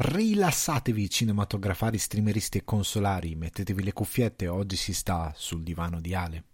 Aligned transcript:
Rilassatevi 0.00 1.10
cinematografari, 1.10 1.98
streameristi 1.98 2.58
e 2.58 2.64
consolari, 2.64 3.34
mettetevi 3.34 3.82
le 3.82 3.92
cuffiette, 3.92 4.46
oggi 4.46 4.76
si 4.76 4.94
sta 4.94 5.32
sul 5.34 5.64
divano 5.64 6.00
di 6.00 6.14
Ale. 6.14 6.44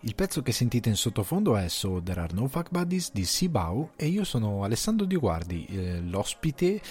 Il 0.00 0.16
pezzo 0.16 0.42
che 0.42 0.50
sentite 0.50 0.88
in 0.88 0.96
sottofondo 0.96 1.56
è 1.56 1.68
So 1.68 2.02
There 2.02 2.20
Are 2.20 2.34
No 2.34 2.48
Fuck 2.48 2.70
Buddies 2.70 3.12
di 3.12 3.24
Sibau 3.24 3.92
e 3.94 4.06
io 4.06 4.24
sono 4.24 4.64
Alessandro 4.64 5.06
Di 5.06 5.14
Guardi, 5.14 5.64
eh, 5.66 6.00
l'ospite 6.00 6.82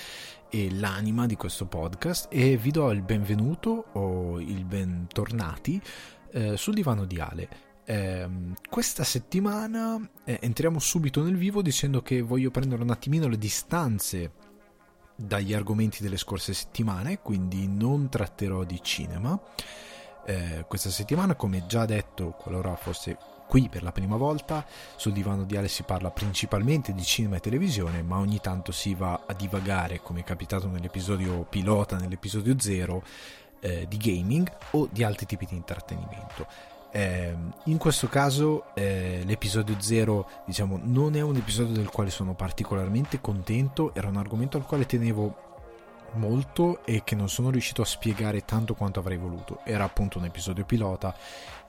e 0.50 0.71
l'anima 0.71 1.25
di 1.25 1.36
questo 1.36 1.66
podcast 1.66 2.28
e 2.30 2.55
vi 2.55 2.71
do 2.71 2.91
il 2.91 3.02
benvenuto 3.02 3.88
o 3.91 4.39
il 4.39 4.64
bentornati 4.64 5.82
eh, 6.32 6.55
sul 6.55 6.75
divano 6.75 7.04
di 7.04 7.20
Ale. 7.20 7.66
Eh, 7.89 8.27
questa 8.69 9.05
settimana 9.05 9.97
eh, 10.25 10.39
entriamo 10.41 10.77
subito 10.77 11.23
nel 11.23 11.38
vivo 11.38 11.61
dicendo 11.61 12.02
che 12.02 12.21
voglio 12.21 12.52
prendere 12.52 12.81
un 12.81 12.89
attimino 12.89 13.29
le 13.29 13.38
distanze 13.38 14.31
dagli 15.15 15.53
argomenti 15.53 16.03
delle 16.03 16.17
scorse 16.17 16.53
settimane, 16.53 17.20
quindi 17.21 17.65
non 17.65 18.09
tratterò 18.09 18.65
di 18.65 18.81
cinema. 18.84 19.39
Eh, 20.26 20.65
questa 20.67 20.89
settimana, 20.89 21.35
come 21.35 21.65
già 21.65 21.85
detto, 21.85 22.31
qualora 22.31 22.76
fosse 22.76 23.17
qui 23.48 23.70
per 23.70 23.84
la 23.84 23.93
prima 23.93 24.17
volta, 24.17 24.65
sul 24.98 25.13
divano 25.13 25.45
di 25.45 25.55
Ale 25.55 25.70
si 25.70 25.84
parla 25.84 26.12
principalmente 26.12 26.93
di 26.93 27.04
cinema 27.04 27.38
e 27.38 27.40
televisione, 27.40 28.04
ma 28.04 28.17
ogni 28.17 28.41
tanto 28.41 28.73
si 28.73 28.95
va 28.95 29.23
a 29.26 29.34
divagare, 29.34 30.01
come 30.01 30.20
è 30.20 30.23
capitato 30.26 30.67
nell'episodio 30.67 31.45
pilota, 31.45 31.95
nell'episodio 31.95 32.59
0, 32.59 33.04
eh, 33.62 33.85
di 33.88 33.95
gaming 33.95 34.51
o 34.71 34.90
di 34.91 35.04
altri 35.04 35.26
tipi 35.26 35.45
di 35.45 35.55
intrattenimento. 35.55 36.76
Eh, 36.97 37.31
in 37.65 37.77
questo 37.77 38.07
caso 38.07 38.73
eh, 38.73 39.21
l'episodio 39.23 39.75
0 39.79 40.29
diciamo 40.47 40.79
non 40.81 41.15
è 41.15 41.21
un 41.21 41.35
episodio 41.35 41.75
del 41.75 41.91
quale 41.91 42.09
sono 42.09 42.33
particolarmente 42.33 43.21
contento 43.21 43.93
era 43.93 44.07
un 44.07 44.17
argomento 44.17 44.57
al 44.57 44.65
quale 44.65 44.87
tenevo 44.87 45.45
molto 46.13 46.83
e 46.85 47.03
che 47.03 47.13
non 47.13 47.29
sono 47.29 47.51
riuscito 47.51 47.84
a 47.84 47.85
spiegare 47.85 48.45
tanto 48.45 48.73
quanto 48.73 48.99
avrei 48.99 49.17
voluto. 49.17 49.59
Era 49.63 49.84
appunto 49.84 50.17
un 50.17 50.26
episodio 50.26 50.65
pilota 50.65 51.15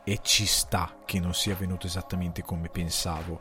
e 0.02 0.20
ci 0.22 0.46
sta 0.46 0.94
che 1.04 1.20
non 1.20 1.34
sia 1.34 1.54
venuto 1.54 1.86
esattamente 1.86 2.40
come 2.40 2.70
pensavo. 2.70 3.40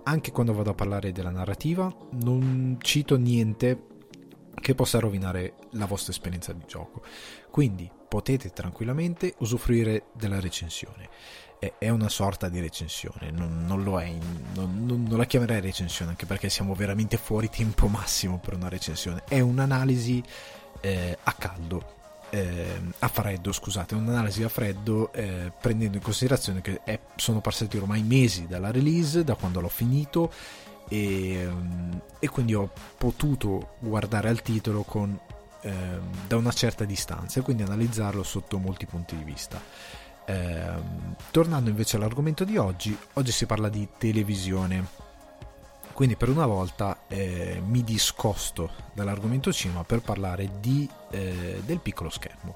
Anche 0.03 0.31
quando 0.31 0.53
vado 0.53 0.71
a 0.71 0.73
parlare 0.73 1.11
della 1.11 1.29
narrativa 1.29 1.93
non 2.21 2.77
cito 2.81 3.17
niente 3.17 3.87
che 4.59 4.75
possa 4.75 4.99
rovinare 4.99 5.55
la 5.71 5.85
vostra 5.85 6.11
esperienza 6.11 6.53
di 6.53 6.63
gioco. 6.67 7.03
Quindi 7.49 7.89
potete 8.07 8.51
tranquillamente 8.51 9.35
usufruire 9.39 10.05
della 10.13 10.39
recensione. 10.39 11.09
È 11.77 11.87
una 11.87 12.09
sorta 12.09 12.49
di 12.49 12.59
recensione, 12.59 13.31
non, 13.31 13.65
non 13.65 13.83
lo 13.83 13.99
è, 14.01 14.11
non, 14.53 14.85
non, 14.85 15.03
non, 15.03 15.17
la 15.17 15.23
chiamerei 15.23 15.61
recensione 15.61 16.11
anche 16.11 16.25
perché 16.25 16.49
siamo 16.49 16.75
veramente 16.75 17.15
fuori 17.15 17.49
tempo 17.49 17.87
massimo 17.87 18.37
per 18.39 18.55
una 18.55 18.67
recensione. 18.67 19.23
È 19.25 19.39
un'analisi 19.39 20.21
eh, 20.81 21.17
a 21.23 21.31
caldo, 21.31 22.02
eh, 22.33 22.81
a 22.97 23.07
freddo, 23.09 23.51
scusate, 23.51 23.93
un'analisi 23.93 24.41
a 24.41 24.49
freddo 24.49 25.13
eh, 25.13 25.51
prendendo 25.61 25.97
in 25.97 26.03
considerazione 26.03 26.61
che 26.61 26.81
è, 26.83 26.99
sono 27.15 27.41
passati 27.41 27.77
ormai 27.77 28.01
mesi 28.01 28.47
dalla 28.47 28.71
release, 28.71 29.23
da 29.23 29.35
quando 29.35 29.61
l'ho 29.61 29.69
finito 29.69 30.33
e, 30.89 31.47
e 32.17 32.29
quindi 32.29 32.55
ho 32.55 32.71
potuto 32.97 33.75
guardare 33.77 34.29
al 34.29 34.41
titolo 34.41 34.81
con, 34.81 35.15
eh, 35.61 35.99
da 36.25 36.35
una 36.35 36.51
certa 36.51 36.85
distanza 36.85 37.39
e 37.39 37.43
quindi 37.43 37.61
analizzarlo 37.61 38.23
sotto 38.23 38.57
molti 38.57 38.87
punti 38.87 39.15
di 39.15 39.23
vista. 39.23 39.61
Eh, 40.25 40.71
tornando 41.29 41.69
invece 41.69 41.97
all'argomento 41.97 42.45
di 42.45 42.57
oggi, 42.57 42.97
oggi 43.13 43.31
si 43.31 43.45
parla 43.45 43.69
di 43.69 43.87
televisione 43.95 45.02
quindi 45.93 46.15
per 46.15 46.29
una 46.29 46.45
volta 46.45 47.03
eh, 47.07 47.61
mi 47.65 47.83
discosto 47.83 48.71
dall'argomento 48.93 49.53
cinema 49.53 49.83
per 49.83 50.01
parlare 50.01 50.49
di, 50.59 50.89
eh, 51.11 51.61
del 51.63 51.79
piccolo 51.79 52.09
schermo. 52.09 52.55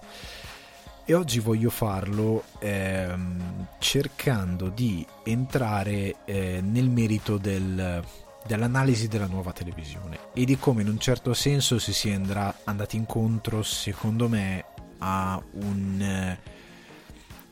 E 1.06 1.14
oggi 1.14 1.40
voglio 1.40 1.70
farlo 1.70 2.44
ehm, 2.60 3.68
cercando 3.80 4.68
di 4.68 5.06
entrare 5.24 6.26
eh, 6.26 6.60
nel 6.62 6.90
merito 6.90 7.38
del, 7.38 8.04
dell'analisi 8.46 9.08
della 9.08 9.28
nuova 9.28 9.54
televisione 9.54 10.20
e 10.34 10.44
di 10.44 10.58
come 10.58 10.82
in 10.82 10.90
un 10.90 11.00
certo 11.00 11.34
senso 11.34 11.80
si 11.80 11.94
sia 11.94 12.20
andati 12.66 12.98
incontro, 12.98 13.64
secondo 13.64 14.28
me, 14.28 14.66
a 14.98 15.42
un, 15.54 16.38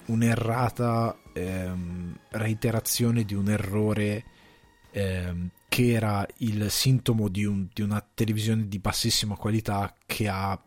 un'errata 0.07 1.16
ehm, 1.34 2.18
reiterazione 2.31 3.24
di 3.24 3.35
un 3.35 3.50
errore 3.50 4.24
ehm, 4.91 5.50
che 5.75 5.91
era 5.91 6.25
il 6.38 6.72
sintomo 6.72 7.28
di, 7.28 7.44
un, 7.44 7.68
di, 7.74 7.81
una 7.81 8.02
televisione 8.13 8.69
di 8.69 8.80
bassissima 8.80 9.36
qualità 9.36 9.94
che 10.06 10.30
ha 10.30 10.58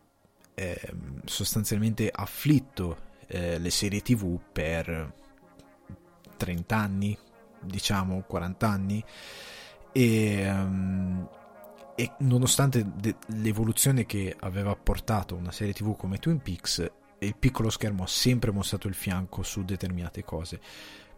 eh, 0.53 0.93
sostanzialmente 1.25 2.11
afflitto 2.13 2.95
eh, 3.25 3.57
le 3.57 3.71
serie 3.71 4.03
tv 4.03 4.39
per 4.51 5.11
30 6.37 6.77
anni, 6.77 7.17
diciamo 7.59 8.21
40 8.21 8.69
anni. 8.69 9.03
E, 9.91 10.47
um, 10.47 11.27
e 11.95 12.11
nonostante 12.19 12.85
de- 12.95 13.15
l'evoluzione 13.29 14.05
che 14.05 14.35
aveva 14.39 14.75
portato 14.75 15.33
una 15.33 15.51
serie 15.51 15.73
tv 15.73 15.97
come 15.97 16.19
Twin 16.19 16.39
Peaks 16.39 16.91
il 17.17 17.35
piccolo 17.35 17.71
schermo 17.71 18.03
ha 18.03 18.07
sempre 18.07 18.51
mostrato 18.51 18.87
il 18.87 18.93
fianco 18.93 19.41
su 19.41 19.65
determinate 19.65 20.23
cose 20.23 20.61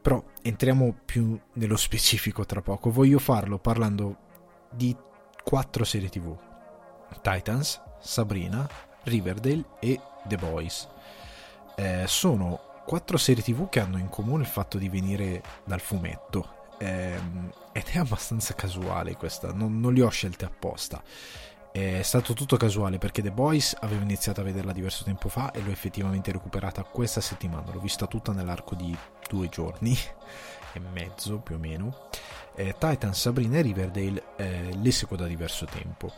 però 0.01 0.23
entriamo 0.41 0.95
più 1.05 1.39
nello 1.53 1.77
specifico 1.77 2.45
tra 2.45 2.61
poco. 2.61 2.89
Voglio 2.89 3.19
farlo 3.19 3.59
parlando 3.59 4.17
di 4.71 4.95
quattro 5.43 5.83
serie 5.83 6.09
TV: 6.09 6.35
Titans, 7.21 7.81
Sabrina, 7.99 8.67
Riverdale 9.03 9.65
e 9.79 9.99
The 10.25 10.37
Boys. 10.37 10.87
Eh, 11.75 12.03
sono 12.07 12.59
quattro 12.85 13.17
serie 13.17 13.43
TV 13.43 13.69
che 13.69 13.79
hanno 13.79 13.97
in 13.97 14.09
comune 14.09 14.43
il 14.43 14.49
fatto 14.49 14.77
di 14.77 14.89
venire 14.89 15.41
dal 15.65 15.81
fumetto. 15.81 16.59
Eh, 16.79 17.19
ed 17.73 17.83
è 17.91 17.99
abbastanza 17.99 18.55
casuale 18.55 19.15
questa, 19.15 19.53
non, 19.53 19.79
non 19.79 19.93
li 19.93 20.01
ho 20.01 20.09
scelte 20.09 20.45
apposta 20.45 21.01
è 21.71 22.01
stato 22.01 22.33
tutto 22.33 22.57
casuale 22.57 22.97
perché 22.97 23.21
The 23.21 23.31
Boys 23.31 23.77
avevo 23.79 24.01
iniziato 24.03 24.41
a 24.41 24.43
vederla 24.43 24.73
diverso 24.73 25.05
tempo 25.05 25.29
fa 25.29 25.51
e 25.51 25.61
l'ho 25.61 25.71
effettivamente 25.71 26.31
recuperata 26.31 26.83
questa 26.83 27.21
settimana. 27.21 27.71
L'ho 27.71 27.79
vista 27.79 28.07
tutta 28.07 28.33
nell'arco 28.33 28.75
di 28.75 28.95
due 29.29 29.47
giorni 29.47 29.97
e 30.73 30.79
mezzo 30.79 31.39
più 31.39 31.55
o 31.55 31.57
meno. 31.57 32.07
Eh, 32.55 32.75
Titan, 32.77 33.13
Sabrina 33.13 33.57
e 33.57 33.61
Riverdale 33.61 34.23
eh, 34.35 34.77
le 34.79 34.91
seguo 34.91 35.15
da 35.15 35.27
diverso 35.27 35.65
tempo. 35.65 36.11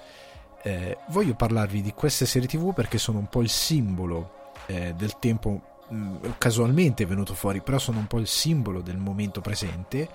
Eh, 0.64 0.98
voglio 1.10 1.36
parlarvi 1.36 1.82
di 1.82 1.94
queste 1.94 2.26
serie 2.26 2.48
tv 2.48 2.74
perché 2.74 2.98
sono 2.98 3.20
un 3.20 3.28
po' 3.28 3.42
il 3.42 3.50
simbolo 3.50 4.52
eh, 4.66 4.94
del 4.96 5.20
tempo 5.20 5.82
mm, 5.94 6.16
casualmente 6.40 7.06
venuto 7.06 7.36
fuori, 7.36 7.62
però 7.62 7.78
sono 7.78 8.00
un 8.00 8.08
po' 8.08 8.18
il 8.18 8.28
simbolo 8.28 8.82
del 8.82 8.98
momento 8.98 9.40
presente 9.40 10.10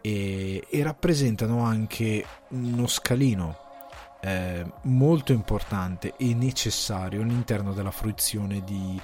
e, 0.00 0.64
e 0.70 0.82
rappresentano 0.84 1.62
anche 1.62 2.24
uno 2.50 2.86
scalino 2.86 3.66
eh, 4.20 4.64
molto 4.82 5.32
importante 5.32 6.14
e 6.16 6.34
necessario 6.34 7.22
all'interno 7.22 7.72
della 7.72 7.90
fruizione 7.90 8.62
di 8.64 9.00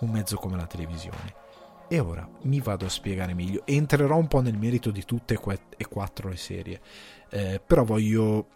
un 0.00 0.10
mezzo 0.10 0.36
come 0.36 0.56
la 0.56 0.66
televisione. 0.66 1.42
E 1.88 1.98
ora 2.00 2.28
mi 2.42 2.60
vado 2.60 2.86
a 2.86 2.90
spiegare 2.90 3.34
meglio. 3.34 3.62
Entrerò 3.66 4.16
un 4.16 4.26
po' 4.26 4.40
nel 4.40 4.56
merito 4.56 4.90
di 4.90 5.04
tutte 5.04 5.38
e 5.76 5.86
quattro 5.86 6.28
le 6.28 6.36
serie, 6.36 6.80
eh, 7.30 7.60
però 7.64 7.84
voglio 7.84 8.48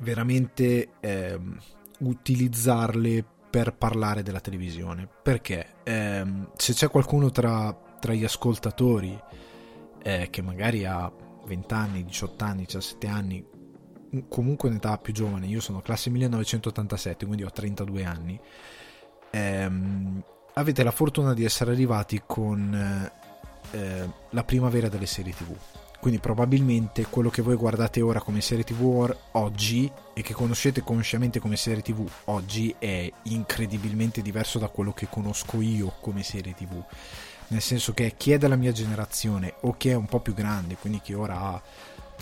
veramente 0.00 0.92
eh, 1.00 1.38
utilizzarle 1.98 3.24
per 3.50 3.74
parlare 3.74 4.22
della 4.22 4.40
televisione. 4.40 5.06
Perché 5.22 5.74
ehm, 5.82 6.52
se 6.56 6.72
c'è 6.72 6.88
qualcuno 6.88 7.30
tra, 7.30 7.76
tra 8.00 8.14
gli 8.14 8.24
ascoltatori 8.24 9.16
eh, 10.02 10.28
che 10.30 10.42
magari 10.42 10.86
ha 10.86 11.12
20 11.44 11.74
anni, 11.74 12.04
18 12.04 12.44
anni, 12.44 12.64
17 12.64 13.06
anni, 13.06 13.44
comunque 14.28 14.68
un'età 14.68 14.98
più 14.98 15.12
giovane, 15.12 15.46
io 15.46 15.60
sono 15.60 15.80
classe 15.80 16.10
1987, 16.10 17.24
quindi 17.24 17.44
ho 17.44 17.50
32 17.50 18.04
anni, 18.04 18.38
ehm, 19.30 20.22
avete 20.54 20.82
la 20.82 20.90
fortuna 20.90 21.34
di 21.34 21.44
essere 21.44 21.72
arrivati 21.72 22.22
con 22.26 23.10
eh, 23.70 24.08
la 24.30 24.44
primavera 24.44 24.88
delle 24.88 25.06
serie 25.06 25.32
tv, 25.32 25.56
quindi 26.02 26.18
probabilmente 26.18 27.06
quello 27.08 27.30
che 27.30 27.42
voi 27.42 27.54
guardate 27.54 28.00
ora 28.00 28.20
come 28.20 28.40
serie 28.40 28.64
tv 28.64 29.14
oggi 29.32 29.88
e 30.12 30.20
che 30.20 30.34
conoscete 30.34 30.82
consciamente 30.82 31.38
come 31.38 31.54
serie 31.54 31.80
tv 31.80 32.04
oggi 32.24 32.74
è 32.76 33.08
incredibilmente 33.24 34.20
diverso 34.20 34.58
da 34.58 34.66
quello 34.66 34.92
che 34.92 35.06
conosco 35.08 35.60
io 35.60 35.94
come 36.00 36.24
serie 36.24 36.54
tv. 36.54 36.82
Nel 37.48 37.60
senso 37.60 37.92
che 37.94 38.14
chi 38.16 38.32
è 38.32 38.38
della 38.38 38.56
mia 38.56 38.72
generazione 38.72 39.54
o 39.60 39.76
che 39.76 39.92
è 39.92 39.94
un 39.94 40.06
po' 40.06 40.18
più 40.18 40.34
grande, 40.34 40.74
quindi 40.74 41.00
chi 41.00 41.12
ora 41.12 41.38
ha 41.38 41.62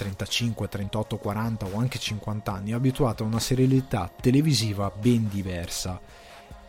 35, 0.00 0.68
38, 0.68 1.18
40 1.18 1.66
o 1.66 1.78
anche 1.78 1.98
50 1.98 2.52
anni, 2.52 2.70
è 2.70 2.74
abituato 2.74 3.22
a 3.22 3.26
una 3.26 3.38
serialità 3.38 4.10
televisiva 4.20 4.90
ben 4.90 5.28
diversa. 5.28 6.00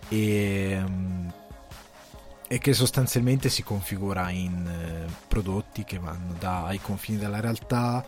E 0.09 0.83
e 2.51 2.59
che 2.59 2.73
sostanzialmente 2.73 3.47
si 3.47 3.63
configura 3.63 4.29
in 4.29 4.67
eh, 4.67 5.09
prodotti 5.25 5.85
che 5.85 5.99
vanno 5.99 6.35
dai 6.37 6.81
confini 6.81 7.17
della 7.17 7.39
realtà 7.39 8.05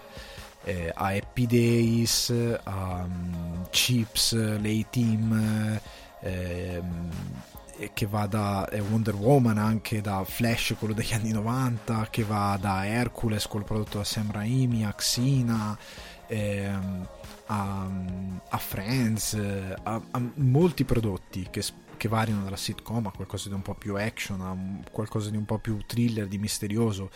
eh, 0.65 0.91
a 0.93 1.13
Happy 1.13 1.45
Days, 1.45 2.29
a 2.63 3.05
um, 3.05 3.65
Chips, 3.69 4.33
l'A-Team, 4.33 5.79
eh, 6.19 6.81
che 7.93 8.05
va 8.05 8.25
da 8.25 8.67
Wonder 8.89 9.15
Woman 9.15 9.57
anche 9.57 10.01
da 10.01 10.23
Flash, 10.23 10.75
quello 10.77 10.93
degli 10.93 11.13
anni 11.13 11.31
90, 11.31 12.07
che 12.09 12.23
va 12.23 12.57
da 12.59 12.85
Hercules, 12.85 13.47
quello 13.47 13.65
prodotto 13.65 13.97
da 13.97 14.03
Sam 14.03 14.31
Raimi, 14.31 14.85
a 14.85 14.93
Xena, 14.93 15.77
ehm, 16.27 17.07
a, 17.47 17.89
a, 18.49 18.57
Friends, 18.57 19.33
a, 19.83 20.01
a 20.11 20.21
molti 20.35 20.85
prodotti 20.85 21.47
che 21.49 21.61
che 22.03 22.09
variano 22.09 22.43
dalla 22.43 22.57
sitcom 22.57 23.07
a 23.07 23.11
qualcosa 23.11 23.47
di 23.47 23.55
un 23.55 23.61
po' 23.61 23.75
più 23.75 23.95
action, 23.95 24.41
a 24.41 24.91
qualcosa 24.91 25.29
di 25.29 25.37
un 25.37 25.45
po' 25.45 25.59
più 25.59 25.77
thriller, 25.85 26.27
di 26.27 26.37
misterioso, 26.37 27.09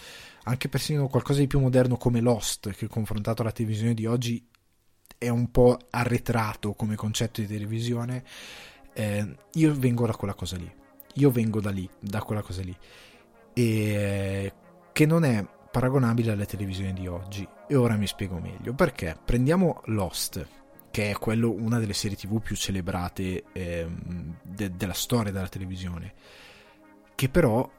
anche 0.43 0.69
persino 0.69 1.09
qualcosa 1.09 1.41
di 1.41 1.47
più 1.47 1.59
moderno 1.59 1.97
come 1.97 2.21
Lost, 2.21 2.71
che 2.71 2.87
confrontato 2.87 3.41
alla 3.41 3.51
televisione 3.51 3.93
di 3.93 4.05
oggi 4.05 4.47
è 5.17 5.27
un 5.27 5.51
po' 5.51 5.77
arretrato 5.89 6.73
come 6.73 6.95
concetto 6.95 7.41
di 7.41 7.47
televisione. 7.47 8.23
Eh, 8.99 9.35
io 9.53 9.75
vengo 9.77 10.07
da 10.07 10.15
quella 10.15 10.33
cosa 10.33 10.57
lì, 10.57 10.73
io 11.13 11.29
vengo 11.29 11.61
da 11.61 11.69
lì, 11.69 11.87
da 11.99 12.23
quella 12.23 12.41
cosa 12.41 12.63
lì, 12.63 12.75
e 13.53 14.53
che 14.91 15.05
non 15.05 15.23
è 15.23 15.45
paragonabile 15.69 16.31
alle 16.31 16.47
televisioni 16.47 16.93
di 16.93 17.05
oggi. 17.05 17.47
E 17.67 17.75
ora 17.75 17.95
mi 17.95 18.07
spiego 18.07 18.39
meglio. 18.39 18.73
Perché? 18.73 19.15
Prendiamo 19.23 19.81
Lost 19.85 20.47
che 20.89 21.11
è 21.11 21.13
quello, 21.13 21.51
una 21.51 21.77
delle 21.77 21.93
serie 21.93 22.17
tv 22.17 22.41
più 22.41 22.55
celebrate 22.55 23.43
eh, 23.51 23.87
de- 24.41 24.75
della 24.75 24.93
storia 24.93 25.31
della 25.31 25.47
televisione, 25.47 26.13
che 27.13 27.29
però 27.29 27.69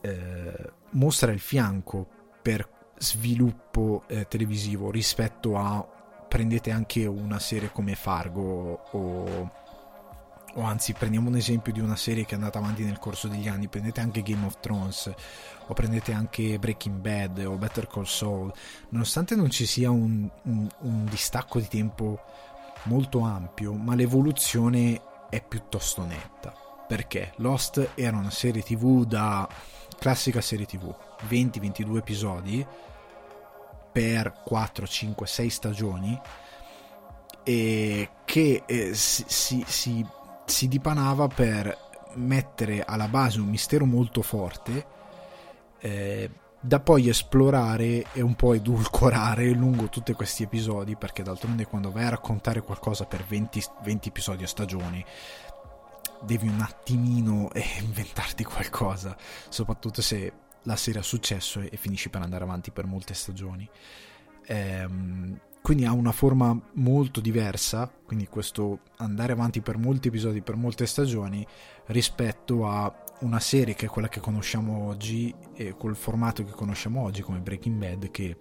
eh, 0.00 0.72
mostra 0.90 1.30
il 1.30 1.38
fianco 1.38 2.08
per 2.42 2.68
sviluppo 2.98 4.02
eh, 4.08 4.26
televisivo 4.26 4.90
rispetto 4.90 5.56
a 5.56 5.86
prendete 6.26 6.72
anche 6.72 7.06
una 7.06 7.38
serie 7.38 7.70
come 7.70 7.94
Fargo 7.94 8.82
o, 8.90 9.52
o 10.56 10.62
anzi 10.62 10.92
prendiamo 10.92 11.28
un 11.28 11.36
esempio 11.36 11.72
di 11.72 11.80
una 11.80 11.96
serie 11.96 12.24
che 12.24 12.32
è 12.32 12.34
andata 12.34 12.58
avanti 12.58 12.82
nel 12.82 12.98
corso 12.98 13.28
degli 13.28 13.48
anni. 13.48 13.68
Prendete 13.68 14.00
anche 14.00 14.22
Game 14.22 14.44
of 14.44 14.58
Thrones 14.60 15.12
o 15.66 15.74
prendete 15.74 16.12
anche 16.12 16.58
Breaking 16.58 16.98
Bad 16.98 17.44
o 17.46 17.56
Better 17.56 17.86
Call 17.86 18.04
Saul. 18.04 18.52
Nonostante 18.90 19.34
non 19.36 19.50
ci 19.50 19.66
sia 19.66 19.90
un, 19.90 20.28
un, 20.42 20.68
un 20.80 21.04
distacco 21.04 21.58
di 21.58 21.68
tempo 21.68 22.20
molto 22.84 23.20
ampio, 23.20 23.74
ma 23.74 23.94
l'evoluzione 23.94 25.00
è 25.28 25.42
piuttosto 25.42 26.04
netta. 26.04 26.54
Perché? 26.86 27.32
Lost 27.36 27.90
era 27.94 28.16
una 28.16 28.30
serie 28.30 28.62
tv 28.62 29.04
da 29.04 29.48
classica 29.98 30.40
serie 30.40 30.66
tv, 30.66 30.94
20-22 31.28 31.96
episodi 31.96 32.66
per 33.92 34.42
4, 34.44 34.86
5, 34.86 35.26
6 35.26 35.50
stagioni 35.50 36.20
e 37.42 38.08
che 38.24 38.62
eh, 38.66 38.94
si, 38.94 39.24
si, 39.26 39.64
si, 39.66 40.06
si 40.46 40.68
dipanava 40.68 41.28
per 41.28 41.84
mettere 42.14 42.82
alla 42.82 43.08
base 43.08 43.40
un 43.40 43.48
mistero 43.48 43.84
molto 43.84 44.22
forte 44.22 44.86
eh, 45.80 46.30
da 46.58 46.80
poi 46.80 47.08
esplorare 47.08 48.06
e 48.12 48.22
un 48.22 48.34
po' 48.34 48.54
edulcorare 48.54 49.50
lungo 49.50 49.88
tutti 49.88 50.14
questi 50.14 50.44
episodi 50.44 50.96
perché 50.96 51.22
d'altronde 51.22 51.66
quando 51.66 51.92
vai 51.92 52.04
a 52.04 52.10
raccontare 52.10 52.62
qualcosa 52.62 53.04
per 53.04 53.24
20, 53.24 53.62
20 53.82 54.08
episodi 54.08 54.44
a 54.44 54.48
stagione 54.48 55.04
devi 56.22 56.48
un 56.48 56.60
attimino 56.60 57.52
eh, 57.52 57.62
inventarti 57.82 58.42
qualcosa 58.44 59.14
soprattutto 59.48 60.00
se 60.00 60.32
la 60.66 60.76
serie 60.76 61.00
ha 61.00 61.04
successo 61.04 61.60
e, 61.60 61.76
finisci 61.76 62.10
per 62.10 62.22
andare 62.22 62.44
avanti 62.44 62.70
per 62.70 62.86
molte 62.86 63.14
stagioni. 63.14 63.68
Ehm, 64.46 65.40
quindi 65.66 65.84
ha 65.84 65.90
una 65.90 66.12
forma 66.12 66.56
molto 66.74 67.20
diversa 67.20 67.90
quindi 68.04 68.28
questo 68.28 68.82
andare 68.98 69.32
avanti 69.32 69.60
per 69.62 69.78
molti 69.78 70.06
episodi 70.06 70.40
per 70.40 70.54
molte 70.54 70.86
stagioni 70.86 71.44
rispetto 71.86 72.68
a 72.68 73.02
una 73.22 73.40
serie 73.40 73.74
che 73.74 73.86
è 73.86 73.88
quella 73.88 74.08
che 74.08 74.20
conosciamo 74.20 74.86
oggi 74.86 75.34
e 75.54 75.76
col 75.76 75.96
formato 75.96 76.44
che 76.44 76.52
conosciamo 76.52 77.02
oggi 77.02 77.20
come 77.22 77.40
Breaking 77.40 77.78
Bad 77.78 78.12
che 78.12 78.36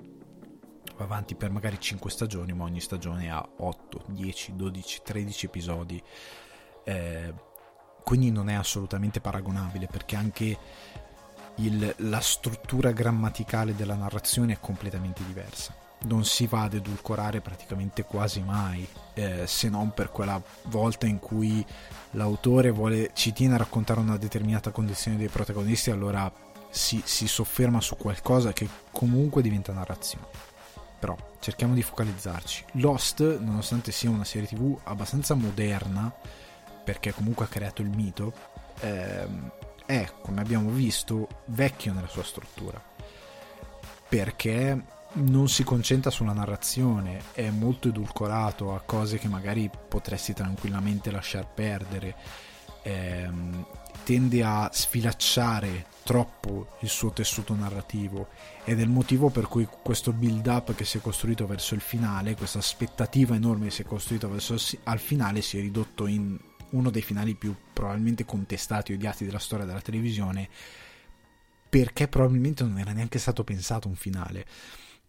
va 0.97 1.03
avanti 1.03 1.33
per 1.33 1.49
magari 1.49 1.79
5 1.79 2.11
stagioni 2.11 2.53
ma 2.53 2.65
ogni 2.65 2.79
stagione 2.79 3.31
ha 3.31 3.43
8, 3.57 4.03
10, 4.09 4.55
12, 4.55 5.01
13 5.03 5.45
episodi. 5.47 6.03
Eh, 6.83 7.33
quindi 8.03 8.29
non 8.29 8.49
è 8.49 8.53
assolutamente 8.53 9.19
paragonabile 9.19 9.87
perché 9.87 10.15
anche 10.15 10.57
il, 11.55 11.95
la 11.97 12.19
struttura 12.19 12.91
grammaticale 12.91 13.73
della 13.73 13.95
narrazione 13.95 14.53
è 14.53 14.59
completamente 14.59 15.23
diversa 15.25 15.84
non 16.05 16.25
si 16.25 16.47
va 16.47 16.63
ad 16.63 16.73
edulcorare 16.73 17.41
praticamente 17.41 18.03
quasi 18.03 18.41
mai, 18.41 18.87
eh, 19.13 19.45
se 19.45 19.69
non 19.69 19.93
per 19.93 20.11
quella 20.11 20.41
volta 20.63 21.05
in 21.05 21.19
cui 21.19 21.65
l'autore 22.11 22.71
vuole, 22.71 23.11
ci 23.13 23.33
tiene 23.33 23.55
a 23.55 23.57
raccontare 23.57 23.99
una 23.99 24.17
determinata 24.17 24.71
condizione 24.71 25.17
dei 25.17 25.27
protagonisti, 25.27 25.91
allora 25.91 26.31
si, 26.69 27.01
si 27.05 27.27
sofferma 27.27 27.81
su 27.81 27.95
qualcosa 27.95 28.53
che 28.53 28.67
comunque 28.91 29.41
diventa 29.41 29.73
narrazione. 29.73 30.27
Però 30.99 31.15
cerchiamo 31.39 31.73
di 31.73 31.81
focalizzarci. 31.81 32.65
Lost, 32.73 33.39
nonostante 33.39 33.91
sia 33.91 34.09
una 34.09 34.23
serie 34.23 34.47
tv 34.47 34.77
abbastanza 34.83 35.35
moderna, 35.35 36.13
perché 36.83 37.13
comunque 37.13 37.45
ha 37.45 37.49
creato 37.49 37.81
il 37.81 37.89
mito, 37.89 38.33
ehm, 38.79 39.51
è, 39.85 40.09
come 40.21 40.41
abbiamo 40.41 40.69
visto, 40.69 41.27
vecchio 41.45 41.93
nella 41.93 42.07
sua 42.07 42.23
struttura. 42.23 42.81
Perché 44.07 44.83
non 45.15 45.47
si 45.47 45.63
concentra 45.63 46.09
sulla 46.11 46.33
narrazione, 46.33 47.21
è 47.33 47.49
molto 47.49 47.87
edulcorato 47.87 48.73
a 48.73 48.81
cose 48.81 49.17
che 49.17 49.27
magari 49.27 49.69
potresti 49.87 50.33
tranquillamente 50.33 51.11
lasciar 51.11 51.47
perdere, 51.47 52.15
ehm, 52.83 53.65
tende 54.03 54.43
a 54.43 54.69
sfilacciare 54.71 55.85
troppo 56.03 56.75
il 56.81 56.89
suo 56.89 57.11
tessuto 57.11 57.55
narrativo 57.55 58.27
ed 58.63 58.79
è 58.79 58.83
il 58.83 58.89
motivo 58.89 59.29
per 59.29 59.47
cui 59.47 59.67
questo 59.81 60.13
build 60.13 60.45
up 60.45 60.75
che 60.75 60.85
si 60.85 60.97
è 60.97 61.01
costruito 61.01 61.47
verso 61.47 61.73
il 61.73 61.81
finale, 61.81 62.35
questa 62.35 62.59
aspettativa 62.59 63.35
enorme 63.35 63.65
che 63.65 63.71
si 63.71 63.81
è 63.81 63.85
costruita 63.85 64.27
verso 64.27 64.55
al 64.83 64.99
finale 64.99 65.41
si 65.41 65.57
è 65.57 65.61
ridotto 65.61 66.05
in 66.05 66.37
uno 66.71 66.89
dei 66.89 67.01
finali 67.01 67.35
più 67.35 67.55
probabilmente 67.73 68.25
contestati 68.25 68.91
e 68.91 68.95
odiati 68.95 69.25
della 69.25 69.39
storia 69.39 69.65
della 69.65 69.81
televisione 69.81 70.49
perché 71.67 72.07
probabilmente 72.07 72.63
non 72.63 72.77
era 72.77 72.91
neanche 72.91 73.17
stato 73.17 73.43
pensato 73.43 73.87
un 73.87 73.95
finale 73.95 74.45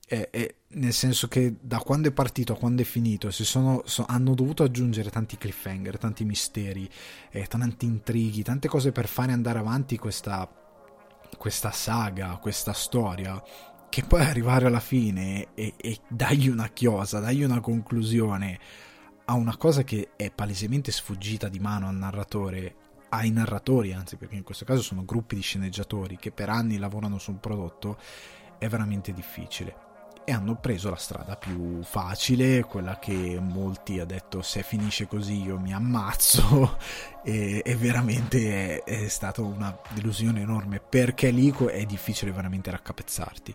è, 0.09 0.31
è, 0.31 0.55
nel 0.69 0.93
senso 0.93 1.27
che 1.27 1.57
da 1.61 1.79
quando 1.79 2.09
è 2.09 2.13
partito 2.13 2.53
a 2.53 2.57
quando 2.57 2.83
è 2.83 2.85
finito 2.85 3.31
sono, 3.33 3.83
so, 3.87 4.05
hanno 4.07 4.35
dovuto 4.35 4.63
aggiungere 4.63 5.11
tanti 5.11 5.37
cliffhanger, 5.37 5.99
tanti 5.99 6.25
misteri, 6.25 6.89
eh, 7.31 7.47
tanti 7.47 7.87
intrighi, 7.87 8.43
tante 8.43 8.69
cose 8.69 8.93
per 8.93 9.09
fare 9.09 9.33
andare 9.33 9.59
avanti 9.59 9.99
questa, 9.99 10.49
questa 11.37 11.73
saga, 11.73 12.37
questa 12.37 12.73
storia, 12.73 13.43
che 13.89 14.05
poi 14.05 14.23
arrivare 14.23 14.67
alla 14.67 14.81
fine 14.81 15.49
e, 15.55 15.75
e 15.77 15.99
dargli 16.09 16.49
una 16.49 16.69
chiosa, 16.69 17.19
dargli 17.19 17.43
una 17.43 17.61
conclusione 17.61 18.61
a 19.25 19.35
una 19.35 19.57
cosa 19.57 19.83
che 19.83 20.11
è 20.15 20.31
palesemente 20.31 20.93
sfuggita 20.93 21.49
di 21.49 21.59
mano 21.59 21.89
al 21.89 21.97
narratore, 21.97 22.75
ai 23.09 23.31
narratori 23.31 23.93
anzi, 23.93 24.15
perché 24.17 24.37
in 24.37 24.45
questo 24.45 24.65
caso 24.65 24.83
sono 24.83 25.05
gruppi 25.05 25.35
di 25.35 25.41
sceneggiatori 25.41 26.17
che 26.17 26.31
per 26.31 26.49
anni 26.49 26.79
lavorano 26.79 27.19
su 27.19 27.33
un 27.33 27.41
prodotto, 27.41 27.99
è 28.59 28.69
veramente 28.69 29.13
difficile 29.13 29.86
e 30.29 30.33
hanno 30.33 30.57
preso 30.57 30.91
la 30.91 30.97
strada 30.97 31.37
più 31.37 31.85
facile, 31.85 32.65
quella 32.65 32.99
che 32.99 33.39
molti 33.41 34.01
hanno 34.01 34.07
detto 34.07 34.43
se 34.43 34.65
finisce 34.65 35.07
così 35.07 35.41
io 35.41 35.57
mi 35.57 35.73
ammazzo 35.73 36.79
e, 37.23 37.63
e 37.65 37.77
veramente 37.77 38.83
è, 38.83 39.05
è, 39.05 39.07
stata 39.07 39.41
una 39.43 39.79
delusione 39.95 40.41
enorme 40.41 40.81
perché 40.81 41.31
lì 41.31 41.53
è 41.53 41.85
difficile 41.85 42.33
veramente 42.33 42.73
raccapezzarti. 42.73 43.55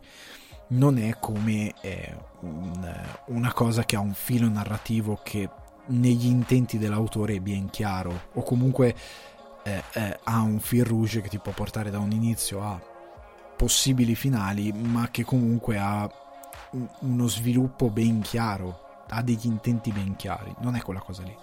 Non 0.68 0.98
è 0.98 1.18
come 1.20 1.74
eh, 1.82 2.16
un, 2.40 3.06
una 3.26 3.52
cosa 3.52 3.84
che 3.84 3.98
ha 3.98 4.00
un 4.00 4.14
filo 4.14 4.48
narrativo 4.48 5.20
che 5.22 5.50
negli 5.88 6.26
intenti 6.26 6.78
dell'autore 6.78 7.34
è 7.36 7.40
ben 7.42 7.70
chiaro 7.70 8.28
o 8.32 8.44
comunque 8.44 8.96
eh, 9.64 9.84
eh, 9.92 10.20
ha 10.24 10.40
un 10.40 10.62
fil 10.62 10.86
rouge 10.86 11.20
che 11.20 11.28
ti 11.28 11.38
può 11.38 11.52
portare 11.52 11.92
da 11.92 12.00
un 12.00 12.12
inizio 12.12 12.64
a 12.64 12.80
possibili 13.58 14.16
finali 14.16 14.72
ma 14.72 15.10
che 15.12 15.26
comunque 15.26 15.78
ha 15.78 16.10
uno 17.00 17.28
sviluppo 17.28 17.90
ben 17.90 18.22
chiaro, 18.22 19.04
ha 19.10 19.22
degli 19.22 19.46
intenti 19.46 19.92
ben 19.92 20.16
chiari, 20.16 20.54
non 20.60 20.76
è 20.76 20.82
quella 20.82 21.02
cosa 21.02 21.24
lì. 21.24 21.36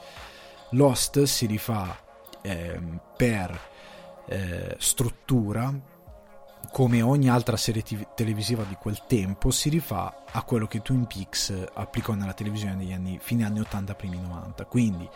Lost 0.71 1.23
si 1.25 1.47
rifà 1.47 1.97
eh, 2.43 2.81
per 3.17 3.59
eh, 4.27 4.77
struttura 4.79 5.73
come 6.71 7.01
ogni 7.03 7.31
altra 7.31 7.57
serie 7.57 7.83
tv- 7.83 8.15
televisiva 8.15 8.63
di 8.65 8.75
quel 8.75 9.03
tempo 9.07 9.51
si 9.51 9.69
rifà 9.69 10.25
a 10.31 10.43
quello 10.43 10.67
che 10.67 10.83
Twin 10.83 11.07
Peaks 11.07 11.67
applicò 11.73 12.13
nella 12.15 12.35
televisione 12.35 12.75
negli 12.75 12.93
anni 12.93 13.19
fine 13.23 13.45
anni 13.45 13.61
80 13.61 13.95
primi 13.95 14.21
90 14.21 14.65
quindi 14.67 15.09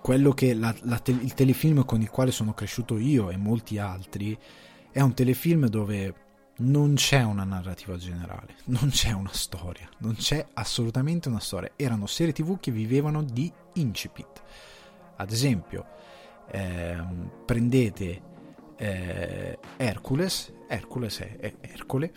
quello 0.00 0.32
che 0.32 0.52
la, 0.54 0.74
la 0.82 0.98
te- 0.98 1.12
il 1.12 1.34
telefilm 1.34 1.84
con 1.84 2.00
il 2.00 2.10
quale 2.10 2.30
sono 2.30 2.54
cresciuto 2.54 2.98
io 2.98 3.30
e 3.30 3.36
molti 3.36 3.78
altri 3.78 4.36
è 4.90 5.00
un 5.00 5.14
telefilm 5.14 5.66
dove 5.68 6.14
non 6.56 6.94
c'è 6.94 7.22
una 7.22 7.44
narrativa 7.44 7.96
generale, 7.96 8.56
non 8.66 8.90
c'è 8.90 9.12
una 9.12 9.32
storia, 9.32 9.88
non 9.98 10.14
c'è 10.14 10.46
assolutamente 10.54 11.28
una 11.28 11.40
storia. 11.40 11.72
Erano 11.76 12.06
serie 12.06 12.32
tv 12.32 12.60
che 12.60 12.70
vivevano 12.70 13.22
di 13.22 13.50
incipit. 13.74 14.42
Ad 15.16 15.30
esempio, 15.30 15.86
ehm, 16.50 17.30
prendete 17.44 18.32
eh, 18.76 19.58
Hercules, 19.76 20.52
Hercules 20.66 21.18
è, 21.18 21.36
è 21.38 21.54
Ercole, 21.60 22.12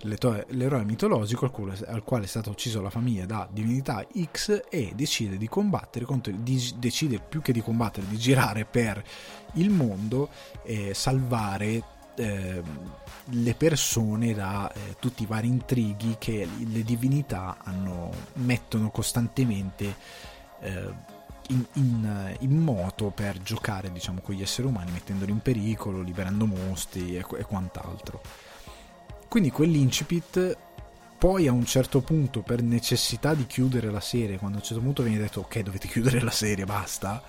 l'eroe 0.48 0.84
mitologico 0.84 1.44
al 1.46 1.50
quale, 1.50 1.78
al 1.86 2.02
quale, 2.02 2.24
è 2.24 2.28
stata 2.28 2.50
uccisa 2.50 2.80
la 2.80 2.90
famiglia 2.90 3.24
da 3.24 3.48
divinità 3.50 4.06
X 4.30 4.62
e 4.68 4.92
decide 4.94 5.36
di 5.36 5.48
combattere, 5.48 6.04
contro, 6.04 6.32
di, 6.36 6.72
decide 6.76 7.18
più 7.18 7.40
che 7.40 7.52
di 7.52 7.62
combattere, 7.62 8.06
di 8.08 8.18
girare 8.18 8.64
per 8.64 9.02
il 9.54 9.70
mondo 9.70 10.30
e 10.62 10.92
salvare 10.94 11.82
eh, 12.16 12.62
le 13.26 13.54
persone 13.54 14.34
da 14.34 14.70
eh, 14.72 14.96
tutti 14.98 15.22
i 15.22 15.26
vari 15.26 15.48
intrighi 15.48 16.16
che 16.18 16.46
le 16.58 16.82
divinità 16.82 17.58
hanno, 17.62 18.10
mettono 18.34 18.90
costantemente 18.90 19.94
eh, 20.60 21.10
in, 21.48 21.64
in, 21.74 22.36
in, 22.40 22.56
moto 22.58 23.10
per 23.10 23.38
giocare 23.42 23.90
diciamo, 23.90 24.20
con 24.20 24.34
gli 24.34 24.42
esseri 24.42 24.66
umani, 24.66 24.90
mettendoli 24.90 25.30
in 25.30 25.40
pericolo, 25.40 26.02
liberando 26.02 26.46
mostri 26.46 27.16
e, 27.16 27.24
e 27.38 27.44
quant'altro. 27.44 28.20
Quindi 29.28 29.50
quell'incipit 29.50 30.58
poi 31.22 31.46
a 31.46 31.52
un 31.52 31.64
certo 31.64 32.00
punto 32.00 32.42
per 32.42 32.62
necessità 32.62 33.32
di 33.32 33.46
chiudere 33.46 33.90
la 33.90 34.00
serie, 34.00 34.38
quando 34.38 34.56
a 34.56 34.60
un 34.60 34.66
certo 34.66 34.82
punto 34.82 35.04
viene 35.04 35.18
detto 35.18 35.40
ok 35.40 35.60
dovete 35.60 35.86
chiudere 35.86 36.20
la 36.20 36.32
serie, 36.32 36.64
basta, 36.64 37.22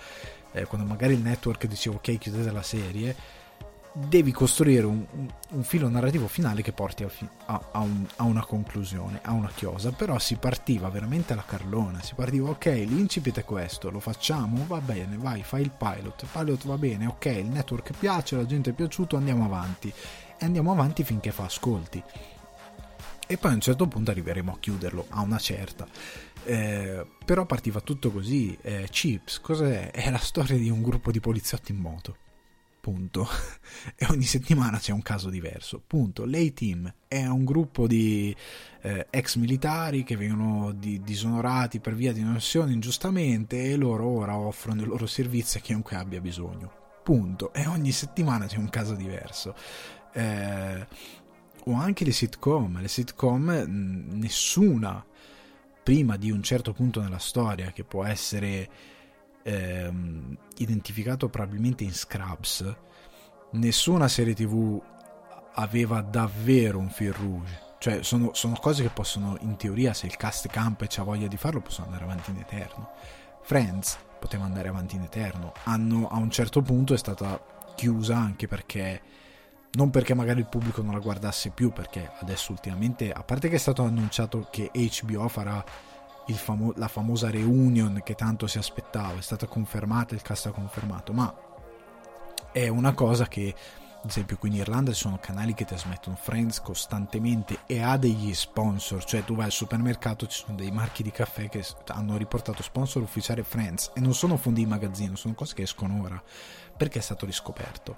eh, 0.52 0.66
quando 0.66 0.88
magari 0.88 1.14
il 1.14 1.20
network 1.20 1.68
diceva 1.68 1.98
ok 1.98 2.18
chiudete 2.18 2.52
la 2.52 2.64
serie, 2.64 3.16
devi 3.94 4.32
costruire 4.32 4.88
un, 4.88 5.06
un, 5.52 5.64
filo 5.64 5.88
narrativo 5.88 6.28
finale 6.28 6.64
che 6.64 6.72
porti 6.72 7.04
a, 7.04 7.12
a, 7.46 7.70
a, 7.74 7.80
un, 7.80 8.06
a, 8.16 8.24
una 8.24 8.44
conclusione, 8.44 9.20
a 9.22 9.34
una 9.34 9.52
chiosa, 9.54 9.92
però 9.92 10.18
si 10.18 10.36
partiva 10.36 10.90
veramente 10.90 11.34
alla 11.34 11.46
carlona, 11.46 12.02
si 12.02 12.16
partiva 12.16 12.50
ok, 12.50 12.66
l'incipit 12.66 13.40
è 13.40 13.46
questo, 13.46 13.92
lo 13.92 14.00
facciamo, 14.00 14.66
va 14.66 14.82
bene, 14.82 15.16
vai, 15.18 15.44
fai 15.44 15.62
il 15.62 15.72
pilot, 15.72 16.24
il 16.24 16.28
pilot 16.32 16.66
va 16.66 16.78
bene, 16.78 17.06
ok, 17.06 17.26
il 17.26 17.46
network 17.46 17.92
piace, 17.98 18.36
la 18.36 18.48
gente 18.48 18.72
è 18.72 18.74
piaciuto, 18.74 19.16
andiamo 19.16 19.46
avanti 19.46 19.94
e 20.38 20.46
andiamo 20.46 20.72
avanti 20.72 21.04
finché 21.04 21.32
fa 21.32 21.44
ascolti. 21.44 22.04
E 23.26 23.38
poi 23.38 23.52
a 23.52 23.54
un 23.54 23.62
certo 23.62 23.88
punto 23.88 24.12
arriveremo 24.12 24.52
a 24.52 24.58
chiuderlo, 24.60 25.06
a 25.10 25.22
una 25.22 25.38
certa. 25.38 25.88
Eh, 26.46 27.06
però 27.24 27.46
partiva 27.46 27.80
tutto 27.80 28.12
così. 28.12 28.58
Eh, 28.62 28.88
Chips, 28.92 29.40
cos'è? 29.40 29.92
È 29.92 30.10
la 30.12 30.18
storia 30.18 30.58
di 30.58 30.70
un 30.70 30.82
gruppo 30.82 31.10
di 31.10 31.22
poliziotti 31.22 31.72
in 31.72 31.78
moto 31.78 32.18
punto. 32.84 33.26
e 33.96 34.06
ogni 34.10 34.26
settimana 34.26 34.78
c'è 34.78 34.92
un 34.92 35.02
caso 35.02 35.30
diverso, 35.30 35.82
punto. 35.88 36.26
L'A-Team 36.26 36.94
è 37.08 37.26
un 37.26 37.46
gruppo 37.46 37.88
di 37.88 38.36
eh, 38.82 39.08
ex 39.10 39.38
militari 39.38 40.04
che 40.04 40.18
vengono 40.18 40.74
di, 40.74 41.02
disonorati 41.02 41.80
per 41.80 41.96
via 41.96 42.12
di 42.12 42.20
un'azione 42.20 42.74
ingiustamente 42.74 43.64
e 43.64 43.78
loro 43.78 44.06
ora 44.08 44.36
offrono 44.36 44.82
i 44.82 44.86
loro 44.86 45.06
servizi 45.06 45.60
a 45.60 45.62
chiunque 45.62 45.96
abbia 45.96 46.20
bisogno, 46.20 46.70
punto. 47.04 47.54
E 47.54 47.66
ogni 47.68 47.94
settimana 47.94 48.48
c'è 48.48 48.58
un 48.58 48.70
caso 48.70 48.96
diverso. 48.96 49.56
Eh, 50.12 50.86
o 51.66 51.74
anche 51.76 52.04
le 52.04 52.12
sitcom, 52.12 52.82
le 52.82 52.90
sitcom 52.90 53.64
nessuna 54.12 55.06
prima 55.82 56.18
di 56.18 56.32
un 56.32 56.44
certo 56.44 56.74
punto 56.74 57.00
nella 57.00 57.18
storia 57.18 57.72
che 57.72 57.86
può 57.86 58.04
essere 58.04 58.70
ehm, 59.44 60.38
identificato 60.58 61.30
probabilmente 61.30 61.84
in 61.84 61.94
Scrubs, 61.94 62.76
nessuna 63.52 64.08
serie 64.08 64.34
tv 64.34 64.82
aveva 65.56 66.02
davvero 66.02 66.80
un 66.80 66.90
fil 66.90 67.14
rouge. 67.14 67.72
Cioè, 67.78 68.02
sono, 68.02 68.34
sono 68.34 68.56
cose 68.62 68.82
che 68.82 68.90
possono, 68.90 69.38
in 69.42 69.58
teoria, 69.58 69.94
se 69.94 70.06
il 70.06 70.16
cast 70.16 70.48
campa 70.48 70.86
e 70.86 70.88
c'ha 70.90 71.04
voglia 71.04 71.28
di 71.28 71.38
farlo, 71.38 71.60
possono 71.60 71.88
andare 71.88 72.06
avanti 72.06 72.32
in 72.32 72.38
eterno. 72.38 72.92
Friends 73.42 73.98
poteva 74.20 74.46
andare 74.46 74.70
avanti 74.70 74.96
in 74.96 75.02
eterno. 75.02 75.52
Hanno, 75.66 76.08
a 76.08 76.16
un 76.18 76.32
certo 76.32 76.62
punto 76.62 76.94
è 76.94 76.98
stata 76.98 77.44
chiusa 77.76 78.16
anche 78.16 78.48
perché 78.48 79.02
non 79.72 79.90
perché 79.90 80.14
magari 80.14 80.40
il 80.40 80.48
pubblico 80.48 80.82
non 80.82 80.94
la 80.94 81.00
guardasse 81.00 81.50
più, 81.50 81.72
perché 81.72 82.12
adesso 82.20 82.52
ultimamente, 82.52 83.12
a 83.12 83.24
parte 83.24 83.50
che 83.50 83.56
è 83.56 83.60
stato 83.60 83.84
annunciato 83.84 84.48
che 84.52 84.72
HBO 84.74 85.28
farà 85.28 85.64
famo- 86.32 86.74
la 86.78 86.88
famosa 86.88 87.30
reunion 87.30 88.02
che 88.04 88.16
tanto 88.16 88.48
si 88.48 88.58
aspettava, 88.58 89.18
è 89.18 89.22
stata 89.22 89.48
confermata, 89.48 90.16
il 90.16 90.22
cast 90.22 90.46
ha 90.46 90.52
confermato, 90.52 91.12
ma 91.12 91.34
è 92.52 92.68
una 92.68 92.94
cosa 92.94 93.28
che 93.28 93.54
ad 94.04 94.10
esempio 94.10 94.38
qui 94.38 94.50
in 94.50 94.56
Irlanda 94.56 94.92
ci 94.92 95.00
sono 95.00 95.18
canali 95.18 95.54
che 95.54 95.64
trasmettono 95.64 96.18
Friends 96.18 96.60
costantemente 96.60 97.60
e 97.66 97.82
ha 97.82 97.96
degli 97.98 98.34
sponsor, 98.34 99.04
cioè 99.06 99.24
tu 99.24 99.34
vai 99.36 99.46
al 99.46 99.52
supermercato 99.52 100.28
ci 100.28 100.44
sono 100.44 100.58
dei 100.58 100.72
marchi 100.72 101.04
di 101.04 101.12
caffè 101.12 101.48
che 101.48 101.66
hanno 101.88 102.18
riportato 102.18 102.62
sponsor 102.64 103.02
ufficiale 103.02 103.44
Friends 103.44 103.92
e 103.94 104.02
non 104.02 104.14
sono 104.14 104.36
fondi 104.36 104.62
di 104.62 104.70
magazzino, 104.70 105.16
sono 105.16 105.34
cose 105.34 105.54
che 105.54 105.62
escono 105.62 106.02
ora 106.02 106.22
perché 106.76 107.00
è 107.00 107.02
stato 107.02 107.26
riscoperto. 107.26 107.96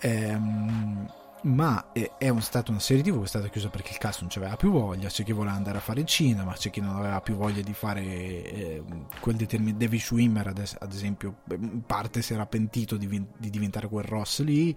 Ehm 0.00 1.22
ma 1.44 1.92
è, 1.92 2.10
stata 2.38 2.70
una 2.70 2.80
serie 2.80 3.02
tv 3.02 3.18
che 3.18 3.24
è 3.24 3.28
stata 3.28 3.48
chiusa 3.48 3.68
perché 3.68 3.92
il 3.92 3.98
cast 3.98 4.20
non 4.20 4.30
ci 4.30 4.38
aveva 4.38 4.56
più 4.56 4.70
voglia 4.70 5.08
c'è 5.08 5.24
chi 5.24 5.32
voleva 5.32 5.54
andare 5.54 5.76
a 5.78 5.80
fare 5.80 6.00
il 6.00 6.06
cinema 6.06 6.52
c'è 6.52 6.70
chi 6.70 6.80
non 6.80 6.96
aveva 6.96 7.20
più 7.20 7.34
voglia 7.34 7.60
di 7.60 7.74
fare 7.74 8.02
eh, 8.02 8.82
quel 9.20 9.36
determinato 9.36 9.78
David 9.78 10.00
Schwimmer 10.00 10.46
ad, 10.46 10.92
esempio 10.92 11.40
in 11.50 11.82
parte 11.84 12.22
si 12.22 12.32
era 12.32 12.46
pentito 12.46 12.96
di, 12.96 13.08
di 13.36 13.50
diventare 13.50 13.88
quel 13.88 14.04
Ross 14.04 14.40
lì 14.42 14.74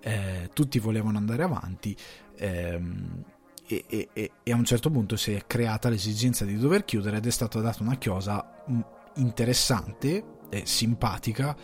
eh, 0.00 0.48
tutti 0.54 0.78
volevano 0.78 1.18
andare 1.18 1.42
avanti 1.42 1.94
ehm, 2.36 3.24
e, 3.66 3.84
e, 3.86 4.30
e, 4.42 4.52
a 4.52 4.56
un 4.56 4.64
certo 4.64 4.90
punto 4.90 5.16
si 5.16 5.32
è 5.32 5.46
creata 5.46 5.90
l'esigenza 5.90 6.46
di 6.46 6.56
dover 6.56 6.86
chiudere 6.86 7.18
ed 7.18 7.26
è 7.26 7.30
stata 7.30 7.60
data 7.60 7.82
una 7.82 7.96
chiosa 7.96 8.64
mm, 8.70 8.80
interessante 9.16 10.36
simpatica 10.62 11.54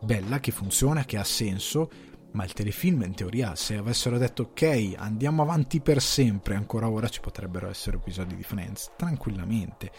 bella 0.00 0.40
che 0.40 0.50
funziona 0.50 1.04
che 1.04 1.18
ha 1.18 1.24
senso 1.24 1.90
ma 2.32 2.44
il 2.44 2.52
telefilm 2.52 3.02
in 3.02 3.14
teoria 3.14 3.56
se 3.56 3.76
avessero 3.76 4.16
detto 4.18 4.42
ok 4.42 4.94
andiamo 4.96 5.42
avanti 5.42 5.80
per 5.80 6.00
sempre 6.00 6.54
ancora 6.54 6.88
ora 6.88 7.08
ci 7.08 7.20
potrebbero 7.20 7.68
essere 7.68 7.96
episodi 7.96 8.36
di 8.36 8.42
Friends 8.42 8.92
tranquillamente. 8.96 9.90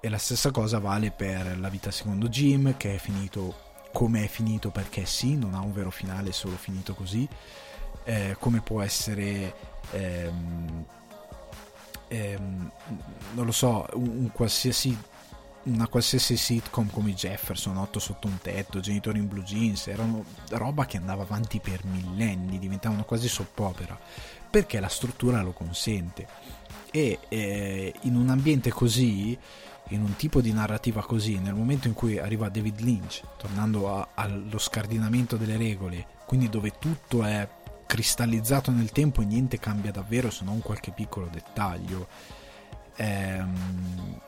E 0.00 0.08
la 0.08 0.18
stessa 0.18 0.50
cosa 0.50 0.78
vale 0.78 1.10
per 1.10 1.58
la 1.58 1.68
vita 1.68 1.90
secondo 1.90 2.28
Jim 2.28 2.76
che 2.76 2.94
è 2.94 2.98
finito 2.98 3.66
come 3.92 4.24
è 4.24 4.28
finito 4.28 4.70
perché 4.70 5.06
sì 5.06 5.36
non 5.36 5.54
ha 5.54 5.60
un 5.60 5.72
vero 5.72 5.90
finale 5.90 6.30
è 6.30 6.32
solo 6.32 6.56
finito 6.56 6.94
così. 6.94 7.28
Eh, 8.04 8.36
come 8.38 8.60
può 8.60 8.80
essere 8.80 9.54
ehm, 9.90 10.84
ehm, 12.08 12.70
non 13.34 13.44
lo 13.44 13.52
so 13.52 13.86
un, 13.94 14.08
un 14.08 14.30
qualsiasi 14.32 14.96
una 15.68 15.86
qualsiasi 15.88 16.36
sitcom 16.36 16.90
come 16.90 17.14
Jefferson, 17.14 17.76
Otto 17.76 17.98
sotto 17.98 18.26
un 18.26 18.38
tetto, 18.40 18.80
Genitori 18.80 19.18
in 19.18 19.28
blue 19.28 19.42
jeans, 19.42 19.86
erano 19.88 20.24
roba 20.50 20.86
che 20.86 20.96
andava 20.96 21.22
avanti 21.22 21.60
per 21.60 21.84
millenni, 21.84 22.58
diventavano 22.58 23.04
quasi 23.04 23.28
soppopera, 23.28 23.98
perché 24.50 24.80
la 24.80 24.88
struttura 24.88 25.42
lo 25.42 25.52
consente. 25.52 26.26
E 26.90 27.18
eh, 27.28 27.94
in 28.02 28.16
un 28.16 28.30
ambiente 28.30 28.70
così, 28.70 29.38
in 29.88 30.02
un 30.02 30.16
tipo 30.16 30.40
di 30.40 30.52
narrativa 30.52 31.02
così, 31.02 31.38
nel 31.38 31.54
momento 31.54 31.86
in 31.86 31.94
cui 31.94 32.18
arriva 32.18 32.48
David 32.48 32.80
Lynch, 32.80 33.22
tornando 33.36 33.94
a, 33.94 34.08
allo 34.14 34.58
scardinamento 34.58 35.36
delle 35.36 35.56
regole, 35.56 36.06
quindi 36.26 36.48
dove 36.48 36.72
tutto 36.78 37.24
è 37.24 37.48
cristallizzato 37.86 38.70
nel 38.70 38.90
tempo 38.92 39.22
e 39.22 39.24
niente 39.24 39.58
cambia 39.58 39.90
davvero 39.90 40.30
se 40.30 40.44
non 40.44 40.60
qualche 40.60 40.90
piccolo 40.90 41.28
dettaglio, 41.30 42.06
ehm, 42.96 44.20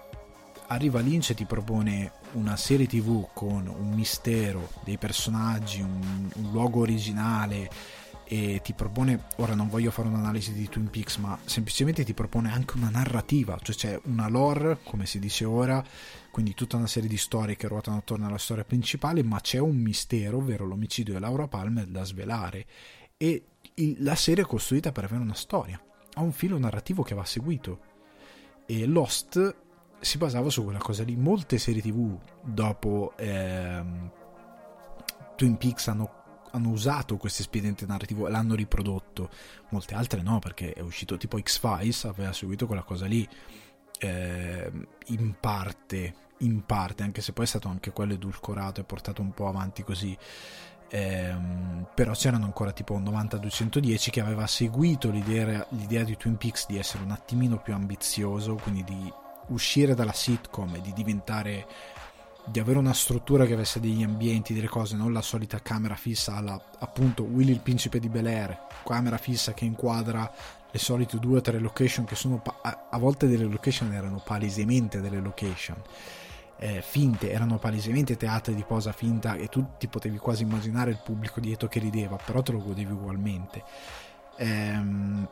arriva 0.70 1.00
Lynch 1.00 1.30
e 1.30 1.34
ti 1.34 1.44
propone 1.44 2.12
una 2.32 2.56
serie 2.56 2.86
tv 2.86 3.28
con 3.32 3.66
un 3.66 3.90
mistero, 3.90 4.70
dei 4.84 4.98
personaggi, 4.98 5.80
un, 5.80 6.30
un 6.34 6.50
luogo 6.52 6.80
originale 6.80 7.68
e 8.24 8.60
ti 8.62 8.72
propone, 8.74 9.24
ora 9.36 9.54
non 9.54 9.68
voglio 9.68 9.90
fare 9.90 10.06
un'analisi 10.06 10.52
di 10.52 10.68
Twin 10.68 10.88
Peaks, 10.88 11.16
ma 11.16 11.36
semplicemente 11.44 12.04
ti 12.04 12.14
propone 12.14 12.52
anche 12.52 12.76
una 12.76 12.88
narrativa, 12.88 13.58
cioè 13.60 13.74
c'è 13.74 14.00
una 14.04 14.28
lore, 14.28 14.78
come 14.84 15.06
si 15.06 15.18
dice 15.18 15.44
ora, 15.44 15.84
quindi 16.30 16.54
tutta 16.54 16.76
una 16.76 16.86
serie 16.86 17.08
di 17.08 17.16
storie 17.16 17.56
che 17.56 17.66
ruotano 17.66 17.96
attorno 17.96 18.28
alla 18.28 18.38
storia 18.38 18.62
principale, 18.62 19.24
ma 19.24 19.40
c'è 19.40 19.58
un 19.58 19.76
mistero, 19.76 20.36
ovvero 20.36 20.64
l'omicidio 20.64 21.14
di 21.14 21.18
Laura 21.18 21.48
Palmer 21.48 21.86
da 21.86 22.04
svelare 22.04 22.66
e 23.16 23.44
la 23.98 24.14
serie 24.14 24.44
è 24.44 24.46
costruita 24.46 24.92
per 24.92 25.04
avere 25.04 25.22
una 25.22 25.34
storia 25.34 25.82
a 26.14 26.20
un 26.20 26.30
filo 26.30 26.56
narrativo 26.58 27.02
che 27.02 27.16
va 27.16 27.24
seguito. 27.24 27.80
E 28.66 28.86
Lost 28.86 29.56
si 30.00 30.18
basava 30.18 30.50
su 30.50 30.64
quella 30.64 30.78
cosa 30.78 31.04
lì. 31.04 31.16
Molte 31.16 31.58
serie 31.58 31.82
tv 31.82 32.18
dopo 32.42 33.12
ehm, 33.16 34.10
Twin 35.36 35.56
Peaks 35.56 35.88
hanno 35.88 36.18
hanno 36.52 36.70
usato 36.70 37.16
questo 37.16 37.42
espediente 37.42 37.86
narrativo 37.86 38.26
e 38.26 38.30
l'hanno 38.30 38.54
riprodotto, 38.54 39.30
molte 39.68 39.94
altre 39.94 40.22
no, 40.22 40.38
perché 40.38 40.72
è 40.72 40.80
uscito 40.80 41.16
tipo 41.16 41.38
X-Files, 41.38 42.06
aveva 42.06 42.32
seguito 42.32 42.66
quella 42.66 42.82
cosa 42.82 43.06
lì 43.06 43.28
eh, 43.98 44.72
in 45.06 45.34
parte, 45.38 46.14
in 46.38 46.64
parte, 46.64 47.02
anche 47.02 47.20
se 47.20 47.32
poi 47.32 47.44
è 47.44 47.48
stato 47.48 47.68
anche 47.68 47.92
quello 47.92 48.14
edulcorato 48.14 48.80
e 48.80 48.84
portato 48.84 49.22
un 49.22 49.32
po' 49.32 49.48
avanti 49.48 49.84
così. 49.84 50.16
Eh, 50.92 51.36
però 51.94 52.12
c'erano 52.14 52.46
ancora 52.46 52.72
tipo 52.72 52.94
un 52.94 53.04
90-210 53.04 54.10
che 54.10 54.20
aveva 54.20 54.46
seguito 54.48 55.08
l'idea, 55.10 55.64
l'idea 55.70 56.02
di 56.02 56.16
Twin 56.16 56.36
Peaks 56.36 56.66
di 56.66 56.78
essere 56.78 57.04
un 57.04 57.12
attimino 57.12 57.58
più 57.58 57.74
ambizioso, 57.74 58.56
quindi 58.56 58.82
di 58.82 59.12
uscire 59.50 59.94
dalla 59.94 60.12
sitcom 60.12 60.74
e 60.76 60.80
di 60.80 60.92
diventare 60.92 61.66
di 62.44 62.58
avere 62.58 62.78
una 62.78 62.94
struttura 62.94 63.44
che 63.44 63.52
avesse 63.52 63.78
degli 63.80 64.02
ambienti, 64.02 64.54
delle 64.54 64.66
cose, 64.66 64.96
non 64.96 65.12
la 65.12 65.22
solita 65.22 65.60
camera 65.60 65.94
fissa 65.94 66.36
alla 66.36 66.60
appunto 66.78 67.22
Willy 67.22 67.52
il 67.52 67.60
principe 67.60 68.00
di 68.00 68.08
Bel 68.08 68.26
Air, 68.26 68.58
camera 68.84 69.18
fissa 69.18 69.52
che 69.52 69.64
inquadra 69.64 70.30
le 70.70 70.78
solite 70.78 71.18
due 71.18 71.38
o 71.38 71.40
tre 71.40 71.58
location 71.58 72.04
che 72.04 72.14
sono 72.14 72.42
a 72.62 72.98
volte 72.98 73.28
delle 73.28 73.44
location 73.44 73.92
erano 73.92 74.22
palesemente 74.24 75.00
delle 75.00 75.20
location 75.20 75.76
eh, 76.62 76.82
finte, 76.82 77.30
erano 77.30 77.58
palesemente 77.58 78.16
teatri 78.16 78.54
di 78.54 78.64
posa 78.64 78.92
finta 78.92 79.34
e 79.34 79.48
tu 79.48 79.64
ti 79.78 79.88
potevi 79.88 80.18
quasi 80.18 80.42
immaginare 80.42 80.90
il 80.90 81.00
pubblico 81.02 81.40
dietro 81.40 81.68
che 81.68 81.80
rideva, 81.80 82.16
però 82.16 82.42
te 82.42 82.52
lo 82.52 82.62
godevi 82.62 82.92
ugualmente. 82.92 83.64
Ehm, 84.36 85.26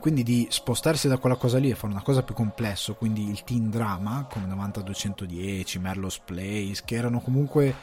quindi 0.00 0.22
di 0.22 0.46
spostarsi 0.50 1.08
da 1.08 1.18
quella 1.18 1.36
cosa 1.36 1.58
lì 1.58 1.70
e 1.70 1.74
fare 1.74 1.92
una 1.92 2.02
cosa 2.02 2.22
più 2.22 2.34
complessa, 2.34 2.92
quindi 2.92 3.28
il 3.28 3.44
teen 3.44 3.70
drama 3.70 4.26
come 4.30 4.46
9210, 4.46 5.78
Merlo's 5.78 6.18
Place, 6.18 6.82
che 6.84 6.94
erano 6.94 7.20
comunque 7.20 7.74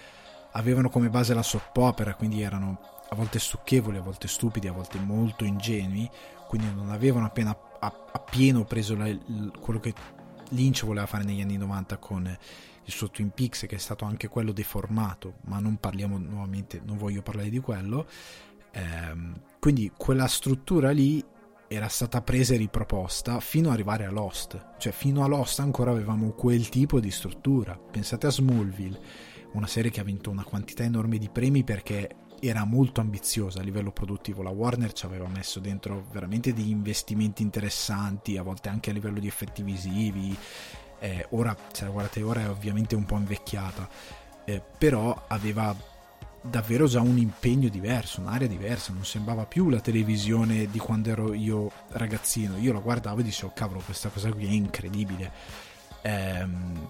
avevano 0.52 0.90
come 0.90 1.10
base 1.10 1.34
la 1.34 1.44
soap 1.44 1.76
opera, 1.78 2.16
quindi 2.16 2.42
erano 2.42 2.80
a 3.10 3.16
volte 3.16 3.40
stucchevoli, 3.40 3.98
a 3.98 4.02
volte 4.02 4.28
stupidi, 4.28 4.68
a 4.68 4.72
volte 4.72 4.98
molto 5.00 5.44
ingenui, 5.44 6.10
quindi 6.48 6.68
non 6.74 6.90
avevano 6.90 7.26
appena 7.26 7.56
appieno 7.80 8.64
preso 8.64 8.96
la, 8.96 9.14
quello 9.60 9.80
che 9.80 9.94
Lynch 10.50 10.86
voleva 10.86 11.06
fare 11.06 11.24
negli 11.24 11.42
anni 11.42 11.58
90 11.58 11.98
con 11.98 12.38
il 12.86 12.94
suo 12.94 13.10
Twin 13.10 13.32
Peaks, 13.32 13.66
che 13.68 13.76
è 13.76 13.80
stato 13.80 14.06
anche 14.06 14.28
quello 14.28 14.52
deformato, 14.52 15.36
ma 15.46 15.60
non 15.60 15.78
parliamo 15.78 16.18
nuovamente, 16.18 16.82
non 16.84 16.98
voglio 16.98 17.22
parlare 17.22 17.50
di 17.50 17.60
quello. 17.60 18.08
Ehm, 18.72 19.34
quindi 19.60 19.92
quella 19.96 20.28
struttura 20.28 20.92
lì 20.92 21.24
era 21.68 21.88
stata 21.88 22.22
presa 22.22 22.54
e 22.54 22.58
riproposta 22.58 23.40
fino 23.40 23.68
ad 23.68 23.74
arrivare 23.74 24.06
a 24.06 24.12
Lost. 24.12 24.74
Cioè, 24.78 24.92
fino 24.92 25.24
a 25.24 25.28
Lost 25.28 25.60
ancora 25.60 25.92
avevamo 25.92 26.32
quel 26.32 26.70
tipo 26.70 27.00
di 27.00 27.12
struttura. 27.12 27.78
Pensate 27.78 28.28
a 28.28 28.32
Smallville, 28.32 29.00
una 29.54 29.68
serie 29.68 29.92
che 29.92 30.00
ha 30.00 30.04
vinto 30.04 30.30
una 30.30 30.44
quantità 30.44 30.84
enorme 30.84 31.18
di 31.18 31.30
premi 31.30 31.64
perché 31.64 32.10
era 32.40 32.66
molto 32.66 33.02
ambiziosa 33.02 33.60
a 33.60 33.64
livello 33.64 33.92
produttivo. 33.92 34.44
La 34.44 34.50
Warner 34.50 34.94
ci 34.94 35.06
aveva 35.06 35.28
messo 35.28 35.60
dentro 35.60 36.06
veramente 36.12 36.54
degli 36.54 36.70
investimenti 36.70 37.42
interessanti, 37.42 38.38
a 38.38 38.44
volte 38.44 38.70
anche 38.70 38.92
a 38.92 38.94
livello 38.94 39.20
di 39.20 39.28
effetti 39.28 39.64
visivi. 39.64 40.38
Eh, 41.00 41.26
ora, 41.32 41.56
se 41.72 41.86
la 41.86 41.90
guardate 41.90 42.22
ora, 42.22 42.42
è 42.42 42.50
ovviamente 42.50 42.96
un 42.96 43.06
po' 43.06 43.18
invecchiata, 43.18 43.90
eh, 44.46 44.62
però 44.78 45.26
aveva 45.28 45.76
davvero 46.50 46.88
già 46.88 47.02
un 47.02 47.18
impegno 47.18 47.70
diverso, 47.70 48.22
un'area 48.22 48.48
diversa, 48.48 48.94
non 48.94 49.06
sembrava 49.06 49.46
più 49.46 49.70
la 49.70 49.80
televisione 49.80 50.68
di 50.70 50.80
quando 50.80 51.10
ero 51.10 51.34
io 51.34 51.72
ragazzino. 51.90 52.58
Io 52.58 52.74
la 52.74 52.80
guardavo 52.80 53.20
e 53.20 53.24
dicevo, 53.24 53.52
cavolo, 53.54 53.82
questa 53.82 54.10
cosa 54.10 54.32
qui 54.32 54.46
è 54.46 54.52
incredibile. 54.52 55.32
Ehm, 56.02 56.90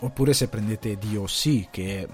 oppure 0.00 0.32
se 0.32 0.48
prendete 0.48 0.96
DOC, 0.96 1.70
che 1.70 2.08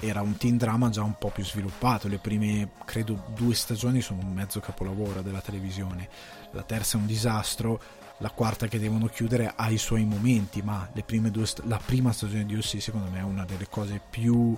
era 0.00 0.22
un 0.22 0.36
teen 0.36 0.56
drama 0.56 0.88
già 0.88 1.02
un 1.02 1.16
po' 1.18 1.30
più 1.30 1.44
sviluppato, 1.44 2.08
le 2.08 2.18
prime, 2.18 2.70
credo, 2.84 3.24
due 3.34 3.54
stagioni 3.54 4.00
sono 4.00 4.20
un 4.22 4.32
mezzo 4.32 4.60
capolavoro 4.60 5.20
della 5.22 5.40
televisione, 5.40 6.08
la 6.52 6.62
terza 6.62 6.96
è 6.96 7.00
un 7.00 7.06
disastro, 7.06 7.80
la 8.18 8.30
quarta 8.30 8.66
che 8.66 8.78
devono 8.78 9.06
chiudere 9.06 9.52
ha 9.54 9.70
i 9.70 9.78
suoi 9.78 10.04
momenti, 10.04 10.62
ma 10.62 10.88
due, 10.92 11.46
la 11.64 11.80
prima 11.84 12.12
stagione 12.12 12.44
di 12.44 12.54
DOC 12.54 12.80
secondo 12.80 13.10
me 13.10 13.18
è 13.18 13.22
una 13.22 13.44
delle 13.44 13.66
cose 13.68 14.00
più 14.10 14.56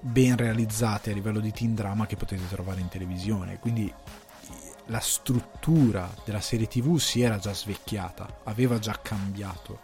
ben 0.00 0.36
realizzate 0.36 1.10
a 1.10 1.14
livello 1.14 1.40
di 1.40 1.52
teen 1.52 1.74
drama 1.74 2.06
che 2.06 2.16
potete 2.16 2.46
trovare 2.48 2.80
in 2.80 2.88
televisione. 2.88 3.58
Quindi 3.58 3.92
la 4.86 5.00
struttura 5.00 6.12
della 6.24 6.40
serie 6.40 6.66
TV 6.66 6.98
si 6.98 7.22
era 7.22 7.38
già 7.38 7.54
svecchiata, 7.54 8.40
aveva 8.44 8.78
già 8.78 8.98
cambiato 9.00 9.80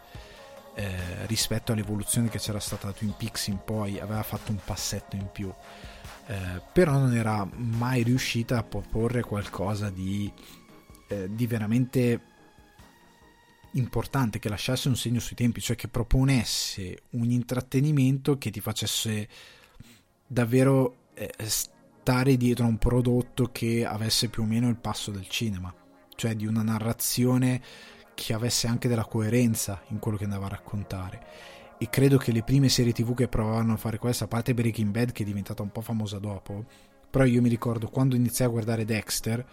eh, 0.75 1.25
rispetto 1.25 1.71
all'evoluzione 1.71 2.29
che 2.29 2.37
c'era 2.37 2.59
stata 2.59 2.87
da 2.87 2.93
Twin 2.93 3.15
Peaks 3.17 3.47
in 3.47 3.59
poi, 3.63 3.99
aveva 3.99 4.23
fatto 4.23 4.51
un 4.51 4.59
passetto 4.63 5.15
in 5.15 5.27
più. 5.31 5.51
Eh, 6.27 6.61
però 6.71 6.93
non 6.93 7.15
era 7.15 7.47
mai 7.55 8.03
riuscita 8.03 8.59
a 8.59 8.63
proporre 8.63 9.21
qualcosa 9.21 9.89
di, 9.89 10.31
eh, 11.07 11.33
di 11.33 11.47
veramente 11.47 12.21
importante 13.73 14.39
che 14.39 14.49
lasciasse 14.49 14.87
un 14.87 14.95
segno 14.95 15.19
sui 15.19 15.35
tempi, 15.35 15.61
cioè 15.61 15.75
che 15.75 15.87
proponesse 15.87 17.03
un 17.11 17.29
intrattenimento 17.29 18.37
che 18.37 18.51
ti 18.51 18.59
facesse 18.59 19.27
davvero 20.27 20.95
eh, 21.13 21.31
stare 21.39 22.37
dietro 22.37 22.65
a 22.65 22.67
un 22.67 22.77
prodotto 22.77 23.49
che 23.51 23.85
avesse 23.85 24.29
più 24.29 24.43
o 24.43 24.45
meno 24.45 24.69
il 24.69 24.77
passo 24.77 25.11
del 25.11 25.27
cinema, 25.27 25.73
cioè 26.15 26.35
di 26.35 26.45
una 26.45 26.63
narrazione 26.63 27.61
che 28.13 28.33
avesse 28.33 28.67
anche 28.67 28.87
della 28.87 29.05
coerenza 29.05 29.81
in 29.87 29.99
quello 29.99 30.17
che 30.17 30.25
andava 30.25 30.45
a 30.45 30.49
raccontare. 30.49 31.25
E 31.77 31.89
credo 31.89 32.17
che 32.17 32.31
le 32.31 32.43
prime 32.43 32.69
serie 32.69 32.93
tv 32.93 33.15
che 33.15 33.27
provavano 33.27 33.73
a 33.73 33.77
fare 33.77 33.97
questo, 33.97 34.25
a 34.25 34.27
parte 34.27 34.53
Breaking 34.53 34.91
Bad 34.91 35.11
che 35.11 35.23
è 35.23 35.25
diventata 35.25 35.63
un 35.63 35.71
po' 35.71 35.81
famosa 35.81 36.19
dopo, 36.19 36.65
però 37.09 37.25
io 37.25 37.41
mi 37.41 37.49
ricordo 37.49 37.89
quando 37.89 38.15
iniziai 38.15 38.47
a 38.47 38.51
guardare 38.51 38.85
Dexter, 38.85 39.45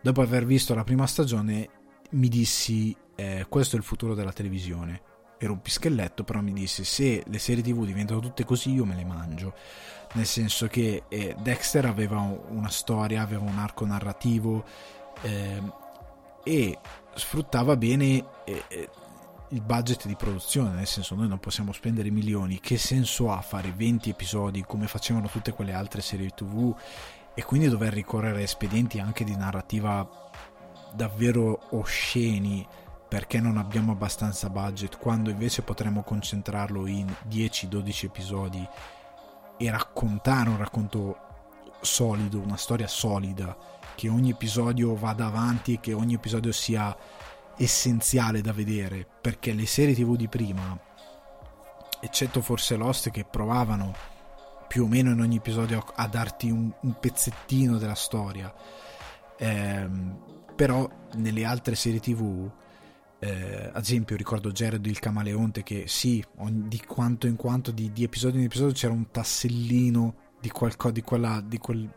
dopo 0.00 0.20
aver 0.20 0.46
visto 0.46 0.74
la 0.74 0.84
prima 0.84 1.06
stagione, 1.06 1.68
mi 2.14 2.28
dissi 2.28 2.96
eh, 3.16 3.46
questo 3.48 3.76
è 3.76 3.78
il 3.78 3.84
futuro 3.84 4.14
della 4.14 4.32
televisione. 4.32 5.12
Ero 5.38 5.52
un 5.52 5.62
pischelletto, 5.62 6.24
però 6.24 6.40
mi 6.40 6.52
dissi 6.52 6.84
se 6.84 7.22
le 7.26 7.38
serie 7.38 7.62
tv 7.62 7.84
diventano 7.84 8.20
tutte 8.20 8.44
così 8.44 8.72
io 8.72 8.84
me 8.84 8.94
le 8.94 9.04
mangio. 9.04 9.54
Nel 10.14 10.26
senso 10.26 10.68
che 10.68 11.04
eh, 11.08 11.34
Dexter 11.38 11.86
aveva 11.86 12.20
una 12.20 12.70
storia, 12.70 13.22
aveva 13.22 13.44
un 13.44 13.58
arco 13.58 13.84
narrativo 13.84 14.64
eh, 15.22 15.60
e 16.44 16.78
sfruttava 17.14 17.76
bene 17.76 18.24
eh, 18.44 18.62
eh, 18.68 18.88
il 19.48 19.60
budget 19.60 20.06
di 20.06 20.14
produzione, 20.14 20.74
nel 20.74 20.86
senso 20.86 21.14
noi 21.14 21.28
non 21.28 21.38
possiamo 21.38 21.72
spendere 21.72 22.10
milioni, 22.10 22.60
che 22.60 22.78
senso 22.78 23.30
ha 23.30 23.40
fare 23.40 23.72
20 23.72 24.10
episodi 24.10 24.62
come 24.62 24.86
facevano 24.86 25.28
tutte 25.28 25.52
quelle 25.52 25.72
altre 25.72 26.00
serie 26.00 26.30
tv 26.30 26.74
e 27.34 27.42
quindi 27.44 27.68
dover 27.68 27.92
ricorrere 27.92 28.38
a 28.38 28.42
espedienti 28.42 29.00
anche 29.00 29.24
di 29.24 29.36
narrativa 29.36 30.23
davvero 30.94 31.60
osceni 31.70 32.66
perché 33.08 33.40
non 33.40 33.58
abbiamo 33.58 33.92
abbastanza 33.92 34.48
budget, 34.50 34.98
quando 34.98 35.30
invece 35.30 35.62
potremmo 35.62 36.02
concentrarlo 36.02 36.86
in 36.86 37.12
10-12 37.28 38.06
episodi 38.06 38.66
e 39.56 39.70
raccontare 39.70 40.48
un 40.48 40.56
racconto 40.56 41.18
solido, 41.80 42.40
una 42.40 42.56
storia 42.56 42.88
solida, 42.88 43.56
che 43.94 44.08
ogni 44.08 44.30
episodio 44.30 44.96
vada 44.96 45.26
avanti 45.26 45.74
e 45.74 45.80
che 45.80 45.92
ogni 45.92 46.14
episodio 46.14 46.50
sia 46.50 46.96
essenziale 47.56 48.40
da 48.40 48.52
vedere, 48.52 49.06
perché 49.20 49.52
le 49.52 49.66
serie 49.66 49.94
tv 49.94 50.16
di 50.16 50.26
prima, 50.26 50.76
eccetto 52.00 52.42
forse 52.42 52.74
Lost, 52.74 53.10
che 53.10 53.24
provavano 53.24 53.94
più 54.66 54.84
o 54.84 54.88
meno 54.88 55.12
in 55.12 55.20
ogni 55.20 55.36
episodio 55.36 55.84
a 55.94 56.08
darti 56.08 56.50
un, 56.50 56.72
un 56.80 56.98
pezzettino 56.98 57.78
della 57.78 57.94
storia, 57.94 58.52
ehm, 59.38 60.33
però 60.54 60.88
nelle 61.14 61.44
altre 61.44 61.74
serie 61.74 62.00
tv 62.00 62.50
eh, 63.24 63.70
ad 63.72 63.82
esempio 63.82 64.16
ricordo 64.16 64.50
Jared 64.50 64.84
il 64.84 64.98
Camaleonte 64.98 65.62
che 65.62 65.84
sì, 65.86 66.22
ogni, 66.38 66.68
di 66.68 66.82
quanto 66.86 67.26
in 67.26 67.36
quanto 67.36 67.70
di, 67.70 67.90
di, 67.90 68.04
episodio 68.04 68.38
in 68.38 68.44
episodio 68.44 68.74
c'era 68.74 68.92
un 68.92 69.10
tassellino 69.10 70.14
di, 70.40 70.50
qualcosa, 70.50 70.92
di, 70.92 71.00
quella, 71.00 71.40
di, 71.42 71.56
quel, 71.56 71.90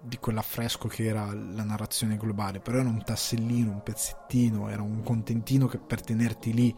di 0.00 0.16
quell'affresco 0.18 0.88
che 0.88 1.04
era 1.04 1.26
la 1.32 1.62
narrazione 1.62 2.16
globale, 2.16 2.58
però 2.58 2.78
era 2.78 2.88
un 2.88 3.02
tassellino, 3.04 3.70
un 3.70 3.82
pezzettino, 3.84 4.68
era 4.68 4.82
un 4.82 5.04
contentino 5.04 5.68
che, 5.68 5.78
per 5.78 6.00
tenerti 6.00 6.52
lì. 6.52 6.74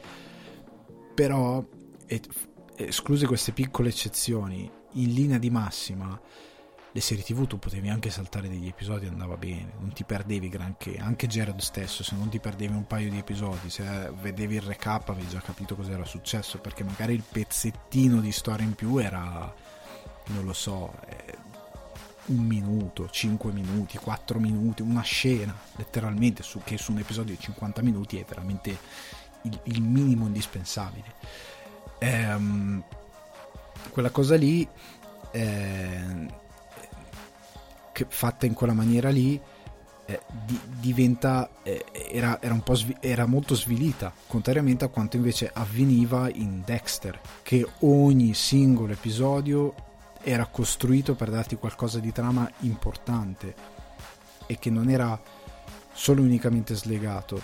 Però, 1.14 1.64
escluse 2.77 3.27
queste 3.27 3.53
piccole 3.53 3.88
eccezioni, 3.88 4.70
in 4.97 5.12
linea 5.14 5.38
di 5.38 5.49
massima 5.49 6.20
le 6.94 7.00
serie 7.00 7.24
tv 7.24 7.48
tu 7.48 7.59
potevi 7.59 7.88
anche 7.88 8.09
saltare 8.09 8.48
degli 8.48 8.68
episodi 8.68 9.07
andava 9.07 9.37
bene, 9.37 9.72
non 9.80 9.92
ti 9.92 10.04
perdevi 10.04 10.48
granché, 10.48 10.96
anche 10.98 11.26
Jared 11.26 11.59
stesso, 11.59 12.04
se 12.04 12.14
non 12.14 12.28
ti 12.28 12.38
perdevi 12.38 12.72
un 12.72 12.87
paio 12.87 13.11
di 13.11 13.18
episodi, 13.18 13.68
se 13.68 14.12
vedevi 14.20 14.54
il 14.54 14.62
recap 14.62 15.09
avevi 15.09 15.26
già 15.26 15.40
capito 15.40 15.74
cosa 15.74 15.90
era 15.90 16.04
successo, 16.04 16.59
perché 16.59 16.85
magari 16.85 17.14
il 17.14 17.24
pezzettino 17.28 18.20
di 18.20 18.30
storia 18.30 18.64
in 18.64 18.74
più 18.74 18.98
era, 18.98 19.52
non 20.26 20.44
lo 20.44 20.52
so, 20.52 20.94
eh, 21.09 21.37
un 22.26 22.44
minuto, 22.44 23.11
5 23.11 23.50
minuti, 23.50 23.98
4 23.98 24.38
minuti, 24.38 24.83
una 24.83 25.02
scena, 25.02 25.52
letteralmente, 25.74 26.44
su, 26.44 26.61
che 26.62 26.78
su 26.78 26.92
un 26.92 26.98
episodio 26.98 27.35
di 27.35 27.40
50 27.40 27.83
minuti 27.83 28.20
è 28.20 28.24
veramente 28.24 28.78
il, 29.42 29.61
il 29.64 29.83
minimo 29.83 30.26
indispensabile. 30.26 31.12
Ehm, 31.98 32.85
quella 33.90 34.11
cosa 34.11 34.37
lì, 34.37 34.66
eh, 35.33 36.42
che 37.94 38.04
fatta 38.09 38.44
in 38.44 38.54
quella 38.54 38.74
maniera 38.74 39.09
lì, 39.09 39.40
eh, 40.07 40.20
di, 40.44 40.61
diventa 40.80 41.48
eh, 41.62 41.85
era, 42.11 42.42
era, 42.42 42.61
svi- 42.72 42.96
era 43.00 43.24
molto 43.24 43.54
svilita 43.54 44.12
contrariamente 44.26 44.85
a 44.85 44.88
quanto 44.88 45.16
invece 45.16 45.50
avveniva 45.50 46.28
in 46.28 46.62
Dexter 46.62 47.18
che 47.42 47.66
ogni 47.80 48.35
singolo 48.35 48.92
episodio 48.92 49.74
era 50.22 50.44
costruito 50.46 51.14
per 51.14 51.30
darti 51.30 51.57
qualcosa 51.57 52.00
di 52.00 52.12
trama 52.12 52.50
importante 52.61 53.54
e 54.46 54.59
che 54.59 54.68
non 54.68 54.90
era 54.90 55.18
solo 55.92 56.20
unicamente 56.20 56.74
slegato 56.74 57.40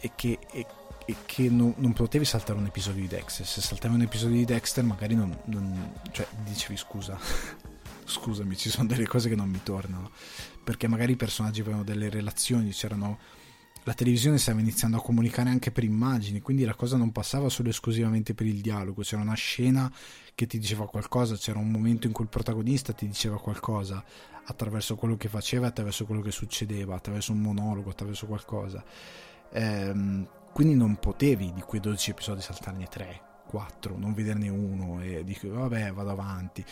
e 0.00 0.12
che, 0.16 0.38
e, 0.50 0.66
e 1.04 1.16
che 1.26 1.48
no, 1.48 1.74
non 1.76 1.92
potevi 1.92 2.24
saltare 2.24 2.58
un 2.58 2.66
episodio 2.66 3.02
di 3.02 3.08
Dexter. 3.08 3.46
Se 3.46 3.60
saltavi 3.60 3.94
un 3.94 4.02
episodio 4.02 4.36
di 4.36 4.44
Dexter 4.44 4.82
magari 4.82 5.14
non, 5.14 5.36
non 5.44 5.92
cioè 6.10 6.26
dicevi 6.42 6.76
scusa 6.76 7.16
scusami 8.10 8.56
ci 8.56 8.68
sono 8.68 8.88
delle 8.88 9.06
cose 9.06 9.28
che 9.28 9.36
non 9.36 9.48
mi 9.48 9.60
tornano. 9.62 10.10
Perché 10.62 10.88
magari 10.88 11.12
i 11.12 11.16
personaggi 11.16 11.60
avevano 11.60 11.84
delle 11.84 12.10
relazioni 12.10 12.70
c'erano 12.70 13.18
la 13.84 13.94
televisione 13.94 14.36
stava 14.36 14.60
iniziando 14.60 14.98
a 14.98 15.02
comunicare 15.02 15.48
anche 15.48 15.70
per 15.70 15.84
immagini, 15.84 16.40
quindi 16.40 16.64
la 16.64 16.74
cosa 16.74 16.96
non 16.96 17.12
passava 17.12 17.48
solo 17.48 17.70
esclusivamente 17.70 18.34
per 18.34 18.46
il 18.46 18.60
dialogo, 18.60 19.02
c'era 19.02 19.22
una 19.22 19.34
scena 19.34 19.90
che 20.34 20.46
ti 20.46 20.58
diceva 20.58 20.86
qualcosa, 20.86 21.36
c'era 21.36 21.58
un 21.58 21.70
momento 21.70 22.06
in 22.06 22.12
cui 22.12 22.24
il 22.24 22.30
protagonista 22.30 22.92
ti 22.92 23.06
diceva 23.06 23.40
qualcosa 23.40 24.04
attraverso 24.44 24.96
quello 24.96 25.16
che 25.16 25.28
faceva, 25.28 25.68
attraverso 25.68 26.04
quello 26.04 26.20
che 26.20 26.30
succedeva, 26.30 26.94
attraverso 26.94 27.32
un 27.32 27.40
monologo, 27.40 27.90
attraverso 27.90 28.26
qualcosa. 28.26 28.84
Ehm, 29.52 30.28
quindi 30.52 30.74
non 30.74 30.96
potevi 30.96 31.52
di 31.52 31.60
quei 31.62 31.80
12 31.80 32.10
episodi 32.10 32.42
saltarne 32.42 32.86
3, 32.86 33.22
4, 33.50 33.96
non 33.98 34.14
vederne 34.14 34.48
uno 34.48 35.02
e 35.02 35.24
dici 35.24 35.48
vabbè 35.48 35.92
vado 35.92 36.10
avanti, 36.10 36.64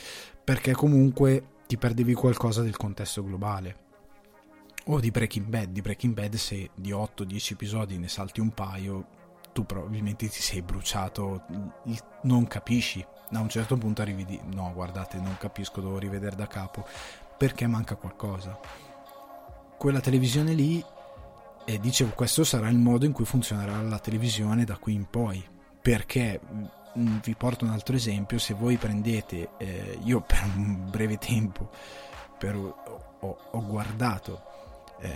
perché 0.45 0.73
comunque 0.73 1.57
ti 1.67 1.77
perdevi 1.77 2.14
qualcosa 2.14 2.62
del 2.62 2.77
contesto 2.77 3.25
globale 3.25 3.87
o 4.87 5.01
di 5.01 5.11
Breaking 5.11 5.47
Bad. 5.47 5.71
Di 5.71 5.81
Breaking 5.81 6.14
Bad, 6.14 6.35
se 6.37 6.71
di 6.75 6.93
8-10 6.93 7.53
episodi 7.53 7.99
ne 7.99 8.09
salti 8.09 8.41
un 8.41 8.51
paio, 8.51 9.07
tu 9.53 9.67
probabilmente 9.67 10.29
ti 10.29 10.41
sei 10.41 10.62
bruciato, 10.62 11.43
non 12.23 12.47
capisci. 12.47 13.05
A 13.33 13.41
un 13.41 13.49
certo 13.49 13.77
punto 13.77 14.01
arrivi 14.01 14.25
di 14.25 14.41
no, 14.55 14.71
guardate, 14.73 15.19
non 15.19 15.37
capisco, 15.37 15.81
devo 15.81 15.99
rivedere 15.99 16.37
da 16.37 16.47
capo 16.47 16.87
perché 17.37 17.67
manca 17.67 17.97
qualcosa. 17.97 18.59
Quella 19.77 20.01
televisione 20.01 20.55
lì, 20.55 20.83
e 21.67 21.79
dicevo, 21.79 22.12
questo 22.12 22.45
sarà 22.45 22.69
il 22.71 22.79
modo 22.79 23.05
in 23.05 23.12
cui 23.12 23.27
funzionerà 23.27 23.83
la 23.83 23.99
televisione 23.99 24.64
da 24.64 24.79
qui 24.79 24.95
in 24.95 25.05
poi. 25.11 25.45
Perché 25.88 26.38
mm, 26.98 27.16
vi 27.24 27.35
porto 27.35 27.64
un 27.64 27.70
altro 27.70 27.96
esempio: 27.96 28.38
se 28.38 28.53
voi 28.53 28.77
prendete, 28.77 29.53
eh, 29.57 29.98
io 30.05 30.20
per 30.20 30.44
un 30.55 30.90
breve 30.90 31.16
tempo 31.16 31.70
per, 32.37 32.57
ho, 32.57 33.38
ho 33.51 33.66
guardato 33.66 34.42
eh, 35.01 35.11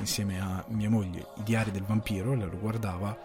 insieme 0.00 0.38
a 0.38 0.62
mia 0.68 0.90
moglie 0.90 1.28
i 1.36 1.42
diari 1.44 1.70
del 1.70 1.84
vampiro, 1.84 2.34
lei 2.34 2.46
lo 2.46 2.58
guardava, 2.58 3.16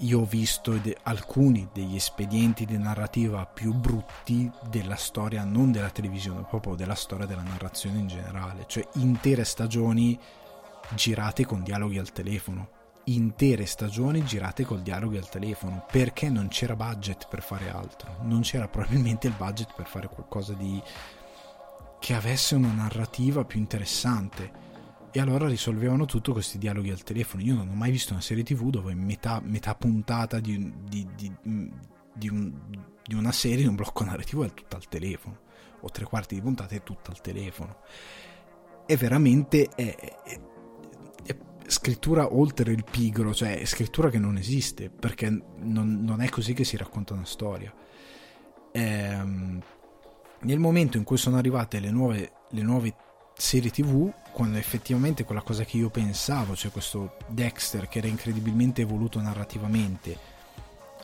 io 0.00 0.20
ho 0.20 0.24
visto 0.26 0.72
de- 0.72 0.94
alcuni 1.04 1.70
degli 1.72 1.96
espedienti 1.96 2.66
di 2.66 2.76
narrativa 2.76 3.46
più 3.46 3.72
brutti 3.72 4.50
della 4.68 4.96
storia, 4.96 5.42
non 5.44 5.72
della 5.72 5.88
televisione, 5.88 6.44
proprio 6.46 6.74
della 6.74 6.94
storia 6.94 7.24
della 7.24 7.40
narrazione 7.40 8.00
in 8.00 8.08
generale, 8.08 8.64
cioè 8.66 8.86
intere 8.96 9.44
stagioni 9.44 10.20
girate 10.90 11.46
con 11.46 11.62
dialoghi 11.62 11.96
al 11.96 12.12
telefono, 12.12 12.73
intere 13.04 13.66
stagioni 13.66 14.24
girate 14.24 14.64
con 14.64 14.82
dialoghi 14.82 15.18
al 15.18 15.28
telefono, 15.28 15.84
perché 15.90 16.28
non 16.28 16.48
c'era 16.48 16.76
budget 16.76 17.28
per 17.28 17.42
fare 17.42 17.68
altro, 17.70 18.18
non 18.22 18.40
c'era 18.40 18.68
probabilmente 18.68 19.26
il 19.26 19.34
budget 19.36 19.74
per 19.74 19.86
fare 19.86 20.08
qualcosa 20.08 20.54
di 20.54 20.82
che 21.98 22.14
avesse 22.14 22.54
una 22.54 22.72
narrativa 22.72 23.44
più 23.44 23.58
interessante 23.58 24.62
e 25.10 25.20
allora 25.20 25.48
risolvevano 25.48 26.04
tutto 26.04 26.32
questi 26.32 26.58
dialoghi 26.58 26.90
al 26.90 27.02
telefono. 27.02 27.42
Io 27.42 27.54
non 27.54 27.68
ho 27.68 27.74
mai 27.74 27.90
visto 27.90 28.12
una 28.12 28.20
serie 28.20 28.42
tv 28.42 28.68
dove 28.68 28.94
metà, 28.94 29.40
metà 29.42 29.74
puntata 29.74 30.40
di, 30.40 30.72
di, 30.86 31.08
di, 31.14 31.32
di, 32.12 32.28
un, 32.28 32.52
di 33.02 33.14
una 33.14 33.32
serie 33.32 33.62
in 33.62 33.68
un 33.68 33.74
blocco 33.76 34.04
narrativo 34.04 34.44
è 34.44 34.52
tutta 34.52 34.76
al 34.76 34.88
telefono, 34.88 35.38
o 35.80 35.88
tre 35.88 36.04
quarti 36.04 36.34
di 36.34 36.40
puntata 36.42 36.74
è 36.74 36.82
tutta 36.82 37.10
al 37.10 37.20
telefono. 37.20 37.76
E 38.86 38.96
veramente 38.96 39.68
è, 39.74 39.94
è, 39.96 40.22
è 40.24 40.40
scrittura 41.66 42.34
oltre 42.34 42.72
il 42.72 42.84
pigro, 42.84 43.34
cioè 43.34 43.64
scrittura 43.64 44.10
che 44.10 44.18
non 44.18 44.36
esiste, 44.36 44.90
perché 44.90 45.30
non, 45.30 46.02
non 46.02 46.20
è 46.20 46.28
così 46.28 46.52
che 46.52 46.64
si 46.64 46.76
racconta 46.76 47.14
una 47.14 47.24
storia. 47.24 47.72
Ehm, 48.72 49.62
nel 50.40 50.58
momento 50.58 50.96
in 50.96 51.04
cui 51.04 51.16
sono 51.16 51.38
arrivate 51.38 51.80
le 51.80 51.90
nuove, 51.90 52.32
le 52.50 52.62
nuove 52.62 52.94
serie 53.36 53.70
tv 53.70 54.12
quando 54.30 54.58
effettivamente 54.58 55.24
quella 55.24 55.42
cosa 55.42 55.64
che 55.64 55.76
io 55.76 55.90
pensavo, 55.90 56.54
cioè 56.54 56.70
questo 56.70 57.16
Dexter 57.28 57.88
che 57.88 57.98
era 57.98 58.08
incredibilmente 58.08 58.82
evoluto 58.82 59.20
narrativamente, 59.20 60.18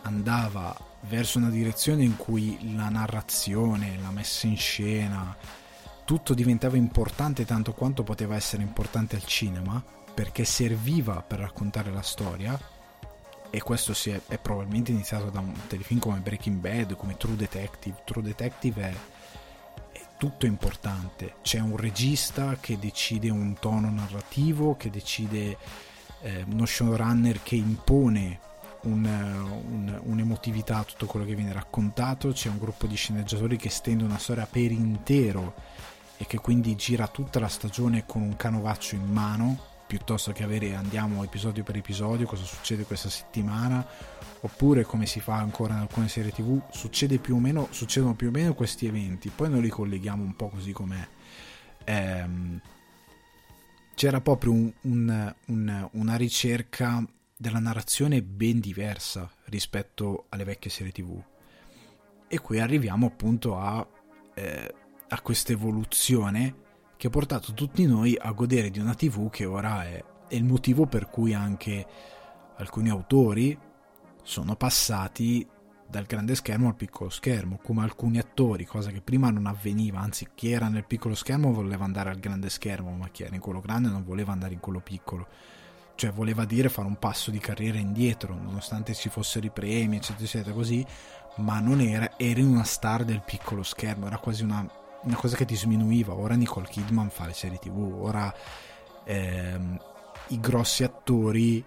andava 0.02 0.76
verso 1.02 1.38
una 1.38 1.50
direzione 1.50 2.02
in 2.02 2.16
cui 2.16 2.74
la 2.74 2.88
narrazione, 2.88 3.98
la 4.00 4.10
messa 4.10 4.46
in 4.46 4.56
scena, 4.56 5.36
tutto 6.04 6.34
diventava 6.34 6.76
importante 6.76 7.44
tanto 7.44 7.72
quanto 7.72 8.02
poteva 8.02 8.34
essere 8.34 8.62
importante 8.62 9.14
al 9.14 9.24
cinema, 9.24 9.82
perché 10.12 10.44
serviva 10.44 11.22
per 11.22 11.40
raccontare 11.40 11.90
la 11.90 12.02
storia, 12.02 12.58
e 13.50 13.60
questo 13.62 13.92
è, 14.08 14.20
è 14.28 14.38
probabilmente 14.38 14.92
iniziato 14.92 15.28
da 15.28 15.40
un 15.40 15.52
telefilm 15.66 15.98
come 15.98 16.18
Breaking 16.18 16.58
Bad, 16.58 16.94
come 16.96 17.16
True 17.16 17.36
Detective. 17.36 18.02
True 18.04 18.22
Detective 18.22 18.82
è 19.92 20.00
tutto 20.16 20.46
importante. 20.46 21.34
C'è 21.42 21.58
un 21.58 21.76
regista 21.76 22.56
che 22.60 22.78
decide 22.78 23.30
un 23.30 23.56
tono 23.58 23.90
narrativo, 23.90 24.76
che 24.76 24.90
decide 24.90 25.56
eh, 26.20 26.44
uno 26.48 26.66
showrunner 26.66 27.42
che 27.42 27.56
impone 27.56 28.38
un, 28.82 29.04
un, 29.04 30.00
un'emotività 30.04 30.78
a 30.78 30.84
tutto 30.84 31.06
quello 31.06 31.26
che 31.26 31.34
viene 31.34 31.52
raccontato, 31.52 32.32
c'è 32.32 32.48
un 32.48 32.58
gruppo 32.58 32.86
di 32.86 32.94
sceneggiatori 32.94 33.56
che 33.56 33.68
stende 33.68 34.04
una 34.04 34.18
storia 34.18 34.46
per 34.46 34.70
intero 34.70 35.54
e 36.16 36.26
che 36.26 36.38
quindi 36.38 36.76
gira 36.76 37.08
tutta 37.08 37.40
la 37.40 37.48
stagione 37.48 38.04
con 38.06 38.22
un 38.22 38.36
canovaccio 38.36 38.94
in 38.94 39.06
mano, 39.06 39.68
piuttosto 39.90 40.30
che 40.30 40.44
avere 40.44 40.76
andiamo 40.76 41.24
episodio 41.24 41.64
per 41.64 41.74
episodio, 41.74 42.24
cosa 42.24 42.44
succede 42.44 42.84
questa 42.84 43.10
settimana, 43.10 43.84
oppure 44.42 44.84
come 44.84 45.04
si 45.04 45.18
fa 45.18 45.34
ancora 45.34 45.74
in 45.74 45.80
alcune 45.80 46.06
serie 46.06 46.30
tv 46.30 46.62
più 47.18 47.36
meno, 47.38 47.66
succedono 47.70 48.14
più 48.14 48.28
o 48.28 48.30
meno 48.30 48.54
questi 48.54 48.86
eventi. 48.86 49.32
Poi 49.34 49.50
noi 49.50 49.62
li 49.62 49.68
colleghiamo 49.68 50.22
un 50.22 50.36
po' 50.36 50.48
così 50.48 50.70
com'è 50.70 51.04
ehm, 51.84 52.60
c'era 53.96 54.20
proprio 54.20 54.52
un, 54.52 54.72
un, 54.82 55.34
un, 55.46 55.88
una 55.92 56.14
ricerca 56.14 57.04
della 57.36 57.58
narrazione 57.58 58.22
ben 58.22 58.60
diversa 58.60 59.28
rispetto 59.46 60.26
alle 60.28 60.44
vecchie 60.44 60.70
serie 60.70 60.92
tv 60.92 61.20
e 62.28 62.38
qui 62.38 62.60
arriviamo 62.60 63.06
appunto 63.06 63.58
a, 63.58 63.84
eh, 64.34 64.74
a 65.08 65.20
questa 65.20 65.50
evoluzione 65.50 66.68
che 67.00 67.06
ha 67.06 67.10
portato 67.10 67.54
tutti 67.54 67.86
noi 67.86 68.14
a 68.20 68.30
godere 68.32 68.68
di 68.68 68.78
una 68.78 68.94
tv 68.94 69.30
che 69.30 69.46
ora 69.46 69.84
è, 69.84 70.04
è 70.28 70.34
il 70.34 70.44
motivo 70.44 70.84
per 70.84 71.08
cui 71.08 71.32
anche 71.32 71.86
alcuni 72.58 72.90
autori 72.90 73.58
sono 74.22 74.54
passati 74.54 75.48
dal 75.88 76.04
grande 76.04 76.34
schermo 76.34 76.68
al 76.68 76.76
piccolo 76.76 77.08
schermo, 77.08 77.58
come 77.62 77.84
alcuni 77.84 78.18
attori, 78.18 78.66
cosa 78.66 78.90
che 78.90 79.00
prima 79.00 79.30
non 79.30 79.46
avveniva, 79.46 79.98
anzi 79.98 80.28
chi 80.34 80.50
era 80.50 80.68
nel 80.68 80.84
piccolo 80.84 81.14
schermo 81.14 81.54
voleva 81.54 81.86
andare 81.86 82.10
al 82.10 82.18
grande 82.18 82.50
schermo, 82.50 82.90
ma 82.90 83.08
chi 83.08 83.22
era 83.22 83.34
in 83.34 83.40
quello 83.40 83.60
grande 83.60 83.88
non 83.88 84.04
voleva 84.04 84.32
andare 84.32 84.52
in 84.52 84.60
quello 84.60 84.80
piccolo. 84.80 85.26
Cioè 85.94 86.12
voleva 86.12 86.44
dire 86.44 86.68
fare 86.68 86.86
un 86.86 86.98
passo 86.98 87.30
di 87.30 87.38
carriera 87.38 87.78
indietro, 87.78 88.34
nonostante 88.34 88.92
ci 88.92 89.08
fossero 89.08 89.46
i 89.46 89.50
premi, 89.50 89.96
eccetera, 89.96 90.24
eccetera, 90.24 90.54
così, 90.54 90.84
ma 91.36 91.60
non 91.60 91.80
era, 91.80 92.18
eri 92.18 92.42
una 92.42 92.64
star 92.64 93.04
del 93.04 93.22
piccolo 93.24 93.62
schermo, 93.62 94.06
era 94.06 94.18
quasi 94.18 94.42
una, 94.42 94.70
una 95.02 95.16
cosa 95.16 95.36
che 95.36 95.44
ti 95.44 95.56
sminuiva. 95.56 96.14
Ora 96.14 96.34
Nicole 96.34 96.68
Kidman 96.68 97.10
fa 97.10 97.26
le 97.26 97.34
serie 97.34 97.58
tv, 97.58 98.02
ora 98.02 98.32
ehm, 99.04 99.78
i 100.28 100.40
grossi 100.40 100.84
attori 100.84 101.64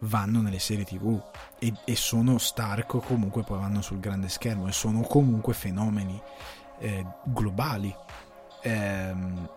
vanno 0.00 0.40
nelle 0.40 0.58
serie 0.58 0.84
tv 0.84 1.20
e, 1.58 1.72
e 1.84 1.96
sono 1.96 2.38
star 2.38 2.86
che 2.86 2.98
comunque 2.98 3.42
poi 3.42 3.58
vanno 3.58 3.82
sul 3.82 4.00
grande 4.00 4.28
schermo 4.28 4.66
e 4.66 4.72
sono 4.72 5.02
comunque 5.02 5.54
fenomeni 5.54 6.20
eh, 6.78 7.06
globali 7.24 7.94
ehm, 8.62 9.48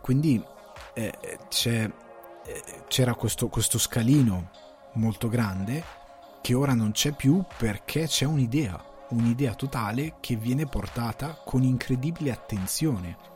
quindi 0.00 0.42
eh, 0.94 1.14
eh, 1.22 1.38
c'era 2.88 3.14
questo, 3.14 3.48
questo 3.48 3.78
scalino 3.78 4.50
molto 4.94 5.28
grande 5.28 5.82
che 6.42 6.54
ora 6.54 6.74
non 6.74 6.92
c'è 6.92 7.12
più 7.12 7.42
perché 7.56 8.06
c'è 8.06 8.26
un'idea 8.26 8.91
un'idea 9.12 9.54
totale 9.54 10.14
che 10.20 10.36
viene 10.36 10.66
portata 10.66 11.40
con 11.44 11.62
incredibile 11.62 12.32
attenzione 12.32 13.30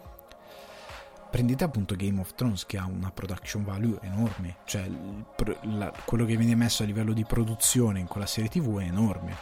prendete 1.36 1.64
appunto 1.64 1.96
Game 1.96 2.18
of 2.20 2.34
Thrones 2.34 2.64
che 2.64 2.78
ha 2.78 2.86
una 2.86 3.10
production 3.10 3.62
value 3.62 3.98
enorme, 4.00 4.56
cioè 4.64 4.88
la, 5.64 5.92
quello 6.06 6.24
che 6.24 6.34
viene 6.34 6.54
messo 6.54 6.82
a 6.82 6.86
livello 6.86 7.12
di 7.12 7.26
produzione 7.26 8.00
in 8.00 8.06
quella 8.06 8.26
serie 8.26 8.48
TV 8.48 8.78
è 8.78 8.84
enorme. 8.84 9.36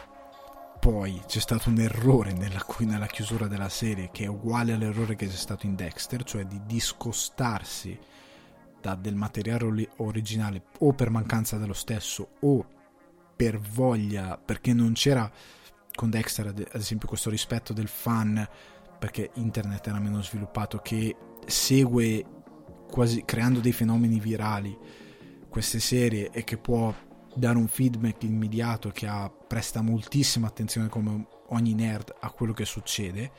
Poi 0.77 1.21
c'è 1.25 1.39
stato 1.39 1.69
un 1.69 1.79
errore 1.79 2.33
nella, 2.33 2.63
nella 2.79 3.05
chiusura 3.05 3.47
della 3.47 3.69
serie 3.69 4.09
che 4.11 4.25
è 4.25 4.27
uguale 4.27 4.73
all'errore 4.73 5.15
che 5.15 5.27
c'è 5.27 5.35
stato 5.35 5.65
in 5.65 5.75
Dexter, 5.75 6.23
cioè 6.23 6.43
di 6.43 6.59
discostarsi 6.65 7.97
da, 8.81 8.95
del 8.95 9.15
materiale 9.15 9.89
originale 9.97 10.63
o 10.79 10.91
per 10.91 11.09
mancanza 11.09 11.57
dello 11.57 11.73
stesso 11.73 12.31
o 12.41 12.65
per 13.37 13.57
voglia, 13.57 14.37
perché 14.37 14.73
non 14.73 14.91
c'era 14.93 15.31
con 15.95 16.09
Dexter 16.09 16.47
ad 16.47 16.67
esempio 16.73 17.07
questo 17.07 17.29
rispetto 17.29 17.73
del 17.73 17.87
fan 17.87 18.47
perché 18.99 19.31
internet 19.35 19.87
era 19.87 19.99
meno 19.99 20.21
sviluppato 20.21 20.79
che 20.79 21.15
segue 21.45 22.25
quasi 22.89 23.23
creando 23.25 23.59
dei 23.59 23.71
fenomeni 23.71 24.19
virali 24.19 24.77
queste 25.49 25.79
serie 25.79 26.31
e 26.31 26.43
che 26.43 26.57
può 26.57 26.93
dare 27.33 27.57
un 27.57 27.67
feedback 27.67 28.23
immediato 28.23 28.89
che 28.89 29.07
ha, 29.07 29.29
presta 29.29 29.81
moltissima 29.81 30.47
attenzione 30.47 30.87
come 30.87 31.27
ogni 31.49 31.73
nerd 31.73 32.13
a 32.19 32.29
quello 32.31 32.53
che 32.53 32.65
succede. 32.65 33.31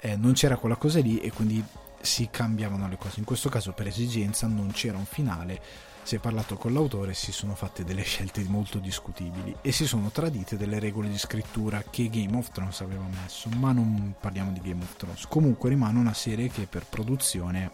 Eh, 0.00 0.16
non 0.16 0.32
c'era 0.32 0.56
quella 0.56 0.76
cosa 0.76 1.00
lì 1.00 1.18
e 1.18 1.30
quindi 1.32 1.62
si 2.00 2.28
cambiavano 2.30 2.88
le 2.88 2.96
cose. 2.96 3.20
In 3.20 3.24
questo 3.24 3.48
caso 3.48 3.72
per 3.72 3.86
esigenza 3.86 4.46
non 4.46 4.70
c'era 4.72 4.98
un 4.98 5.04
finale 5.04 5.60
si 6.06 6.14
è 6.14 6.18
parlato 6.20 6.56
con 6.56 6.72
l'autore 6.72 7.14
si 7.14 7.32
sono 7.32 7.56
fatte 7.56 7.82
delle 7.82 8.04
scelte 8.04 8.40
molto 8.44 8.78
discutibili 8.78 9.56
e 9.60 9.72
si 9.72 9.88
sono 9.88 10.10
tradite 10.10 10.56
delle 10.56 10.78
regole 10.78 11.08
di 11.08 11.18
scrittura 11.18 11.82
che 11.82 12.08
Game 12.08 12.36
of 12.36 12.52
Thrones 12.52 12.80
aveva 12.80 13.04
messo, 13.08 13.48
ma 13.56 13.72
non 13.72 14.14
parliamo 14.20 14.52
di 14.52 14.60
Game 14.60 14.84
of 14.84 14.94
Thrones. 14.94 15.26
Comunque 15.26 15.68
rimane 15.68 15.98
una 15.98 16.14
serie 16.14 16.48
che 16.48 16.68
per 16.68 16.86
produzione 16.86 17.72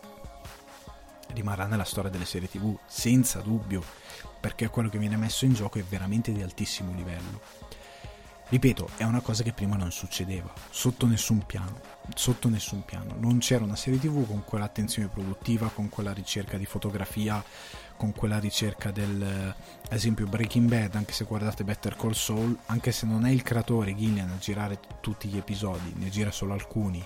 rimarrà 1.34 1.66
nella 1.66 1.84
storia 1.84 2.08
delle 2.10 2.24
serie 2.24 2.48
TV, 2.48 2.74
senza 2.86 3.40
dubbio, 3.40 3.84
perché 4.40 4.68
quello 4.68 4.88
che 4.88 4.96
viene 4.96 5.18
messo 5.18 5.44
in 5.44 5.52
gioco 5.52 5.78
è 5.78 5.84
veramente 5.84 6.32
di 6.32 6.40
altissimo 6.40 6.94
livello. 6.94 7.70
Ripeto, 8.48 8.90
è 8.96 9.04
una 9.04 9.20
cosa 9.20 9.42
che 9.42 9.54
prima 9.54 9.76
non 9.76 9.90
succedeva, 9.90 10.52
sotto 10.68 11.06
nessun 11.06 11.44
piano, 11.46 11.80
sotto 12.14 12.50
nessun 12.50 12.84
piano. 12.84 13.14
Non 13.18 13.38
c'era 13.38 13.64
una 13.64 13.76
serie 13.76 13.98
TV 13.98 14.26
con 14.26 14.44
quell'attenzione 14.44 15.08
produttiva, 15.08 15.68
con 15.68 15.88
quella 15.88 16.12
ricerca 16.12 16.58
di 16.58 16.66
fotografia, 16.66 17.42
con 17.96 18.12
quella 18.12 18.38
ricerca 18.38 18.90
del, 18.90 19.22
ad 19.22 19.92
esempio 19.92 20.26
Breaking 20.26 20.68
Bad, 20.68 20.94
anche 20.94 21.12
se 21.12 21.24
guardate 21.24 21.64
Better 21.64 21.96
Call 21.96 22.12
Saul, 22.12 22.56
anche 22.66 22.92
se 22.92 23.06
non 23.06 23.24
è 23.24 23.30
il 23.30 23.42
creatore 23.42 23.94
Gillian 23.94 24.30
a 24.30 24.38
girare 24.38 24.78
tutti 25.00 25.28
gli 25.28 25.36
episodi, 25.36 25.92
ne 25.96 26.08
gira 26.08 26.30
solo 26.30 26.52
alcuni, 26.52 27.04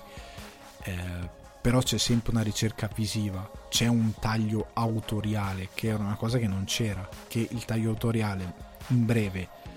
eh, 0.83 1.29
però 1.61 1.79
c'è 1.79 1.97
sempre 1.97 2.31
una 2.31 2.43
ricerca 2.43 2.89
visiva, 2.95 3.49
c'è 3.69 3.87
un 3.87 4.13
taglio 4.19 4.69
autoriale, 4.73 5.69
che 5.73 5.87
era 5.87 6.03
una 6.03 6.15
cosa 6.15 6.37
che 6.37 6.47
non 6.47 6.65
c'era, 6.65 7.07
che 7.27 7.47
il 7.49 7.65
taglio 7.65 7.89
autoriale 7.89 8.53
in 8.87 9.05
breve 9.05 9.67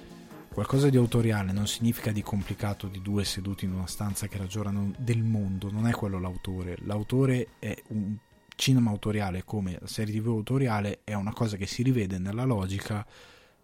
Qualcosa 0.53 0.91
di 0.91 0.97
autoriale 0.97 1.53
non 1.53 1.69
significa 1.69 2.11
di 2.11 2.23
complicato 2.23 2.89
di 2.89 3.01
due 3.01 3.25
seduti 3.25 3.67
in 3.67 3.73
una 3.73 3.87
stanza 3.87 4.27
che 4.27 4.37
ragionano 4.37 4.93
del 4.99 5.23
mondo, 5.23 5.71
non 5.71 5.87
è 5.87 5.93
quello 5.93 6.19
l'autore. 6.19 6.77
L'autore 6.81 7.51
è 7.61 7.81
un 7.89 8.17
cinema 8.61 8.91
autoriale 8.91 9.43
come 9.43 9.81
serie 9.85 10.21
TV 10.21 10.29
autoriale, 10.29 11.01
è 11.03 11.15
una 11.15 11.33
cosa 11.33 11.57
che 11.57 11.67
si 11.67 11.83
rivede 11.83 12.19
nella 12.19 12.45
logica 12.45 13.05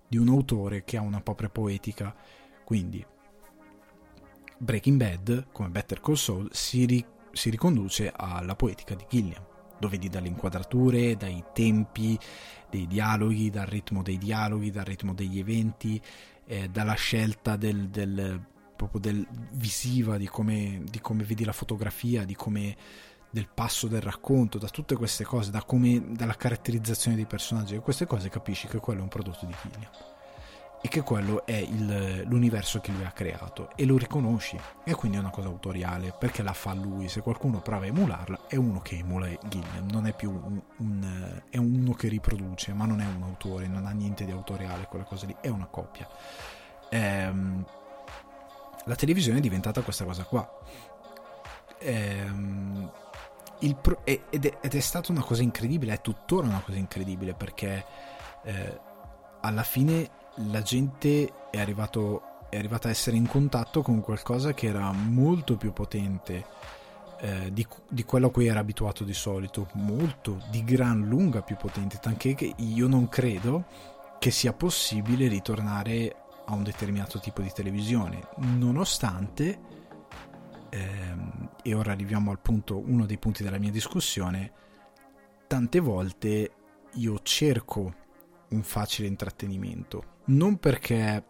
di 0.09 0.17
un 0.17 0.29
autore 0.29 0.85
che 0.85 0.97
ha 0.97 1.03
una 1.03 1.21
propria 1.21 1.51
poetica. 1.51 2.17
Quindi 2.65 3.05
Breaking 4.59 4.97
Bad, 4.97 5.49
come 5.53 5.69
Better 5.69 6.01
Call 6.01 6.15
Saul, 6.15 6.49
si, 6.51 6.87
ri- 6.87 7.05
si 7.31 7.51
riconduce 7.51 8.11
alla 8.11 8.57
poetica 8.57 8.95
di 8.95 9.05
Gilliam. 9.07 9.45
Lo 9.81 9.89
vedi 9.89 10.09
dalle 10.09 10.29
inquadrature, 10.29 11.15
dai 11.17 11.45
tempi 11.53 12.19
dei 12.71 12.87
dialoghi, 12.87 13.51
dal 13.51 13.67
ritmo 13.67 14.03
dei 14.03 14.17
dialoghi, 14.17 14.71
dal 14.71 14.87
ritmo 14.87 15.13
degli 15.13 15.39
eventi, 15.39 16.01
eh, 16.47 16.71
dalla 16.71 16.95
scelta 16.95 17.57
del, 17.57 17.91
del, 17.91 18.41
proprio 18.75 18.99
del 18.99 19.27
visiva, 19.53 20.17
di 20.17 20.27
come, 20.27 20.81
di 20.89 21.01
come 21.01 21.23
vedi 21.25 21.45
la 21.45 21.53
fotografia, 21.53 22.25
di 22.25 22.35
come 22.35 22.75
del 23.31 23.49
passo 23.53 23.87
del 23.87 24.01
racconto, 24.01 24.59
da 24.59 24.69
tutte 24.69 24.97
queste 24.97 25.25
cose, 25.25 25.51
da 25.51 25.63
come, 25.63 26.13
dalla 26.13 26.35
caratterizzazione 26.35 27.17
dei 27.17 27.27
personaggi, 27.27 27.75
e 27.75 27.81
queste 27.81 28.07
cose 28.07 28.29
capisci 28.29 28.67
che 28.67 28.79
quello 28.79 29.01
è 29.01 29.03
un 29.03 29.09
prodotto 29.09 29.47
di 29.47 29.55
Killian 29.61 29.91
e 30.83 30.89
che 30.89 31.01
quello 31.01 31.47
è 31.47 31.57
il, 31.57 32.25
l'universo 32.27 32.81
che 32.81 32.93
lui 32.93 33.05
ha 33.05 33.11
creato 33.11 33.71
e 33.77 33.87
lo 33.87 33.97
riconosci 33.97 34.61
e 34.85 34.95
quindi 34.95 35.17
è 35.17 35.21
una 35.21 35.31
cosa 35.31 35.49
autoriale 35.49 36.15
perché 36.19 36.43
la 36.43 36.53
fa 36.53 36.75
lui. 36.75 37.09
Se 37.09 37.23
qualcuno 37.23 37.61
prova 37.61 37.85
a 37.85 37.89
emularla 37.89 38.41
è 38.47 38.57
uno 38.57 38.81
che 38.81 38.97
emula 38.97 39.27
Gilliam 39.49 39.89
non 39.91 40.07
è 40.07 40.15
più 40.15 40.31
un, 40.31 40.63
un, 40.77 41.43
è 41.49 41.57
uno 41.57 41.93
che 41.95 42.09
riproduce 42.09 42.75
ma 42.75 42.85
non 42.85 43.01
è 43.01 43.07
un 43.07 43.23
autore 43.23 43.67
non 43.67 43.87
ha 43.87 43.91
niente 43.91 44.27
di 44.27 44.33
autoriale 44.33 44.87
quella 44.87 45.07
cosa 45.07 45.25
lì 45.25 45.35
è 45.41 45.49
una 45.49 45.67
copia 45.67 46.07
ehm, 46.91 47.65
la 48.87 48.95
televisione 48.95 49.39
è 49.39 49.41
diventata 49.41 49.83
questa 49.83 50.05
cosa 50.05 50.23
qua. 50.23 50.49
Ehm, 51.81 52.91
pro, 53.81 54.01
ed, 54.05 54.21
è, 54.47 54.59
ed, 54.61 54.75
è, 54.75 54.81
stata 54.81 55.13
una 55.13 55.23
cosa 55.23 55.43
incredibile 55.43 55.95
è 55.95 56.01
tuttora 56.01 56.47
una 56.47 56.63
cosa 56.65 56.79
incredibile 56.79 57.35
perché 57.35 57.85
eh, 58.45 58.81
alla 59.41 59.63
fine 59.63 60.11
la 60.51 60.63
gente 60.63 61.49
è, 61.51 61.59
arrivato, 61.59 62.47
è 62.51 62.57
arrivata 62.57 62.89
a 62.89 62.91
essere 62.91 63.17
in 63.17 63.27
contatto 63.27 63.83
con 63.83 64.01
qualcosa 64.01 64.53
che 64.53 64.67
era 64.67 64.91
molto 64.93 65.57
più 65.57 65.73
potente 65.73 66.45
eh, 67.21 67.51
di, 67.53 67.67
di, 67.89 68.05
quello 68.05 68.27
a 68.27 68.31
cui 68.31 68.47
era 68.47 68.61
abituato 68.61 69.05
di 69.05 69.15
solito, 69.15 69.69
molto, 69.75 70.43
di 70.51 70.63
gran 70.65 71.07
lunga 71.07 71.43
più 71.43 71.57
potente, 71.57 71.99
tantché 71.99 72.35
che 72.35 72.53
io 72.57 72.87
non 72.87 73.09
credo 73.09 73.65
che 74.19 74.31
sia 74.31 74.53
possibile 74.53 75.29
ritornare 75.29 76.15
a 76.47 76.55
un 76.55 76.63
determinato 76.63 77.19
tipo 77.19 77.41
di 77.41 77.51
televisione, 77.53 78.21
nonostante, 78.37 79.59
ehm, 80.69 81.46
e 81.67 81.75
ora 81.75 81.91
arriviamo 81.91 82.31
al 82.31 82.39
punto, 82.39 82.79
uno 82.79 83.07
dei 83.07 83.19
punti 83.19 83.43
della 83.43 83.59
mia 83.59 83.73
discussione, 83.73 84.53
tante 85.49 85.81
volte 85.81 86.53
io 86.93 87.19
cerco 87.23 87.93
un 88.51 88.63
facile 88.63 89.09
intrattenimento. 89.09 90.19
Non 90.27 90.59
perché 90.59 91.25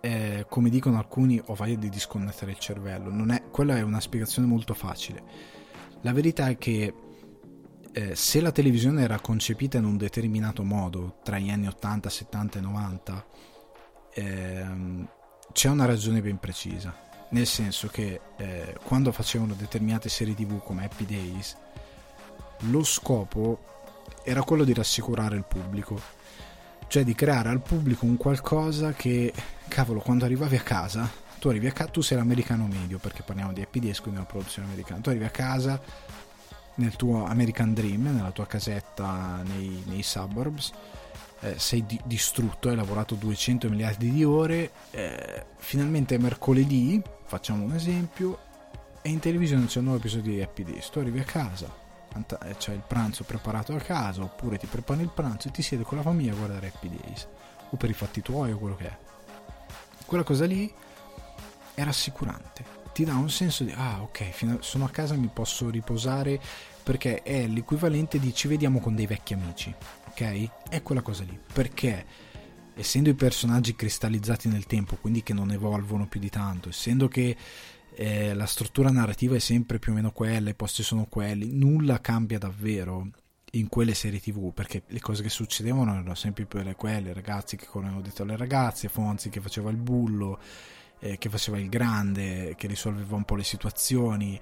eh, 0.00 0.46
come 0.48 0.70
dicono 0.70 0.98
alcuni 0.98 1.40
ho 1.40 1.54
voglia 1.54 1.76
di 1.76 1.88
disconnettere 1.88 2.50
il 2.50 2.58
cervello. 2.58 3.12
Non 3.12 3.30
è, 3.30 3.44
quella 3.48 3.76
è 3.76 3.82
una 3.82 4.00
spiegazione 4.00 4.48
molto 4.48 4.74
facile. 4.74 5.22
La 6.00 6.12
verità 6.12 6.48
è 6.48 6.58
che 6.58 6.92
eh, 7.92 8.16
se 8.16 8.40
la 8.40 8.50
televisione 8.50 9.04
era 9.04 9.20
concepita 9.20 9.78
in 9.78 9.84
un 9.84 9.96
determinato 9.96 10.64
modo 10.64 11.18
tra 11.22 11.38
gli 11.38 11.48
anni 11.48 11.68
80, 11.68 12.10
70 12.10 12.58
e 12.58 12.60
90 12.60 13.26
ehm, 14.14 15.08
c'è 15.52 15.68
una 15.68 15.84
ragione 15.84 16.20
ben 16.20 16.38
precisa 16.40 17.12
nel 17.34 17.46
senso 17.46 17.88
che 17.88 18.20
eh, 18.36 18.76
quando 18.84 19.10
facevano 19.10 19.54
determinate 19.54 20.08
serie 20.08 20.34
tv 20.34 20.62
come 20.62 20.84
Happy 20.84 21.04
Days 21.04 21.56
lo 22.68 22.84
scopo 22.84 23.72
era 24.22 24.42
quello 24.44 24.62
di 24.62 24.72
rassicurare 24.72 25.36
il 25.36 25.44
pubblico. 25.44 26.00
Cioè 26.86 27.02
di 27.02 27.14
creare 27.14 27.48
al 27.48 27.60
pubblico 27.60 28.04
un 28.06 28.16
qualcosa 28.16 28.92
che, 28.92 29.32
cavolo, 29.66 30.00
quando 30.00 30.24
arrivavi 30.24 30.56
a 30.56 30.60
casa, 30.60 31.10
tu 31.40 31.48
arrivi 31.48 31.66
a 31.66 31.72
casa, 31.72 31.90
tu 31.90 32.02
sei 32.02 32.18
l'americano 32.18 32.66
medio, 32.66 32.98
perché 32.98 33.22
parliamo 33.22 33.52
di 33.52 33.62
Happy 33.62 33.80
Days, 33.80 34.00
quindi 34.00 34.20
una 34.20 34.28
produzione 34.28 34.68
americana, 34.68 35.00
tu 35.00 35.08
arrivi 35.08 35.24
a 35.24 35.30
casa 35.30 35.80
nel 36.76 36.94
tuo 36.94 37.24
American 37.24 37.74
Dream, 37.74 38.14
nella 38.14 38.30
tua 38.30 38.46
casetta 38.46 39.42
nei, 39.44 39.82
nei 39.86 40.02
suburbs, 40.02 40.72
eh, 41.40 41.58
sei 41.58 41.84
di- 41.84 42.00
distrutto, 42.04 42.68
hai 42.68 42.76
lavorato 42.76 43.16
200 43.16 43.68
miliardi 43.68 44.10
di 44.10 44.24
ore, 44.24 44.70
eh, 44.90 45.44
finalmente 45.56 46.14
è 46.14 46.18
mercoledì, 46.18 47.02
facciamo 47.24 47.64
un 47.64 47.74
esempio, 47.74 48.38
e 49.02 49.10
in 49.10 49.18
televisione 49.18 49.66
c'è 49.66 49.78
un 49.78 49.84
nuovo 49.84 49.98
episodio 49.98 50.32
di 50.32 50.42
Happy 50.42 50.64
Days, 50.64 50.88
tu 50.90 50.98
arrivi 50.98 51.20
a 51.20 51.24
casa, 51.24 51.72
eh, 52.16 52.56
c'è 52.56 52.72
il 52.72 52.82
pranzo 52.86 53.24
preparato 53.24 53.74
a 53.74 53.78
casa 53.78 54.22
oppure 54.22 54.56
ti 54.56 54.66
prepari 54.66 55.02
il 55.02 55.10
pranzo 55.12 55.48
e 55.48 55.50
ti 55.50 55.62
siedi 55.62 55.82
con 55.84 55.98
la 55.98 56.04
famiglia 56.04 56.32
a 56.32 56.36
guardare 56.36 56.72
Happy 56.74 56.88
Days. 56.88 57.26
O 57.70 57.76
per 57.76 57.90
i 57.90 57.94
fatti 57.94 58.22
tuoi 58.22 58.52
o 58.52 58.58
quello 58.58 58.76
che 58.76 58.86
è. 58.86 58.96
Quella 60.06 60.22
cosa 60.22 60.44
lì 60.46 60.72
è 61.74 61.82
rassicurante. 61.82 62.82
Ti 62.92 63.04
dà 63.04 63.14
un 63.14 63.30
senso 63.30 63.64
di 63.64 63.72
ah 63.72 64.02
ok 64.02 64.58
sono 64.60 64.84
a 64.84 64.90
casa 64.90 65.14
mi 65.14 65.28
posso 65.32 65.68
riposare 65.68 66.40
perché 66.84 67.22
è 67.22 67.48
l'equivalente 67.48 68.20
di 68.20 68.32
ci 68.32 68.46
vediamo 68.46 68.78
con 68.78 68.94
dei 68.94 69.06
vecchi 69.06 69.32
amici 69.32 69.74
ok? 70.14 70.48
È 70.68 70.82
quella 70.82 71.02
cosa 71.02 71.24
lì. 71.24 71.38
Perché 71.52 72.06
essendo 72.74 73.08
i 73.08 73.14
personaggi 73.14 73.74
cristallizzati 73.74 74.48
nel 74.48 74.66
tempo 74.66 74.96
quindi 74.96 75.22
che 75.22 75.32
non 75.32 75.50
evolvono 75.50 76.06
più 76.06 76.20
di 76.20 76.30
tanto 76.30 76.70
essendo 76.70 77.08
che 77.08 77.36
eh, 77.96 78.34
la 78.34 78.46
struttura 78.46 78.90
narrativa 78.90 79.36
è 79.36 79.38
sempre 79.38 79.78
più 79.78 79.92
o 79.92 79.94
meno 79.94 80.10
quella, 80.10 80.50
i 80.50 80.54
posti 80.54 80.82
sono 80.82 81.06
quelli, 81.08 81.52
nulla 81.52 82.00
cambia 82.00 82.38
davvero 82.38 83.08
in 83.52 83.68
quelle 83.68 83.94
serie 83.94 84.20
tv 84.20 84.52
perché 84.52 84.82
le 84.88 85.00
cose 85.00 85.22
che 85.22 85.28
succedevano 85.28 85.92
erano 85.92 86.14
sempre 86.14 86.44
più 86.44 86.60
quelle, 86.74 87.12
ragazzi 87.12 87.56
che 87.56 87.66
correvano 87.66 88.00
dietro 88.00 88.24
alle 88.24 88.36
ragazze, 88.36 88.88
Fonzi 88.88 89.28
che 89.30 89.40
faceva 89.40 89.70
il 89.70 89.76
bullo, 89.76 90.40
eh, 90.98 91.18
che 91.18 91.28
faceva 91.28 91.58
il 91.58 91.68
grande, 91.68 92.54
che 92.56 92.66
risolveva 92.66 93.16
un 93.16 93.24
po' 93.24 93.36
le 93.36 93.44
situazioni. 93.44 94.40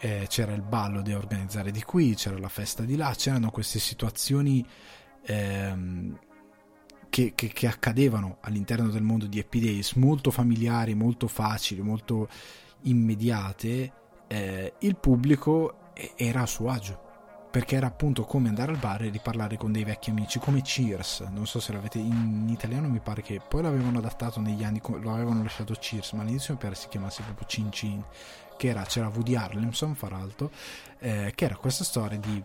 eh, 0.00 0.26
c'era 0.28 0.52
il 0.52 0.62
ballo 0.62 1.00
da 1.00 1.16
organizzare 1.16 1.70
di 1.70 1.82
qui, 1.82 2.14
c'era 2.14 2.38
la 2.38 2.48
festa 2.48 2.82
di 2.82 2.96
là, 2.96 3.14
c'erano 3.16 3.50
queste 3.50 3.78
situazioni 3.78 4.66
ehm, 5.26 6.18
che, 7.14 7.30
che, 7.36 7.46
che, 7.52 7.68
accadevano 7.68 8.38
all'interno 8.40 8.88
del 8.88 9.04
mondo 9.04 9.26
di 9.26 9.38
Happy 9.38 9.60
Days, 9.60 9.92
molto 9.92 10.32
familiari, 10.32 10.96
molto 10.96 11.28
facili, 11.28 11.80
molto 11.80 12.28
immediate, 12.82 13.92
eh, 14.26 14.72
il 14.80 14.96
pubblico 14.96 15.92
era 16.16 16.40
a 16.40 16.46
suo 16.46 16.70
agio. 16.70 17.02
Perché 17.52 17.76
era 17.76 17.86
appunto 17.86 18.24
come 18.24 18.48
andare 18.48 18.72
al 18.72 18.78
bar 18.78 19.02
e 19.02 19.10
riparlare 19.10 19.56
con 19.56 19.70
dei 19.70 19.84
vecchi 19.84 20.10
amici 20.10 20.40
come 20.40 20.60
Cheers. 20.60 21.20
Non 21.30 21.46
so 21.46 21.60
se 21.60 21.72
l'avete 21.72 21.98
in 21.98 22.48
italiano 22.48 22.88
mi 22.88 22.98
pare 22.98 23.22
che 23.22 23.40
poi 23.48 23.62
l'avevano 23.62 23.98
adattato 23.98 24.40
negli 24.40 24.64
anni 24.64 24.80
lo 24.84 25.12
avevano 25.12 25.40
lasciato 25.40 25.72
Cheers 25.72 26.14
ma 26.14 26.22
all'inizio 26.22 26.54
mi 26.54 26.58
pare 26.60 26.74
si 26.74 26.88
chiamasse 26.88 27.22
proprio 27.22 27.46
Cin 27.46 27.70
Cin 27.70 28.04
che 28.56 28.68
era, 28.68 28.82
c'era 28.82 29.06
Woody 29.06 29.36
Harlemson 29.36 29.94
fra 29.94 30.08
l'altro 30.08 30.50
eh, 30.98 31.30
che 31.32 31.44
era 31.44 31.54
questa 31.54 31.84
storia 31.84 32.18
di 32.18 32.42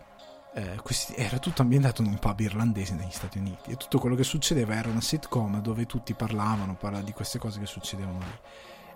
eh, 0.53 0.79
questi, 0.81 1.13
era 1.15 1.37
tutto 1.37 1.61
ambientato 1.61 2.01
in 2.01 2.07
un 2.07 2.19
pub 2.19 2.39
irlandese 2.39 2.95
negli 2.95 3.11
Stati 3.11 3.37
Uniti 3.37 3.71
e 3.71 3.77
tutto 3.77 3.99
quello 3.99 4.15
che 4.15 4.23
succedeva 4.23 4.75
era 4.75 4.89
una 4.89 5.01
sitcom 5.01 5.61
dove 5.61 5.85
tutti 5.85 6.13
parlavano 6.13 6.75
parla 6.75 7.01
di 7.01 7.13
queste 7.13 7.37
cose 7.39 7.59
che 7.59 7.65
succedevano 7.65 8.19
lì. 8.19 8.39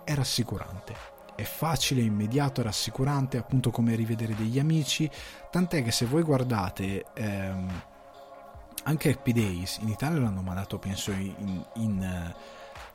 È 0.04 0.14
rassicurante 0.14 1.12
è 1.36 1.42
facile, 1.42 2.00
immediato, 2.00 2.62
rassicurante, 2.62 3.38
appunto 3.38 3.70
come 3.70 3.94
rivedere 3.94 4.34
degli 4.34 4.58
amici, 4.58 5.10
tant'è 5.50 5.82
che 5.82 5.90
se 5.90 6.06
voi 6.06 6.22
guardate 6.22 7.06
ehm, 7.12 7.82
anche 8.84 9.10
Happy 9.10 9.32
Days, 9.32 9.78
in 9.78 9.88
Italia 9.88 10.20
l'hanno 10.20 10.42
mandato 10.42 10.78
penso 10.78 11.10
in, 11.10 11.64
in, 11.74 12.02
eh, 12.02 12.34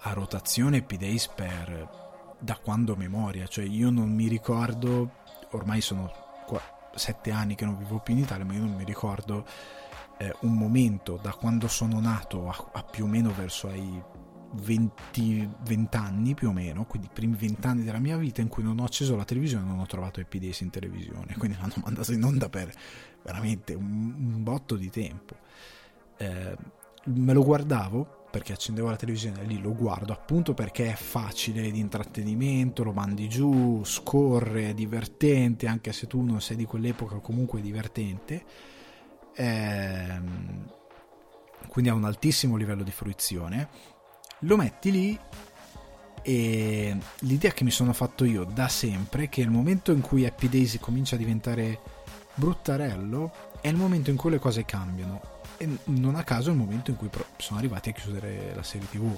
a 0.02 0.14
rotazione 0.14 0.78
Happy 0.78 0.98
Days 0.98 1.28
per 1.28 1.98
da 2.40 2.58
quando 2.58 2.96
memoria, 2.96 3.48
cioè 3.48 3.66
io 3.66 3.90
non 3.90 4.10
mi 4.10 4.28
ricordo, 4.28 5.12
ormai 5.52 5.82
sono 5.82 6.28
sette 7.00 7.32
anni 7.32 7.56
che 7.56 7.66
non 7.66 7.78
vivo 7.78 8.00
più 8.00 8.14
in 8.14 8.20
Italia, 8.20 8.46
ma 8.46 8.54
io 8.54 8.60
non 8.60 8.76
mi 8.76 8.84
ricordo 8.84 9.46
eh, 10.18 10.36
un 10.42 10.54
momento 10.54 11.18
da 11.22 11.32
quando 11.32 11.68
sono 11.68 12.00
nato 12.00 12.50
a, 12.50 12.70
a 12.74 12.84
più 12.84 13.06
o 13.06 13.08
meno 13.08 13.32
verso 13.32 13.68
ai 13.68 14.04
20, 14.52 15.50
20 15.64 15.98
anni 15.98 16.34
più 16.34 16.50
o 16.50 16.52
meno, 16.52 16.86
quindi 16.86 17.08
i 17.08 17.12
primi 17.14 17.36
20 17.36 17.68
anni 17.68 17.84
della 17.84 18.00
mia 18.00 18.18
vita 18.18 18.42
in 18.42 18.48
cui 18.48 18.64
non 18.64 18.80
ho 18.80 18.84
acceso 18.84 19.16
la 19.16 19.26
televisione 19.26 19.66
e 19.66 19.68
non 19.68 19.80
ho 19.80 19.86
trovato 19.86 20.20
Happy 20.20 20.40
Days 20.40 20.60
in 20.62 20.70
televisione, 20.70 21.36
quindi 21.38 21.58
l'hanno 21.60 21.76
mandato 21.84 22.12
in 22.12 22.24
onda 22.24 22.50
per 22.50 22.72
veramente 23.24 23.74
un, 23.74 24.14
un 24.18 24.44
botto 24.44 24.76
di 24.76 24.90
tempo. 24.90 25.36
Eh, 26.18 26.56
me 27.06 27.34
lo 27.34 27.44
guardavo 27.44 28.19
perché 28.30 28.54
accendevo 28.54 28.90
la 28.90 28.96
televisione 28.96 29.44
lì 29.44 29.60
lo 29.60 29.74
guardo 29.74 30.14
appunto 30.14 30.54
perché 30.54 30.92
è 30.92 30.96
facile 30.96 31.72
di 31.72 31.80
intrattenimento, 31.80 32.84
lo 32.84 32.94
mandi 32.94 33.28
giù, 33.28 33.82
scorre, 33.84 34.70
è 34.70 34.74
divertente, 34.74 35.68
anche 35.68 35.92
se 35.92 36.08
tu 36.08 36.22
non 36.22 36.42
sei 36.42 36.58
di 36.58 36.66
quell'epoca 36.66 37.18
comunque 37.18 37.60
è 37.60 37.62
divertente. 37.64 38.44
Eh, 39.34 40.22
quindi 41.68 41.90
ha 41.90 41.94
un 41.94 42.04
altissimo 42.04 42.56
livello 42.56 42.84
di 42.84 42.92
fruizione 42.92 43.98
lo 44.44 44.56
metti 44.56 44.92
lì 44.92 45.20
e 46.22 46.98
l'idea 47.20 47.52
che 47.52 47.64
mi 47.64 47.72
sono 47.72 47.94
fatto 47.94 48.24
io 48.24 48.44
da 48.44 48.68
sempre 48.68 49.24
è 49.24 49.30
che 49.30 49.42
il 49.42 49.50
momento 49.50 49.92
in 49.92 50.02
cui 50.02 50.26
Happy 50.26 50.48
Daisy 50.48 50.78
comincia 50.78 51.16
a 51.16 51.18
diventare 51.18 51.80
bruttarello 52.36 53.32
è 53.62 53.68
il 53.68 53.76
momento 53.76 54.10
in 54.10 54.16
cui 54.16 54.30
le 54.30 54.40
cose 54.40 54.64
cambiano 54.64 55.39
e 55.60 55.78
non 55.86 56.16
a 56.16 56.24
caso 56.24 56.50
è 56.50 56.54
il 56.54 56.58
momento 56.58 56.90
in 56.90 56.98
cui 56.98 57.10
sono 57.38 57.60
arrivati 57.60 57.90
a 57.90 57.92
chiudere 57.92 58.54
la 58.56 58.64
serie 58.64 58.88
tv 58.90 59.16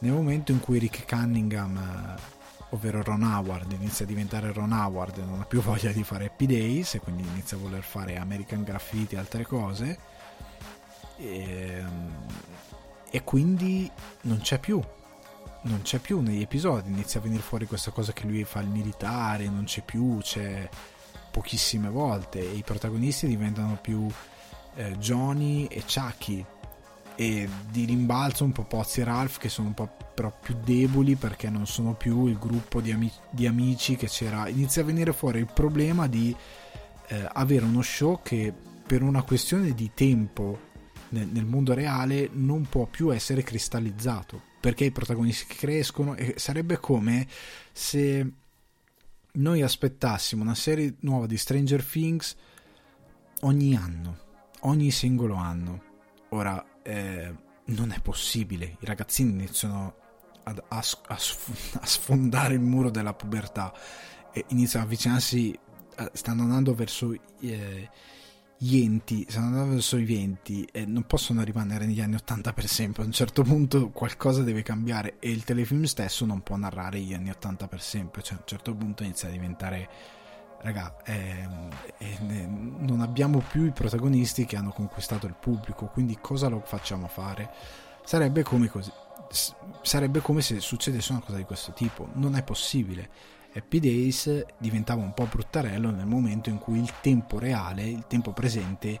nel 0.00 0.12
momento 0.12 0.52
in 0.52 0.60
cui 0.60 0.78
Rick 0.78 1.06
Cunningham 1.08 1.76
eh, 1.76 2.36
ovvero 2.70 3.02
Ron 3.02 3.22
Howard 3.22 3.72
inizia 3.72 4.04
a 4.04 4.08
diventare 4.08 4.52
Ron 4.52 4.70
Howard 4.70 5.18
e 5.18 5.24
non 5.24 5.40
ha 5.40 5.44
più 5.44 5.60
voglia 5.62 5.90
di 5.90 6.04
fare 6.04 6.26
Happy 6.26 6.46
Days 6.46 6.94
e 6.94 7.00
quindi 7.00 7.22
inizia 7.22 7.56
a 7.56 7.60
voler 7.60 7.82
fare 7.82 8.16
American 8.16 8.62
Graffiti 8.62 9.16
e 9.16 9.18
altre 9.18 9.44
cose 9.44 9.98
e, 11.16 11.40
ehm, 11.78 12.26
e 13.10 13.24
quindi 13.24 13.90
non 14.22 14.38
c'è 14.38 14.58
più 14.60 14.80
non 15.60 15.82
c'è 15.82 15.98
più 15.98 16.20
negli 16.20 16.40
episodi. 16.40 16.88
Inizia 16.88 17.18
a 17.18 17.22
venire 17.22 17.42
fuori 17.42 17.66
questa 17.66 17.90
cosa 17.90 18.12
che 18.12 18.24
lui 18.26 18.44
fa 18.44 18.60
il 18.60 18.68
militare 18.68 19.48
non 19.48 19.64
c'è 19.64 19.82
più 19.82 20.18
c'è 20.20 20.68
pochissime 21.30 21.88
volte 21.88 22.40
e 22.40 22.54
i 22.54 22.62
protagonisti 22.62 23.26
diventano 23.26 23.76
più 23.80 24.08
eh, 24.78 24.96
Johnny 24.98 25.66
e 25.66 25.82
Chucky. 25.82 26.44
E 27.16 27.48
di 27.70 27.84
rimbalzo 27.84 28.44
un 28.44 28.52
po' 28.52 28.62
Pozzi 28.62 29.00
e 29.00 29.04
Ralph 29.04 29.38
che 29.38 29.48
sono 29.48 29.68
un 29.68 29.74
po' 29.74 29.90
però 30.14 30.32
più 30.40 30.56
deboli 30.64 31.16
perché 31.16 31.50
non 31.50 31.66
sono 31.66 31.94
più 31.94 32.26
il 32.26 32.38
gruppo 32.38 32.80
di, 32.80 32.92
ami- 32.92 33.12
di 33.30 33.46
amici 33.46 33.96
che 33.96 34.06
c'era. 34.06 34.48
Inizia 34.48 34.82
a 34.82 34.84
venire 34.84 35.12
fuori 35.12 35.40
il 35.40 35.50
problema 35.52 36.06
di 36.06 36.34
eh, 37.08 37.28
avere 37.32 37.64
uno 37.64 37.82
show 37.82 38.20
che 38.22 38.54
per 38.86 39.02
una 39.02 39.22
questione 39.22 39.74
di 39.74 39.90
tempo 39.94 40.66
nel, 41.10 41.26
nel 41.26 41.44
mondo 41.44 41.74
reale 41.74 42.28
non 42.32 42.66
può 42.68 42.86
più 42.86 43.12
essere 43.12 43.42
cristallizzato 43.42 44.42
perché 44.60 44.84
i 44.84 44.90
protagonisti 44.90 45.54
crescono 45.54 46.14
e 46.14 46.34
sarebbe 46.36 46.78
come 46.78 47.26
se 47.72 48.32
noi 49.32 49.62
aspettassimo 49.62 50.42
una 50.42 50.54
serie 50.54 50.94
nuova 51.00 51.26
di 51.26 51.36
Stranger 51.36 51.84
Things 51.84 52.36
ogni 53.42 53.76
anno, 53.76 54.18
ogni 54.62 54.90
singolo 54.90 55.34
anno. 55.34 55.82
Ora, 56.30 56.64
eh, 56.82 57.34
non 57.66 57.90
è 57.92 58.00
possibile, 58.00 58.76
i 58.80 58.86
ragazzini 58.86 59.30
iniziano 59.30 59.94
a, 60.44 60.54
a, 60.68 60.78
a, 61.08 61.86
sfondare 61.86 62.54
il 62.54 62.60
muro 62.60 62.90
della 62.90 63.14
pubertà 63.14 63.72
e 64.32 64.44
iniziano 64.48 64.84
a 64.84 64.88
avvicinarsi, 64.88 65.52
eh, 65.96 66.10
stanno 66.12 66.42
andando 66.42 66.74
verso 66.74 67.14
eh, 67.40 67.90
gli 68.60 68.82
enti, 68.82 69.24
stanno 69.28 69.46
andando 69.46 69.72
verso 69.74 69.96
i 69.96 70.04
venti 70.04 70.68
e 70.72 70.84
non 70.84 71.04
possono 71.04 71.44
rimanere 71.44 71.86
negli 71.86 72.00
anni 72.00 72.16
80 72.16 72.52
per 72.52 72.66
sempre. 72.66 73.02
A 73.02 73.06
un 73.06 73.12
certo 73.12 73.42
punto 73.42 73.90
qualcosa 73.90 74.42
deve 74.42 74.62
cambiare 74.62 75.16
e 75.20 75.30
il 75.30 75.44
telefilm 75.44 75.84
stesso 75.84 76.26
non 76.26 76.42
può 76.42 76.56
narrare 76.56 77.00
gli 77.00 77.14
anni 77.14 77.30
80 77.30 77.68
per 77.68 77.80
sempre. 77.80 78.22
Cioè, 78.22 78.36
a 78.36 78.40
un 78.40 78.46
certo 78.46 78.74
punto 78.74 79.02
inizia 79.04 79.28
a 79.28 79.32
diventare. 79.32 80.16
Raga, 80.60 80.96
eh, 81.04 81.46
eh, 81.98 82.18
non 82.20 83.00
abbiamo 83.00 83.42
più 83.48 83.64
i 83.64 83.70
protagonisti 83.70 84.44
che 84.44 84.56
hanno 84.56 84.70
conquistato 84.70 85.26
il 85.26 85.34
pubblico, 85.38 85.86
quindi 85.86 86.18
cosa 86.20 86.48
lo 86.48 86.60
facciamo 86.64 87.06
fare? 87.06 87.50
Sarebbe 88.04 88.42
come 88.42 88.68
così. 88.68 88.90
Sarebbe 89.82 90.20
come 90.20 90.40
se 90.40 90.58
succedesse 90.60 91.12
una 91.12 91.20
cosa 91.20 91.36
di 91.36 91.44
questo 91.44 91.72
tipo. 91.72 92.08
Non 92.14 92.34
è 92.34 92.42
possibile 92.42 93.36
Happy 93.54 93.80
Days 93.80 94.44
diventava 94.58 95.02
un 95.02 95.14
po' 95.14 95.26
bruttarello 95.26 95.90
nel 95.90 96.06
momento 96.06 96.50
in 96.50 96.58
cui 96.58 96.78
il 96.78 96.92
tempo 97.00 97.38
reale, 97.38 97.84
il 97.84 98.06
tempo 98.06 98.32
presente, 98.32 99.00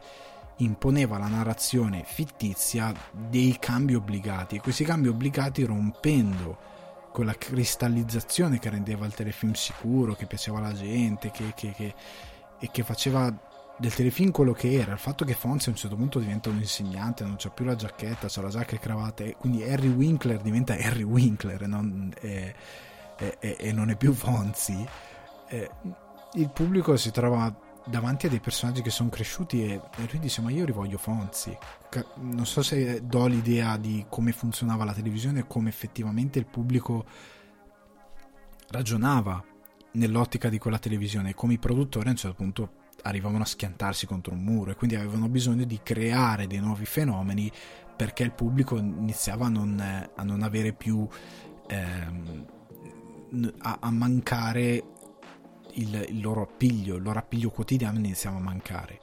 imponeva 0.56 1.18
la 1.18 1.28
narrazione 1.28 2.02
fittizia 2.04 2.92
dei 3.12 3.56
cambi 3.60 3.94
obbligati 3.94 4.56
e 4.56 4.60
questi 4.60 4.84
cambi 4.84 5.08
obbligati 5.08 5.64
rompendo 5.64 6.76
quella 7.18 7.34
cristallizzazione 7.34 8.60
che 8.60 8.70
rendeva 8.70 9.04
il 9.04 9.12
telefilm 9.12 9.50
sicuro, 9.50 10.14
che 10.14 10.26
piaceva 10.26 10.58
alla 10.58 10.72
gente, 10.72 11.32
che, 11.32 11.52
che, 11.52 11.72
che, 11.72 11.92
e 12.60 12.70
che 12.70 12.84
faceva 12.84 13.36
del 13.76 13.92
telefilm 13.92 14.30
quello 14.30 14.52
che 14.52 14.72
era. 14.74 14.92
Il 14.92 15.00
fatto 15.00 15.24
che 15.24 15.34
Fonzi 15.34 15.68
a 15.68 15.72
un 15.72 15.78
certo 15.78 15.96
punto 15.96 16.20
diventa 16.20 16.48
un 16.48 16.58
insegnante, 16.58 17.24
non 17.24 17.34
c'ha 17.36 17.50
più 17.50 17.64
la 17.64 17.74
giacchetta, 17.74 18.28
c'ha 18.30 18.40
la 18.40 18.50
giacca 18.50 18.76
e 18.76 18.78
cravatta, 18.78 19.24
e 19.24 19.34
quindi 19.36 19.68
Harry 19.68 19.88
Winkler 19.88 20.40
diventa 20.40 20.74
Harry 20.74 21.02
Winkler, 21.02 21.66
non, 21.66 22.14
eh, 22.20 22.54
e, 23.16 23.36
e, 23.40 23.56
e 23.58 23.72
non 23.72 23.90
è 23.90 23.96
più 23.96 24.12
Fonzi, 24.12 24.86
eh, 25.48 25.70
il 26.34 26.50
pubblico 26.50 26.96
si 26.96 27.10
trova 27.10 27.52
davanti 27.88 28.26
a 28.26 28.28
dei 28.28 28.40
personaggi 28.40 28.82
che 28.82 28.90
sono 28.90 29.08
cresciuti 29.08 29.64
e, 29.64 29.72
e, 29.74 30.08
lui 30.10 30.18
dice 30.18 30.40
ma 30.40 30.50
io 30.50 30.64
rivoglio 30.64 30.98
Fonzi 30.98 31.56
non 32.16 32.46
so 32.46 32.62
se 32.62 33.06
do 33.06 33.26
l'idea 33.26 33.76
di 33.76 34.04
come 34.08 34.32
funzionava 34.32 34.84
la 34.84 34.92
televisione 34.92 35.40
e 35.40 35.46
come 35.46 35.68
effettivamente 35.68 36.38
il 36.38 36.46
pubblico 36.46 37.04
ragionava 38.70 39.42
nell'ottica 39.92 40.48
di 40.48 40.58
quella 40.58 40.78
televisione. 40.78 41.30
E 41.30 41.34
come 41.34 41.54
i 41.54 41.58
produttori 41.58 42.08
a 42.08 42.10
un 42.10 42.16
certo 42.16 42.36
punto 42.36 42.70
arrivavano 43.02 43.42
a 43.42 43.46
schiantarsi 43.46 44.06
contro 44.06 44.34
un 44.34 44.42
muro 44.42 44.72
e 44.72 44.74
quindi 44.74 44.96
avevano 44.96 45.28
bisogno 45.28 45.64
di 45.64 45.80
creare 45.82 46.46
dei 46.46 46.58
nuovi 46.58 46.84
fenomeni 46.84 47.50
perché 47.96 48.22
il 48.22 48.32
pubblico 48.32 48.76
iniziava 48.76 49.46
a 49.46 49.48
non, 49.48 50.08
a 50.14 50.22
non 50.22 50.42
avere 50.42 50.72
più 50.72 51.06
ehm, 51.68 52.46
a, 53.58 53.78
a 53.80 53.90
mancare 53.90 54.82
il, 55.78 56.06
il, 56.08 56.20
loro 56.20 56.42
appiglio, 56.42 56.96
il 56.96 57.02
loro 57.02 57.18
appiglio 57.18 57.50
quotidiano 57.50 57.98
iniziava 57.98 58.36
a 58.36 58.40
mancare. 58.40 59.00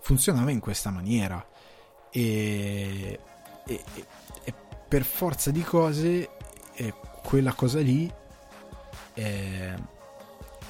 Funzionava 0.00 0.50
in 0.50 0.60
questa 0.60 0.90
maniera 0.90 1.46
e, 2.10 3.18
e, 3.66 3.84
e 4.44 4.54
per 4.88 5.04
forza 5.04 5.50
di 5.50 5.62
cose 5.62 6.30
eh, 6.74 6.94
quella 7.22 7.52
cosa 7.52 7.80
lì 7.80 8.10
eh, 9.14 9.74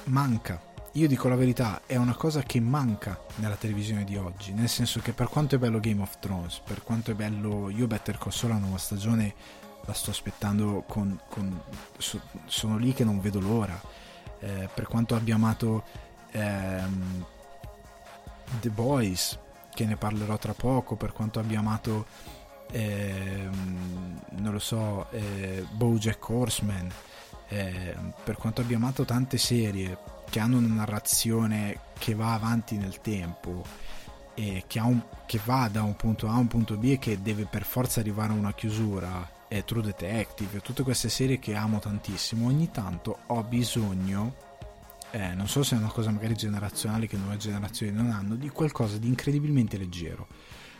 manca. 0.05 0.69
Io 0.95 1.07
dico 1.07 1.29
la 1.29 1.35
verità, 1.35 1.83
è 1.85 1.95
una 1.95 2.15
cosa 2.15 2.43
che 2.43 2.59
manca 2.59 3.17
nella 3.35 3.55
televisione 3.55 4.03
di 4.03 4.17
oggi, 4.17 4.51
nel 4.51 4.67
senso 4.67 4.99
che 4.99 5.13
per 5.13 5.29
quanto 5.29 5.55
è 5.55 5.57
bello 5.57 5.79
Game 5.79 6.01
of 6.01 6.19
Thrones, 6.19 6.59
per 6.59 6.83
quanto 6.83 7.11
è 7.11 7.13
bello 7.13 7.69
io 7.69 7.87
Better 7.87 8.17
Call 8.17 8.31
Saul 8.31 8.51
la 8.51 8.59
nuova 8.59 8.77
stagione 8.77 9.33
la 9.85 9.93
sto 9.93 10.11
aspettando 10.11 10.83
con, 10.85 11.17
con 11.29 11.59
so, 11.97 12.19
sono 12.45 12.77
lì 12.77 12.93
che 12.93 13.05
non 13.05 13.21
vedo 13.21 13.39
l'ora 13.39 13.81
eh, 14.41 14.69
per 14.73 14.87
quanto 14.87 15.15
abbia 15.15 15.35
amato 15.35 15.83
ehm, 16.31 17.25
The 18.59 18.69
Boys, 18.69 19.39
che 19.73 19.85
ne 19.85 19.95
parlerò 19.95 20.37
tra 20.37 20.53
poco, 20.53 20.95
per 20.95 21.13
quanto 21.13 21.39
abbia 21.39 21.59
amato, 21.59 22.05
ehm, 22.71 24.21
non 24.31 24.51
lo 24.51 24.59
so, 24.59 25.09
eh, 25.11 25.65
Bojack 25.71 26.29
Horseman, 26.29 26.91
eh, 27.47 27.95
per 28.23 28.37
quanto 28.37 28.61
abbia 28.61 28.77
amato 28.77 29.05
tante 29.05 29.37
serie 29.37 29.97
che 30.29 30.39
hanno 30.39 30.57
una 30.57 30.73
narrazione 30.73 31.79
che 31.97 32.15
va 32.15 32.33
avanti 32.33 32.77
nel 32.77 33.01
tempo 33.01 33.63
e 34.33 34.63
che, 34.65 34.79
un, 34.79 35.01
che 35.25 35.39
va 35.43 35.67
da 35.69 35.83
un 35.83 35.95
punto 35.95 36.27
A 36.27 36.33
a 36.33 36.37
un 36.37 36.47
punto 36.47 36.77
B 36.77 36.85
e 36.85 36.99
che 36.99 37.21
deve 37.21 37.45
per 37.45 37.63
forza 37.63 37.99
arrivare 37.99 38.31
a 38.31 38.37
una 38.37 38.53
chiusura, 38.53 39.29
è 39.51 39.65
True 39.65 39.81
Detective, 39.81 40.61
tutte 40.61 40.81
queste 40.81 41.09
serie 41.09 41.37
che 41.37 41.55
amo 41.55 41.79
tantissimo, 41.79 42.45
ogni 42.47 42.71
tanto 42.71 43.19
ho 43.27 43.43
bisogno 43.43 44.49
eh, 45.11 45.33
non 45.33 45.49
so 45.49 45.61
se 45.61 45.75
è 45.75 45.77
una 45.77 45.91
cosa 45.91 46.09
magari 46.09 46.35
generazionale 46.35 47.05
che 47.05 47.17
nuove 47.17 47.35
generazioni 47.35 47.91
non 47.91 48.11
hanno, 48.11 48.35
di 48.35 48.47
qualcosa 48.47 48.97
di 48.97 49.09
incredibilmente 49.09 49.77
leggero, 49.77 50.29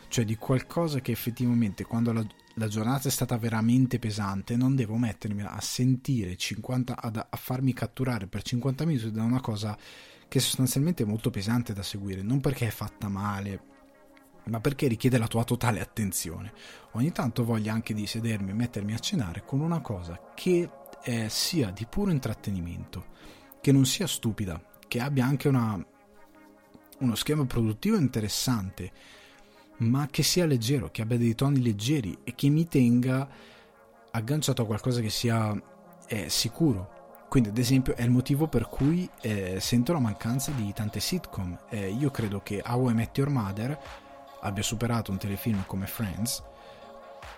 cioè 0.08 0.24
di 0.24 0.36
qualcosa 0.36 1.00
che 1.00 1.12
effettivamente 1.12 1.84
quando 1.84 2.12
la, 2.12 2.24
la 2.54 2.66
giornata 2.66 3.08
è 3.08 3.10
stata 3.10 3.36
veramente 3.36 3.98
pesante 3.98 4.56
non 4.56 4.74
devo 4.74 4.96
mettermi 4.96 5.42
a 5.42 5.60
sentire 5.60 6.34
50, 6.34 6.96
ad, 6.98 7.16
a 7.18 7.36
farmi 7.36 7.74
catturare 7.74 8.26
per 8.26 8.40
50 8.40 8.86
minuti 8.86 9.10
da 9.10 9.22
una 9.22 9.40
cosa 9.42 9.76
che 10.28 10.40
sostanzialmente 10.40 11.02
è 11.02 11.06
molto 11.06 11.28
pesante 11.28 11.74
da 11.74 11.82
seguire, 11.82 12.22
non 12.22 12.40
perché 12.40 12.68
è 12.68 12.70
fatta 12.70 13.10
male, 13.10 13.71
ma 14.44 14.60
perché 14.60 14.88
richiede 14.88 15.18
la 15.18 15.28
tua 15.28 15.44
totale 15.44 15.80
attenzione. 15.80 16.52
Ogni 16.92 17.12
tanto 17.12 17.44
voglio 17.44 17.72
anche 17.72 17.94
di 17.94 18.06
sedermi 18.06 18.50
e 18.50 18.54
mettermi 18.54 18.94
a 18.94 18.98
cenare 18.98 19.44
con 19.44 19.60
una 19.60 19.80
cosa 19.80 20.32
che 20.34 20.68
eh, 21.04 21.28
sia 21.28 21.70
di 21.70 21.86
puro 21.86 22.10
intrattenimento 22.10 23.10
che 23.60 23.72
non 23.72 23.86
sia 23.86 24.06
stupida, 24.06 24.60
che 24.88 25.00
abbia 25.00 25.24
anche 25.24 25.48
una, 25.48 25.82
uno 26.98 27.14
schema 27.14 27.44
produttivo 27.46 27.96
interessante, 27.96 28.90
ma 29.78 30.08
che 30.10 30.22
sia 30.22 30.46
leggero, 30.46 30.90
che 30.90 31.02
abbia 31.02 31.16
dei 31.16 31.34
toni 31.34 31.62
leggeri 31.62 32.18
e 32.24 32.34
che 32.34 32.48
mi 32.48 32.66
tenga 32.66 33.28
agganciato 34.10 34.62
a 34.62 34.66
qualcosa 34.66 35.00
che 35.00 35.10
sia 35.10 35.60
eh, 36.08 36.28
sicuro. 36.28 37.00
Quindi, 37.28 37.48
ad 37.48 37.58
esempio, 37.58 37.96
è 37.96 38.02
il 38.02 38.10
motivo 38.10 38.46
per 38.46 38.68
cui 38.68 39.08
eh, 39.22 39.58
sento 39.58 39.92
la 39.92 40.00
mancanza 40.00 40.50
di 40.50 40.70
tante 40.74 41.00
sitcom. 41.00 41.56
Eh, 41.70 41.88
io 41.90 42.10
credo 42.10 42.42
che 42.42 42.62
How 42.62 42.90
I 42.90 42.94
Met 42.94 43.16
Your 43.16 43.30
Mother 43.30 43.78
abbia 44.42 44.62
superato 44.62 45.10
un 45.10 45.18
telefilm 45.18 45.64
come 45.66 45.86
Friends 45.86 46.42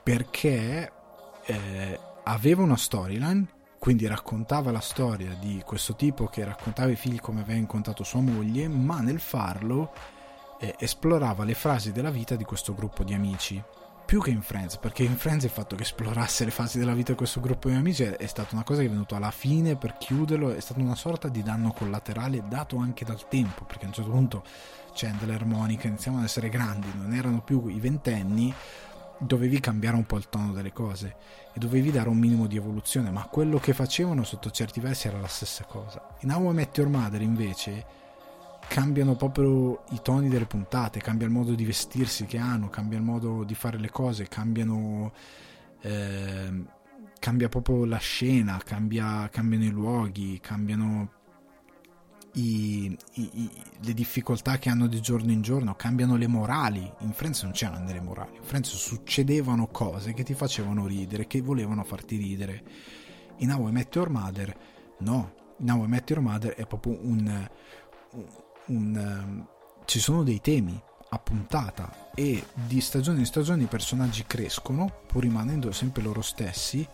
perché 0.02 0.92
eh, 1.44 2.00
aveva 2.24 2.62
una 2.62 2.76
storyline 2.76 3.62
quindi 3.84 4.06
raccontava 4.06 4.70
la 4.70 4.80
storia 4.80 5.36
di 5.38 5.62
questo 5.62 5.94
tipo 5.94 6.26
che 6.26 6.42
raccontava 6.42 6.88
ai 6.88 6.96
figli 6.96 7.20
come 7.20 7.42
aveva 7.42 7.58
incontrato 7.58 8.02
sua 8.02 8.22
moglie, 8.22 8.66
ma 8.66 9.00
nel 9.00 9.20
farlo 9.20 9.92
eh, 10.58 10.74
esplorava 10.78 11.44
le 11.44 11.52
frasi 11.52 11.92
della 11.92 12.08
vita 12.08 12.34
di 12.34 12.44
questo 12.44 12.74
gruppo 12.74 13.04
di 13.04 13.12
amici. 13.12 13.62
Più 14.06 14.20
che 14.20 14.30
in 14.30 14.42
Friends, 14.42 14.76
perché 14.76 15.02
in 15.02 15.16
Friends 15.16 15.44
il 15.44 15.50
fatto 15.50 15.76
che 15.76 15.82
esplorasse 15.82 16.44
le 16.44 16.50
fasi 16.50 16.78
della 16.78 16.92
vita 16.92 17.12
di 17.12 17.16
questo 17.16 17.40
gruppo 17.40 17.68
di 17.68 17.74
amici 17.74 18.02
è, 18.02 18.16
è 18.16 18.26
stata 18.26 18.54
una 18.54 18.62
cosa 18.62 18.80
che 18.80 18.86
è 18.86 18.90
venuta 18.90 19.16
alla 19.16 19.30
fine 19.30 19.76
per 19.76 19.96
chiuderlo, 19.98 20.52
è 20.52 20.60
stata 20.60 20.80
una 20.80 20.94
sorta 20.94 21.28
di 21.28 21.42
danno 21.42 21.72
collaterale 21.72 22.44
dato 22.46 22.76
anche 22.76 23.04
dal 23.04 23.26
tempo, 23.28 23.64
perché 23.64 23.84
a 23.84 23.88
un 23.88 23.94
certo 23.94 24.10
punto 24.10 24.44
Chandler 24.92 25.40
e 25.40 25.44
Monica 25.46 25.88
iniziamo 25.88 26.18
ad 26.18 26.24
essere 26.24 26.50
grandi, 26.50 26.92
non 26.94 27.14
erano 27.14 27.40
più 27.40 27.66
i 27.68 27.80
ventenni, 27.80 28.54
dovevi 29.18 29.58
cambiare 29.58 29.96
un 29.96 30.04
po' 30.04 30.18
il 30.18 30.28
tono 30.28 30.52
delle 30.52 30.72
cose 30.72 31.16
e 31.52 31.58
dovevi 31.58 31.90
dare 31.90 32.10
un 32.10 32.18
minimo 32.18 32.46
di 32.46 32.56
evoluzione, 32.56 33.10
ma 33.10 33.24
quello 33.24 33.58
che 33.58 33.72
facevano 33.72 34.22
sotto 34.22 34.50
certi 34.50 34.80
versi 34.80 35.08
era 35.08 35.18
la 35.18 35.28
stessa 35.28 35.64
cosa. 35.64 36.14
In 36.20 36.30
How 36.30 36.50
I 36.50 36.54
Met 36.54 36.76
Your 36.76 36.90
Mother 36.90 37.22
invece 37.22 38.02
cambiano 38.68 39.14
proprio 39.16 39.84
i 39.90 40.00
toni 40.02 40.28
delle 40.28 40.46
puntate, 40.46 41.00
cambia 41.00 41.26
il 41.26 41.32
modo 41.32 41.54
di 41.54 41.64
vestirsi 41.64 42.24
che 42.26 42.38
hanno, 42.38 42.68
cambia 42.68 42.98
il 42.98 43.04
modo 43.04 43.44
di 43.44 43.54
fare 43.54 43.78
le 43.78 43.90
cose, 43.90 44.28
cambiano... 44.28 45.12
Eh, 45.80 46.64
cambia 47.24 47.48
proprio 47.48 47.86
la 47.86 47.96
scena, 47.96 48.60
cambia, 48.62 49.30
cambiano 49.30 49.64
i 49.64 49.70
luoghi, 49.70 50.38
cambiano 50.42 51.10
i, 52.34 52.94
i, 53.14 53.50
le 53.80 53.94
difficoltà 53.94 54.58
che 54.58 54.68
hanno 54.68 54.86
di 54.86 55.00
giorno 55.00 55.32
in 55.32 55.40
giorno, 55.40 55.74
cambiano 55.74 56.16
le 56.16 56.26
morali. 56.26 56.92
In 56.98 57.12
Friends 57.12 57.42
non 57.42 57.52
c'erano 57.52 57.86
delle 57.86 58.02
morali, 58.02 58.36
in 58.36 58.42
Friends 58.42 58.74
succedevano 58.74 59.68
cose 59.68 60.12
che 60.12 60.22
ti 60.22 60.34
facevano 60.34 60.86
ridere, 60.86 61.26
che 61.26 61.40
volevano 61.40 61.82
farti 61.82 62.16
ridere. 62.16 62.62
In 63.38 63.52
How 63.52 63.68
I 63.68 63.72
Met 63.72 63.94
Your 63.94 64.10
Mother 64.10 64.56
no, 64.98 65.32
in 65.58 65.68
I 65.68 65.88
Met 65.88 66.10
Your 66.10 66.22
Mother 66.22 66.54
è 66.54 66.66
proprio 66.66 66.98
un, 67.00 67.48
un, 68.66 68.96
um, 68.96 69.46
ci 69.84 69.98
sono 69.98 70.22
dei 70.22 70.40
temi 70.40 70.80
a 71.10 71.18
puntata 71.18 72.10
e 72.14 72.44
di 72.52 72.80
stagione 72.80 73.20
in 73.20 73.26
stagione 73.26 73.62
i 73.62 73.66
personaggi 73.66 74.24
crescono 74.26 75.02
pur 75.06 75.22
rimanendo 75.22 75.70
sempre 75.70 76.02
loro 76.02 76.22
stessi 76.22 76.86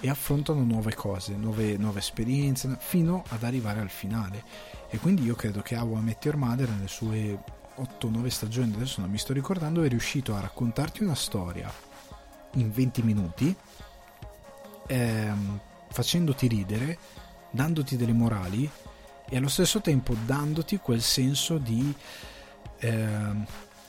e 0.00 0.08
affrontano 0.08 0.64
nuove 0.64 0.94
cose, 0.94 1.36
nuove, 1.36 1.76
nuove 1.76 2.00
esperienze, 2.00 2.76
fino 2.80 3.22
ad 3.28 3.44
arrivare 3.44 3.80
al 3.80 3.90
finale. 3.90 4.42
E 4.88 4.98
quindi 4.98 5.22
io 5.22 5.34
credo 5.34 5.60
che 5.60 5.76
How 5.76 5.98
I 5.98 6.02
Met 6.02 6.24
Your 6.24 6.36
Mother 6.36 6.68
nelle 6.68 6.88
sue 6.88 7.38
8-9 7.76 8.26
stagioni, 8.26 8.74
adesso 8.74 9.00
non 9.00 9.10
mi 9.10 9.18
sto 9.18 9.32
ricordando, 9.32 9.82
è 9.82 9.88
riuscito 9.88 10.34
a 10.34 10.40
raccontarti 10.40 11.04
una 11.04 11.14
storia 11.14 11.72
in 12.54 12.72
20 12.72 13.02
minuti, 13.02 13.54
ehm, 14.86 15.60
facendoti 15.88 16.48
ridere, 16.48 16.98
dandoti 17.50 17.96
delle 17.96 18.12
morali 18.12 18.68
e 19.32 19.38
allo 19.38 19.48
stesso 19.48 19.80
tempo 19.80 20.14
dandoti 20.26 20.76
quel 20.76 21.00
senso 21.00 21.56
di... 21.56 21.94
Ehm, 22.80 23.46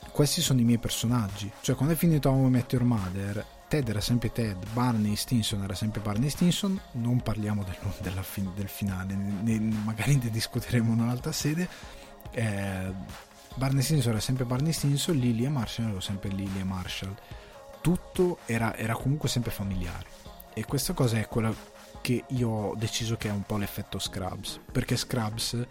questi 0.10 0.40
sono 0.40 0.62
i 0.62 0.64
miei 0.64 0.78
personaggi. 0.78 1.52
Cioè, 1.60 1.76
quando 1.76 1.96
è 1.96 1.98
finito 1.98 2.30
How 2.30 2.48
I 2.48 2.50
Met 2.50 2.72
Your 2.72 2.86
Mother, 2.86 3.46
Ted 3.68 3.90
era 3.90 4.00
sempre 4.00 4.32
Ted, 4.32 4.56
Barney 4.72 5.18
Stinson 5.18 5.64
era 5.64 5.74
sempre 5.74 6.00
Barney 6.00 6.30
Stinson, 6.30 6.80
non 6.92 7.20
parliamo 7.22 7.66
del, 8.00 8.20
fin- 8.22 8.52
del 8.56 8.70
finale, 8.70 9.16
ne, 9.16 9.60
magari 9.60 10.16
ne 10.16 10.30
discuteremo 10.30 10.94
in 10.94 11.02
un'altra 11.02 11.34
sede. 11.34 11.68
Eh, 12.32 12.94
Barney 13.56 13.82
Stinson 13.82 14.12
era 14.12 14.22
sempre 14.22 14.46
Barney 14.46 14.72
Stinson, 14.72 15.18
Lily 15.18 15.44
e 15.44 15.50
Marshall 15.50 15.88
erano 15.88 16.00
sempre 16.00 16.30
Lily 16.30 16.62
e 16.62 16.64
Marshall. 16.64 17.16
Tutto 17.82 18.38
era, 18.46 18.78
era 18.78 18.94
comunque 18.94 19.28
sempre 19.28 19.52
familiare. 19.52 20.06
E 20.54 20.64
questa 20.64 20.94
cosa 20.94 21.18
è 21.18 21.28
quella 21.28 21.54
che 22.04 22.26
io 22.28 22.50
ho 22.50 22.76
deciso 22.76 23.16
che 23.16 23.30
è 23.30 23.32
un 23.32 23.44
po' 23.44 23.56
l'effetto 23.56 23.98
Scrubs, 23.98 24.60
perché 24.70 24.98
Scrubs 24.98 25.66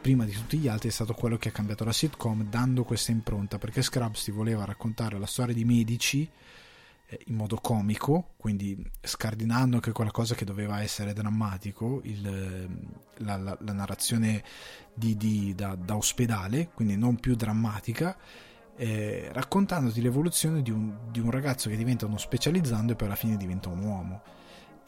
prima 0.00 0.26
di 0.26 0.32
tutti 0.32 0.58
gli 0.58 0.68
altri 0.68 0.90
è 0.90 0.92
stato 0.92 1.14
quello 1.14 1.38
che 1.38 1.48
ha 1.48 1.52
cambiato 1.52 1.84
la 1.84 1.92
sitcom 1.92 2.44
dando 2.44 2.84
questa 2.84 3.12
impronta, 3.12 3.56
perché 3.56 3.80
Scrubs 3.80 4.24
ti 4.24 4.30
voleva 4.30 4.66
raccontare 4.66 5.18
la 5.18 5.24
storia 5.24 5.54
di 5.54 5.64
medici 5.64 6.30
eh, 7.06 7.20
in 7.28 7.34
modo 7.34 7.56
comico, 7.56 8.34
quindi 8.36 8.78
scardinando 9.00 9.76
anche 9.76 9.92
quella 9.92 10.10
cosa 10.10 10.34
che 10.34 10.44
doveva 10.44 10.82
essere 10.82 11.14
drammatico, 11.14 12.02
il, 12.04 12.26
ehm, 12.26 12.78
la, 13.24 13.38
la, 13.38 13.56
la, 13.58 13.72
narrazione 13.72 14.44
di, 14.92 15.16
di, 15.16 15.54
da, 15.54 15.74
da, 15.74 15.96
ospedale, 15.96 16.68
quindi 16.74 16.98
non 16.98 17.16
più 17.16 17.34
drammatica, 17.36 18.16
eh, 18.76 19.30
raccontandoti 19.32 20.02
l'evoluzione 20.02 20.60
di 20.60 20.70
un, 20.70 21.10
di 21.10 21.20
un, 21.20 21.30
ragazzo 21.30 21.70
che 21.70 21.76
diventa 21.76 22.04
uno 22.04 22.18
specializzando 22.18 22.92
e 22.92 22.96
poi 22.96 23.06
alla 23.06 23.16
fine 23.16 23.38
diventa 23.38 23.70
un 23.70 23.82
uomo. 23.82 24.22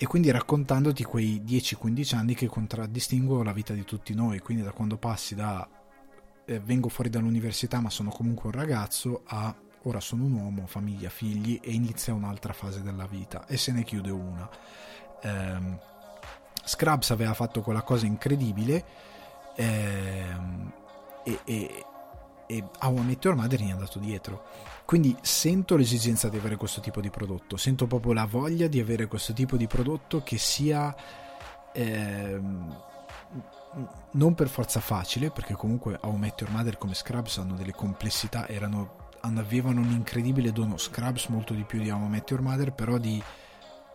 E 0.03 0.07
quindi 0.09 0.33
raccontandoti 0.33 1.05
quei 1.05 1.45
10-15 1.47 2.17
anni 2.17 2.35
che 2.35 2.49
contraddistinguono 2.49 3.45
la 3.45 3.53
vita 3.53 3.73
di 3.73 3.85
tutti 3.85 4.15
noi, 4.15 4.41
quindi 4.41 4.65
da 4.65 4.73
quando 4.73 4.97
passi 4.97 5.37
da 5.37 5.65
eh, 6.45 6.59
vengo 6.59 6.89
fuori 6.89 7.09
dall'università 7.09 7.79
ma 7.81 7.89
sono 7.89 8.11
comunque 8.11 8.47
un 8.47 8.53
ragazzo 8.57 9.23
a 9.27 9.55
ora 9.83 10.01
sono 10.01 10.25
un 10.25 10.33
uomo, 10.33 10.67
famiglia, 10.67 11.09
figli 11.09 11.61
e 11.63 11.71
inizia 11.71 12.15
un'altra 12.15 12.53
fase 12.53 12.83
della 12.83 13.07
vita 13.07 13.47
e 13.47 13.57
se 13.57 13.71
ne 13.71 13.85
chiude 13.85 14.11
una. 14.11 14.51
Um, 15.23 15.79
Scrubs 16.65 17.11
aveva 17.13 17.33
fatto 17.33 17.61
quella 17.61 17.83
cosa 17.83 18.05
incredibile 18.05 18.85
ehm, 19.55 20.73
e, 21.23 21.39
e, 21.45 21.85
e 22.53 22.65
How 22.81 22.97
I 22.99 23.05
Met 23.05 23.25
Your 23.25 23.37
Mother 23.37 23.61
è 23.61 23.71
andato 23.71 23.99
dietro. 23.99 24.45
Quindi 24.85 25.17
sento 25.23 25.77
l'esigenza 25.77 26.29
di 26.29 26.37
avere 26.37 26.57
questo 26.57 26.81
tipo 26.81 27.01
di 27.01 27.09
prodotto, 27.09 27.57
sento 27.57 27.87
proprio 27.87 28.13
la 28.13 28.27
voglia 28.27 28.67
di 28.67 28.79
avere 28.79 29.07
questo 29.07 29.33
tipo 29.33 29.57
di 29.57 29.67
prodotto 29.67 30.23
che 30.23 30.39
sia... 30.39 30.95
Ehm, 31.73 32.91
non 34.11 34.35
per 34.35 34.49
forza 34.49 34.81
facile, 34.81 35.31
perché 35.31 35.55
comunque 35.55 35.99
I 36.05 36.11
Met 36.17 36.43
Your 36.43 36.53
Mother 36.53 36.77
come 36.77 36.93
Scrubs 36.93 37.39
hanno 37.39 37.55
delle 37.55 37.73
complessità, 37.73 38.47
erano 38.47 39.01
avevano 39.23 39.81
un 39.81 39.91
incredibile 39.91 40.53
dono 40.53 40.77
Scrubs 40.77 41.29
molto 41.29 41.55
di 41.55 41.63
più 41.63 41.81
di 41.81 41.91
Met 41.91 42.29
Your 42.31 42.43
Mother 42.43 42.73
però 42.73 42.99
di 42.99 43.23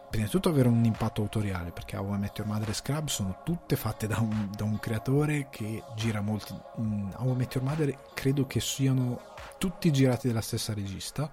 prima 0.10 0.26
di 0.26 0.32
tutto 0.32 0.49
avere 0.49 0.68
un 0.68 0.84
impatto 0.84 1.22
autoriale 1.22 1.72
perché 1.72 1.97
How 1.97 2.14
I 2.14 2.18
Met 2.18 2.38
Your 2.38 2.49
Mother 2.49 2.70
e 2.70 2.74
Scrubs 2.74 3.14
sono 3.14 3.41
tutte 3.43 3.76
fatte 3.76 4.08
da 4.08 4.20
un, 4.20 4.49
da 4.55 4.64
un 4.64 4.80
creatore 4.80 5.47
che 5.49 5.84
gira 5.95 6.22
molti 6.22 6.53
in 6.78 7.14
How 7.16 7.34
I 7.34 7.36
Met 7.36 7.55
Your 7.55 7.68
Mother 7.68 7.97
credo 8.14 8.47
che 8.47 8.60
siano 8.60 9.20
tutti 9.58 9.91
girati 9.91 10.28
dalla 10.28 10.41
stessa 10.41 10.74
regista 10.74 11.32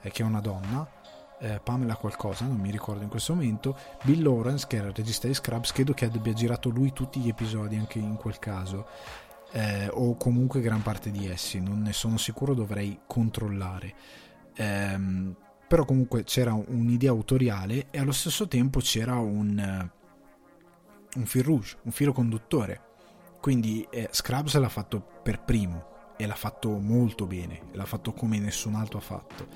eh, 0.00 0.10
che 0.10 0.22
è 0.22 0.26
una 0.26 0.40
donna 0.40 0.96
eh, 1.38 1.60
Pamela 1.62 1.96
qualcosa, 1.96 2.46
non 2.46 2.58
mi 2.58 2.70
ricordo 2.70 3.02
in 3.02 3.08
questo 3.08 3.34
momento, 3.34 3.76
Bill 4.04 4.22
Lawrence 4.22 4.66
che 4.66 4.76
era 4.76 4.88
il 4.88 4.94
regista 4.94 5.26
di 5.26 5.34
Scrubs, 5.34 5.72
credo 5.72 5.92
che 5.92 6.06
abbia 6.06 6.32
girato 6.32 6.70
lui 6.70 6.92
tutti 6.92 7.20
gli 7.20 7.28
episodi 7.28 7.76
anche 7.76 7.98
in 7.98 8.16
quel 8.16 8.38
caso, 8.38 8.86
eh, 9.52 9.88
o 9.90 10.16
comunque 10.16 10.60
gran 10.60 10.82
parte 10.82 11.10
di 11.10 11.28
essi, 11.28 11.60
non 11.60 11.82
ne 11.82 11.92
sono 11.92 12.16
sicuro, 12.16 12.54
dovrei 12.54 13.00
controllare. 13.06 13.94
Ehm, 14.54 15.36
però 15.66 15.84
comunque 15.84 16.24
c'era 16.24 16.54
un'idea 16.54 17.10
autoriale 17.10 17.88
e 17.90 17.98
allo 17.98 18.12
stesso 18.12 18.46
tempo 18.46 18.80
c'era 18.80 19.16
un, 19.16 19.90
un 21.16 21.26
fil 21.26 21.42
rouge, 21.42 21.76
un 21.82 21.92
filo 21.92 22.12
conduttore. 22.12 22.82
Quindi 23.40 23.86
eh, 23.90 24.08
Scrubs 24.10 24.56
l'ha 24.56 24.68
fatto 24.68 25.04
per 25.22 25.42
primo 25.42 26.14
e 26.16 26.26
l'ha 26.26 26.34
fatto 26.34 26.78
molto 26.78 27.26
bene, 27.26 27.62
l'ha 27.72 27.84
fatto 27.84 28.12
come 28.12 28.38
nessun 28.38 28.74
altro 28.74 28.98
ha 28.98 29.02
fatto. 29.02 29.46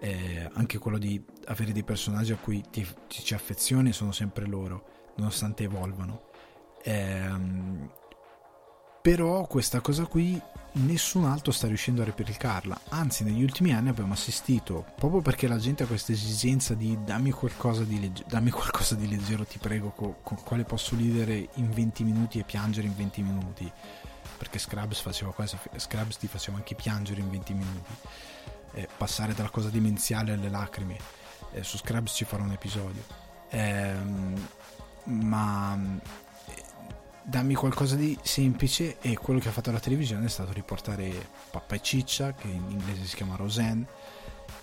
Eh, 0.00 0.48
anche 0.54 0.78
quello 0.78 0.98
di 0.98 1.22
avere 1.46 1.72
dei 1.72 1.84
personaggi 1.84 2.32
a 2.32 2.36
cui 2.36 2.62
ti, 2.70 2.86
ti 3.06 3.22
ci 3.22 3.34
affezioni 3.34 3.92
sono 3.92 4.12
sempre 4.12 4.46
loro, 4.46 5.12
nonostante 5.16 5.64
evolvano. 5.64 6.30
Eh, 6.82 8.00
però 9.02 9.46
questa 9.46 9.80
cosa 9.80 10.06
qui 10.06 10.40
nessun 10.74 11.24
altro 11.24 11.52
sta 11.52 11.66
riuscendo 11.66 12.02
a 12.02 12.04
replicarla. 12.04 12.80
Anzi, 12.90 13.24
negli 13.24 13.42
ultimi 13.42 13.74
anni 13.74 13.88
abbiamo 13.88 14.12
assistito, 14.12 14.86
proprio 14.94 15.20
perché 15.20 15.48
la 15.48 15.58
gente 15.58 15.82
ha 15.82 15.86
questa 15.86 16.12
esigenza 16.12 16.74
di 16.74 16.96
dammi 17.04 17.32
qualcosa 17.32 17.82
di, 17.82 18.00
legge- 18.00 18.24
dammi 18.26 18.50
qualcosa 18.54 18.94
di 18.94 19.08
leggero, 19.08 19.44
ti 19.44 19.58
prego, 19.58 19.90
con, 19.90 20.14
con 20.22 20.40
quale 20.42 20.64
posso 20.64 20.94
ridere 20.96 21.48
in 21.54 21.70
20 21.70 22.04
minuti 22.04 22.38
e 22.38 22.44
piangere 22.44 22.86
in 22.86 22.96
20 22.96 23.22
minuti. 23.22 23.70
Perché 24.38 24.58
Scrubs, 24.58 25.00
faceva 25.00 25.32
quasi, 25.32 25.56
Scrubs 25.76 26.16
ti 26.16 26.28
faceva 26.28 26.56
anche 26.56 26.74
piangere 26.74 27.20
in 27.20 27.30
20 27.30 27.54
minuti. 27.54 27.92
Eh, 28.74 28.88
passare 28.96 29.34
dalla 29.34 29.50
cosa 29.50 29.68
demenziale 29.68 30.32
alle 30.32 30.48
lacrime. 30.48 30.96
Eh, 31.52 31.62
su 31.62 31.76
Scrubs 31.76 32.14
ci 32.14 32.24
farò 32.24 32.44
un 32.44 32.52
episodio. 32.52 33.02
Eh, 33.50 33.94
ma 35.04 35.78
dammi 37.24 37.54
qualcosa 37.54 37.96
di 37.96 38.18
semplice 38.22 38.98
e 39.00 39.16
quello 39.16 39.38
che 39.38 39.48
ha 39.48 39.52
fatto 39.52 39.70
la 39.70 39.80
televisione 39.80 40.26
è 40.26 40.28
stato 40.28 40.52
riportare 40.52 41.10
Pappa 41.50 41.76
e 41.76 41.82
Ciccia 41.82 42.34
che 42.34 42.48
in 42.48 42.64
inglese 42.68 43.04
si 43.04 43.16
chiama 43.16 43.36
Roseanne 43.36 43.86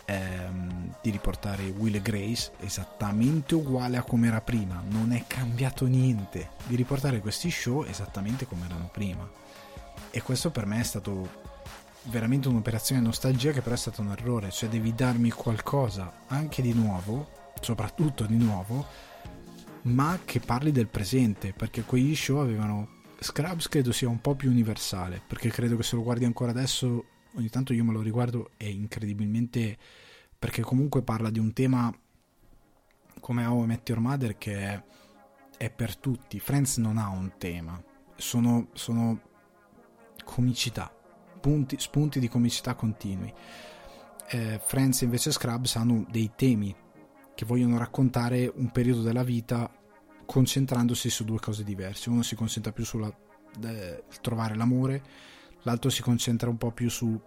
ehm, 0.05 0.95
di 1.01 1.10
riportare 1.10 1.64
Will 1.70 1.95
e 1.95 2.01
Grace 2.01 2.51
esattamente 2.60 3.55
uguale 3.55 3.97
a 3.97 4.03
come 4.03 4.28
era 4.28 4.41
prima 4.41 4.84
non 4.88 5.12
è 5.12 5.24
cambiato 5.28 5.86
niente 5.86 6.49
di 6.66 6.76
riportare 6.76 7.20
questi 7.20 7.49
show 7.49 7.84
esattamente 7.84 8.45
come 8.45 8.66
erano 8.66 8.89
prima. 8.91 9.28
E 10.12 10.22
questo 10.22 10.49
per 10.49 10.66
me 10.66 10.80
è 10.80 10.84
stato 10.84 11.47
veramente 12.03 12.47
un'operazione 12.47 13.01
nostalgia 13.01 13.51
che 13.51 13.62
però 13.62 13.76
è 13.76 13.78
stato 13.78 14.01
un 14.01 14.12
errore 14.12 14.51
cioè 14.51 14.70
devi 14.70 14.95
darmi 14.95 15.30
qualcosa 15.32 16.22
anche 16.28 16.62
di 16.62 16.74
nuovo 16.74 17.51
soprattutto 17.60 18.26
di 18.26 18.38
nuovo 18.38 18.86
ma 19.90 20.20
che 20.24 20.40
parli 20.40 20.72
del 20.72 20.88
presente, 20.88 21.54
perché 21.54 21.84
quegli 21.84 22.16
show 22.16 22.38
avevano... 22.40 22.98
Scrubs 23.20 23.68
credo 23.68 23.92
sia 23.92 24.08
un 24.08 24.22
po' 24.22 24.36
più 24.36 24.50
universale, 24.50 25.22
perché 25.26 25.50
credo 25.50 25.76
che 25.76 25.84
se 25.84 25.96
lo 25.96 26.04
guardi 26.04 26.26
ancora 26.26 26.52
adesso, 26.52 27.06
ogni 27.36 27.50
tanto 27.50 27.74
io 27.74 27.84
me 27.84 27.92
lo 27.92 28.02
riguardo 28.02 28.52
e 28.58 28.70
incredibilmente... 28.70 29.78
perché 30.40 30.62
comunque 30.62 31.02
parla 31.02 31.30
di 31.30 31.40
un 31.40 31.52
tema 31.52 31.94
come 33.20 33.46
How 33.46 33.64
I 33.64 33.68
Met 33.68 33.90
Your 33.90 34.02
Mother 34.02 34.38
che 34.38 34.58
è, 34.58 34.84
è 35.58 35.70
per 35.70 35.98
tutti. 35.98 36.40
Friends 36.40 36.78
non 36.78 36.98
ha 36.98 37.10
un 37.10 37.34
tema, 37.38 37.82
sono, 38.16 38.70
sono 38.74 39.20
comicità, 40.24 40.94
punti, 41.40 41.78
spunti 41.80 42.20
di 42.20 42.30
comicità 42.30 42.76
continui. 42.76 43.34
Eh, 44.30 44.62
Friends 44.64 45.02
invece 45.02 45.32
Scrubs 45.32 45.76
hanno 45.76 46.06
dei 46.10 46.32
temi 46.36 46.74
che 47.36 47.46
vogliono 47.46 47.78
raccontare 47.78 48.52
un 48.54 48.70
periodo 48.72 49.02
della 49.02 49.24
vita 49.24 49.72
concentrandosi 50.30 51.10
su 51.10 51.24
due 51.24 51.40
cose 51.40 51.64
diverse. 51.64 52.12
Uno 52.12 52.22
si 52.22 52.36
concentra 52.36 52.72
più 52.72 52.86
sul 52.86 53.12
eh, 53.66 54.04
trovare 54.22 54.56
l'amore, 54.56 55.02
l'altro 55.64 55.90
si 55.90 56.04
concentra 56.04 56.52
un 56.52 56.58
po' 56.58 56.70
più 56.70 56.88
su 56.88 57.20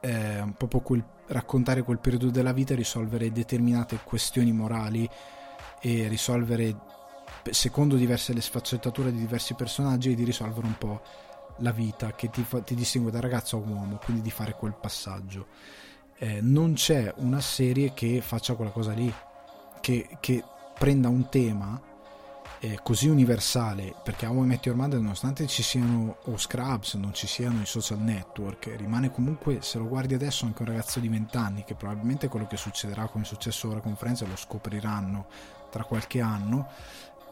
eh, 0.00 0.40
un 0.40 0.54
po' 0.54 0.78
quel, 0.78 1.04
raccontare 1.26 1.82
quel 1.82 1.98
periodo 1.98 2.30
della 2.30 2.52
vita 2.52 2.72
e 2.72 2.76
risolvere 2.76 3.32
determinate 3.32 3.98
questioni 4.04 4.52
morali 4.52 5.08
e 5.80 6.06
risolvere 6.06 6.94
secondo 7.50 7.96
diverse 7.96 8.32
le 8.32 8.42
sfaccettature 8.42 9.10
di 9.10 9.18
diversi 9.18 9.54
personaggi 9.54 10.12
e 10.12 10.14
di 10.14 10.22
risolvere 10.22 10.66
un 10.66 10.78
po' 10.78 11.02
la 11.58 11.72
vita 11.72 12.12
che 12.14 12.30
ti, 12.30 12.44
fa, 12.44 12.60
ti 12.60 12.76
distingue 12.76 13.10
da 13.10 13.18
ragazzo 13.18 13.56
a 13.56 13.60
uomo, 13.60 13.98
quindi 14.04 14.22
di 14.22 14.30
fare 14.30 14.52
quel 14.52 14.76
passaggio 14.80 15.46
eh, 16.18 16.40
non 16.40 16.74
c'è 16.74 17.12
una 17.16 17.40
serie 17.40 17.92
che 17.92 18.20
faccia 18.20 18.54
quella 18.54 18.70
cosa 18.70 18.92
lì, 18.92 19.12
che, 19.80 20.16
che 20.20 20.44
prenda 20.78 21.08
un 21.08 21.28
tema 21.28 21.80
eh, 22.60 22.80
così 22.82 23.08
universale, 23.08 23.94
perché 24.02 24.26
How 24.26 24.44
I 24.44 24.60
Your 24.62 24.76
Mother, 24.76 24.98
nonostante 24.98 25.46
ci 25.46 25.62
siano 25.62 26.16
o 26.24 26.36
Scrubs, 26.36 26.94
non 26.94 27.12
ci 27.12 27.26
siano 27.26 27.60
i 27.60 27.66
social 27.66 28.00
network, 28.00 28.74
rimane 28.76 29.10
comunque, 29.10 29.58
se 29.60 29.78
lo 29.78 29.86
guardi 29.86 30.14
adesso, 30.14 30.46
anche 30.46 30.62
un 30.62 30.68
ragazzo 30.68 30.98
di 31.00 31.08
20 31.08 31.36
anni, 31.36 31.64
che 31.64 31.74
probabilmente 31.74 32.28
quello 32.28 32.46
che 32.46 32.56
succederà 32.56 33.06
come 33.08 33.24
è 33.24 33.26
successo 33.26 33.68
ora 33.68 33.80
con 33.80 33.96
Friends 33.96 34.26
lo 34.26 34.36
scopriranno 34.36 35.26
tra 35.70 35.84
qualche 35.84 36.20
anno, 36.20 36.68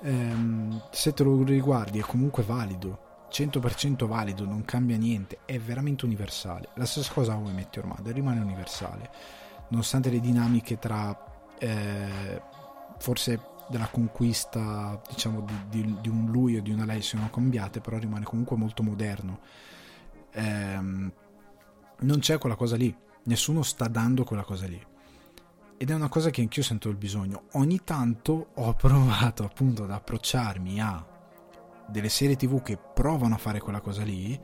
ehm, 0.02 0.82
se 0.90 1.14
te 1.14 1.22
lo 1.22 1.42
riguardi 1.42 1.98
è 1.98 2.02
comunque 2.02 2.42
valido 2.42 3.12
100% 3.34 4.06
valido, 4.06 4.44
non 4.44 4.64
cambia 4.64 4.96
niente, 4.96 5.38
è 5.44 5.58
veramente 5.58 6.04
universale. 6.04 6.68
La 6.74 6.86
stessa 6.86 7.12
cosa 7.12 7.32
a 7.32 7.36
How 7.36 7.48
I 7.48 7.52
Met 7.52 7.74
Your 7.74 7.88
Mother, 7.88 8.14
rimane 8.14 8.38
universale, 8.38 9.10
nonostante 9.68 10.08
le 10.08 10.20
dinamiche 10.20 10.78
tra 10.78 11.18
eh, 11.58 12.42
forse 12.98 13.52
della 13.68 13.88
conquista 13.88 15.00
diciamo 15.08 15.40
di, 15.40 15.82
di, 15.82 15.96
di, 16.00 16.08
un 16.08 16.30
lui 16.30 16.56
o 16.56 16.62
di 16.62 16.70
una 16.70 16.84
lei 16.84 17.02
siano 17.02 17.30
cambiate, 17.30 17.80
però 17.80 17.98
rimane 17.98 18.24
comunque 18.24 18.56
molto 18.56 18.82
moderno. 18.82 19.40
Eh, 20.32 21.12
non 21.96 22.18
c'è 22.18 22.38
quella 22.38 22.56
cosa 22.56 22.76
lì, 22.76 22.94
nessuno 23.24 23.62
sta 23.62 23.88
dando 23.88 24.24
quella 24.24 24.44
cosa 24.44 24.66
lì. 24.66 24.82
Ed 25.76 25.90
è 25.90 25.94
una 25.94 26.08
cosa 26.08 26.30
che 26.30 26.40
anch'io 26.40 26.62
sento 26.62 26.88
il 26.88 26.96
bisogno. 26.96 27.44
Ogni 27.52 27.82
tanto 27.84 28.48
ho 28.54 28.72
provato 28.74 29.44
appunto 29.44 29.84
ad 29.84 29.90
approcciarmi 29.90 30.80
a 30.80 31.06
delle 31.86 32.08
serie 32.08 32.36
tv 32.36 32.62
che 32.62 32.78
provano 32.78 33.34
a 33.34 33.38
fare 33.38 33.60
quella 33.60 33.80
cosa 33.80 34.02
lì 34.02 34.38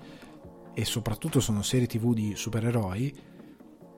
e 0.72 0.84
soprattutto 0.84 1.40
sono 1.40 1.62
serie 1.62 1.86
tv 1.86 2.12
di 2.12 2.34
supereroi 2.36 3.28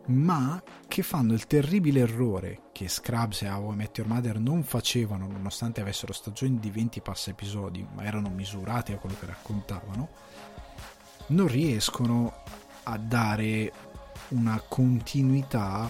ma 0.07 0.63
che 0.89 1.03
fanno 1.03 1.33
il 1.33 1.47
terribile 1.47 2.01
errore 2.01 2.63
che 2.73 2.89
Scrubs 2.89 3.43
e 3.43 3.49
How 3.49 3.73
I 3.73 3.77
Met 3.77 3.99
Your 3.99 4.11
Mother 4.11 4.39
non 4.39 4.65
facevano 4.65 5.27
nonostante 5.27 5.81
avessero 5.81 6.13
stagioni 6.13 6.59
di 6.59 6.71
20 6.71 7.01
passa 7.01 7.31
episodi 7.31 7.87
ma 7.95 8.05
erano 8.05 8.29
misurati 8.29 8.93
a 8.93 8.99
quello 8.99 9.17
che 9.19 9.27
raccontavano 9.27 10.09
non 11.29 11.47
riescono 11.47 12.33
a 12.85 12.97
dare 12.99 13.73
una 14.29 14.61
continuità 14.67 15.89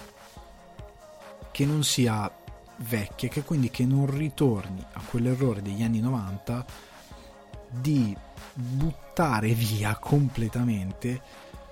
che 1.50 1.64
non 1.64 1.82
sia 1.82 2.30
vecchia 2.76 3.28
che 3.28 3.42
quindi 3.42 3.70
che 3.70 3.86
non 3.86 4.06
ritorni 4.06 4.84
a 4.92 5.00
quell'errore 5.00 5.62
degli 5.62 5.82
anni 5.82 6.00
90 6.00 6.64
di 7.70 8.14
buttare 8.54 9.54
via 9.54 9.96
completamente 9.96 11.20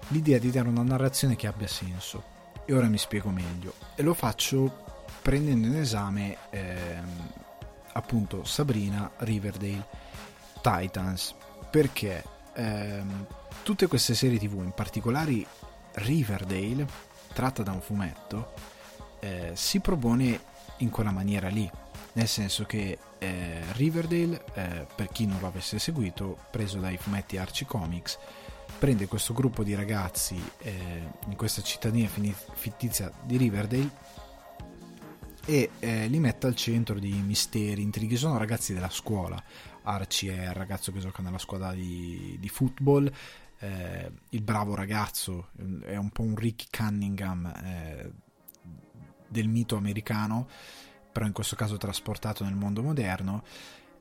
l'idea 0.09 0.39
di 0.39 0.51
dare 0.51 0.69
una 0.69 0.83
narrazione 0.83 1.37
che 1.37 1.47
abbia 1.47 1.69
senso. 1.69 2.30
E 2.71 2.73
ora 2.73 2.87
mi 2.87 2.99
spiego 2.99 3.31
meglio. 3.31 3.75
E 3.97 4.03
lo 4.05 4.15
faccio 4.15 4.85
prendendo 5.23 5.67
in 5.67 5.75
esame 5.75 6.37
ehm, 6.51 7.33
appunto 7.95 8.45
Sabrina, 8.45 9.11
Riverdale, 9.17 9.85
Titans. 10.63 11.35
Perché 11.69 12.23
ehm, 12.55 13.27
tutte 13.65 13.89
queste 13.89 14.15
serie 14.15 14.39
tv, 14.39 14.63
in 14.63 14.71
particolare 14.71 15.45
Riverdale, 15.95 16.87
tratta 17.33 17.65
da 17.65 17.73
un 17.73 17.81
fumetto, 17.81 18.53
eh, 19.19 19.51
si 19.55 19.81
propone 19.81 20.41
in 20.77 20.91
quella 20.91 21.11
maniera 21.11 21.49
lì. 21.49 21.69
Nel 22.13 22.29
senso 22.29 22.67
che 22.67 22.99
eh, 23.19 23.63
Riverdale, 23.73 24.45
eh, 24.55 24.87
per 24.95 25.09
chi 25.09 25.27
non 25.27 25.41
lo 25.41 25.49
avesse 25.49 25.81
seguito, 25.81 26.39
preso 26.53 26.79
dai 26.79 26.99
fumetti 26.99 27.37
Archie 27.37 27.67
Comics, 27.67 28.17
prende 28.81 29.07
questo 29.07 29.35
gruppo 29.35 29.63
di 29.63 29.75
ragazzi 29.75 30.43
eh, 30.61 31.07
in 31.27 31.37
questa 31.37 31.61
cittadina 31.61 32.09
fittizia 32.09 33.13
di 33.23 33.37
Riverdale 33.37 33.91
e 35.45 35.73
eh, 35.81 36.07
li 36.07 36.19
mette 36.19 36.47
al 36.47 36.55
centro 36.55 36.99
di 36.99 37.13
misteri, 37.13 37.83
intrighi. 37.83 38.17
Sono 38.17 38.39
ragazzi 38.39 38.73
della 38.73 38.89
scuola. 38.89 39.41
Archie 39.83 40.35
è 40.35 40.47
il 40.47 40.55
ragazzo 40.55 40.93
che 40.93 40.99
gioca 40.99 41.21
nella 41.21 41.37
squadra 41.37 41.75
di, 41.75 42.39
di 42.41 42.49
football. 42.49 43.13
Eh, 43.59 44.13
il 44.31 44.41
bravo 44.41 44.75
ragazzo 44.75 45.49
è 45.83 45.97
un 45.97 46.09
po' 46.09 46.23
un 46.23 46.35
Ricky 46.35 46.65
Cunningham 46.75 47.53
eh, 47.63 48.11
del 49.29 49.49
mito 49.49 49.77
americano 49.77 50.49
però 51.13 51.27
in 51.27 51.33
questo 51.33 51.57
caso 51.57 51.77
trasportato 51.77 52.45
nel 52.45 52.55
mondo 52.55 52.83
moderno. 52.83 53.43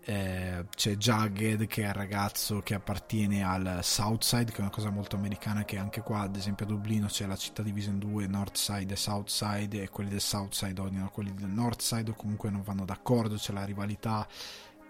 Eh, 0.05 0.65
c'è 0.75 0.95
Jagged 0.95 1.67
che 1.67 1.83
è 1.83 1.87
il 1.87 1.93
ragazzo 1.93 2.61
che 2.61 2.73
appartiene 2.73 3.43
al 3.43 3.79
Southside 3.83 4.51
che 4.51 4.57
è 4.57 4.61
una 4.61 4.69
cosa 4.69 4.89
molto 4.89 5.15
americana 5.15 5.65
che 5.65 5.77
anche 5.77 6.01
qua 6.01 6.21
ad 6.21 6.35
esempio 6.35 6.65
a 6.65 6.69
Dublino 6.69 7.07
c'è 7.07 7.25
la 7.25 7.35
città 7.35 7.61
divisa 7.61 7.89
in 7.89 7.99
due 7.99 8.25
Northside 8.25 8.93
e 8.93 8.97
Southside 8.97 9.83
e 9.83 9.89
quelli 9.89 10.09
del 10.09 10.21
Southside 10.21 10.79
odiano 10.79 11.09
quelli 11.09 11.33
del 11.33 11.49
Northside 11.49 12.11
o 12.11 12.15
comunque 12.15 12.49
non 12.49 12.61
vanno 12.61 12.85
d'accordo 12.85 13.35
c'è 13.35 13.53
la 13.53 13.65
rivalità. 13.65 14.27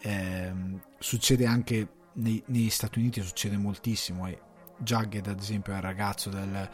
Eh, 0.02 0.54
succede 0.98 1.46
anche 1.46 1.88
nei, 2.14 2.42
negli 2.48 2.70
Stati 2.70 3.00
Uniti 3.00 3.22
succede 3.22 3.58
moltissimo 3.58 4.28
e 4.28 4.40
Jagged 4.78 5.28
ad 5.28 5.40
esempio 5.40 5.74
è 5.74 5.78
il 5.78 5.82
ragazzo 5.82 6.30
del 6.30 6.70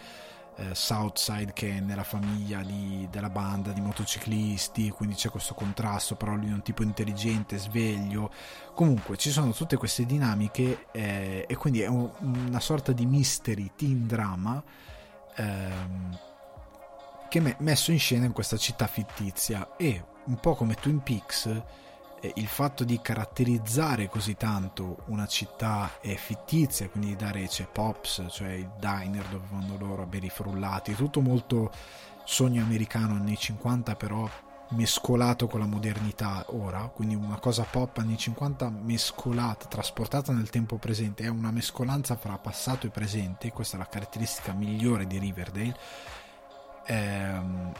eh, 0.57 0.73
Southside 0.73 1.53
che 1.53 1.77
è 1.77 1.79
nella 1.79 2.03
famiglia 2.03 2.61
di, 2.61 3.07
della 3.11 3.29
banda 3.29 3.71
di 3.71 3.81
motociclisti, 3.81 4.89
quindi 4.89 5.15
c'è 5.15 5.29
questo 5.29 5.53
contrasto, 5.53 6.15
però 6.15 6.35
lui 6.35 6.49
è 6.49 6.53
un 6.53 6.61
tipo 6.61 6.83
intelligente, 6.83 7.57
sveglio. 7.57 8.31
Comunque 8.73 9.17
ci 9.17 9.31
sono 9.31 9.51
tutte 9.51 9.77
queste 9.77 10.05
dinamiche 10.05 10.87
eh, 10.91 11.45
e 11.47 11.55
quindi 11.55 11.81
è 11.81 11.87
un, 11.87 12.09
una 12.19 12.59
sorta 12.59 12.91
di 12.91 13.05
mystery 13.05 13.71
teen 13.75 14.07
drama 14.07 14.63
ehm, 15.35 16.19
che 17.29 17.39
è 17.39 17.55
messo 17.59 17.91
in 17.91 17.99
scena 17.99 18.25
in 18.25 18.31
questa 18.31 18.57
città 18.57 18.87
fittizia 18.87 19.75
e 19.75 20.03
un 20.25 20.39
po' 20.39 20.55
come 20.55 20.75
Twin 20.75 21.01
Peaks 21.01 21.63
il 22.33 22.47
fatto 22.47 22.83
di 22.83 22.99
caratterizzare 23.01 24.09
così 24.09 24.35
tanto 24.35 25.03
una 25.07 25.27
città 25.27 25.99
è 25.99 26.15
fittizia, 26.15 26.89
quindi 26.89 27.09
di 27.09 27.15
dare 27.15 27.47
c'è 27.47 27.67
Pops, 27.67 28.25
cioè 28.29 28.51
il 28.51 28.69
diner 28.79 29.25
dove 29.27 29.45
vanno 29.49 29.77
loro 29.77 30.03
a 30.03 30.05
bere 30.05 30.27
i 30.27 30.29
frullati, 30.29 30.95
tutto 30.95 31.21
molto 31.21 31.71
sogno 32.23 32.63
americano 32.63 33.13
anni 33.13 33.37
50 33.37 33.95
però 33.95 34.27
mescolato 34.69 35.47
con 35.47 35.59
la 35.59 35.67
modernità 35.67 36.45
ora, 36.49 36.89
quindi 36.93 37.15
una 37.15 37.39
cosa 37.39 37.63
pop 37.69 37.97
anni 37.97 38.17
50 38.17 38.69
mescolata, 38.69 39.65
trasportata 39.67 40.31
nel 40.33 40.49
tempo 40.49 40.77
presente, 40.77 41.23
è 41.23 41.27
una 41.27 41.51
mescolanza 41.51 42.15
fra 42.15 42.37
passato 42.37 42.87
e 42.87 42.89
presente, 42.89 43.51
questa 43.51 43.75
è 43.75 43.79
la 43.79 43.87
caratteristica 43.87 44.53
migliore 44.53 45.05
di 45.05 45.19
Riverdale. 45.19 45.77
Ehm, 46.87 47.71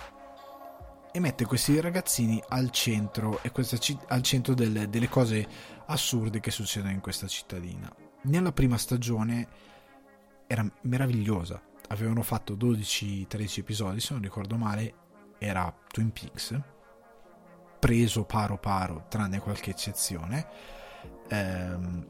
e 1.16 1.20
mette 1.22 1.46
questi 1.46 1.80
ragazzini 1.80 2.44
al 2.50 2.72
centro, 2.72 3.40
questa, 3.54 3.78
al 4.08 4.22
centro 4.22 4.54
delle, 4.54 4.90
delle 4.90 5.08
cose 5.08 5.48
assurde 5.86 6.42
che 6.42 6.52
succedono 6.52 6.92
in 6.92 7.00
questa 7.00 7.26
cittadina. 7.26 7.90
Nella 8.24 8.52
prima 8.52 8.78
stagione 8.78 9.48
era 10.46 10.70
meravigliosa, 10.82 11.62
avevano 11.88 12.22
fatto 12.22 12.58
12-13 12.58 13.60
episodi, 13.60 14.02
se 14.02 14.12
non 14.12 14.24
ricordo 14.24 14.58
male, 14.58 14.94
era 15.38 15.74
Twin 15.88 16.12
Peaks, 16.12 16.60
preso 17.80 18.26
paro 18.26 18.58
paro, 18.58 19.06
tranne 19.08 19.40
qualche 19.40 19.70
eccezione, 19.70 20.48
ehm, 21.30 22.08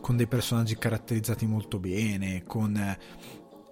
con 0.00 0.16
dei 0.16 0.26
personaggi 0.26 0.76
caratterizzati 0.76 1.46
molto 1.46 1.78
bene, 1.78 2.42
con 2.42 2.76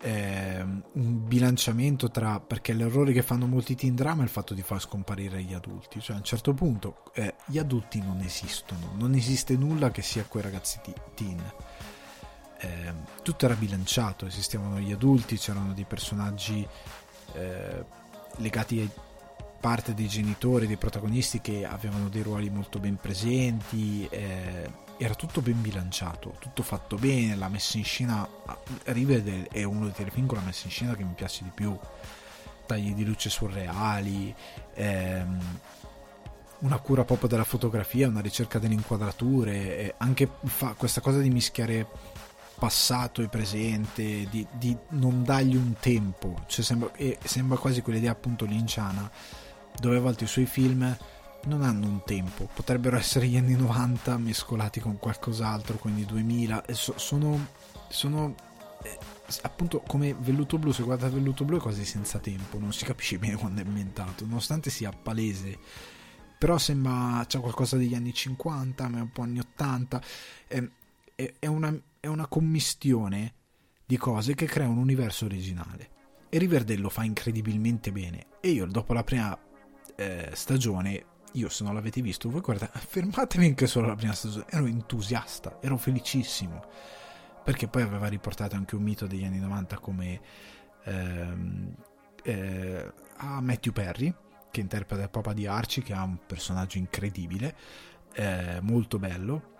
eh, 0.02 0.60
un 0.60 1.26
bilanciamento 1.26 2.10
tra 2.10 2.40
perché 2.40 2.72
l'errore 2.72 3.12
che 3.12 3.22
fanno 3.22 3.46
molti 3.46 3.76
teen 3.76 3.94
drama 3.94 4.22
è 4.22 4.24
il 4.24 4.30
fatto 4.30 4.52
di 4.52 4.62
far 4.62 4.80
scomparire 4.80 5.42
gli 5.42 5.54
adulti. 5.54 6.00
Cioè 6.00 6.16
a 6.16 6.18
un 6.18 6.24
certo 6.24 6.52
punto 6.52 7.04
eh, 7.14 7.34
gli 7.46 7.58
adulti 7.58 8.00
non 8.00 8.20
esistono 8.20 8.92
non 8.96 9.14
esiste 9.14 9.56
nulla 9.56 9.90
che 9.90 10.02
sia 10.02 10.24
quei 10.24 10.42
ragazzi 10.42 10.80
teen. 11.14 11.40
Eh, 12.58 12.92
tutto 13.22 13.44
era 13.44 13.54
bilanciato 13.54 14.26
esistevano 14.26 14.78
gli 14.78 14.92
adulti 14.92 15.36
c'erano 15.36 15.72
dei 15.72 15.84
personaggi 15.84 16.66
eh, 17.34 17.84
legati 18.36 18.80
a 18.80 19.02
parte 19.60 19.94
dei 19.94 20.08
genitori 20.08 20.66
dei 20.66 20.76
protagonisti 20.76 21.40
che 21.40 21.64
avevano 21.64 22.08
dei 22.08 22.22
ruoli 22.22 22.50
molto 22.50 22.80
ben 22.80 22.96
presenti 22.96 24.06
eh, 24.10 24.68
era 25.02 25.14
tutto 25.14 25.40
ben 25.40 25.60
bilanciato, 25.60 26.36
tutto 26.38 26.62
fatto 26.62 26.96
bene, 26.96 27.34
la 27.34 27.48
messa 27.48 27.76
in 27.76 27.84
scena 27.84 28.26
Riverdale 28.84 29.48
è 29.48 29.64
uno 29.64 29.86
dei 29.86 29.92
telefilm 29.92 30.26
con 30.26 30.38
la 30.38 30.44
messa 30.44 30.66
in 30.66 30.70
scena 30.70 30.94
che 30.94 31.02
mi 31.02 31.14
piace 31.14 31.42
di 31.42 31.50
più, 31.52 31.76
tagli 32.66 32.94
di 32.94 33.04
luce 33.04 33.28
surreali, 33.28 34.32
ehm, 34.74 35.40
una 36.60 36.78
cura 36.78 37.04
proprio 37.04 37.28
della 37.28 37.42
fotografia, 37.42 38.06
una 38.06 38.20
ricerca 38.20 38.60
delle 38.60 38.74
inquadrature, 38.74 39.94
anche 39.98 40.28
fa 40.44 40.74
questa 40.74 41.00
cosa 41.00 41.18
di 41.18 41.30
mischiare 41.30 41.84
passato 42.56 43.22
e 43.22 43.28
presente, 43.28 44.28
di, 44.30 44.46
di 44.52 44.76
non 44.90 45.24
dargli 45.24 45.56
un 45.56 45.74
tempo, 45.80 46.44
cioè 46.46 46.64
sembra, 46.64 46.92
sembra 47.24 47.58
quasi 47.58 47.82
quell'idea 47.82 48.12
appunto 48.12 48.44
linciana, 48.44 49.10
dove 49.80 49.96
a 49.96 50.00
volte 50.00 50.24
i 50.24 50.28
suoi 50.28 50.46
film 50.46 50.96
non 51.44 51.62
hanno 51.62 51.86
un 51.86 52.02
tempo, 52.04 52.48
potrebbero 52.52 52.96
essere 52.96 53.26
gli 53.26 53.36
anni 53.36 53.54
90 53.54 54.16
mescolati 54.18 54.80
con 54.80 54.98
qualcos'altro, 54.98 55.76
quindi 55.76 56.04
2000, 56.04 56.64
so, 56.70 56.94
sono, 56.96 57.46
sono 57.88 58.34
eh, 58.82 58.98
appunto 59.42 59.80
come 59.80 60.14
Velluto 60.14 60.58
Blu, 60.58 60.72
se 60.72 60.82
guardate 60.82 61.14
Velluto 61.14 61.44
Blu 61.44 61.58
è 61.58 61.60
quasi 61.60 61.84
senza 61.84 62.18
tempo, 62.18 62.58
non 62.58 62.72
si 62.72 62.84
capisce 62.84 63.18
bene 63.18 63.36
quando 63.36 63.60
è 63.60 63.64
ambientato, 63.64 64.24
nonostante 64.24 64.70
sia 64.70 64.90
palese, 64.90 65.58
però 66.38 66.58
sembra 66.58 67.24
c'è 67.26 67.40
qualcosa 67.40 67.76
degli 67.76 67.94
anni 67.94 68.12
50, 68.12 68.88
ma 68.88 68.98
è 68.98 69.02
un 69.02 69.12
po' 69.12 69.22
anni 69.22 69.38
80, 69.38 70.02
è, 70.48 70.62
è, 71.14 71.34
è, 71.38 71.46
una, 71.46 71.72
è 72.00 72.06
una 72.08 72.26
commistione 72.26 73.34
di 73.86 73.96
cose 73.96 74.34
che 74.34 74.46
crea 74.46 74.68
un 74.68 74.78
universo 74.78 75.24
originale. 75.24 75.90
E 76.28 76.38
Riverdale 76.38 76.80
lo 76.80 76.88
fa 76.88 77.04
incredibilmente 77.04 77.92
bene. 77.92 78.26
E 78.40 78.48
io 78.48 78.66
dopo 78.66 78.92
la 78.92 79.04
prima 79.04 79.38
eh, 79.94 80.30
stagione 80.32 81.04
io 81.32 81.48
se 81.48 81.64
non 81.64 81.74
l'avete 81.74 82.00
visto, 82.00 82.30
voi 82.30 82.40
guardate, 82.40 82.78
fermatevi 82.78 83.46
anche 83.46 83.66
solo 83.66 83.86
la 83.86 83.94
prima 83.94 84.12
stagione, 84.12 84.46
ero 84.48 84.66
entusiasta, 84.66 85.58
ero 85.60 85.76
felicissimo, 85.76 86.64
perché 87.42 87.68
poi 87.68 87.82
aveva 87.82 88.08
riportato 88.08 88.54
anche 88.56 88.74
un 88.74 88.82
mito 88.82 89.06
degli 89.06 89.24
anni 89.24 89.38
90 89.38 89.78
come 89.78 90.20
ehm, 90.84 91.74
eh, 92.22 92.92
a 93.16 93.40
Matthew 93.40 93.72
Perry, 93.72 94.14
che 94.50 94.60
interpreta 94.60 95.02
il 95.02 95.10
papà 95.10 95.32
di 95.32 95.46
Archie, 95.46 95.82
che 95.82 95.94
ha 95.94 96.02
un 96.02 96.18
personaggio 96.26 96.78
incredibile, 96.78 97.54
eh, 98.14 98.58
molto 98.60 98.98
bello, 98.98 99.50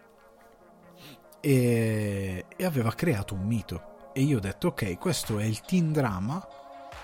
e, 1.40 2.44
e 2.54 2.64
aveva 2.64 2.92
creato 2.92 3.34
un 3.34 3.46
mito. 3.46 4.10
E 4.12 4.20
io 4.20 4.36
ho 4.36 4.40
detto, 4.40 4.68
ok, 4.68 4.98
questo 4.98 5.38
è 5.38 5.44
il 5.44 5.62
teen 5.62 5.92
drama 5.92 6.46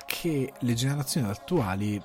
che 0.06 0.52
le 0.58 0.74
generazioni 0.74 1.28
attuali 1.28 2.00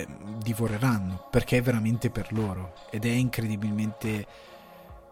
eh, 0.00 0.06
divoreranno 0.42 1.28
perché 1.30 1.58
è 1.58 1.62
veramente 1.62 2.10
per 2.10 2.32
loro 2.32 2.74
ed 2.90 3.04
è 3.04 3.10
incredibilmente 3.10 4.26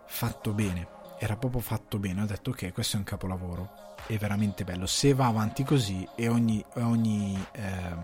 fatto 0.06 0.52
bene. 0.52 0.96
Era 1.18 1.36
proprio 1.36 1.60
fatto 1.60 1.98
bene. 1.98 2.22
Ho 2.22 2.26
detto 2.26 2.50
ok, 2.50 2.72
questo 2.72 2.96
è 2.96 2.98
un 2.98 3.04
capolavoro. 3.04 3.96
È 4.06 4.16
veramente 4.16 4.64
bello. 4.64 4.86
Se 4.86 5.12
va 5.14 5.26
avanti 5.26 5.64
così 5.64 6.06
e 6.14 6.28
ogni, 6.28 6.64
ogni 6.74 7.44
eh, 7.52 7.96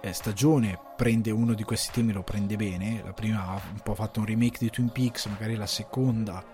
eh 0.00 0.12
stagione 0.12 0.78
prende 0.96 1.30
uno 1.30 1.54
di 1.54 1.62
questi 1.62 1.92
temi 1.92 2.12
lo 2.12 2.22
prende 2.22 2.56
bene. 2.56 3.02
La 3.04 3.12
prima 3.12 3.46
ha 3.46 3.54
un 3.54 3.80
po' 3.82 3.94
fatto 3.94 4.20
un 4.20 4.26
remake 4.26 4.58
di 4.58 4.70
Twin 4.70 4.90
Peaks, 4.90 5.26
magari 5.26 5.54
la 5.54 5.66
seconda 5.66 6.44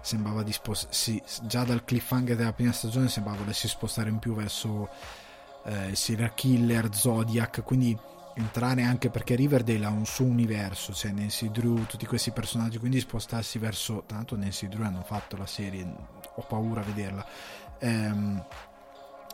sembrava 0.00 0.42
di 0.42 0.52
spostare. 0.52 0.92
Sì, 0.92 1.22
già 1.42 1.64
dal 1.64 1.84
cliffhanger 1.84 2.36
della 2.36 2.52
prima 2.52 2.72
stagione 2.72 3.08
sembrava 3.08 3.38
volessi 3.38 3.68
spostare 3.68 4.08
in 4.08 4.18
più 4.18 4.34
verso 4.34 4.88
eh, 5.64 5.94
serial 5.94 6.32
killer, 6.34 6.94
Zodiac. 6.94 7.62
Quindi 7.62 7.96
entrare 8.36 8.82
anche 8.82 9.08
perché 9.10 9.34
Riverdale 9.34 9.84
ha 9.86 9.90
un 9.90 10.04
suo 10.04 10.26
universo, 10.26 10.92
cioè 10.92 11.10
Nancy 11.10 11.50
Drew, 11.50 11.86
tutti 11.86 12.06
questi 12.06 12.30
personaggi, 12.30 12.78
quindi 12.78 13.00
spostarsi 13.00 13.58
verso, 13.58 14.04
tanto 14.06 14.36
Nancy 14.36 14.68
Drew 14.68 14.84
hanno 14.84 15.02
fatto 15.02 15.36
la 15.36 15.46
serie, 15.46 15.84
ho 16.34 16.42
paura 16.42 16.82
a 16.82 16.84
vederla, 16.84 17.26
ehm, 17.78 18.44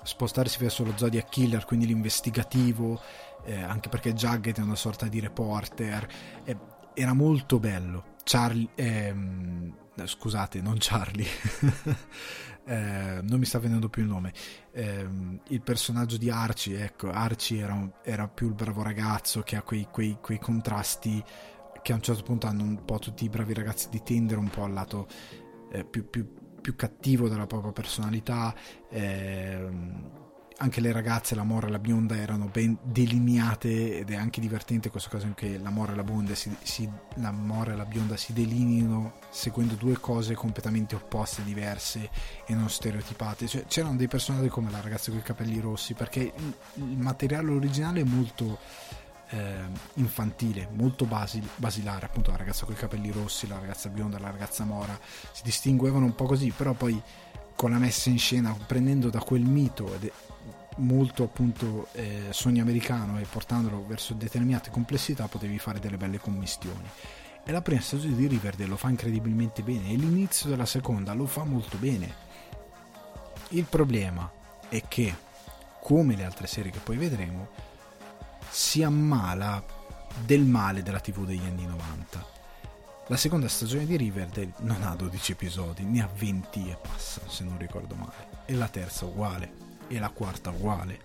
spostarsi 0.04 0.58
verso 0.58 0.84
lo 0.84 0.92
Zodiac 0.96 1.28
Killer, 1.28 1.64
quindi 1.64 1.86
l'investigativo, 1.86 3.00
eh, 3.44 3.60
anche 3.60 3.88
perché 3.88 4.14
Jugget 4.14 4.58
è 4.58 4.62
una 4.62 4.76
sorta 4.76 5.06
di 5.06 5.18
reporter, 5.18 6.08
eh, 6.44 6.56
era 6.94 7.12
molto 7.12 7.58
bello. 7.58 8.10
Charlie, 8.22 8.68
ehm, 8.76 9.74
scusate, 10.04 10.60
non 10.60 10.76
Charlie, 10.78 11.26
eh, 12.64 13.20
non 13.22 13.38
mi 13.38 13.44
sta 13.44 13.58
venendo 13.58 13.88
più 13.88 14.02
il 14.02 14.08
nome, 14.08 14.32
eh, 14.72 15.06
il 15.48 15.62
personaggio 15.62 16.16
di 16.16 16.30
Archie, 16.30 16.84
ecco, 16.84 17.10
Archie 17.10 17.62
era, 17.62 17.90
era, 18.02 18.28
più 18.28 18.48
il 18.48 18.54
bravo 18.54 18.82
ragazzo 18.82 19.42
che 19.42 19.56
ha 19.56 19.62
quei, 19.62 19.88
quei, 19.90 20.18
quei, 20.20 20.38
contrasti 20.38 21.22
che 21.82 21.92
a 21.92 21.96
un 21.96 22.02
certo 22.02 22.22
punto 22.22 22.46
hanno 22.46 22.62
un 22.62 22.84
po' 22.84 22.98
tutti 22.98 23.24
i 23.24 23.28
bravi 23.28 23.54
ragazzi 23.54 23.88
di 23.88 24.02
Tinder, 24.02 24.38
un 24.38 24.48
po' 24.48 24.64
al 24.64 24.72
lato 24.72 25.08
eh, 25.72 25.84
più, 25.84 26.08
più, 26.08 26.32
più, 26.60 26.76
cattivo 26.76 27.28
della 27.28 27.46
propria 27.46 27.72
personalità. 27.72 28.54
Eh, 28.88 30.20
anche 30.62 30.80
le 30.80 30.92
ragazze, 30.92 31.34
la 31.34 31.42
Mora 31.42 31.66
e 31.66 31.70
la 31.70 31.80
bionda, 31.80 32.16
erano 32.16 32.46
ben 32.46 32.78
delineate 32.82 33.98
ed 33.98 34.10
è 34.10 34.14
anche 34.14 34.40
divertente 34.40 34.90
questo 34.90 35.10
caso 35.10 35.26
in 35.26 35.34
cui 35.34 35.60
la 35.60 35.70
Mora 35.70 35.92
e 35.92 35.96
la, 35.96 36.04
bionda 36.04 36.36
si, 36.36 36.54
si, 36.62 36.88
la, 37.16 37.32
Mora 37.32 37.72
e 37.72 37.76
la 37.76 37.84
bionda 37.84 38.16
si 38.16 38.32
delineano 38.32 39.14
seguendo 39.28 39.74
due 39.74 39.98
cose 39.98 40.34
completamente 40.34 40.94
opposte, 40.94 41.42
diverse 41.42 42.08
e 42.46 42.54
non 42.54 42.70
stereotipate. 42.70 43.48
Cioè, 43.48 43.64
c'erano 43.66 43.96
dei 43.96 44.06
personaggi 44.06 44.48
come 44.48 44.70
la 44.70 44.80
ragazza 44.80 45.10
con 45.10 45.18
i 45.18 45.22
capelli 45.22 45.58
rossi 45.58 45.94
perché 45.94 46.32
il, 46.34 46.54
il 46.74 46.98
materiale 46.98 47.50
originale 47.50 48.00
è 48.00 48.04
molto 48.04 48.58
eh, 49.30 49.64
infantile, 49.94 50.68
molto 50.72 51.06
basil- 51.06 51.48
basilare, 51.56 52.06
appunto 52.06 52.30
la 52.30 52.36
ragazza 52.36 52.64
con 52.66 52.74
i 52.74 52.78
capelli 52.78 53.10
rossi, 53.10 53.48
la 53.48 53.58
ragazza 53.58 53.88
bionda, 53.88 54.20
la 54.20 54.30
ragazza 54.30 54.64
mora, 54.64 54.96
si 55.32 55.42
distinguevano 55.42 56.04
un 56.04 56.14
po' 56.14 56.26
così, 56.26 56.52
però 56.56 56.72
poi 56.72 57.02
con 57.56 57.70
la 57.70 57.78
messa 57.78 58.10
in 58.10 58.18
scena, 58.18 58.56
prendendo 58.66 59.10
da 59.10 59.20
quel 59.20 59.42
mito 59.42 59.96
molto 60.76 61.24
appunto 61.24 61.88
eh, 61.92 62.28
sogno 62.30 62.62
americano 62.62 63.18
e 63.18 63.24
portandolo 63.24 63.84
verso 63.86 64.14
determinate 64.14 64.70
complessità 64.70 65.28
potevi 65.28 65.58
fare 65.58 65.80
delle 65.80 65.96
belle 65.96 66.18
commistioni. 66.18 66.88
E 67.44 67.50
la 67.52 67.62
prima 67.62 67.80
stagione 67.80 68.14
di 68.14 68.26
Riverdale 68.26 68.68
lo 68.68 68.76
fa 68.76 68.88
incredibilmente 68.88 69.62
bene 69.62 69.90
e 69.90 69.96
l'inizio 69.96 70.48
della 70.48 70.66
seconda 70.66 71.12
lo 71.12 71.26
fa 71.26 71.44
molto 71.44 71.76
bene. 71.76 72.30
Il 73.48 73.64
problema 73.64 74.30
è 74.68 74.82
che 74.86 75.14
come 75.80 76.16
le 76.16 76.24
altre 76.24 76.46
serie 76.46 76.70
che 76.70 76.78
poi 76.78 76.96
vedremo 76.96 77.48
si 78.48 78.82
ammala 78.82 79.62
del 80.24 80.42
male 80.42 80.82
della 80.82 81.00
tv 81.00 81.24
degli 81.24 81.44
anni 81.44 81.66
90 81.66 82.40
la 83.08 83.16
seconda 83.16 83.48
stagione 83.48 83.84
di 83.84 83.96
Riverdale 83.96 84.52
non 84.60 84.82
ha 84.84 84.94
12 84.94 85.32
episodi 85.32 85.84
ne 85.84 86.02
ha 86.02 86.08
20 86.14 86.70
e 86.70 86.78
passa 86.80 87.20
se 87.26 87.42
non 87.42 87.58
ricordo 87.58 87.94
male. 87.96 88.28
E 88.46 88.54
la 88.54 88.68
terza 88.68 89.04
uguale 89.04 89.71
e 89.92 89.98
la 89.98 90.08
quarta 90.08 90.50
uguale. 90.50 91.00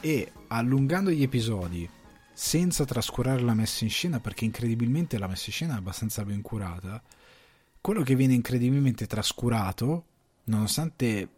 E 0.00 0.32
allungando 0.48 1.10
gli 1.10 1.22
episodi 1.22 1.88
senza 2.32 2.84
trascurare 2.84 3.40
la 3.40 3.54
messa 3.54 3.84
in 3.84 3.90
scena, 3.90 4.18
perché 4.18 4.44
incredibilmente 4.44 5.18
la 5.18 5.28
messa 5.28 5.44
in 5.46 5.52
scena 5.52 5.74
è 5.74 5.78
abbastanza 5.78 6.24
ben 6.24 6.42
curata, 6.42 7.00
quello 7.80 8.02
che 8.02 8.16
viene 8.16 8.34
incredibilmente 8.34 9.06
trascurato, 9.06 10.04
nonostante 10.44 11.28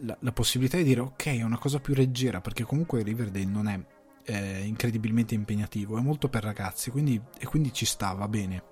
la, 0.00 0.16
la 0.18 0.32
possibilità 0.32 0.78
di 0.78 0.84
dire 0.84 1.00
ok, 1.00 1.26
è 1.26 1.42
una 1.42 1.58
cosa 1.58 1.78
più 1.78 1.94
leggera, 1.94 2.40
perché 2.40 2.64
comunque 2.64 3.02
Riverdale 3.02 3.44
non 3.44 3.68
è 3.68 3.78
eh, 4.24 4.64
incredibilmente 4.64 5.34
impegnativo, 5.34 5.98
è 5.98 6.00
molto 6.00 6.28
per 6.28 6.42
ragazzi, 6.42 6.90
quindi, 6.90 7.20
e 7.38 7.44
quindi 7.44 7.72
ci 7.72 7.84
sta, 7.84 8.12
va 8.12 8.26
bene. 8.26 8.62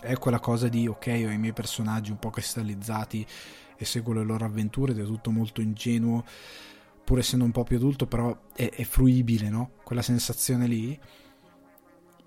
È 0.00 0.16
quella 0.18 0.38
cosa 0.38 0.68
di 0.68 0.86
ok, 0.86 1.06
ho 1.06 1.30
i 1.30 1.38
miei 1.38 1.52
personaggi 1.52 2.10
un 2.10 2.18
po' 2.18 2.30
cristallizzati 2.30 3.26
e 3.78 3.84
seguo 3.84 4.12
le 4.12 4.24
loro 4.24 4.44
avventure 4.44 4.92
ed 4.92 4.98
è 4.98 5.04
tutto 5.04 5.30
molto 5.30 5.60
ingenuo, 5.60 6.24
pur 7.04 7.20
essendo 7.20 7.44
un 7.44 7.52
po' 7.52 7.62
più 7.62 7.76
adulto, 7.76 8.06
però 8.06 8.36
è, 8.54 8.68
è 8.68 8.82
fruibile, 8.82 9.48
no? 9.48 9.70
Quella 9.84 10.02
sensazione 10.02 10.66
lì. 10.66 10.98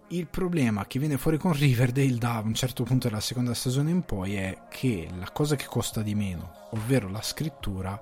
Il 0.07 0.27
problema 0.27 0.87
che 0.87 0.99
viene 0.99 1.17
fuori 1.17 1.37
con 1.37 1.53
Riverdale 1.53 2.17
da 2.17 2.41
un 2.43 2.53
certo 2.53 2.83
punto 2.83 3.07
della 3.07 3.21
seconda 3.21 3.53
stagione 3.53 3.91
in 3.91 4.03
poi 4.03 4.35
è 4.35 4.63
che 4.69 5.07
la 5.17 5.29
cosa 5.31 5.55
che 5.55 5.65
costa 5.65 6.01
di 6.01 6.15
meno, 6.15 6.67
ovvero 6.71 7.09
la 7.09 7.21
scrittura, 7.21 8.01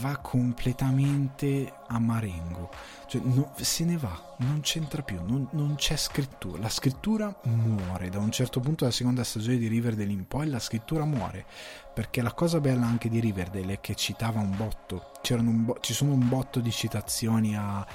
va 0.00 0.16
completamente 0.16 1.72
a 1.88 1.98
marengo. 1.98 2.70
Cioè, 3.06 3.20
no, 3.24 3.52
se 3.56 3.84
ne 3.84 3.96
va, 3.96 4.34
non 4.38 4.60
c'entra 4.62 5.02
più, 5.02 5.20
non, 5.22 5.48
non, 5.52 5.74
c'è 5.74 5.96
scrittura. 5.96 6.60
La 6.60 6.68
scrittura 6.68 7.34
muore. 7.42 8.08
Da 8.08 8.18
un 8.18 8.30
certo 8.30 8.60
punto 8.60 8.84
della 8.84 8.96
seconda 8.96 9.24
stagione 9.24 9.58
di 9.58 9.68
Riverdale 9.68 10.10
in 10.10 10.26
poi 10.26 10.48
la 10.48 10.58
scrittura 10.58 11.04
muore. 11.04 11.44
Perché 11.92 12.22
la 12.22 12.32
cosa 12.32 12.60
bella 12.60 12.86
anche 12.86 13.08
di 13.08 13.20
Riverdale 13.20 13.74
è 13.74 13.80
che 13.80 13.94
citava 13.94 14.40
un 14.40 14.56
botto. 14.56 15.12
Un 15.30 15.64
bo- 15.64 15.78
ci 15.80 15.92
sono 15.92 16.12
un 16.12 16.28
botto 16.28 16.60
di 16.60 16.70
citazioni 16.70 17.56
a 17.56 17.86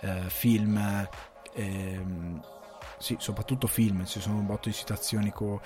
eh, 0.00 0.22
film. 0.28 1.08
Eh, 1.54 2.04
sì, 2.98 3.16
soprattutto 3.18 3.66
film, 3.66 4.04
ci 4.06 4.20
sono 4.20 4.38
un 4.38 4.46
botto 4.46 4.68
di 4.68 4.74
citazioni 4.74 5.30
co, 5.30 5.60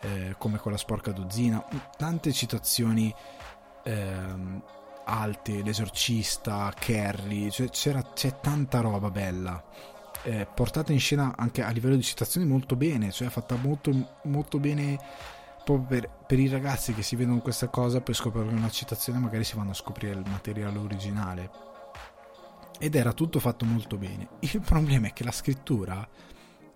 eh, 0.00 0.34
come 0.38 0.58
con 0.58 0.72
la 0.72 0.78
sporca 0.78 1.12
dozzina, 1.12 1.62
tante 1.96 2.32
citazioni 2.32 3.14
ehm, 3.84 4.62
alte, 5.04 5.62
l'esorcista, 5.62 6.72
Carrie, 6.78 7.50
cioè 7.50 7.68
c'è 7.68 8.40
tanta 8.40 8.80
roba 8.80 9.10
bella. 9.10 9.62
Eh, 10.22 10.46
portata 10.52 10.92
in 10.92 11.00
scena 11.00 11.34
anche 11.36 11.62
a 11.62 11.70
livello 11.70 11.96
di 11.96 12.02
citazioni 12.02 12.46
molto 12.46 12.76
bene, 12.76 13.10
cioè 13.10 13.28
fatta 13.28 13.56
molto, 13.56 14.18
molto 14.24 14.58
bene 14.58 14.98
proprio 15.64 16.00
per, 16.00 16.10
per, 16.26 16.38
i 16.38 16.48
ragazzi 16.48 16.92
che 16.92 17.02
si 17.02 17.16
vedono 17.16 17.40
questa 17.40 17.68
cosa, 17.68 18.00
poi 18.00 18.14
scoprono 18.14 18.50
una 18.50 18.70
citazione, 18.70 19.18
magari 19.18 19.44
si 19.44 19.56
vanno 19.56 19.70
a 19.70 19.74
scoprire 19.74 20.14
il 20.14 20.28
materiale 20.28 20.78
originale. 20.78 21.50
Ed 22.78 22.94
era 22.94 23.12
tutto 23.12 23.40
fatto 23.40 23.64
molto 23.64 23.96
bene. 23.96 24.28
Il 24.40 24.60
problema 24.60 25.08
è 25.08 25.12
che 25.12 25.24
la 25.24 25.32
scrittura 25.32 26.06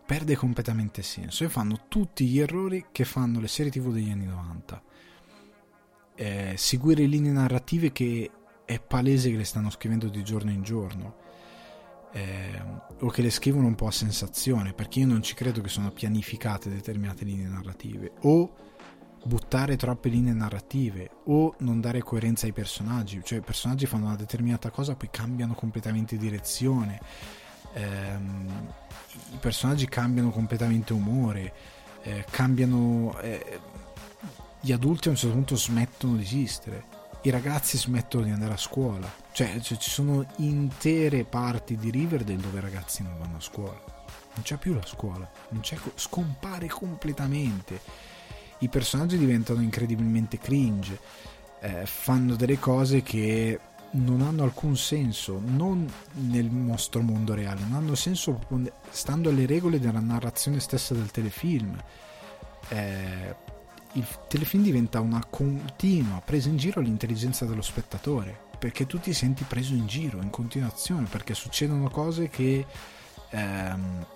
perde 0.06 0.36
completamente 0.36 1.02
senso 1.02 1.44
e 1.44 1.48
fanno 1.48 1.86
tutti 1.88 2.26
gli 2.26 2.38
errori 2.38 2.86
che 2.92 3.04
fanno 3.04 3.40
le 3.40 3.48
serie 3.48 3.72
tv 3.72 3.90
degli 3.90 4.10
anni 4.10 4.26
90 4.26 4.82
eh, 6.16 6.54
seguire 6.56 7.04
linee 7.04 7.32
narrative 7.32 7.92
che 7.92 8.30
è 8.64 8.80
palese 8.80 9.30
che 9.30 9.36
le 9.36 9.44
stanno 9.44 9.70
scrivendo 9.70 10.08
di 10.08 10.22
giorno 10.22 10.50
in 10.50 10.62
giorno 10.62 11.22
eh, 12.12 12.62
o 13.00 13.08
che 13.08 13.22
le 13.22 13.30
scrivono 13.30 13.66
un 13.66 13.74
po' 13.74 13.88
a 13.88 13.92
sensazione 13.92 14.72
perché 14.72 15.00
io 15.00 15.06
non 15.06 15.22
ci 15.22 15.34
credo 15.34 15.60
che 15.60 15.68
sono 15.68 15.90
pianificate 15.90 16.70
determinate 16.70 17.24
linee 17.24 17.48
narrative. 17.48 18.12
O 18.22 18.54
buttare 19.24 19.76
troppe 19.76 20.10
linee 20.10 20.32
narrative 20.32 21.10
o 21.24 21.54
non 21.58 21.80
dare 21.80 22.02
coerenza 22.02 22.46
ai 22.46 22.52
personaggi. 22.52 23.20
Cioè 23.24 23.38
i 23.38 23.42
personaggi 23.42 23.86
fanno 23.86 24.06
una 24.06 24.16
determinata 24.16 24.70
cosa 24.70 24.94
poi 24.94 25.08
cambiano 25.10 25.54
completamente 25.54 26.16
direzione. 26.16 27.00
Eh, 27.72 28.16
i 29.32 29.38
personaggi 29.40 29.88
cambiano 29.88 30.30
completamente 30.30 30.92
umore 30.92 31.52
eh, 32.04 32.24
cambiano 32.30 33.18
eh, 33.20 33.60
gli 34.64 34.72
adulti 34.72 35.08
a 35.08 35.10
un 35.10 35.16
certo 35.18 35.34
punto 35.34 35.56
smettono 35.56 36.16
di 36.16 36.22
esistere, 36.22 36.84
i 37.20 37.28
ragazzi 37.28 37.76
smettono 37.76 38.24
di 38.24 38.30
andare 38.30 38.54
a 38.54 38.56
scuola, 38.56 39.06
cioè, 39.32 39.60
cioè 39.60 39.76
ci 39.76 39.90
sono 39.90 40.24
intere 40.36 41.24
parti 41.24 41.76
di 41.76 41.90
Riverdale 41.90 42.38
dove 42.38 42.60
i 42.60 42.62
ragazzi 42.62 43.02
non 43.02 43.14
vanno 43.18 43.36
a 43.36 43.40
scuola, 43.42 43.78
non 44.32 44.42
c'è 44.42 44.56
più 44.56 44.72
la 44.72 44.86
scuola, 44.86 45.30
scompare 45.96 46.68
completamente, 46.68 47.78
i 48.60 48.68
personaggi 48.70 49.18
diventano 49.18 49.60
incredibilmente 49.60 50.38
cringe, 50.38 50.98
eh, 51.60 51.84
fanno 51.84 52.34
delle 52.34 52.58
cose 52.58 53.02
che 53.02 53.60
non 53.90 54.22
hanno 54.22 54.44
alcun 54.44 54.78
senso, 54.78 55.42
non 55.44 55.86
nel 56.12 56.46
nostro 56.46 57.02
mondo 57.02 57.34
reale, 57.34 57.60
non 57.60 57.74
hanno 57.74 57.94
senso 57.94 58.40
stando 58.88 59.28
alle 59.28 59.44
regole 59.44 59.78
della 59.78 60.00
narrazione 60.00 60.58
stessa 60.58 60.94
del 60.94 61.10
telefilm. 61.10 61.78
Eh, 62.68 63.52
il 63.94 64.06
telefilm 64.28 64.62
diventa 64.62 65.00
una 65.00 65.24
continua 65.28 66.20
presa 66.24 66.48
in 66.48 66.56
giro 66.56 66.80
all'intelligenza 66.80 67.44
dello 67.44 67.62
spettatore 67.62 68.42
perché 68.58 68.86
tu 68.86 68.98
ti 68.98 69.12
senti 69.12 69.44
preso 69.44 69.74
in 69.74 69.86
giro 69.86 70.20
in 70.22 70.30
continuazione 70.30 71.06
perché 71.08 71.34
succedono 71.34 71.88
cose 71.90 72.28
che 72.28 72.64
ehm, 73.30 74.06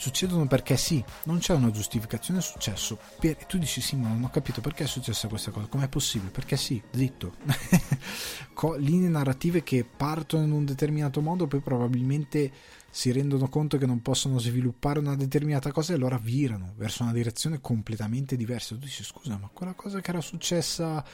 succedono 0.00 0.46
perché 0.46 0.78
sì, 0.78 1.04
non 1.24 1.40
c'è 1.40 1.52
una 1.52 1.70
giustificazione, 1.70 2.40
è 2.40 2.42
successo. 2.42 2.98
Per, 3.18 3.36
e 3.38 3.46
tu 3.46 3.58
dici 3.58 3.82
sì, 3.82 3.96
ma 3.96 4.08
non 4.08 4.24
ho 4.24 4.30
capito 4.30 4.62
perché 4.62 4.84
è 4.84 4.86
successa 4.86 5.28
questa 5.28 5.50
cosa, 5.50 5.66
com'è 5.66 5.88
possibile? 5.88 6.30
Perché 6.30 6.56
sì, 6.56 6.82
zitto. 6.90 7.34
linee 8.78 9.10
narrative 9.10 9.62
che 9.62 9.84
partono 9.84 10.44
in 10.44 10.52
un 10.52 10.64
determinato 10.64 11.20
modo, 11.20 11.46
poi 11.46 11.60
probabilmente 11.60 12.50
si 12.90 13.12
rendono 13.12 13.48
conto 13.48 13.78
che 13.78 13.86
non 13.86 14.02
possono 14.02 14.38
sviluppare 14.38 14.98
una 14.98 15.14
determinata 15.14 15.70
cosa 15.72 15.92
e 15.92 15.96
allora 15.96 16.18
virano 16.18 16.74
verso 16.76 17.02
una 17.02 17.12
direzione 17.12 17.60
completamente 17.60 18.36
diversa. 18.36 18.74
Tu 18.74 18.80
dici 18.82 19.04
scusa, 19.04 19.38
ma 19.38 19.48
quella 19.52 19.74
cosa 19.74 20.00
che 20.00 20.10
era 20.10 20.20
successa, 20.20 21.04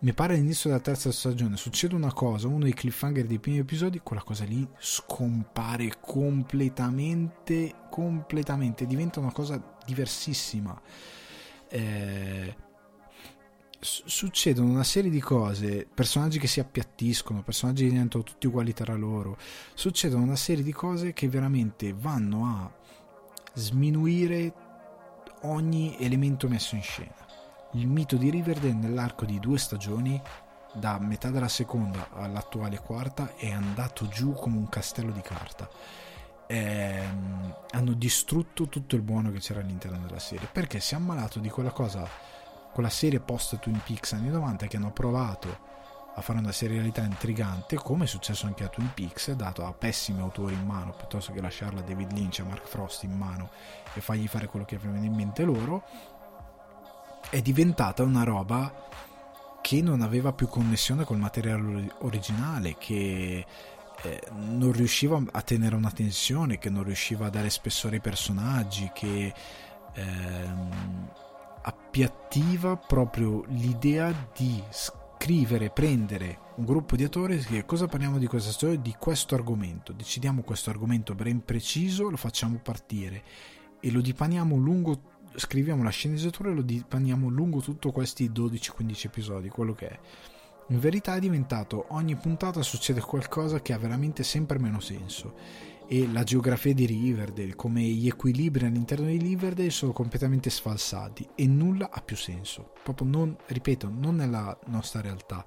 mi 0.00 0.14
pare 0.14 0.34
all'inizio 0.34 0.70
della 0.70 0.82
terza 0.82 1.12
stagione, 1.12 1.56
succede 1.56 1.94
una 1.94 2.12
cosa, 2.12 2.46
uno 2.48 2.64
dei 2.64 2.72
cliffhanger 2.72 3.26
dei 3.26 3.38
primi 3.38 3.58
episodi, 3.58 4.00
quella 4.02 4.22
cosa 4.22 4.44
lì 4.44 4.66
scompare 4.78 5.98
completamente, 6.00 7.74
completamente, 7.90 8.86
diventa 8.86 9.20
una 9.20 9.32
cosa 9.32 9.62
diversissima. 9.84 10.80
Eh, 11.68 12.68
succedono 13.80 14.70
una 14.70 14.84
serie 14.84 15.10
di 15.10 15.20
cose, 15.20 15.86
personaggi 15.92 16.38
che 16.38 16.46
si 16.46 16.60
appiattiscono, 16.60 17.42
personaggi 17.42 17.84
che 17.84 17.90
diventano 17.90 18.22
tutti 18.22 18.46
uguali 18.46 18.74
tra 18.74 18.94
loro, 18.94 19.38
succedono 19.74 20.22
una 20.22 20.36
serie 20.36 20.62
di 20.62 20.72
cose 20.72 21.12
che 21.12 21.28
veramente 21.28 21.94
vanno 21.94 22.44
a 22.44 22.70
sminuire 23.54 24.52
ogni 25.42 25.96
elemento 25.98 26.46
messo 26.48 26.74
in 26.74 26.82
scena. 26.82 27.14
Il 27.72 27.86
mito 27.86 28.16
di 28.16 28.28
Riverdale 28.30 28.74
nell'arco 28.74 29.24
di 29.24 29.38
due 29.38 29.58
stagioni, 29.58 30.20
da 30.74 30.98
metà 30.98 31.30
della 31.30 31.48
seconda 31.48 32.10
all'attuale 32.12 32.78
quarta, 32.78 33.34
è 33.36 33.50
andato 33.50 34.08
giù 34.08 34.34
come 34.34 34.56
un 34.56 34.68
castello 34.68 35.12
di 35.12 35.22
carta. 35.22 35.68
Ehm, 36.46 37.54
hanno 37.70 37.92
distrutto 37.92 38.68
tutto 38.68 38.96
il 38.96 39.02
buono 39.02 39.30
che 39.30 39.38
c'era 39.38 39.60
all'interno 39.60 39.98
della 40.04 40.18
serie 40.18 40.48
perché 40.50 40.80
si 40.80 40.94
è 40.94 40.96
ammalato 40.96 41.38
di 41.38 41.48
quella 41.48 41.70
cosa 41.70 42.04
con 42.72 42.82
la 42.82 42.90
serie 42.90 43.20
post 43.20 43.58
Twin 43.58 43.80
Peaks 43.84 44.12
anni 44.12 44.28
90 44.28 44.66
che 44.66 44.76
hanno 44.76 44.92
provato 44.92 45.68
a 46.14 46.20
fare 46.22 46.38
una 46.38 46.52
serialità 46.52 47.02
intrigante 47.02 47.76
come 47.76 48.04
è 48.04 48.06
successo 48.06 48.46
anche 48.46 48.64
a 48.64 48.68
Twin 48.68 48.90
Peaks 48.94 49.32
dato 49.32 49.64
a 49.64 49.72
pessimi 49.72 50.20
autori 50.20 50.54
in 50.54 50.64
mano 50.64 50.92
piuttosto 50.92 51.32
che 51.32 51.40
lasciarla 51.40 51.80
a 51.80 51.82
David 51.82 52.12
Lynch 52.12 52.38
e 52.38 52.42
a 52.42 52.46
Mark 52.46 52.66
Frost 52.66 53.04
in 53.04 53.16
mano 53.16 53.50
e 53.94 54.00
fargli 54.00 54.26
fare 54.26 54.46
quello 54.46 54.64
che 54.64 54.76
avevano 54.76 55.04
in 55.04 55.14
mente 55.14 55.44
loro 55.44 55.84
è 57.30 57.40
diventata 57.40 58.02
una 58.02 58.24
roba 58.24 58.88
che 59.60 59.82
non 59.82 60.00
aveva 60.00 60.32
più 60.32 60.48
connessione 60.48 61.04
col 61.04 61.18
materiale 61.18 61.92
originale 61.98 62.76
che 62.76 63.46
eh, 64.02 64.22
non 64.32 64.72
riusciva 64.72 65.22
a 65.30 65.42
tenere 65.42 65.76
una 65.76 65.90
tensione, 65.90 66.58
che 66.58 66.70
non 66.70 66.84
riusciva 66.84 67.26
a 67.26 67.30
dare 67.30 67.50
spessore 67.50 67.96
ai 67.96 68.00
personaggi, 68.00 68.90
che 68.94 69.32
ehm, 69.92 71.10
appiattiva 71.62 72.76
proprio 72.76 73.44
l'idea 73.48 74.30
di 74.36 74.62
scrivere, 74.70 75.70
prendere 75.70 76.38
un 76.56 76.64
gruppo 76.64 76.96
di 76.96 77.04
attori 77.04 77.34
e 77.34 77.44
dire 77.46 77.64
cosa 77.64 77.86
parliamo 77.86 78.18
di 78.18 78.26
questa 78.26 78.50
storia, 78.50 78.78
di 78.78 78.94
questo 78.98 79.34
argomento, 79.34 79.92
decidiamo 79.92 80.42
questo 80.42 80.70
argomento 80.70 81.14
ben 81.14 81.44
preciso, 81.44 82.08
lo 82.08 82.16
facciamo 82.16 82.58
partire 82.62 83.22
e 83.80 83.90
lo 83.90 84.00
dipaniamo 84.00 84.56
lungo 84.56 85.18
scriviamo 85.34 85.82
la 85.82 85.90
sceneggiatura 85.90 86.50
e 86.50 86.54
lo 86.54 86.62
dipaniamo 86.62 87.28
lungo 87.28 87.60
tutto 87.60 87.92
questi 87.92 88.30
12-15 88.30 89.06
episodi, 89.06 89.48
quello 89.48 89.74
che 89.74 89.88
è. 89.88 89.98
In 90.68 90.78
verità 90.78 91.16
è 91.16 91.20
diventato 91.20 91.86
ogni 91.90 92.14
puntata 92.16 92.62
succede 92.62 93.00
qualcosa 93.00 93.60
che 93.60 93.72
ha 93.72 93.78
veramente 93.78 94.22
sempre 94.22 94.58
meno 94.58 94.80
senso 94.80 95.34
e 95.92 96.08
la 96.12 96.22
geografia 96.22 96.72
di 96.72 96.86
Riverdale, 96.86 97.56
come 97.56 97.82
gli 97.82 98.06
equilibri 98.06 98.64
all'interno 98.64 99.06
di 99.06 99.16
Riverdale 99.16 99.70
sono 99.70 99.90
completamente 99.90 100.48
sfalsati 100.48 101.26
e 101.34 101.48
nulla 101.48 101.90
ha 101.90 102.00
più 102.00 102.14
senso. 102.14 102.70
Proprio 102.84 103.08
non, 103.08 103.36
ripeto, 103.46 103.90
non 103.92 104.14
nella 104.14 104.56
nostra 104.66 105.00
realtà. 105.00 105.44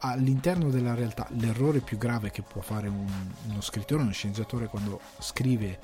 All'interno 0.00 0.68
della 0.68 0.94
realtà 0.94 1.26
l'errore 1.30 1.80
più 1.80 1.96
grave 1.96 2.30
che 2.30 2.42
può 2.42 2.60
fare 2.60 2.88
un, 2.88 3.06
uno 3.48 3.60
scrittore, 3.62 4.02
uno 4.02 4.12
sceneggiatore 4.12 4.66
quando 4.66 5.00
scrive 5.18 5.78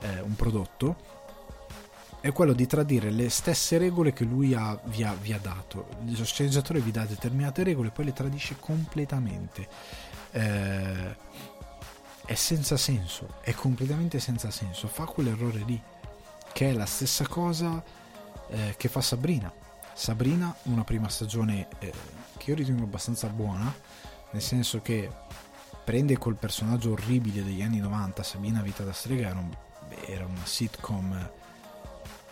eh, 0.00 0.20
un 0.22 0.34
prodotto 0.34 0.96
è 2.22 2.32
quello 2.32 2.54
di 2.54 2.66
tradire 2.66 3.10
le 3.10 3.28
stesse 3.28 3.76
regole 3.76 4.14
che 4.14 4.24
lui 4.24 4.54
ha, 4.54 4.80
vi, 4.84 5.02
ha, 5.02 5.14
vi, 5.20 5.34
ha, 5.34 5.38
dato. 5.38 5.88
Lo 6.06 6.24
sceneggiatore 6.24 6.80
vi 6.80 6.90
dà 6.90 7.04
determinate 7.04 7.64
regole 7.64 7.88
e 7.88 7.90
poi 7.90 8.06
le 8.06 8.14
tradisce 8.14 8.56
completamente. 8.58 9.68
Eh, 10.30 11.16
è 12.24 12.34
senza 12.34 12.76
senso, 12.76 13.38
è 13.40 13.52
completamente 13.52 14.18
senza 14.18 14.50
senso. 14.50 14.88
Fa 14.88 15.04
quell'errore 15.04 15.58
lì, 15.66 15.80
che 16.52 16.70
è 16.70 16.72
la 16.72 16.86
stessa 16.86 17.26
cosa 17.26 17.82
eh, 18.48 18.74
che 18.76 18.88
fa 18.88 19.00
Sabrina. 19.00 19.52
Sabrina, 19.92 20.54
una 20.64 20.84
prima 20.84 21.08
stagione 21.08 21.68
eh, 21.78 21.92
che 22.36 22.50
io 22.50 22.56
ritengo 22.56 22.84
abbastanza 22.84 23.28
buona, 23.28 23.72
nel 24.30 24.42
senso 24.42 24.80
che 24.82 25.08
prende 25.84 26.16
quel 26.16 26.34
personaggio 26.36 26.92
orribile 26.92 27.44
degli 27.44 27.62
anni 27.62 27.78
90, 27.78 28.22
Sabrina 28.22 28.62
Vita 28.62 28.82
da 28.84 28.92
strega, 28.92 29.28
era, 29.28 29.38
un, 29.38 29.54
era 30.06 30.24
una 30.24 30.44
sitcom 30.44 31.30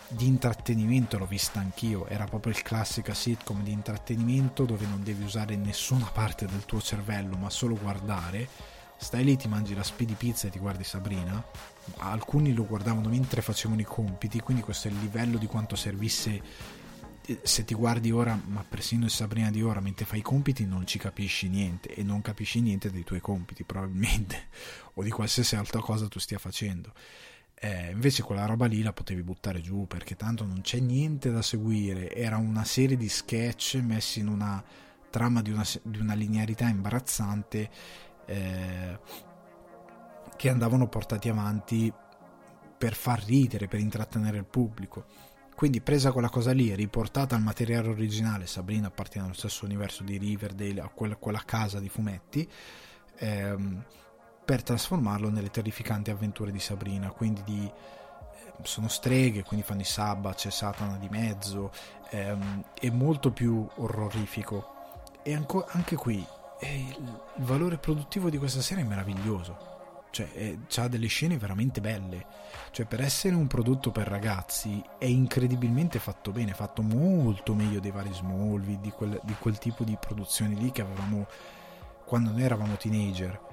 di 0.07 0.27
intrattenimento 0.27 1.17
l'ho 1.17 1.25
vista 1.25 1.59
anch'io, 1.59 2.07
era 2.07 2.25
proprio 2.25 2.53
il 2.53 2.61
classico 2.61 3.13
sitcom 3.13 3.63
di 3.63 3.71
intrattenimento 3.71 4.65
dove 4.65 4.85
non 4.85 5.01
devi 5.03 5.23
usare 5.23 5.55
nessuna 5.55 6.09
parte 6.11 6.45
del 6.45 6.65
tuo 6.65 6.81
cervello 6.81 7.35
ma 7.35 7.49
solo 7.49 7.75
guardare. 7.75 8.47
Stai 8.97 9.23
lì, 9.23 9.35
ti 9.35 9.47
mangi 9.47 9.75
la 9.75 9.83
speedy 9.83 10.13
pizza 10.13 10.47
e 10.47 10.51
ti 10.51 10.59
guardi 10.59 10.83
Sabrina. 10.83 11.43
Alcuni 11.97 12.53
lo 12.53 12.65
guardavano 12.65 13.09
mentre 13.09 13.41
facevano 13.41 13.81
i 13.81 13.85
compiti, 13.85 14.39
quindi 14.39 14.63
questo 14.63 14.87
è 14.87 14.91
il 14.91 14.99
livello 14.99 15.37
di 15.37 15.45
quanto 15.45 15.75
servisse 15.75 16.41
eh, 17.25 17.39
se 17.43 17.63
ti 17.63 17.73
guardi 17.73 18.11
ora, 18.11 18.37
ma 18.47 18.65
persino 18.67 19.05
il 19.05 19.11
Sabrina 19.11 19.49
di 19.49 19.61
ora, 19.61 19.79
mentre 19.79 20.05
fai 20.05 20.19
i 20.19 20.21
compiti 20.21 20.65
non 20.65 20.85
ci 20.85 20.99
capisci 20.99 21.47
niente 21.47 21.93
e 21.93 22.03
non 22.03 22.21
capisci 22.21 22.59
niente 22.59 22.91
dei 22.91 23.03
tuoi 23.03 23.21
compiti 23.21 23.63
probabilmente 23.63 24.47
o 24.95 25.03
di 25.03 25.09
qualsiasi 25.09 25.55
altra 25.55 25.79
cosa 25.79 26.07
tu 26.07 26.19
stia 26.19 26.37
facendo. 26.37 26.93
Eh, 27.55 27.91
invece 27.91 28.23
quella 28.23 28.45
roba 28.45 28.65
lì 28.65 28.81
la 28.81 28.91
potevi 28.91 29.23
buttare 29.23 29.61
giù 29.61 29.87
perché 29.87 30.17
tanto 30.17 30.43
non 30.43 30.59
c'è 30.61 30.79
niente 30.79 31.31
da 31.31 31.41
seguire. 31.41 32.13
Era 32.13 32.35
una 32.35 32.65
serie 32.65 32.97
di 32.97 33.07
sketch 33.07 33.75
messi 33.81 34.19
in 34.19 34.27
una 34.27 34.61
trama 35.09 35.41
di 35.41 35.51
una, 35.51 35.65
di 35.81 35.99
una 35.99 36.13
linearità 36.13 36.67
imbarazzante 36.67 37.69
eh, 38.25 38.99
che 40.35 40.49
andavano 40.49 40.87
portati 40.87 41.29
avanti 41.29 41.93
per 42.77 42.93
far 42.95 43.23
ridere, 43.23 43.67
per 43.67 43.79
intrattenere 43.79 44.37
il 44.37 44.45
pubblico. 44.45 45.05
Quindi 45.55 45.81
presa 45.81 46.11
quella 46.11 46.29
cosa 46.29 46.51
lì, 46.51 46.73
riportata 46.75 47.35
al 47.35 47.41
materiale 47.41 47.87
originale, 47.87 48.47
Sabrina 48.47 48.87
appartiene 48.87 49.27
allo 49.27 49.35
stesso 49.35 49.65
universo 49.65 50.03
di 50.03 50.17
Riverdale, 50.17 50.81
a 50.81 50.89
quella, 50.89 51.15
quella 51.15 51.41
casa 51.45 51.79
di 51.79 51.89
fumetti. 51.89 52.49
Ehm, 53.19 53.85
per 54.43 54.63
trasformarlo 54.63 55.29
nelle 55.29 55.49
terrificanti 55.49 56.11
avventure 56.11 56.51
di 56.51 56.59
Sabrina, 56.59 57.11
quindi 57.11 57.41
di, 57.45 57.65
eh, 57.65 58.53
sono 58.63 58.89
streghe, 58.89 59.43
quindi 59.43 59.65
fanno 59.65 59.81
i 59.81 59.85
sabbat, 59.85 60.35
c'è 60.35 60.49
Satana 60.49 60.97
di 60.97 61.07
mezzo, 61.09 61.71
ehm, 62.09 62.63
è 62.77 62.89
molto 62.89 63.31
più 63.31 63.65
orrorifico. 63.75 64.71
E 65.23 65.33
anco, 65.33 65.65
anche 65.69 65.95
qui 65.95 66.25
eh, 66.59 66.75
il, 66.75 67.21
valore 67.37 67.77
produttivo 67.77 68.29
di 68.29 68.37
questa 68.37 68.61
serie 68.61 68.83
è 68.83 68.87
meraviglioso. 68.87 69.71
Cioè, 70.11 70.57
ha 70.75 70.87
delle 70.87 71.07
scene 71.07 71.39
veramente 71.39 71.81
belle. 71.81 72.25
Cioè, 72.69 72.85
per 72.85 73.01
essere 73.01 73.33
un 73.33 73.47
prodotto 73.47 73.91
per 73.91 74.07
ragazzi 74.07 74.83
è 74.99 75.05
incredibilmente 75.05 75.97
fatto 75.97 76.31
bene, 76.31 76.53
fatto 76.53 76.83
molto 76.83 77.55
meglio 77.55 77.79
dei 77.79 77.89
vari 77.89 78.13
Smallville, 78.13 78.79
di 78.79 78.91
quel, 78.91 79.19
di 79.23 79.35
quel 79.39 79.57
tipo 79.57 79.83
di 79.83 79.97
produzioni 79.99 80.55
lì 80.55 80.71
che 80.71 80.81
avevamo 80.81 81.25
quando 82.05 82.31
noi 82.31 82.43
eravamo 82.43 82.75
teenager 82.75 83.51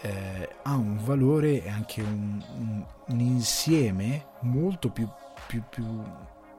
eh, 0.00 0.48
ha 0.62 0.74
un 0.74 0.98
valore 1.04 1.62
e 1.62 1.68
anche 1.68 2.00
un, 2.00 2.42
un, 2.56 2.84
un 3.06 3.20
insieme 3.20 4.28
molto 4.40 4.90
più, 4.90 5.08
più, 5.46 5.62
più, 5.68 6.02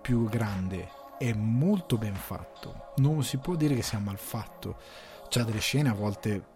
più 0.01 0.29
grande 0.29 0.89
è 1.17 1.33
molto 1.33 1.97
ben 1.97 2.15
fatto 2.15 2.93
non 2.97 3.23
si 3.23 3.37
può 3.37 3.55
dire 3.55 3.75
che 3.75 3.81
sia 3.81 3.99
mal 3.99 4.17
fatto 4.17 4.77
c'ha 5.31 5.43
delle 5.43 5.59
scene 5.59 5.89
a 5.89 5.93
volte 5.93 6.49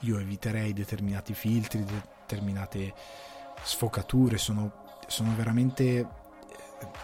io 0.00 0.18
eviterei 0.18 0.72
determinati 0.72 1.34
filtri 1.34 1.84
determinate 1.84 2.94
sfocature 3.62 4.38
sono, 4.38 4.98
sono 5.06 5.34
veramente 5.36 5.84
eh, 5.98 6.06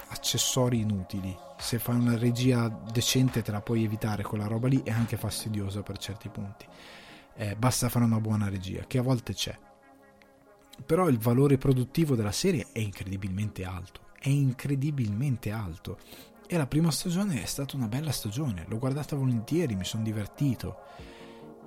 accessori 0.08 0.80
inutili 0.80 1.36
se 1.58 1.78
fai 1.78 1.96
una 1.96 2.16
regia 2.16 2.68
decente 2.68 3.42
te 3.42 3.50
la 3.50 3.60
puoi 3.60 3.84
evitare 3.84 4.22
quella 4.22 4.46
roba 4.46 4.68
lì 4.68 4.82
è 4.82 4.92
anche 4.92 5.16
fastidiosa 5.18 5.82
per 5.82 5.98
certi 5.98 6.28
punti 6.28 6.66
eh, 7.36 7.54
basta 7.54 7.88
fare 7.88 8.04
una 8.04 8.20
buona 8.20 8.48
regia, 8.48 8.84
che 8.86 8.98
a 8.98 9.02
volte 9.02 9.34
c'è. 9.34 9.56
Però 10.84 11.08
il 11.08 11.18
valore 11.18 11.58
produttivo 11.58 12.14
della 12.14 12.32
serie 12.32 12.66
è 12.72 12.78
incredibilmente 12.78 13.64
alto, 13.64 14.00
è 14.18 14.28
incredibilmente 14.28 15.50
alto. 15.50 15.98
E 16.46 16.56
la 16.56 16.66
prima 16.66 16.90
stagione 16.90 17.42
è 17.42 17.46
stata 17.46 17.76
una 17.76 17.88
bella 17.88 18.12
stagione, 18.12 18.64
l'ho 18.68 18.78
guardata 18.78 19.16
volentieri, 19.16 19.74
mi 19.74 19.84
sono 19.84 20.02
divertito. 20.02 20.82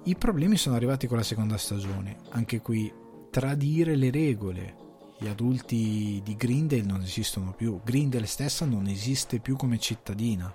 I 0.04 0.16
problemi 0.16 0.56
sono 0.56 0.76
arrivati 0.76 1.08
con 1.08 1.18
la 1.18 1.24
seconda 1.24 1.58
stagione, 1.58 2.18
anche 2.30 2.62
qui 2.62 2.92
tradire 3.30 3.96
le 3.96 4.10
regole. 4.10 4.76
Gli 5.20 5.28
adulti 5.28 6.22
di 6.24 6.36
Grindel 6.38 6.86
non 6.86 7.02
esistono 7.02 7.52
più, 7.52 7.82
Grindel 7.84 8.26
stessa 8.26 8.66
non 8.66 8.88
esiste 8.88 9.40
più 9.40 9.58
come 9.58 9.78
cittadina. 9.78 10.54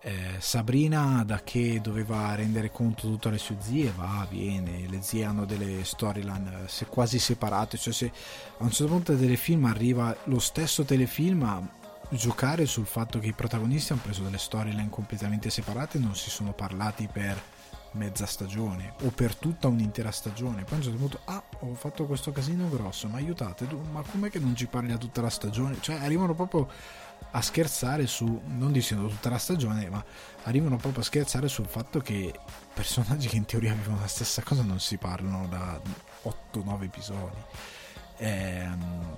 Eh, 0.00 0.36
Sabrina 0.38 1.22
da 1.24 1.42
che 1.42 1.80
doveva 1.82 2.34
rendere 2.34 2.70
conto 2.70 3.08
tutte 3.08 3.30
le 3.30 3.38
sue 3.38 3.56
zie 3.60 3.92
va, 3.94 4.26
viene, 4.30 4.88
le 4.88 5.02
zie 5.02 5.24
hanno 5.24 5.44
delle 5.44 5.84
storyline 5.84 6.66
eh, 6.66 6.86
quasi 6.86 7.18
separate, 7.18 7.76
cioè 7.76 7.92
se 7.92 8.06
a 8.58 8.62
un 8.62 8.70
certo 8.70 8.92
punto 8.92 9.12
del 9.12 9.20
telefilm 9.20 9.66
arriva 9.66 10.16
lo 10.24 10.38
stesso 10.38 10.84
telefilm 10.84 11.42
a 11.42 11.76
giocare 12.10 12.64
sul 12.64 12.86
fatto 12.86 13.18
che 13.18 13.26
i 13.26 13.32
protagonisti 13.32 13.92
hanno 13.92 14.02
preso 14.02 14.22
delle 14.22 14.38
storyline 14.38 14.88
completamente 14.88 15.50
separate 15.50 15.98
non 15.98 16.14
si 16.14 16.30
sono 16.30 16.54
parlati 16.54 17.06
per 17.12 17.38
mezza 17.92 18.26
stagione 18.26 18.94
o 19.02 19.10
per 19.10 19.34
tutta 19.34 19.68
un'intera 19.68 20.10
stagione. 20.10 20.64
Poi 20.64 20.72
a 20.72 20.76
un 20.76 20.82
certo 20.82 20.98
punto, 20.98 21.20
ah, 21.24 21.42
ho 21.60 21.74
fatto 21.74 22.06
questo 22.06 22.32
casino 22.32 22.68
grosso, 22.68 23.08
ma 23.08 23.16
aiutate, 23.16 23.66
ma 23.90 24.02
com'è 24.02 24.30
che 24.30 24.38
non 24.38 24.54
ci 24.54 24.66
parli 24.66 24.92
a 24.92 24.98
tutta 24.98 25.20
la 25.20 25.30
stagione? 25.30 25.78
Cioè, 25.80 25.96
arrivano 25.96 26.34
proprio 26.34 26.68
a 27.30 27.42
scherzare 27.42 28.06
su, 28.06 28.40
non 28.46 28.72
dicendo 28.72 29.08
tutta 29.08 29.30
la 29.30 29.38
stagione, 29.38 29.88
ma 29.88 30.02
arrivano 30.44 30.76
proprio 30.76 31.02
a 31.02 31.04
scherzare 31.04 31.48
sul 31.48 31.66
fatto 31.66 32.00
che 32.00 32.32
personaggi 32.72 33.28
che 33.28 33.36
in 33.36 33.44
teoria 33.44 33.74
vivono 33.74 34.00
la 34.00 34.06
stessa 34.06 34.42
cosa 34.42 34.62
non 34.62 34.80
si 34.80 34.96
parlano 34.96 35.46
da 35.48 35.80
8-9 36.52 36.82
episodi. 36.82 37.36
Ehm, 38.18 39.16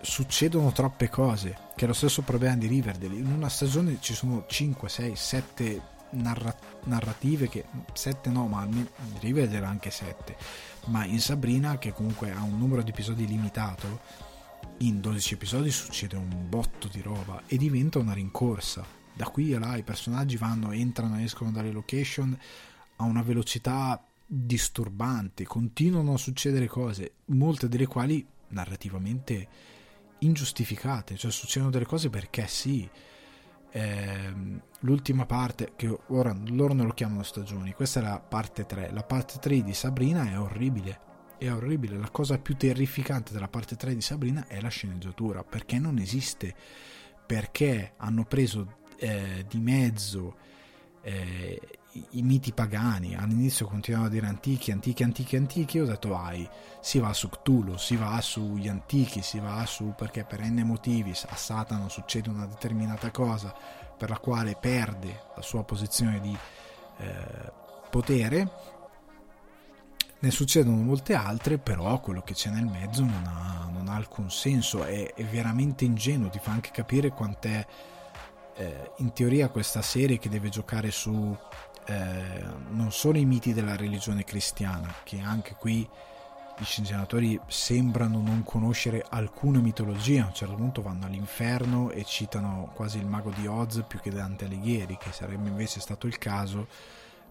succedono 0.00 0.72
troppe 0.72 1.08
cose, 1.08 1.56
che 1.74 1.84
è 1.84 1.88
lo 1.88 1.94
stesso 1.94 2.22
problema 2.22 2.56
di 2.56 2.66
Riverdale. 2.66 3.14
In 3.14 3.32
una 3.32 3.48
stagione 3.48 3.98
ci 4.00 4.14
sono 4.14 4.44
5, 4.46 4.88
6, 4.88 5.16
7 5.16 5.82
narra- 6.10 6.56
narrative 6.84 7.48
che 7.48 7.64
7 7.92 8.30
no, 8.30 8.46
ma 8.46 8.64
in 8.64 8.86
Riverdale 9.20 9.66
anche 9.66 9.90
7. 9.90 10.36
Ma 10.86 11.04
in 11.04 11.20
Sabrina, 11.20 11.78
che 11.78 11.92
comunque 11.92 12.30
ha 12.30 12.42
un 12.42 12.58
numero 12.58 12.82
di 12.82 12.90
episodi 12.90 13.26
limitato, 13.26 14.00
in 14.78 15.00
12 15.00 15.34
episodi 15.34 15.70
succede 15.70 16.16
un 16.16 16.48
botto 16.48 16.88
di 16.88 17.00
roba 17.00 17.42
e 17.46 17.56
diventa 17.56 17.98
una 17.98 18.12
rincorsa. 18.12 18.84
Da 19.12 19.28
qui 19.28 19.54
a 19.54 19.58
là 19.58 19.76
i 19.76 19.82
personaggi 19.82 20.36
vanno, 20.36 20.72
entrano 20.72 21.18
escono 21.20 21.50
dalle 21.50 21.72
location 21.72 22.38
a 22.96 23.04
una 23.04 23.22
velocità 23.22 24.02
disturbante, 24.26 25.44
continuano 25.44 26.14
a 26.14 26.18
succedere 26.18 26.66
cose, 26.66 27.12
molte 27.26 27.68
delle 27.68 27.86
quali 27.86 28.26
narrativamente 28.48 29.48
ingiustificate, 30.18 31.16
cioè 31.16 31.30
succedono 31.30 31.70
delle 31.70 31.86
cose 31.86 32.10
perché 32.10 32.46
sì. 32.46 32.88
Ehm, 33.70 34.60
l'ultima 34.80 35.26
parte, 35.26 35.72
che 35.76 35.96
ora 36.08 36.34
loro 36.48 36.74
non 36.74 36.86
lo 36.86 36.92
chiamano 36.92 37.22
stagioni, 37.22 37.72
questa 37.72 38.00
è 38.00 38.02
la 38.02 38.20
parte 38.20 38.66
3. 38.66 38.90
La 38.92 39.02
parte 39.02 39.38
3 39.38 39.62
di 39.62 39.74
Sabrina 39.74 40.30
è 40.30 40.38
orribile. 40.38 41.00
È 41.38 41.50
orribile. 41.50 41.98
La 41.98 42.10
cosa 42.10 42.38
più 42.38 42.56
terrificante 42.56 43.32
della 43.32 43.48
parte 43.48 43.76
3 43.76 43.94
di 43.94 44.00
Sabrina 44.00 44.46
è 44.46 44.60
la 44.60 44.68
sceneggiatura, 44.68 45.44
perché 45.44 45.78
non 45.78 45.98
esiste. 45.98 46.54
Perché 47.26 47.94
hanno 47.96 48.24
preso 48.24 48.78
eh, 48.98 49.44
di 49.48 49.58
mezzo 49.58 50.36
eh, 51.02 51.60
i, 52.10 52.22
miti 52.22 52.52
pagani. 52.52 53.14
All'inizio 53.14 53.66
continuavano 53.66 54.10
a 54.10 54.14
dire 54.14 54.26
antichi, 54.26 54.70
antichi, 54.70 55.02
antichi, 55.02 55.36
antichi. 55.36 55.76
Io 55.76 55.84
ho 55.84 55.86
detto 55.86 56.08
vai, 56.08 56.48
si 56.80 56.98
va 56.98 57.12
su 57.12 57.28
Cthulhu, 57.28 57.76
si 57.76 57.96
va 57.96 58.20
sugli 58.20 58.68
antichi, 58.68 59.22
si 59.22 59.38
va 59.38 59.64
su 59.66 59.94
perché 59.96 60.24
per 60.24 60.42
n 60.42 60.62
motivi 60.64 61.10
a 61.10 61.36
Satana 61.36 61.88
succede 61.88 62.28
una 62.28 62.46
determinata 62.46 63.10
cosa 63.10 63.54
per 63.96 64.10
la 64.10 64.18
quale 64.18 64.56
perde 64.60 65.22
la 65.34 65.42
sua 65.42 65.64
posizione 65.64 66.20
di 66.20 66.36
eh, 66.98 67.52
potere. 67.90 68.74
Ne 70.18 70.30
succedono 70.30 70.76
molte 70.76 71.14
altre, 71.14 71.58
però 71.58 72.00
quello 72.00 72.22
che 72.22 72.34
c'è 72.34 72.50
nel 72.50 72.66
mezzo 72.66 73.02
non 73.02 73.24
ha, 73.26 73.68
non 73.70 73.88
ha 73.88 73.94
alcun 73.94 74.30
senso, 74.30 74.84
è, 74.84 75.12
è 75.14 75.24
veramente 75.24 75.84
ingenuo, 75.84 76.30
ti 76.30 76.38
fa 76.38 76.52
anche 76.52 76.70
capire 76.70 77.10
quant'è 77.10 77.66
eh, 78.56 78.92
in 78.96 79.12
teoria 79.12 79.48
questa 79.48 79.82
serie 79.82 80.18
che 80.18 80.28
deve 80.28 80.48
giocare 80.48 80.90
su 80.90 81.36
eh, 81.86 82.44
non 82.70 82.90
solo 82.92 83.18
i 83.18 83.24
miti 83.24 83.52
della 83.52 83.76
religione 83.76 84.24
cristiana, 84.24 84.92
che 85.04 85.20
anche 85.20 85.54
qui 85.54 85.88
gli 86.58 86.64
sceneggiatori 86.64 87.38
sembrano 87.48 88.20
non 88.20 88.42
conoscere 88.42 89.04
alcuna 89.08 89.60
mitologia, 89.60 90.24
a 90.24 90.26
un 90.26 90.34
certo 90.34 90.54
punto 90.54 90.82
vanno 90.82 91.06
all'inferno 91.06 91.90
e 91.90 92.04
citano 92.04 92.70
quasi 92.74 92.98
il 92.98 93.06
mago 93.06 93.30
di 93.30 93.46
Oz 93.46 93.84
più 93.86 94.00
che 94.00 94.10
Dante 94.10 94.46
Alighieri, 94.46 94.96
che 94.96 95.12
sarebbe 95.12 95.48
invece 95.48 95.80
stato 95.80 96.06
il 96.06 96.18
caso 96.18 96.66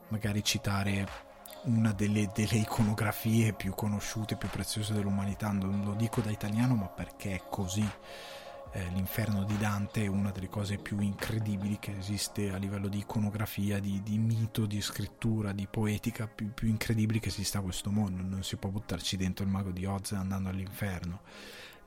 magari 0.10 0.44
citare 0.44 1.24
una 1.64 1.92
delle, 1.92 2.30
delle 2.34 2.58
iconografie 2.58 3.54
più 3.54 3.74
conosciute, 3.74 4.36
più 4.36 4.50
preziose 4.50 4.94
dell'umanità, 4.94 5.50
non 5.52 5.82
lo 5.84 5.94
dico 5.94 6.22
da 6.22 6.30
italiano 6.30 6.76
ma 6.76 6.88
perché 6.88 7.34
è 7.34 7.42
così 7.50 7.88
eh, 8.76 8.90
l'inferno 8.94 9.46
di 9.46 9.58
Dante 9.58 10.04
è 10.04 10.08
una 10.08 10.32
delle 10.32 10.50
cose 10.50 10.76
più 10.76 11.00
incredibili 11.00 11.80
che 11.80 11.96
esiste 11.98 12.52
a 12.52 12.58
livello 12.58 12.90
di 12.90 12.98
iconografia, 12.98 13.80
di, 13.80 14.02
di 14.04 14.18
mito, 14.18 14.66
di 14.66 14.82
scrittura, 14.82 15.54
di 15.54 15.66
poetica 15.66 16.28
più, 16.28 16.54
più, 16.54 16.68
incredibili 16.68 17.22
che 17.22 17.30
esista 17.30 17.62
questo 17.62 17.90
mondo. 17.90 18.22
Non 18.22 18.44
si 18.44 18.58
può 18.58 18.70
buttarci 18.70 19.16
dentro 19.16 19.46
il 19.46 19.52
mago 19.52 19.72
di 19.72 19.86
Oz 19.86 20.12
andando 20.12 20.50
all'inferno. 20.50 21.22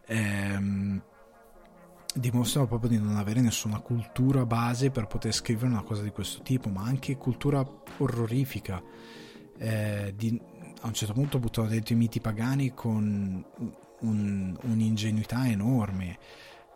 Ehm, 0.06 1.02
dimostrano 2.14 2.66
proprio 2.66 2.88
di 2.88 2.98
non 2.98 3.16
avere 3.16 3.42
nessuna 3.42 3.80
cultura 3.80 4.46
base 4.46 4.90
per 4.90 5.08
poter 5.08 5.32
scrivere 5.32 5.66
una 5.66 5.82
cosa 5.82 6.00
di 6.00 6.10
questo 6.10 6.40
tipo, 6.40 6.70
ma 6.70 6.84
anche 6.84 7.18
cultura 7.18 7.62
orrorifica. 7.98 8.82
Eh, 9.58 10.14
di, 10.16 10.40
a 10.80 10.86
un 10.86 10.94
certo 10.94 11.12
punto 11.12 11.38
buttano 11.38 11.68
dentro 11.68 11.92
i 11.92 11.98
miti 11.98 12.22
pagani 12.22 12.72
con 12.72 13.44
un, 14.00 14.56
un'ingenuità 14.62 15.46
enorme 15.46 16.18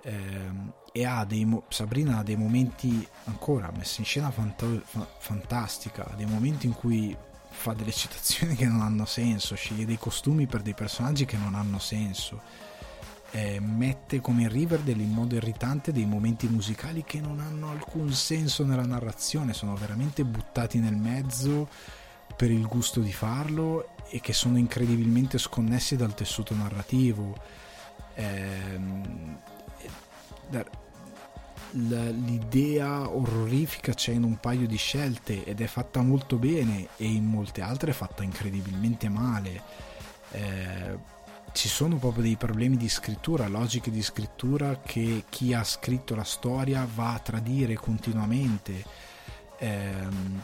eh, 0.03 0.51
e 0.93 1.05
ha 1.07 1.27
mo- 1.45 1.65
Sabrina 1.69 2.19
ha 2.19 2.23
dei 2.23 2.37
momenti 2.37 3.07
ancora 3.25 3.73
messi 3.77 4.01
in 4.01 4.07
scena 4.07 4.31
fanta- 4.31 4.67
fa- 4.85 5.09
fantastica, 5.19 6.13
dei 6.17 6.27
momenti 6.27 6.67
in 6.67 6.75
cui 6.75 7.17
fa 7.49 7.73
delle 7.73 7.93
citazioni 7.93 8.55
che 8.57 8.67
non 8.67 8.81
hanno 8.81 9.07
senso, 9.07 9.55
sceglie 9.55 9.87
dei 9.87 9.99
costumi 9.99 10.47
per 10.47 10.63
dei 10.63 10.75
personaggi 10.75 11.25
che 11.25 11.37
non 11.37 11.55
hanno 11.55 11.79
senso. 11.79 12.71
Eh, 13.35 13.61
mette 13.61 14.21
come 14.21 14.43
in 14.43 14.51
Riverdale 14.51 15.03
in 15.03 15.11
modo 15.11 15.35
irritante 15.35 15.91
dei 15.91 16.05
momenti 16.05 16.47
musicali 16.49 17.03
che 17.03 17.19
non 17.19 17.41
hanno 17.41 17.71
alcun 17.71 18.13
senso 18.13 18.63
nella 18.63 18.85
narrazione, 18.85 19.55
sono 19.55 19.75
veramente 19.75 20.23
buttati 20.23 20.79
nel 20.79 20.97
mezzo 20.97 21.67
per 22.37 22.51
il 22.51 22.67
gusto 22.67 23.01
di 23.01 23.13
farlo 23.13 23.95
e 24.11 24.21
che 24.21 24.35
sono 24.35 24.59
incredibilmente 24.59 25.39
sconnessi 25.39 25.97
dal 25.97 26.13
tessuto 26.13 26.55
narrativo. 26.55 27.35
Eh, 28.15 28.79
l'idea 31.73 33.09
orrorifica 33.09 33.95
c'è 33.95 34.13
in 34.13 34.25
un 34.25 34.39
paio 34.39 34.67
di 34.67 34.77
scelte 34.77 35.45
ed 35.45 35.61
è 35.61 35.67
fatta 35.67 36.03
molto 36.03 36.37
bene 36.37 36.89
e 36.97 37.07
in 37.07 37.25
molte 37.25 37.63
altre 37.63 37.93
è 37.93 37.95
fatta 37.95 38.23
incredibilmente 38.23 39.09
male. 39.09 39.63
Eh, 40.33 41.11
ci 41.53 41.69
sono 41.69 41.97
proprio 41.97 42.23
dei 42.23 42.37
problemi 42.37 42.77
di 42.77 42.89
scrittura, 42.89 43.47
logiche 43.47 43.91
di 43.91 44.03
scrittura 44.03 44.81
che 44.81 45.25
chi 45.29 45.53
ha 45.53 45.63
scritto 45.63 46.15
la 46.15 46.25
storia 46.25 46.87
va 46.95 47.15
a 47.15 47.19
tradire 47.19 47.75
continuamente. 47.75 48.85
Eh, 49.59 49.93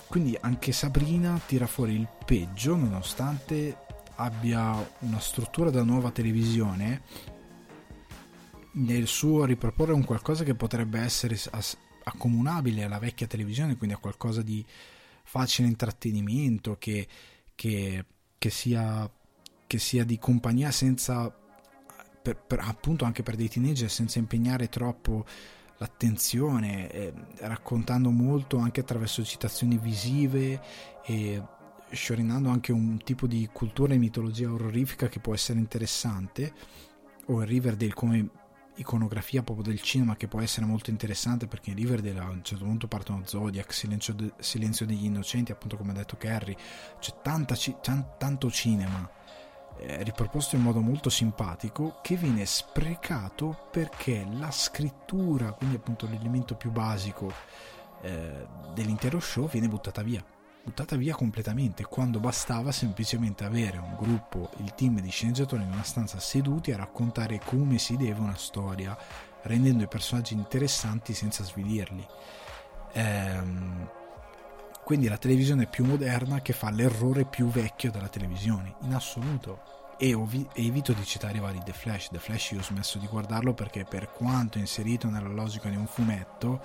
quindi 0.06 0.36
anche 0.40 0.72
Sabrina 0.72 1.40
tira 1.44 1.66
fuori 1.66 1.94
il 1.94 2.06
peggio 2.24 2.76
nonostante 2.76 3.76
abbia 4.16 4.74
una 5.00 5.18
struttura 5.18 5.70
da 5.70 5.82
nuova 5.82 6.10
televisione 6.10 7.02
nel 8.78 9.06
suo 9.06 9.44
riproporre 9.44 9.92
un 9.92 10.04
qualcosa 10.04 10.44
che 10.44 10.54
potrebbe 10.54 11.00
essere 11.00 11.38
accomunabile 12.04 12.84
alla 12.84 12.98
vecchia 12.98 13.26
televisione, 13.26 13.76
quindi 13.76 13.96
a 13.96 13.98
qualcosa 13.98 14.42
di 14.42 14.64
facile 15.24 15.68
intrattenimento, 15.68 16.76
che, 16.78 17.06
che, 17.54 18.04
che, 18.38 18.50
sia, 18.50 19.10
che 19.66 19.78
sia, 19.78 20.04
di 20.04 20.18
compagnia 20.18 20.70
senza, 20.70 21.30
per, 22.22 22.36
per, 22.36 22.60
appunto 22.60 23.04
anche 23.04 23.22
per 23.22 23.36
dei 23.36 23.48
teenager, 23.48 23.90
senza 23.90 24.18
impegnare 24.18 24.68
troppo 24.68 25.26
l'attenzione, 25.78 26.90
eh, 26.90 27.12
raccontando 27.40 28.10
molto 28.10 28.58
anche 28.58 28.80
attraverso 28.80 29.24
citazioni 29.24 29.76
visive 29.76 30.60
e 31.04 31.42
sciorinando 31.90 32.48
anche 32.48 32.72
un 32.72 32.98
tipo 33.02 33.26
di 33.26 33.48
cultura 33.50 33.94
e 33.94 33.98
mitologia 33.98 34.52
orrorifica 34.52 35.08
che 35.08 35.20
può 35.20 35.34
essere 35.34 35.58
interessante 35.58 36.52
o 37.26 37.40
il 37.42 37.46
Riverdale 37.46 37.94
come 37.94 38.28
iconografia 38.78 39.42
proprio 39.42 39.66
del 39.66 39.80
cinema 39.80 40.16
che 40.16 40.28
può 40.28 40.40
essere 40.40 40.66
molto 40.66 40.90
interessante 40.90 41.46
perché 41.46 41.70
in 41.70 41.76
Riverdale 41.76 42.18
a 42.18 42.28
un 42.28 42.42
certo 42.42 42.64
punto 42.64 42.88
partono 42.88 43.22
Zodiac, 43.24 43.72
Silenzio, 43.72 44.14
de, 44.14 44.32
Silenzio 44.38 44.86
degli 44.86 45.04
Innocenti, 45.04 45.52
appunto 45.52 45.76
come 45.76 45.90
ha 45.90 45.94
detto 45.94 46.16
Kerry, 46.16 46.56
c'è 46.98 47.14
tanta, 47.22 47.56
tanto 48.18 48.50
cinema 48.50 49.08
eh, 49.78 50.02
riproposto 50.02 50.56
in 50.56 50.62
modo 50.62 50.80
molto 50.80 51.10
simpatico 51.10 51.98
che 52.02 52.16
viene 52.16 52.44
sprecato 52.46 53.68
perché 53.70 54.26
la 54.30 54.50
scrittura, 54.50 55.52
quindi 55.52 55.76
appunto 55.76 56.06
l'elemento 56.06 56.54
più 56.54 56.70
basico 56.70 57.32
eh, 58.02 58.46
dell'intero 58.74 59.20
show, 59.20 59.48
viene 59.48 59.68
buttata 59.68 60.02
via 60.02 60.24
buttata 60.68 60.96
via 60.96 61.14
completamente 61.14 61.84
quando 61.84 62.20
bastava 62.20 62.72
semplicemente 62.72 63.42
avere 63.44 63.78
un 63.78 63.96
gruppo, 63.96 64.50
il 64.58 64.74
team 64.74 65.00
di 65.00 65.08
sceneggiatori 65.08 65.62
in 65.62 65.72
una 65.72 65.82
stanza 65.82 66.18
seduti 66.18 66.72
a 66.72 66.76
raccontare 66.76 67.40
come 67.42 67.78
si 67.78 67.96
deve 67.96 68.20
una 68.20 68.36
storia, 68.36 68.94
rendendo 69.42 69.84
i 69.84 69.88
personaggi 69.88 70.34
interessanti 70.34 71.14
senza 71.14 71.42
svilirli. 71.42 72.06
Ehm, 72.92 73.90
quindi 74.84 75.08
la 75.08 75.16
televisione 75.16 75.66
più 75.66 75.86
moderna 75.86 76.42
che 76.42 76.52
fa 76.52 76.70
l'errore 76.70 77.24
più 77.24 77.46
vecchio 77.48 77.90
della 77.90 78.08
televisione, 78.08 78.74
in 78.82 78.92
assoluto. 78.92 79.96
E, 79.96 80.14
evito 80.52 80.92
di 80.92 81.04
citare 81.04 81.38
i 81.38 81.40
vari 81.40 81.62
The 81.64 81.72
Flash. 81.72 82.10
The 82.10 82.18
Flash 82.18 82.50
io 82.50 82.60
ho 82.60 82.62
smesso 82.62 82.98
di 82.98 83.06
guardarlo 83.06 83.54
perché 83.54 83.84
per 83.84 84.12
quanto 84.12 84.58
inserito 84.58 85.08
nella 85.08 85.28
logica 85.28 85.70
di 85.70 85.76
un 85.76 85.86
fumetto, 85.86 86.62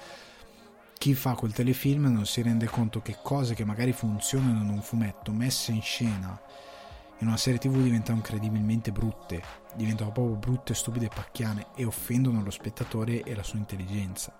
chi 1.03 1.13
fa 1.15 1.35
quel 1.35 1.51
telefilm 1.51 2.05
non 2.05 2.25
si 2.25 2.41
rende 2.41 2.65
conto 2.69 3.01
che 3.01 3.17
cose 3.21 3.55
che 3.55 3.65
magari 3.65 3.91
funzionano 3.91 4.63
in 4.63 4.69
un 4.69 4.81
fumetto 4.81 5.33
messe 5.33 5.73
in 5.73 5.81
scena 5.81 6.41
in 7.17 7.27
una 7.27 7.35
serie 7.35 7.59
tv 7.59 7.81
diventano 7.81 8.19
incredibilmente 8.19 8.93
brutte, 8.93 9.43
diventano 9.75 10.13
proprio 10.13 10.37
brutte, 10.37 10.73
stupide 10.73 11.07
e 11.07 11.11
pacchiane 11.13 11.67
e 11.75 11.83
offendono 11.83 12.41
lo 12.41 12.51
spettatore 12.51 13.21
e 13.23 13.35
la 13.35 13.43
sua 13.43 13.59
intelligenza. 13.59 14.33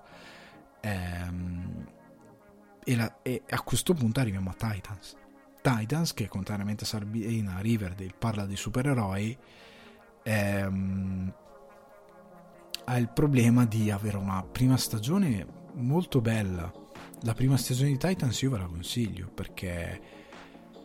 Ehm, 0.80 1.86
e, 2.82 2.96
la, 2.96 3.22
e, 3.22 3.42
a 3.50 3.62
questo 3.62 3.94
punto 3.94 4.22
arriviamo 4.22 4.50
a 4.50 4.54
Titans. 4.54 5.18
Titans, 5.62 6.14
che 6.14 6.30
contrariamente 6.30 6.86
a 6.86 6.88
Sabina 6.88 7.60
Riverdale 7.60 8.16
parla 8.18 8.46
di 8.46 8.56
supereroi, 8.56 9.38
ehm, 10.24 11.34
ha 12.86 12.98
il 12.98 13.10
problema 13.10 13.66
di 13.66 13.92
avere 13.92 14.16
una 14.16 14.42
prima 14.44 14.78
stagione 14.78 15.62
molto 15.74 16.22
bella. 16.22 16.72
La 17.22 17.34
prima 17.34 17.58
stagione 17.58 17.92
di 17.92 17.98
Titans 17.98 18.42
io 18.42 18.52
ve 18.52 18.58
la 18.58 18.66
consiglio 18.66 19.30
perché 19.34 20.02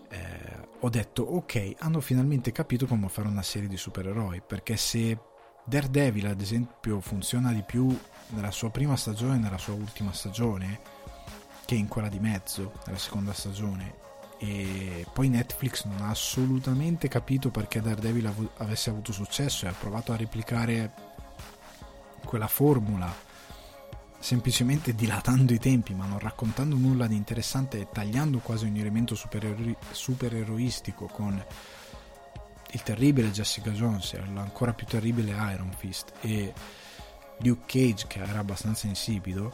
eh, 0.08 0.68
ho 0.80 0.88
detto 0.88 1.22
ok, 1.22 1.74
hanno 1.78 2.00
finalmente 2.00 2.52
capito 2.52 2.86
come 2.86 3.08
fare 3.08 3.28
una 3.28 3.42
serie 3.42 3.68
di 3.68 3.76
supereroi 3.76 4.42
perché 4.46 4.76
se 4.76 5.18
Daredevil 5.64 6.26
ad 6.26 6.40
esempio 6.40 7.00
funziona 7.00 7.52
di 7.52 7.62
più 7.62 7.96
nella 8.28 8.50
sua 8.50 8.70
prima 8.70 8.96
stagione 8.96 9.36
e 9.36 9.38
nella 9.38 9.58
sua 9.58 9.74
ultima 9.74 10.12
stagione 10.12 10.80
che 11.64 11.74
in 11.74 11.88
quella 11.88 12.08
di 12.08 12.20
mezzo, 12.20 12.72
nella 12.86 12.98
seconda 12.98 13.32
stagione 13.32 14.06
e 14.38 15.04
poi 15.12 15.28
Netflix 15.28 15.84
non 15.84 16.00
ha 16.02 16.10
assolutamente 16.10 17.08
capito 17.08 17.50
perché 17.50 17.80
Daredevil 17.80 18.26
av- 18.26 18.50
avesse 18.58 18.90
avuto 18.90 19.12
successo 19.12 19.66
e 19.66 19.68
ha 19.68 19.74
provato 19.78 20.12
a 20.12 20.16
replicare 20.16 20.92
quella 22.24 22.46
formula 22.46 23.26
semplicemente 24.18 24.94
dilatando 24.94 25.52
i 25.52 25.58
tempi, 25.58 25.94
ma 25.94 26.06
non 26.06 26.18
raccontando 26.18 26.76
nulla 26.76 27.06
di 27.06 27.16
interessante 27.16 27.80
e 27.80 27.88
tagliando 27.90 28.38
quasi 28.38 28.64
ogni 28.66 28.80
elemento 28.80 29.14
superero- 29.14 29.76
supereroistico 29.90 31.06
con 31.06 31.42
il 32.72 32.82
terribile 32.82 33.30
Jessica 33.30 33.70
Jones 33.70 34.12
e 34.14 34.22
l'ancora 34.32 34.74
più 34.74 34.86
terribile 34.86 35.32
Iron 35.52 35.72
Fist 35.76 36.12
e 36.20 36.52
Luke 37.38 37.64
Cage 37.66 38.06
che 38.06 38.20
era 38.20 38.40
abbastanza 38.40 38.86
insipido, 38.86 39.52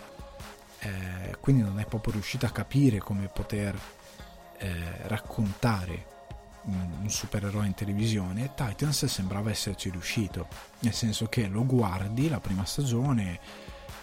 eh, 0.81 1.37
quindi 1.41 1.63
non 1.63 1.79
è 1.79 1.87
proprio 1.87 2.15
riuscito 2.15 2.47
a 2.47 2.51
capire 2.51 2.99
come 2.99 3.29
poter 3.29 3.79
eh, 4.59 5.07
raccontare 5.07 6.13
un, 6.65 6.91
un 7.03 7.11
supereroe 7.11 7.67
in 7.67 7.75
televisione, 7.75 8.53
Titans 8.55 9.05
sembrava 9.07 9.51
esserci 9.51 9.91
riuscito, 9.91 10.49
nel 10.81 10.95
senso 10.95 11.27
che 11.27 11.47
lo 11.47 11.65
guardi 11.67 12.29
la 12.29 12.41
prima 12.41 12.65
stagione, 12.65 13.39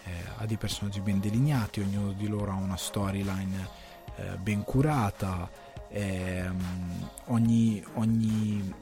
eh, 0.04 0.12
ha 0.38 0.46
dei 0.46 0.58
personaggi 0.58 1.02
ben 1.02 1.20
delineati, 1.20 1.82
ognuno 1.82 2.14
di 2.14 2.28
loro 2.28 2.52
ha 2.52 2.56
una 2.56 2.78
storyline 2.78 3.68
eh, 4.16 4.38
ben 4.38 4.64
curata, 4.64 5.50
ehm, 5.90 7.10
ogni, 7.26 7.84
ogni, 7.94 8.74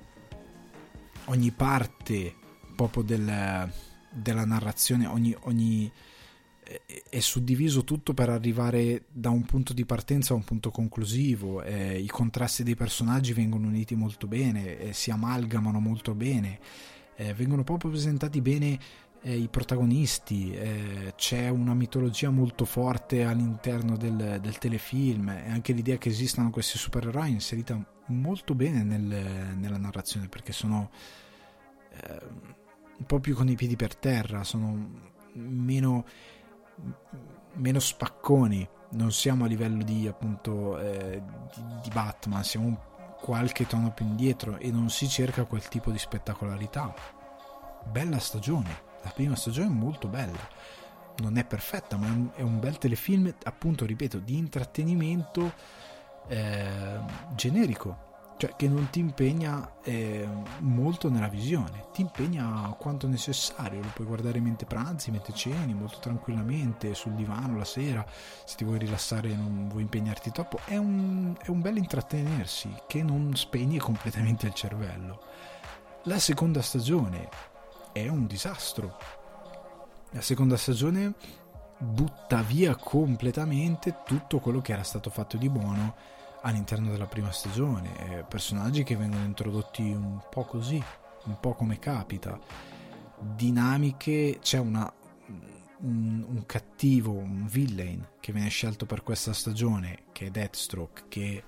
ogni, 1.25 1.51
parte 1.51 2.35
proprio 2.75 3.03
del, 3.03 3.71
della 4.11 4.45
narrazione, 4.45 5.05
ogni, 5.07 5.35
ogni 5.41 5.91
è 7.09 7.19
suddiviso 7.19 7.83
tutto 7.83 8.13
per 8.13 8.29
arrivare 8.29 9.05
da 9.11 9.31
un 9.31 9.43
punto 9.43 9.73
di 9.73 9.85
partenza 9.85 10.33
a 10.33 10.35
un 10.35 10.43
punto 10.43 10.69
conclusivo, 10.69 11.63
eh, 11.63 11.97
i 11.97 12.07
contrasti 12.07 12.61
dei 12.63 12.75
personaggi 12.75 13.33
vengono 13.33 13.67
uniti 13.67 13.95
molto 13.95 14.27
bene, 14.27 14.77
eh, 14.77 14.93
si 14.93 15.09
amalgamano 15.09 15.79
molto 15.79 16.13
bene, 16.13 16.59
eh, 17.15 17.33
vengono 17.33 17.63
proprio 17.63 17.89
presentati 17.89 18.39
bene 18.39 18.79
eh, 19.21 19.37
i 19.37 19.47
protagonisti, 19.47 20.53
eh, 20.53 21.13
c'è 21.15 21.49
una 21.49 21.73
mitologia 21.73 22.29
molto 22.29 22.65
forte 22.65 23.23
all'interno 23.23 23.97
del, 23.97 24.39
del, 24.41 24.57
telefilm 24.57 25.29
e 25.29 25.49
anche 25.49 25.73
l'idea 25.73 25.97
che 25.97 26.09
esistano 26.09 26.49
questi 26.49 26.77
supereroi 26.77 27.27
è 27.27 27.31
inserita 27.31 27.83
molto 28.07 28.55
bene 28.55 28.83
nel, 28.83 29.55
nella 29.57 29.77
narrazione 29.77 30.27
perché 30.27 30.51
sono 30.51 30.89
eh, 31.91 32.19
un 32.97 33.05
po' 33.05 33.19
più 33.19 33.35
con 33.35 33.49
i 33.49 33.55
piedi 33.55 33.75
per 33.75 33.95
terra, 33.95 34.43
sono 34.43 35.07
meno 35.33 36.05
meno 37.53 37.79
spacconi, 37.79 38.67
non 38.91 39.11
siamo 39.11 39.43
a 39.43 39.47
livello 39.47 39.83
di 39.83 40.07
appunto 40.07 40.79
eh, 40.79 41.21
di, 41.53 41.61
di, 41.83 41.89
Batman, 41.89 42.43
siamo 42.43 42.67
un, 42.67 42.77
qualche 43.19 43.67
tono 43.67 43.91
più 43.91 44.05
indietro 44.05 44.57
e 44.57 44.71
non 44.71 44.89
si 44.89 45.07
cerca 45.07 45.43
quel 45.43 45.67
tipo 45.67 45.91
di 45.91 45.97
spettacolarità. 45.97 46.93
Bella 47.85 48.19
stagione, 48.19 48.87
la 49.01 49.11
prima 49.13 49.35
stagione 49.35 49.67
è 49.67 49.73
molto 49.73 50.07
bella, 50.07 50.39
non 51.17 51.37
è 51.37 51.45
perfetta, 51.45 51.97
ma 51.97 52.07
è 52.35 52.41
un, 52.41 52.59
bel 52.59 52.77
telefilm, 52.77 53.33
appunto, 53.43 53.85
ripeto, 53.85 54.19
di 54.19 54.37
intrattenimento 54.37 55.53
eh, 56.27 56.99
generico. 57.35 58.07
Cioè 58.39 58.55
che 58.55 58.69
non 58.69 58.89
ti 58.89 58.99
impegna 58.99 59.81
eh, 59.83 60.25
molto 60.59 61.09
nella 61.09 61.27
visione, 61.27 61.87
ti 61.91 61.99
impegna 61.99 62.73
quanto 62.79 63.05
necessario, 63.05 63.81
lo 63.81 63.89
puoi 63.93 64.07
guardare 64.07 64.39
mentre 64.39 64.65
pranzi, 64.65 65.11
mentre 65.11 65.33
ceni, 65.33 65.73
molto 65.73 65.99
tranquillamente, 65.99 66.93
sul 66.93 67.15
divano 67.15 67.57
la 67.57 67.65
sera, 67.65 68.05
se 68.45 68.55
ti 68.55 68.63
vuoi 68.63 68.79
rilassare 68.79 69.29
e 69.29 69.35
non 69.35 69.67
vuoi 69.67 69.81
impegnarti 69.81 70.31
troppo, 70.31 70.57
è 70.63 70.77
un, 70.77 71.35
è 71.43 71.49
un 71.49 71.59
bel 71.59 71.75
intrattenersi 71.75 72.73
che 72.87 73.03
non 73.03 73.35
spegne 73.35 73.77
completamente 73.77 74.47
il 74.47 74.53
cervello. 74.53 75.19
La 76.03 76.17
seconda 76.17 76.61
stagione 76.61 77.27
è 78.03 78.07
un 78.07 78.27
disastro. 78.27 78.97
La 80.11 80.21
seconda 80.21 80.57
stagione 80.57 81.13
butta 81.77 82.41
via 82.41 82.75
completamente 82.75 83.99
tutto 84.05 84.39
quello 84.39 84.59
che 84.59 84.73
era 84.73 84.83
stato 84.83 85.09
fatto 85.09 85.37
di 85.37 85.49
buono 85.49 85.95
all'interno 86.41 86.89
della 86.89 87.05
prima 87.05 87.31
stagione, 87.31 88.17
eh, 88.19 88.23
personaggi 88.23 88.83
che 88.83 88.95
vengono 88.95 89.23
introdotti 89.23 89.81
un 89.81 90.19
po' 90.29 90.45
così, 90.45 90.81
un 91.25 91.39
po' 91.39 91.53
come 91.53 91.79
capita, 91.79 92.39
dinamiche, 93.19 94.39
c'è 94.41 94.57
una, 94.57 94.91
un, 95.79 96.25
un, 96.27 96.43
cattivo, 96.45 97.11
un 97.11 97.45
villain 97.47 98.07
che 98.19 98.31
viene 98.31 98.49
scelto 98.49 98.85
per 98.85 99.03
questa 99.03 99.33
stagione, 99.33 100.03
che 100.11 100.27
è 100.27 100.31
Deathstroke, 100.31 101.03
che 101.09 101.43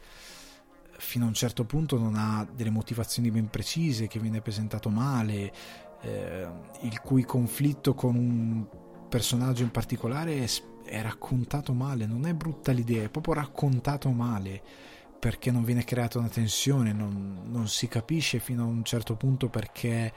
fino 0.97 1.25
a 1.25 1.29
un 1.29 1.33
certo 1.33 1.65
punto 1.65 1.97
non 1.97 2.15
ha 2.15 2.45
delle 2.53 2.69
motivazioni 2.69 3.31
ben 3.31 3.49
precise, 3.49 4.07
che 4.07 4.19
viene 4.19 4.41
presentato 4.41 4.89
male, 4.89 5.51
eh, 6.01 6.47
il 6.81 6.99
cui 7.01 7.23
conflitto 7.23 7.93
con 7.93 8.15
un 8.15 8.65
personaggio 9.09 9.63
in 9.63 9.71
particolare 9.71 10.43
è 10.43 10.47
è 10.83 11.01
raccontato 11.01 11.71
male, 11.73 12.05
non 12.05 12.25
è 12.25 12.33
brutta 12.33 12.71
l'idea, 12.71 13.03
è 13.03 13.09
proprio 13.09 13.35
raccontato 13.35 14.09
male 14.09 14.61
perché 15.17 15.51
non 15.51 15.63
viene 15.63 15.83
creata 15.83 16.17
una 16.17 16.29
tensione, 16.29 16.91
non, 16.91 17.43
non, 17.45 17.67
si 17.67 17.87
capisce 17.87 18.39
fino 18.39 18.63
a 18.63 18.65
un 18.65 18.83
certo 18.83 19.15
punto 19.15 19.49
perché 19.49 20.11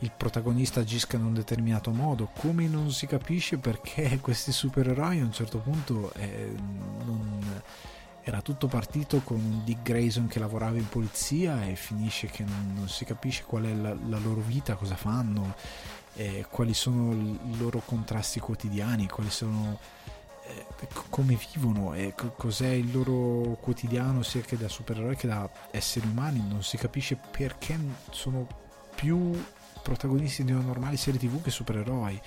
il 0.00 0.12
protagonista 0.14 0.80
agisca 0.80 1.16
in 1.16 1.24
un 1.24 1.32
determinato 1.32 1.90
modo, 1.90 2.30
come 2.36 2.68
non 2.68 2.92
si 2.92 3.06
capisce 3.06 3.56
perché 3.56 4.18
questi 4.22 4.52
supereroi 4.52 5.20
a 5.20 5.24
un 5.24 5.32
certo 5.32 5.58
punto 5.58 6.12
eh, 6.14 6.52
non, 7.04 7.62
era 8.24 8.40
tutto 8.40 8.68
partito 8.68 9.20
con 9.20 9.62
Dick 9.64 9.82
Grayson 9.82 10.28
che 10.28 10.38
lavorava 10.38 10.76
in 10.76 10.88
polizia 10.88 11.64
e 11.64 11.74
finisce 11.74 12.28
che 12.28 12.44
non, 12.44 12.72
non 12.74 12.88
si 12.88 13.04
capisce 13.04 13.42
qual 13.44 13.64
è 13.64 13.74
la, 13.74 13.94
la 14.08 14.18
loro 14.18 14.40
vita, 14.40 14.74
cosa 14.74 14.94
fanno, 14.94 15.54
eh, 16.14 16.46
quali 16.48 16.72
sono 16.72 17.12
i 17.12 17.56
loro 17.56 17.82
contrasti 17.84 18.38
quotidiani, 18.38 19.08
quali 19.08 19.30
sono 19.30 19.78
eh, 20.46 20.66
come 21.08 21.38
vivono 21.52 21.94
e 21.94 22.14
cos'è 22.36 22.68
il 22.68 22.92
loro 22.92 23.56
quotidiano 23.60 24.22
sia 24.22 24.40
che 24.40 24.56
da 24.56 24.68
supereroi 24.68 25.16
che 25.16 25.26
da 25.26 25.48
esseri 25.70 26.06
umani. 26.06 26.44
Non 26.46 26.62
si 26.62 26.76
capisce 26.76 27.16
perché 27.16 27.78
sono 28.10 28.46
più 28.94 29.32
protagonisti 29.82 30.44
di 30.44 30.52
una 30.52 30.62
normale 30.62 30.96
serie 30.96 31.18
tv 31.18 31.42
che 31.42 31.50
supereroi. 31.50 32.20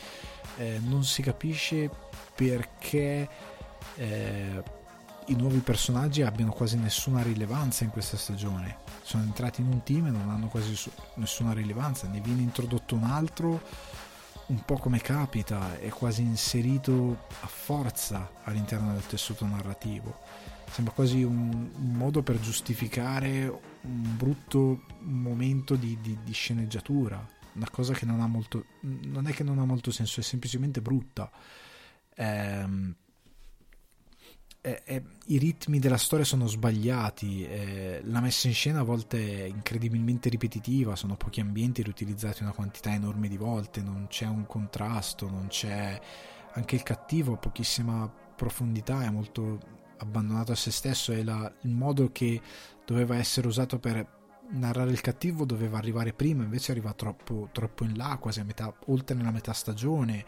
Eh, 0.57 0.79
non 0.83 1.03
si 1.03 1.21
capisce 1.21 1.89
perché 2.33 3.29
eh, 3.95 4.63
i 5.27 5.35
nuovi 5.35 5.59
personaggi 5.59 6.21
abbiano 6.21 6.51
quasi 6.51 6.77
nessuna 6.77 7.21
rilevanza 7.21 7.83
in 7.83 7.89
questa 7.89 8.17
stagione 8.17 8.77
sono 9.01 9.23
entrati 9.23 9.61
in 9.61 9.67
un 9.67 9.83
team 9.83 10.07
e 10.07 10.11
non 10.11 10.29
hanno 10.29 10.47
quasi 10.47 10.77
nessuna 11.15 11.53
rilevanza 11.53 12.07
ne 12.07 12.19
viene 12.19 12.41
introdotto 12.41 12.95
un 12.95 13.03
altro 13.03 13.61
un 14.47 14.63
po' 14.63 14.75
come 14.75 14.99
capita, 14.99 15.79
è 15.79 15.89
quasi 15.89 16.21
inserito 16.21 17.25
a 17.41 17.47
forza 17.47 18.29
all'interno 18.43 18.93
del 18.93 19.05
tessuto 19.05 19.45
narrativo. 19.45 20.19
Sembra 20.69 20.93
quasi 20.93 21.23
un, 21.23 21.71
un 21.73 21.91
modo 21.93 22.21
per 22.21 22.39
giustificare 22.39 23.47
un 23.81 24.15
brutto 24.17 24.83
momento 24.99 25.75
di, 25.75 25.97
di, 26.01 26.17
di, 26.23 26.33
sceneggiatura, 26.33 27.27
una 27.53 27.69
cosa 27.71 27.93
che 27.93 28.05
non 28.05 28.19
ha 28.19 28.27
molto, 28.27 28.65
non 28.81 29.27
è 29.27 29.31
che 29.31 29.43
non 29.43 29.59
ha 29.59 29.65
molto 29.65 29.91
senso, 29.91 30.19
è 30.19 30.23
semplicemente 30.23 30.81
brutta. 30.81 31.31
Ehm, 32.15 32.95
eh, 34.65 34.81
eh, 34.83 35.03
i 35.27 35.37
ritmi 35.37 35.77
della 35.77 35.95
storia 35.95 36.25
sono 36.25 36.47
sbagliati, 36.47 37.45
eh, 37.45 38.01
la 38.03 38.19
messa 38.19 38.47
in 38.47 38.55
scena 38.55 38.79
a 38.79 38.83
volte 38.83 39.43
è 39.43 39.43
incredibilmente 39.43 40.27
ripetitiva, 40.27 40.95
sono 40.95 41.15
pochi 41.15 41.39
ambienti 41.39 41.83
riutilizzati 41.83 42.41
una 42.41 42.51
quantità 42.51 42.91
enorme 42.91 43.27
di 43.27 43.37
volte, 43.37 43.83
non 43.83 44.07
c'è 44.09 44.25
un 44.25 44.47
contrasto, 44.47 45.29
non 45.29 45.47
c'è 45.49 46.01
anche 46.53 46.75
il 46.75 46.81
cattivo 46.81 47.33
ha 47.33 47.37
pochissima 47.37 48.11
profondità, 48.35 49.03
è 49.03 49.09
molto 49.11 49.59
abbandonato 49.97 50.53
a 50.53 50.55
se 50.55 50.71
stesso 50.71 51.11
e 51.11 51.23
la, 51.23 51.53
il 51.61 51.75
modo 51.75 52.11
che 52.11 52.41
doveva 52.85 53.17
essere 53.17 53.47
usato 53.47 53.77
per 53.77 54.13
narrare 54.49 54.89
il 54.89 55.01
cattivo 55.01 55.45
doveva 55.45 55.77
arrivare 55.77 56.11
prima, 56.13 56.43
invece 56.43 56.71
arriva 56.71 56.91
troppo, 56.93 57.49
troppo 57.51 57.83
in 57.83 57.95
là, 57.95 58.17
quasi 58.19 58.39
a 58.39 58.43
metà, 58.43 58.73
oltre 58.87 59.15
nella 59.15 59.31
metà 59.31 59.53
stagione. 59.53 60.25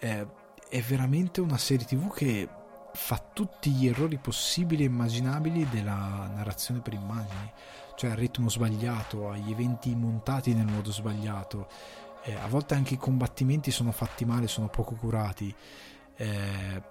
Eh, 0.00 0.26
è 0.68 0.80
veramente 0.82 1.40
una 1.40 1.56
serie 1.58 1.86
tv 1.86 2.12
che 2.12 2.48
fa 2.92 3.22
tutti 3.32 3.70
gli 3.70 3.86
errori 3.86 4.16
possibili 4.18 4.82
e 4.82 4.86
immaginabili 4.86 5.68
della 5.68 6.30
narrazione 6.34 6.80
per 6.80 6.94
immagini, 6.94 7.52
cioè 7.96 8.10
al 8.10 8.16
ritmo 8.16 8.48
sbagliato, 8.48 9.30
agli 9.30 9.50
eventi 9.50 9.94
montati 9.94 10.54
nel 10.54 10.66
modo 10.66 10.90
sbagliato. 10.92 11.68
Eh, 12.22 12.34
a 12.34 12.48
volte 12.48 12.74
anche 12.74 12.94
i 12.94 12.98
combattimenti 12.98 13.70
sono 13.70 13.92
fatti 13.92 14.24
male, 14.24 14.48
sono 14.48 14.68
poco 14.68 14.94
curati. 14.94 15.54
Eh, 16.16 16.82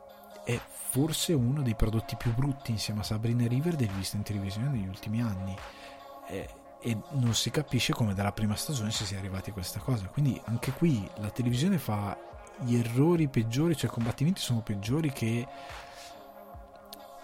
è 0.44 0.60
forse 0.90 1.34
uno 1.34 1.61
dei 1.61 1.76
prodotti 1.76 2.15
più 2.15 2.34
brutti 2.34 2.72
insieme 2.72 3.02
a 3.02 3.03
Sabrina 3.03 3.45
River 3.48 3.76
del 3.76 3.90
visto 3.90 4.15
in 4.15 4.24
televisione 4.24 4.69
negli 4.69 4.88
ultimi 4.88 5.22
anni. 5.22 5.56
Eh, 6.28 6.49
e 6.80 6.98
non 7.11 7.34
si 7.34 7.49
capisce 7.49 7.91
come 7.94 8.14
dalla 8.14 8.32
prima 8.32 8.56
stagione 8.56 8.91
si 8.91 9.06
sia 9.06 9.18
arrivati 9.18 9.49
a 9.49 9.53
questa 9.53 9.80
cosa. 9.80 10.06
Quindi 10.07 10.40
anche 10.45 10.72
qui 10.72 11.07
la 11.15 11.30
televisione 11.30 11.78
fa 11.78 12.18
gli 12.60 12.76
errori 12.76 13.28
peggiori, 13.28 13.76
cioè 13.76 13.90
i 13.90 13.94
combattimenti 13.94 14.41
sono 14.41 14.61
peggiori 14.61 15.11
che 15.11 15.45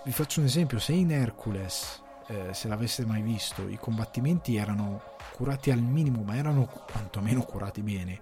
vi 0.06 0.12
faccio 0.12 0.42
un 0.42 0.46
esempio, 0.46 0.80
se 0.80 0.94
in 0.94 1.12
Hercules, 1.12 2.02
eh, 2.28 2.54
se 2.54 2.68
l'aveste 2.68 3.06
mai 3.06 3.22
visto, 3.22 3.68
i 3.68 3.78
combattimenti 3.78 4.56
erano 4.56 5.02
curati 5.34 5.72
al 5.72 5.80
minimo, 5.80 6.24
ma 6.24 6.36
erano 6.36 6.66
quantomeno 6.66 7.42
curati 7.44 7.82
bene. 7.82 8.20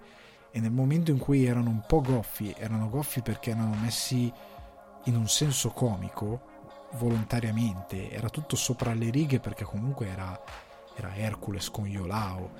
e 0.54 0.60
nel 0.60 0.70
momento 0.70 1.10
in 1.10 1.18
cui 1.18 1.46
erano 1.46 1.70
un 1.70 1.82
po' 1.86 2.02
goffi, 2.02 2.54
erano 2.58 2.90
goffi 2.90 3.22
perché 3.22 3.52
erano 3.52 3.74
messi 3.74 4.30
in 5.04 5.16
un 5.16 5.26
senso 5.26 5.70
comico 5.70 6.50
volontariamente, 6.92 8.10
era 8.10 8.28
tutto 8.28 8.54
sopra 8.54 8.92
le 8.92 9.08
righe 9.08 9.40
perché 9.40 9.64
comunque 9.64 10.08
era, 10.08 10.38
era 10.94 11.16
Hercules 11.16 11.70
con 11.70 11.88
Iolao 11.88 12.50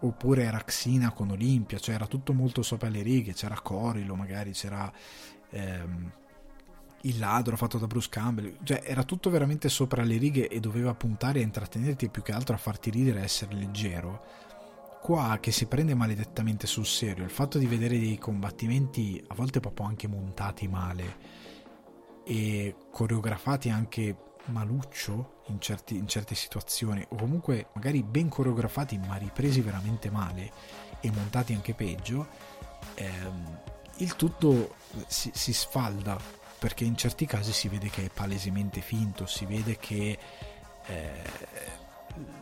oppure 0.00 0.42
era 0.42 0.58
Xina 0.58 1.12
con 1.12 1.30
Olimpia, 1.30 1.78
cioè 1.78 1.94
era 1.94 2.08
tutto 2.08 2.32
molto 2.32 2.62
sopra 2.62 2.88
le 2.88 3.02
righe, 3.02 3.32
c'era 3.32 3.60
Corilo 3.60 4.16
magari, 4.16 4.50
c'era 4.50 4.92
ehm, 5.50 6.10
il 7.06 7.18
ladro 7.18 7.56
fatto 7.56 7.78
da 7.78 7.86
Bruce 7.86 8.08
Campbell, 8.10 8.58
cioè 8.64 8.82
era 8.84 9.04
tutto 9.04 9.30
veramente 9.30 9.68
sopra 9.68 10.02
le 10.02 10.16
righe 10.16 10.48
e 10.48 10.60
doveva 10.60 10.94
puntare 10.94 11.40
a 11.40 11.42
intrattenerti 11.42 12.08
più 12.08 12.22
che 12.22 12.32
altro 12.32 12.54
a 12.54 12.58
farti 12.58 12.90
ridere 12.90 13.20
e 13.20 13.24
essere 13.24 13.54
leggero. 13.54 14.24
Qua 15.00 15.38
che 15.40 15.52
si 15.52 15.66
prende 15.66 15.94
maledettamente 15.94 16.66
sul 16.66 16.86
serio, 16.86 17.24
il 17.24 17.30
fatto 17.30 17.58
di 17.58 17.66
vedere 17.66 17.98
dei 17.98 18.18
combattimenti 18.18 19.22
a 19.28 19.34
volte 19.34 19.60
proprio 19.60 19.86
anche 19.86 20.08
montati 20.08 20.66
male 20.66 21.44
e 22.24 22.74
coreografati 22.90 23.70
anche 23.70 24.16
maluccio 24.46 25.42
in, 25.46 25.60
certi, 25.60 25.96
in 25.96 26.08
certe 26.08 26.34
situazioni 26.34 27.04
o 27.08 27.16
comunque 27.16 27.68
magari 27.74 28.02
ben 28.02 28.28
coreografati 28.28 28.98
ma 28.98 29.16
ripresi 29.16 29.60
veramente 29.60 30.10
male 30.10 30.52
e 31.00 31.10
montati 31.12 31.52
anche 31.52 31.74
peggio 31.74 32.26
ehm, 32.94 33.60
il 33.98 34.16
tutto 34.16 34.74
si, 35.06 35.30
si, 35.34 35.52
sfalda 35.52 36.18
perché 36.58 36.84
in 36.84 36.96
certi 36.96 37.26
casi 37.26 37.52
si 37.52 37.68
vede 37.68 37.90
che 37.90 38.04
è 38.04 38.10
palesemente 38.12 38.80
finto 38.80 39.26
si 39.26 39.44
vede 39.44 39.76
che 39.76 40.18
eh, 40.86 41.22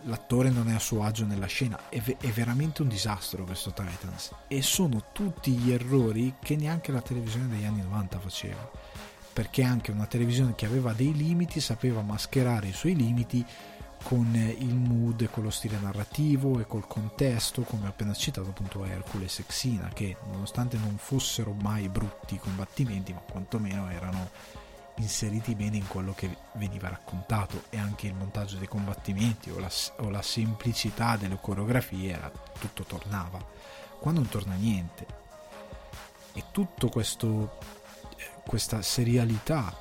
l'attore 0.03 0.51
non 0.51 0.69
è 0.69 0.75
a 0.75 0.79
suo 0.79 1.03
agio 1.03 1.25
nella 1.25 1.47
scena. 1.47 1.89
È, 1.89 2.01
è 2.01 2.29
veramente 2.29 2.83
un 2.83 2.89
disastro 2.89 3.45
questo 3.45 3.73
Titans. 3.73 4.33
E 4.49 4.63
sono 4.63 5.07
tutti 5.13 5.53
gli 5.53 5.73
errori 5.73 6.35
che 6.41 6.57
neanche 6.57 6.93
la 6.93 7.03
televisione 7.03 7.49
degli 7.49 7.65
anni 7.65 7.83
90 7.83 8.19
faceva. 8.19 8.71
Perché 9.33 9.63
anche 9.63 9.91
una 9.91 10.07
televisione 10.07 10.55
che 10.55 10.67
aveva 10.67 10.93
dei 10.93 11.13
limiti 11.13 11.61
sapeva 11.61 12.03
mascherare 12.03 12.69
i 12.69 12.73
suoi 12.73 12.95
limiti 12.95 13.45
con 14.05 14.35
il 14.37 14.75
mood 14.75 15.29
con 15.31 15.43
lo 15.43 15.51
stile 15.51 15.79
narrativo 15.79 16.61
e 16.61 16.67
col 16.67 16.87
contesto, 16.87 17.63
come 17.63 17.87
ho 17.87 17.89
appena 17.89 18.13
citato 18.13 18.51
appunto 18.51 18.85
Hercules 18.85 19.39
e 19.39 19.47
Xena, 19.47 19.89
che 19.89 20.17
nonostante 20.31 20.77
non 20.77 20.97
fossero 20.99 21.53
mai 21.53 21.89
brutti 21.89 22.39
combattimenti, 22.39 23.13
ma 23.13 23.21
quantomeno 23.21 23.91
erano 23.91 24.31
inseriti 24.99 25.55
bene 25.55 25.79
in 25.79 25.89
quello 25.89 26.13
che 26.15 26.37
veniva 26.53 26.89
raccontato 26.89 27.65
e 27.71 27.79
anche 27.79 28.07
il 28.07 28.15
montaggio 28.15 28.59
dei 28.59 28.69
combattimenti 28.69 29.51
o 29.51 29.59
la, 29.59 29.71
o 29.99 30.11
la 30.11 30.23
semplicità 30.23 31.17
delle 31.17 31.39
coreografie 31.41 32.13
era, 32.13 32.31
tutto 32.59 32.85
tornava. 32.85 33.45
Qua 33.99 34.13
non 34.13 34.29
torna 34.29 34.55
niente. 34.55 35.07
E 36.35 36.45
tutto 36.53 36.89
questo 36.89 37.59
questa 38.47 38.83
serialità 38.83 39.75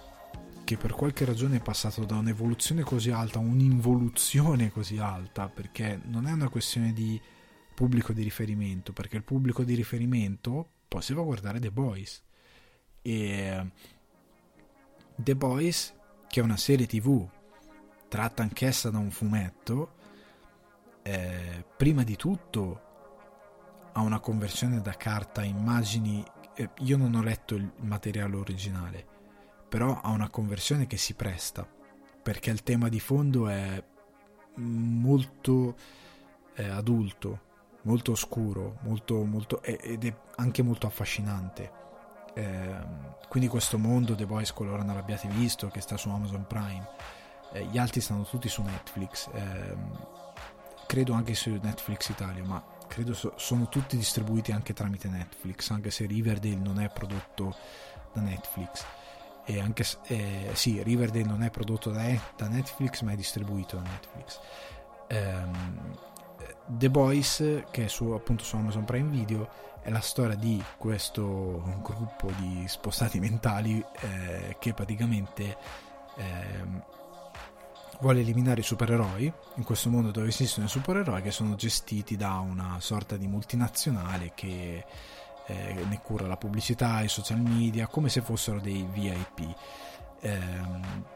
che 0.64 0.78
per 0.78 0.94
qualche 0.94 1.26
ragione 1.26 1.58
è 1.58 1.62
passato 1.62 2.06
da 2.06 2.16
un'evoluzione 2.16 2.84
così 2.84 3.12
alta 3.12 3.40
a 3.40 3.42
un'involuzione 3.42 4.72
così 4.72 4.98
alta, 4.98 5.50
perché 5.50 6.00
non 6.06 6.28
è 6.28 6.32
una 6.32 6.50
questione 6.50 6.94
di 6.94 7.20
pubblico 7.74 8.14
di 8.14 8.24
riferimento, 8.24 8.94
perché 8.94 9.18
il 9.18 9.24
pubblico 9.24 9.64
di 9.64 9.76
riferimento 9.76 10.70
poteva 10.88 11.22
guardare 11.22 11.60
The 11.60 11.72
Boys. 11.72 12.24
E 13.02 13.72
The 15.16 15.36
Boys, 15.36 15.94
che 16.28 16.40
è 16.40 16.44
una 16.44 16.58
serie 16.58 16.86
tv 16.86 17.28
tratta 18.08 18.44
anch'essa 18.44 18.90
da 18.90 19.00
un 19.00 19.12
fumetto, 19.12 19.96
eh, 21.02 21.66
prima 21.76 22.04
di 22.04 22.16
tutto 22.16 22.82
ha 23.92 24.02
una 24.02 24.20
conversione 24.20 24.82
da 24.82 24.94
carta 24.94 25.42
a 25.42 25.44
immagini 25.44 26.24
eh, 26.56 26.70
io 26.80 26.98
non 26.98 27.16
ho 27.16 27.22
letto 27.22 27.56
il 27.56 27.72
materiale 27.80 28.36
originale, 28.36 29.08
però 29.74 30.00
ha 30.00 30.12
una 30.12 30.30
conversione 30.30 30.86
che 30.86 30.98
si 30.98 31.16
presta, 31.16 31.68
perché 32.22 32.52
il 32.52 32.62
tema 32.62 32.90
di 32.90 33.00
fondo 33.00 33.48
è 33.48 33.84
molto 34.58 35.76
eh, 36.54 36.68
adulto, 36.70 37.40
molto 37.82 38.12
oscuro, 38.12 38.78
molto, 38.84 39.24
molto, 39.26 39.64
ed 39.64 40.06
è 40.06 40.16
anche 40.36 40.62
molto 40.62 40.86
affascinante. 40.86 41.72
Eh, 42.36 42.86
quindi 43.28 43.50
questo 43.50 43.80
mondo 43.80 44.14
The 44.14 44.28
Boys 44.28 44.54
coloro 44.54 44.84
non 44.84 44.94
l'abbiate 44.94 45.28
visto, 45.30 45.70
che 45.70 45.82
sta 45.82 45.98
su 45.98 46.08
Amazon 46.10 46.46
Prime, 46.46 46.88
eh, 47.54 47.66
gli 47.66 47.80
altri 47.80 48.00
stanno 48.00 48.26
tutti 48.26 48.50
su 48.50 48.62
Netflix, 48.62 49.28
ehm, 49.34 50.08
credo 50.86 51.14
anche 51.14 51.34
su 51.34 51.50
Netflix 51.50 52.10
Italia, 52.10 52.44
ma 52.44 52.64
credo 52.88 53.16
so, 53.16 53.34
sono 53.38 53.68
tutti 53.70 53.98
distribuiti 53.98 54.52
anche 54.52 54.74
tramite 54.74 55.08
Netflix, 55.08 55.72
anche 55.72 55.90
se 55.90 56.06
Riverdale 56.06 56.58
non 56.58 56.80
è 56.80 56.92
prodotto 56.92 57.56
da 58.14 58.22
Netflix. 58.22 58.86
E 59.46 59.60
anche 59.60 59.86
eh, 60.08 60.52
sì, 60.54 60.82
Riverdale 60.82 61.26
non 61.26 61.44
è 61.44 61.50
prodotto 61.50 61.90
da, 61.92 62.04
da, 62.36 62.48
Netflix, 62.48 63.02
ma 63.02 63.12
è 63.12 63.16
distribuito 63.16 63.76
da 63.76 63.84
Netflix. 63.84 64.40
Um, 65.12 65.98
The 66.66 66.90
Boys, 66.90 67.64
che 67.72 67.86
è 67.86 67.88
su, 67.88 68.12
appunto 68.12 68.44
su 68.44 68.56
Amazon 68.56 68.86
Prime 68.86 69.10
Video, 69.10 69.50
è 69.82 69.90
la 69.90 70.00
storia 70.00 70.36
di 70.36 70.64
questo 70.78 71.62
gruppo 71.82 72.32
di 72.38 72.64
spostati 72.68 73.20
mentali 73.20 73.84
eh, 74.00 74.56
che 74.58 74.74
praticamente 74.74 75.58
eh, 76.16 76.92
vuole 78.00 78.22
eliminare 78.22 78.62
i 78.62 78.64
supereroi 78.64 79.32
in 79.56 79.64
questo 79.64 79.90
mondo 79.90 80.12
dove 80.12 80.28
esistono 80.28 80.68
i 80.68 80.70
supereroi 80.70 81.22
che 81.22 81.32
sono 81.32 81.56
gestiti 81.56 82.16
da 82.16 82.40
una 82.40 82.78
sorta 82.80 83.18
di 83.18 83.28
multinazionale 83.28 84.32
che 84.34 84.86
eh, 85.48 85.86
ne 85.88 86.00
cura 86.02 86.28
la 86.28 86.38
pubblicità, 86.38 87.02
i 87.02 87.08
social 87.08 87.40
media, 87.40 87.88
come 87.88 88.10
se 88.10 88.22
fossero 88.22 88.60
dei 88.60 88.88
VIP. 88.92 89.56
Eh, 90.20 91.12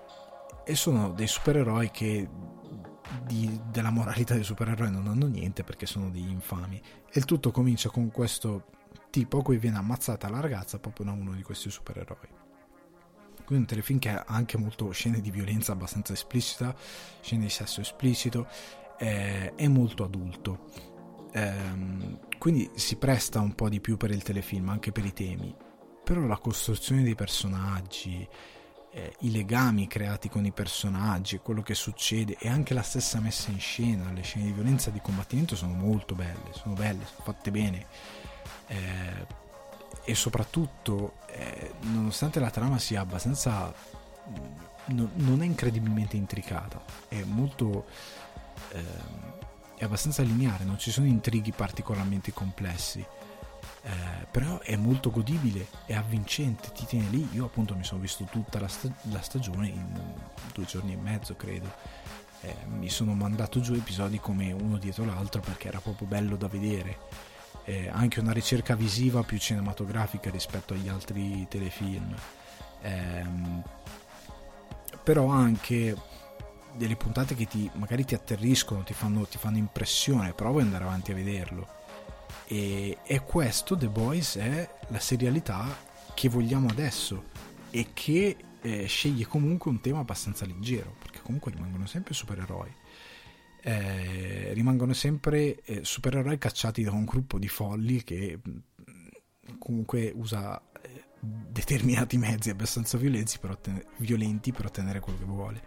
e 0.63 0.75
sono 0.75 1.11
dei 1.11 1.27
supereroi 1.27 1.91
che 1.91 2.27
di, 3.25 3.59
della 3.69 3.89
moralità 3.89 4.33
dei 4.33 4.43
supereroi 4.43 4.91
non 4.91 5.07
hanno 5.07 5.27
niente 5.27 5.63
perché 5.63 5.85
sono 5.85 6.09
degli 6.09 6.29
infami. 6.29 6.77
E 6.77 7.19
il 7.19 7.25
tutto 7.25 7.51
comincia 7.51 7.89
con 7.89 8.11
questo 8.11 8.65
tipo 9.09 9.39
a 9.39 9.43
cui 9.43 9.57
viene 9.57 9.77
ammazzata 9.77 10.29
la 10.29 10.39
ragazza 10.39 10.79
proprio 10.79 11.05
da 11.05 11.11
uno 11.13 11.33
di 11.33 11.41
questi 11.41 11.69
supereroi. 11.69 12.45
Quindi 13.45 13.63
un 13.63 13.65
telefilm 13.65 13.99
che 13.99 14.09
ha 14.09 14.25
anche 14.27 14.57
molto 14.57 14.91
scene 14.91 15.21
di 15.21 15.31
violenza 15.31 15.71
abbastanza 15.71 16.11
esplicita, 16.11 16.75
scene 17.21 17.43
di 17.43 17.49
sesso 17.49 17.79
esplicito, 17.79 18.47
eh, 18.97 19.55
è 19.55 19.67
molto 19.69 20.03
adulto. 20.03 20.65
Eh, 21.31 22.25
quindi 22.37 22.69
si 22.75 22.95
presta 22.97 23.39
un 23.39 23.53
po' 23.53 23.69
di 23.69 23.79
più 23.79 23.97
per 23.97 24.11
il 24.11 24.23
telefilm, 24.23 24.69
anche 24.69 24.91
per 24.91 25.05
i 25.05 25.13
temi. 25.13 25.55
Però 26.03 26.21
la 26.21 26.37
costruzione 26.37 27.03
dei 27.03 27.15
personaggi, 27.15 28.27
eh, 28.91 29.15
i 29.19 29.31
legami 29.31 29.87
creati 29.87 30.29
con 30.29 30.45
i 30.45 30.51
personaggi, 30.51 31.39
quello 31.39 31.61
che 31.61 31.75
succede 31.75 32.37
e 32.39 32.47
anche 32.47 32.73
la 32.73 32.81
stessa 32.81 33.19
messa 33.19 33.51
in 33.51 33.59
scena, 33.59 34.11
le 34.11 34.21
scene 34.21 34.45
di 34.45 34.51
violenza 34.51 34.89
e 34.89 34.93
di 34.93 35.01
combattimento 35.01 35.55
sono 35.55 35.73
molto 35.73 36.15
belle, 36.15 36.51
sono 36.51 36.73
belle, 36.73 37.05
sono 37.05 37.23
fatte 37.23 37.51
bene. 37.51 37.85
Eh, 38.67 39.45
e 40.03 40.15
soprattutto 40.15 41.15
eh, 41.27 41.73
nonostante 41.81 42.39
la 42.39 42.49
trama 42.49 42.79
sia 42.79 43.01
abbastanza 43.01 43.73
mm, 44.29 44.95
no, 44.95 45.09
non 45.15 45.41
è 45.41 45.45
incredibilmente 45.45 46.15
intricata 46.15 46.81
è 47.07 47.23
molto 47.23 47.85
eh, 48.69 49.36
è 49.77 49.83
abbastanza 49.83 50.23
lineare 50.23 50.63
non 50.63 50.79
ci 50.79 50.91
sono 50.91 51.05
intrighi 51.05 51.51
particolarmente 51.51 52.33
complessi. 52.33 53.05
Eh, 53.83 54.25
però 54.29 54.59
è 54.59 54.75
molto 54.75 55.11
godibile 55.11 55.67
è 55.85 55.93
avvincente 55.93 56.71
ti 56.73 56.85
tiene 56.85 57.09
lì. 57.09 57.27
Io 57.33 57.45
appunto 57.45 57.75
mi 57.75 57.83
sono 57.83 58.01
visto 58.01 58.25
tutta 58.25 58.59
la, 58.59 58.67
sta- 58.67 58.91
la 59.11 59.21
stagione 59.21 59.67
in 59.67 60.13
due 60.53 60.65
giorni 60.65 60.93
e 60.93 60.97
mezzo 60.97 61.35
credo. 61.35 61.71
Eh, 62.41 62.55
mi 62.67 62.89
sono 62.89 63.13
mandato 63.13 63.61
giù 63.61 63.73
episodi 63.73 64.19
come 64.19 64.51
uno 64.51 64.77
dietro 64.77 65.05
l'altro 65.05 65.41
perché 65.41 65.67
era 65.67 65.79
proprio 65.79 66.07
bello 66.07 66.35
da 66.35 66.47
vedere. 66.47 66.97
Eh, 67.63 67.89
anche 67.89 68.19
una 68.19 68.31
ricerca 68.31 68.75
visiva 68.75 69.23
più 69.23 69.37
cinematografica 69.37 70.29
rispetto 70.29 70.73
agli 70.73 70.89
altri 70.89 71.45
telefilm. 71.47 72.15
Ehm, 72.81 73.61
però 75.03 75.27
anche 75.27 75.95
delle 76.77 76.95
puntate 76.95 77.35
che 77.35 77.45
ti, 77.45 77.69
magari 77.73 78.05
ti 78.05 78.15
atterriscono, 78.15 78.83
ti 78.83 78.93
fanno, 78.93 79.25
ti 79.25 79.37
fanno 79.37 79.57
impressione, 79.57 80.33
però 80.33 80.51
vuoi 80.51 80.63
andare 80.63 80.83
avanti 80.83 81.11
a 81.11 81.15
vederlo. 81.15 81.67
E, 82.45 82.99
e 83.03 83.19
questo, 83.21 83.75
The 83.75 83.89
Boys, 83.89 84.37
è 84.37 84.69
la 84.87 84.99
serialità 84.99 85.75
che 86.13 86.29
vogliamo 86.29 86.69
adesso 86.69 87.25
e 87.69 87.87
che 87.93 88.37
eh, 88.61 88.85
sceglie 88.85 89.25
comunque 89.25 89.69
un 89.69 89.81
tema 89.81 89.99
abbastanza 89.99 90.45
leggero, 90.45 90.95
perché 90.99 91.21
comunque 91.21 91.51
rimangono 91.51 91.85
sempre 91.85 92.13
supereroi 92.13 92.73
eh, 93.67 94.53
rimangono 94.53 94.93
sempre 94.93 95.61
eh, 95.63 95.83
supereroi 95.83 96.37
cacciati 96.37 96.83
da 96.83 96.91
un 96.91 97.03
gruppo 97.03 97.37
di 97.37 97.49
folli 97.49 98.01
che 98.01 98.39
mm, 98.47 99.57
comunque 99.59 100.09
usa 100.15 100.57
eh, 100.81 101.03
determinati 101.19 102.17
mezzi 102.17 102.49
abbastanza 102.49 102.97
violenti 102.97 103.37
per, 103.39 103.51
ottenere, 103.51 103.87
violenti 103.97 104.53
per 104.53 104.67
ottenere 104.67 105.01
quello 105.01 105.19
che 105.19 105.25
vuole. 105.25 105.63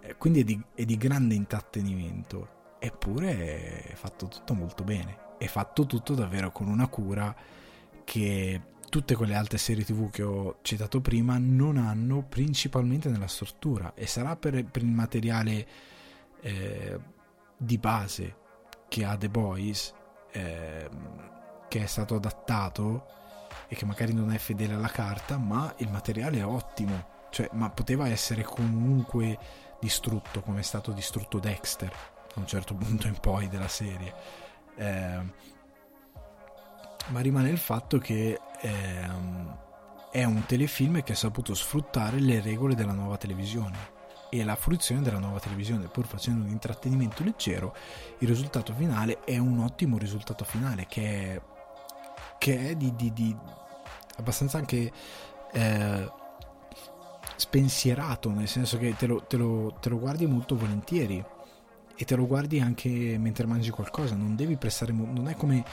Eh, 0.00 0.16
quindi 0.16 0.40
è 0.40 0.44
di, 0.44 0.62
è 0.74 0.84
di, 0.84 0.96
grande 0.96 1.34
intrattenimento, 1.34 2.76
eppure 2.78 3.82
è 3.82 3.94
fatto 3.94 4.28
tutto 4.28 4.54
molto 4.54 4.84
bene. 4.84 5.26
È 5.38 5.46
fatto 5.46 5.86
tutto 5.86 6.14
davvero 6.14 6.50
con 6.50 6.68
una 6.68 6.88
cura 6.88 7.34
che 8.04 8.62
tutte 8.88 9.14
quelle 9.14 9.34
altre 9.34 9.58
serie 9.58 9.84
tv 9.84 10.10
che 10.10 10.22
ho 10.22 10.58
citato 10.62 11.00
prima 11.00 11.36
non 11.38 11.76
hanno 11.76 12.22
principalmente 12.22 13.08
nella 13.10 13.26
struttura 13.26 13.92
e 13.94 14.06
sarà 14.06 14.34
per, 14.36 14.64
per 14.64 14.82
il 14.82 14.88
materiale 14.88 15.66
eh, 16.40 16.98
di 17.56 17.78
base 17.78 18.36
che 18.88 19.04
ha 19.04 19.16
The 19.16 19.28
Boys 19.28 19.92
eh, 20.32 20.88
che 21.68 21.82
è 21.82 21.86
stato 21.86 22.14
adattato 22.14 23.06
e 23.68 23.76
che 23.76 23.84
magari 23.84 24.14
non 24.14 24.32
è 24.32 24.38
fedele 24.38 24.74
alla 24.74 24.88
carta 24.88 25.36
ma 25.36 25.72
il 25.78 25.90
materiale 25.90 26.38
è 26.38 26.44
ottimo 26.44 27.16
cioè, 27.30 27.50
ma 27.52 27.68
poteva 27.68 28.08
essere 28.08 28.42
comunque 28.42 29.38
distrutto 29.80 30.40
come 30.40 30.60
è 30.60 30.62
stato 30.62 30.92
distrutto 30.92 31.38
Dexter 31.38 31.92
a 32.34 32.38
un 32.38 32.46
certo 32.46 32.74
punto 32.74 33.06
in 33.06 33.18
poi 33.18 33.48
della 33.48 33.68
serie. 33.68 34.14
Eh, 34.76 35.46
ma 37.08 37.20
rimane 37.20 37.48
il 37.48 37.58
fatto 37.58 37.98
che 37.98 38.38
ehm, 38.60 39.58
è 40.10 40.24
un 40.24 40.44
telefilm 40.46 41.02
che 41.02 41.12
ha 41.12 41.16
saputo 41.16 41.54
sfruttare 41.54 42.20
le 42.20 42.40
regole 42.40 42.74
della 42.74 42.92
nuova 42.92 43.16
televisione 43.16 43.96
e 44.30 44.44
la 44.44 44.56
fruizione 44.56 45.00
della 45.00 45.18
nuova 45.18 45.40
televisione, 45.40 45.86
pur 45.86 46.06
facendo 46.06 46.44
un 46.44 46.50
intrattenimento 46.50 47.24
leggero, 47.24 47.74
il 48.18 48.28
risultato 48.28 48.74
finale 48.74 49.20
è 49.24 49.38
un 49.38 49.58
ottimo 49.60 49.96
risultato 49.96 50.44
finale 50.44 50.86
che 50.86 51.34
è, 51.34 51.42
che 52.36 52.70
è 52.70 52.74
di, 52.74 52.94
di, 52.94 53.12
di 53.12 53.36
abbastanza 54.16 54.58
anche 54.58 54.92
eh, 55.52 56.12
spensierato, 57.38 58.30
nel 58.30 58.48
senso 58.48 58.78
che 58.78 58.96
te 58.96 59.06
lo, 59.06 59.22
te, 59.22 59.36
lo, 59.36 59.76
te 59.80 59.88
lo, 59.88 59.98
guardi 59.98 60.26
molto 60.26 60.56
volentieri 60.56 61.24
e 61.96 62.04
te 62.04 62.16
lo 62.16 62.26
guardi 62.26 62.60
anche 62.60 63.16
mentre 63.18 63.46
mangi 63.46 63.70
qualcosa, 63.70 64.16
non 64.16 64.34
devi 64.34 64.56
prestare, 64.56 64.92
non 64.92 65.28
è 65.28 65.36
come 65.36 65.64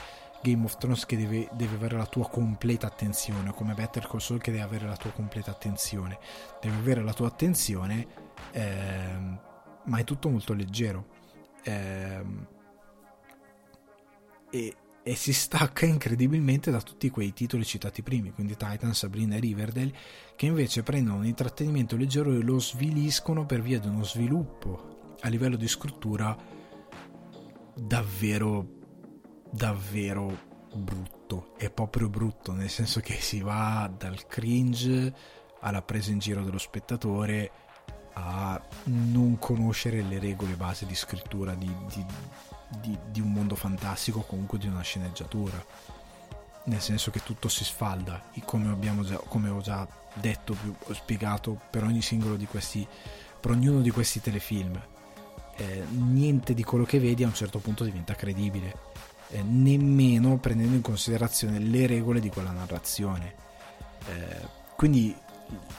Game 0.42 0.64
of 0.64 0.76
Thrones 0.76 1.04
che 1.06 1.16
deve, 1.16 1.48
deve, 1.52 1.74
avere 1.74 1.96
la 1.96 2.06
tua 2.06 2.28
completa 2.28 2.86
attenzione, 2.86 3.52
come 3.52 3.74
Better 3.74 4.06
Call 4.06 4.20
Saul 4.20 4.40
che 4.40 4.52
deve 4.52 4.62
avere 4.62 4.86
la 4.86 4.96
tua 4.96 5.10
completa 5.10 5.50
attenzione. 5.50 6.18
Deve 6.60 6.76
avere 6.76 7.02
la 7.02 7.12
tua 7.12 7.26
attenzione, 7.26 8.06
ehm, 8.52 9.40
ma 9.84 9.98
è 9.98 10.04
tutto 10.04 10.28
molto 10.28 10.52
leggero. 10.52 11.06
Ehm, 11.64 12.46
e, 14.50 14.76
e, 15.06 15.14
si 15.14 15.32
stacca 15.32 15.86
incredibilmente 15.86 16.72
da 16.72 16.80
tutti 16.80 17.10
quei 17.10 17.32
titoli 17.32 17.64
citati 17.64 18.02
primi, 18.02 18.32
quindi 18.32 18.56
Titan, 18.56 18.92
Sabrina 18.92 19.36
e 19.36 19.38
Riverdale, 19.38 19.94
che 20.34 20.46
invece 20.46 20.82
prendono 20.82 21.18
un 21.18 21.26
intrattenimento 21.26 21.96
leggero 21.96 22.32
e 22.32 22.42
lo 22.42 22.58
sviliscono 22.58 23.46
per 23.46 23.62
via 23.62 23.78
di 23.78 23.86
uno 23.86 24.02
sviluppo 24.02 25.14
a 25.20 25.28
livello 25.28 25.54
di 25.54 25.68
scrittura 25.68 26.36
davvero 27.76 28.74
davvero 29.48 30.44
brutto, 30.74 31.54
è 31.56 31.70
proprio 31.70 32.08
brutto, 32.08 32.52
nel 32.52 32.68
senso 32.68 32.98
che 32.98 33.14
si 33.14 33.40
va 33.40 33.88
dal 33.96 34.26
cringe 34.26 35.14
alla 35.60 35.82
presa 35.82 36.10
in 36.10 36.18
giro 36.18 36.42
dello 36.42 36.58
spettatore 36.58 37.50
a 38.14 38.60
non 38.84 39.38
conoscere 39.38 40.02
le 40.02 40.18
regole 40.18 40.54
base 40.54 40.84
di 40.84 40.94
scrittura 40.94 41.54
di, 41.54 41.70
di, 41.94 42.04
di, 42.68 42.96
di 43.10 43.20
un 43.20 43.32
mondo 43.32 43.54
fantastico, 43.54 44.20
comunque 44.20 44.58
di 44.58 44.66
una 44.66 44.82
sceneggiatura. 44.82 45.64
Nel 46.64 46.80
senso 46.80 47.10
che 47.10 47.22
tutto 47.22 47.48
si 47.48 47.64
sfalda, 47.64 48.30
come, 48.44 48.76
già, 49.04 49.16
come 49.16 49.48
ho 49.48 49.60
già 49.60 49.86
detto, 50.14 50.56
ho 50.78 50.94
spiegato 50.94 51.60
per 51.70 51.84
ogni 51.84 52.02
singolo 52.02 52.36
di 52.36 52.46
questi, 52.46 52.86
per 53.40 53.52
ognuno 53.52 53.80
di 53.80 53.90
questi 53.90 54.20
telefilm. 54.20 54.80
Eh, 55.58 55.84
niente 55.90 56.54
di 56.54 56.64
quello 56.64 56.84
che 56.84 56.98
vedi 56.98 57.22
a 57.22 57.28
un 57.28 57.34
certo 57.34 57.60
punto 57.60 57.84
diventa 57.84 58.14
credibile 58.14 58.94
eh, 59.28 59.42
nemmeno 59.42 60.36
prendendo 60.38 60.76
in 60.76 60.82
considerazione 60.82 61.58
le 61.58 61.86
regole 61.86 62.20
di 62.20 62.28
quella 62.28 62.50
narrazione. 62.50 63.34
Eh, 64.06 64.64
quindi 64.76 65.14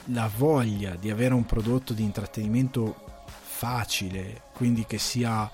la 0.06 0.30
voglia 0.36 0.96
di 0.96 1.10
avere 1.10 1.34
un 1.34 1.46
prodotto 1.46 1.94
di 1.94 2.04
intrattenimento 2.04 3.24
facile, 3.26 4.44
quindi 4.54 4.86
che 4.86 4.98
sia 4.98 5.50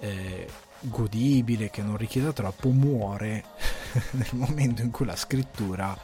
eh, 0.00 0.48
godibile, 0.80 1.70
che 1.70 1.82
non 1.82 1.96
richieda 1.96 2.32
troppo, 2.32 2.70
muore 2.70 3.44
nel 4.12 4.30
momento 4.32 4.82
in 4.82 4.90
cui 4.90 5.06
la 5.06 5.16
scrittura 5.16 5.96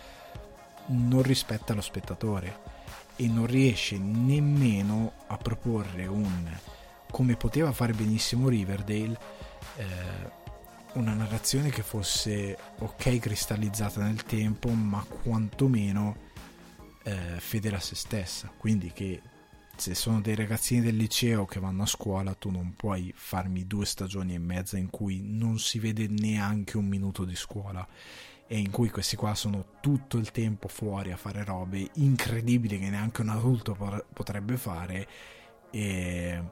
non 0.89 1.23
rispetta 1.23 1.74
lo 1.74 1.81
spettatore 1.81 2.74
e 3.16 3.27
non 3.27 3.47
riesce 3.47 3.98
nemmeno 3.98 5.12
a 5.27 5.36
proporre 5.36 6.06
un 6.06 6.59
come 7.10 7.36
poteva 7.36 7.73
fare 7.73 7.93
benissimo 7.93 8.48
Riverdale 8.48 9.18
eh, 9.77 9.85
una 10.94 11.14
narrazione 11.14 11.70
che 11.70 11.82
fosse 11.82 12.56
ok 12.78 13.18
cristallizzata 13.18 14.02
nel 14.02 14.23
tempo, 14.24 14.68
ma 14.70 15.05
quantomeno 15.23 16.16
eh, 17.05 17.36
fedele 17.39 17.77
a 17.77 17.81
se 17.81 17.94
stessa. 17.94 18.51
Quindi 18.56 18.93
che 18.93 19.20
se 19.77 19.94
sono 19.94 20.20
dei 20.20 20.35
ragazzini 20.35 20.81
del 20.81 20.97
liceo 20.97 21.44
che 21.44 21.61
vanno 21.61 21.82
a 21.82 21.86
scuola, 21.86 22.35
tu 22.35 22.51
non 22.51 22.74
puoi 22.74 23.12
farmi 23.15 23.66
due 23.66 23.85
stagioni 23.86 24.35
e 24.35 24.39
mezza 24.39 24.78
in 24.78 24.90
cui 24.90 25.20
non 25.23 25.59
si 25.59 25.78
vede 25.78 26.07
neanche 26.09 26.77
un 26.77 26.86
minuto 26.86 27.24
di 27.24 27.36
scuola 27.36 27.86
e 28.47 28.59
in 28.59 28.70
cui 28.70 28.90
questi 28.90 29.16
qua 29.16 29.35
sono 29.35 29.65
tutto 29.81 30.19
il 30.19 30.31
tempo 30.31 30.69
fuori 30.69 31.11
a 31.11 31.16
fare 31.16 31.44
robe 31.44 31.90
incredibili 31.94 32.78
che 32.78 32.89
neanche 32.89 33.20
un 33.23 33.31
adulto 33.31 33.77
potrebbe 34.12 34.57
fare 34.57 35.09
e 35.70 36.43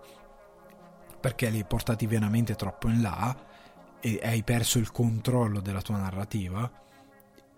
perché 1.21 1.49
li 1.51 1.59
hai 1.59 1.65
portati 1.65 2.07
veramente 2.07 2.55
troppo 2.57 2.89
in 2.89 3.01
là 3.01 3.35
e 4.01 4.21
hai 4.23 4.43
perso 4.43 4.79
il 4.79 4.91
controllo 4.91 5.61
della 5.61 5.81
tua 5.81 5.97
narrativa 5.97 6.71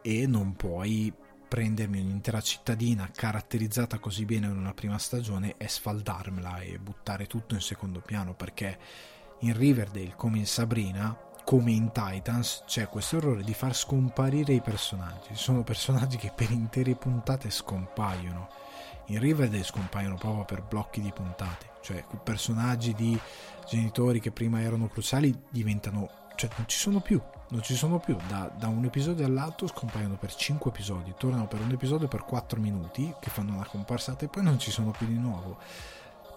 e 0.02 0.26
non 0.26 0.54
puoi 0.54 1.12
prendermi 1.48 2.00
un'intera 2.00 2.40
cittadina 2.40 3.08
caratterizzata 3.14 3.98
così 3.98 4.24
bene 4.24 4.46
in 4.46 4.56
una 4.56 4.74
prima 4.74 4.98
stagione 4.98 5.54
e 5.56 5.68
sfaldarmela 5.68 6.60
e 6.60 6.78
buttare 6.78 7.26
tutto 7.26 7.54
in 7.54 7.60
secondo 7.60 8.00
piano 8.00 8.34
perché 8.34 8.78
in 9.40 9.56
Riverdale 9.56 10.14
come 10.16 10.38
in 10.38 10.46
Sabrina 10.46 11.16
come 11.44 11.70
in 11.70 11.92
Titans 11.92 12.64
c'è 12.66 12.88
questo 12.88 13.18
errore 13.18 13.44
di 13.44 13.54
far 13.54 13.74
scomparire 13.74 14.52
i 14.52 14.60
personaggi. 14.60 15.28
Sono 15.34 15.62
personaggi 15.62 16.16
che 16.16 16.32
per 16.34 16.50
intere 16.50 16.96
puntate 16.96 17.50
scompaiono. 17.50 18.48
In 19.06 19.20
Riverdale 19.20 19.62
scompaiono 19.62 20.16
proprio 20.16 20.44
per 20.44 20.64
blocchi 20.64 21.00
di 21.00 21.12
puntate. 21.12 21.74
Cioè 21.82 22.04
personaggi 22.24 22.94
di 22.94 23.16
genitori 23.68 24.18
che 24.18 24.32
prima 24.32 24.60
erano 24.60 24.88
cruciali 24.88 25.32
diventano 25.48 26.24
cioè 26.36 26.50
non 26.56 26.68
ci 26.68 26.78
sono 26.78 27.00
più, 27.00 27.20
non 27.48 27.62
ci 27.62 27.76
sono 27.76 27.98
più, 27.98 28.16
da, 28.28 28.50
da, 28.56 28.66
un 28.66 28.84
episodio 28.84 29.24
all'altro 29.24 29.68
scompaiono 29.68 30.16
per 30.16 30.34
5 30.34 30.70
episodi, 30.70 31.14
tornano 31.16 31.46
per 31.46 31.60
un 31.60 31.70
episodio 31.70 32.08
per 32.08 32.24
4 32.24 32.60
minuti 32.60 33.14
che 33.20 33.30
fanno 33.30 33.54
una 33.54 33.66
comparsata 33.66 34.24
e 34.24 34.28
poi 34.28 34.42
non 34.42 34.58
ci 34.58 34.70
sono 34.70 34.90
più 34.90 35.06
di 35.06 35.18
nuovo. 35.18 35.58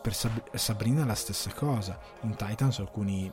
Per 0.01 0.13
Sab- 0.13 0.55
Sabrina 0.55 1.01
è 1.01 1.05
la 1.05 1.15
stessa 1.15 1.51
cosa, 1.51 1.97
in 2.21 2.35
Titans 2.35 2.79
alcuni 2.79 3.31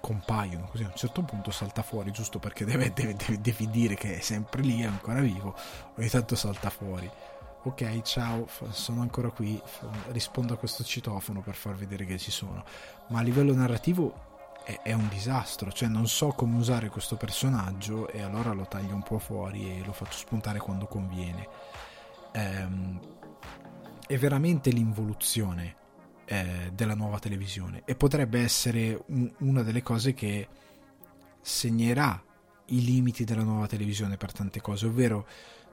compaiono, 0.00 0.66
così 0.66 0.84
a 0.84 0.86
un 0.86 0.96
certo 0.96 1.22
punto 1.22 1.50
salta 1.50 1.82
fuori 1.82 2.10
giusto 2.10 2.38
perché 2.38 2.64
deve, 2.64 2.92
deve, 2.92 3.14
deve, 3.14 3.40
devi 3.40 3.68
dire 3.68 3.94
che 3.94 4.18
è 4.18 4.20
sempre 4.20 4.62
lì, 4.62 4.80
è 4.80 4.86
ancora 4.86 5.20
vivo, 5.20 5.54
ogni 5.96 6.08
tanto 6.08 6.34
salta 6.34 6.70
fuori. 6.70 7.10
Ok, 7.64 8.00
ciao, 8.02 8.48
sono 8.70 9.02
ancora 9.02 9.30
qui, 9.30 9.60
rispondo 10.12 10.54
a 10.54 10.56
questo 10.56 10.82
citofono 10.84 11.42
per 11.42 11.54
far 11.54 11.74
vedere 11.74 12.06
che 12.06 12.16
ci 12.16 12.30
sono. 12.30 12.64
Ma 13.08 13.18
a 13.18 13.22
livello 13.22 13.52
narrativo 13.52 14.27
è, 14.68 14.82
è, 14.82 14.92
un 14.92 15.08
disastro, 15.08 15.72
cioè 15.72 15.88
non 15.88 16.06
so 16.06 16.28
come 16.28 16.58
usare 16.58 16.90
questo 16.90 17.16
personaggio 17.16 18.06
e 18.10 18.20
allora 18.20 18.52
lo 18.52 18.66
taglio 18.66 18.94
un 18.94 19.02
po' 19.02 19.18
fuori 19.18 19.70
e 19.70 19.82
lo 19.82 19.92
faccio 19.92 20.18
spuntare 20.18 20.58
quando 20.58 20.86
conviene. 20.86 21.48
Ehm, 22.32 23.00
è 24.06 24.18
veramente 24.18 24.68
l'involuzione 24.68 25.76
eh, 26.26 26.70
della 26.74 26.94
nuova 26.94 27.18
televisione 27.18 27.80
e 27.86 27.94
potrebbe 27.94 28.42
essere 28.42 29.02
un, 29.06 29.32
una 29.38 29.62
delle 29.62 29.82
cose 29.82 30.12
che 30.12 30.46
segnerà 31.40 32.22
i 32.66 32.84
limiti 32.84 33.24
della 33.24 33.44
nuova 33.44 33.66
televisione 33.66 34.18
per 34.18 34.32
tante 34.32 34.60
cose, 34.60 34.84
ovvero 34.84 35.26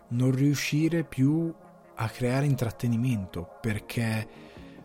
non 0.10 0.32
riuscire 0.32 1.04
più 1.04 1.54
a 1.96 2.08
creare 2.08 2.46
intrattenimento 2.46 3.58
perché, 3.60 4.26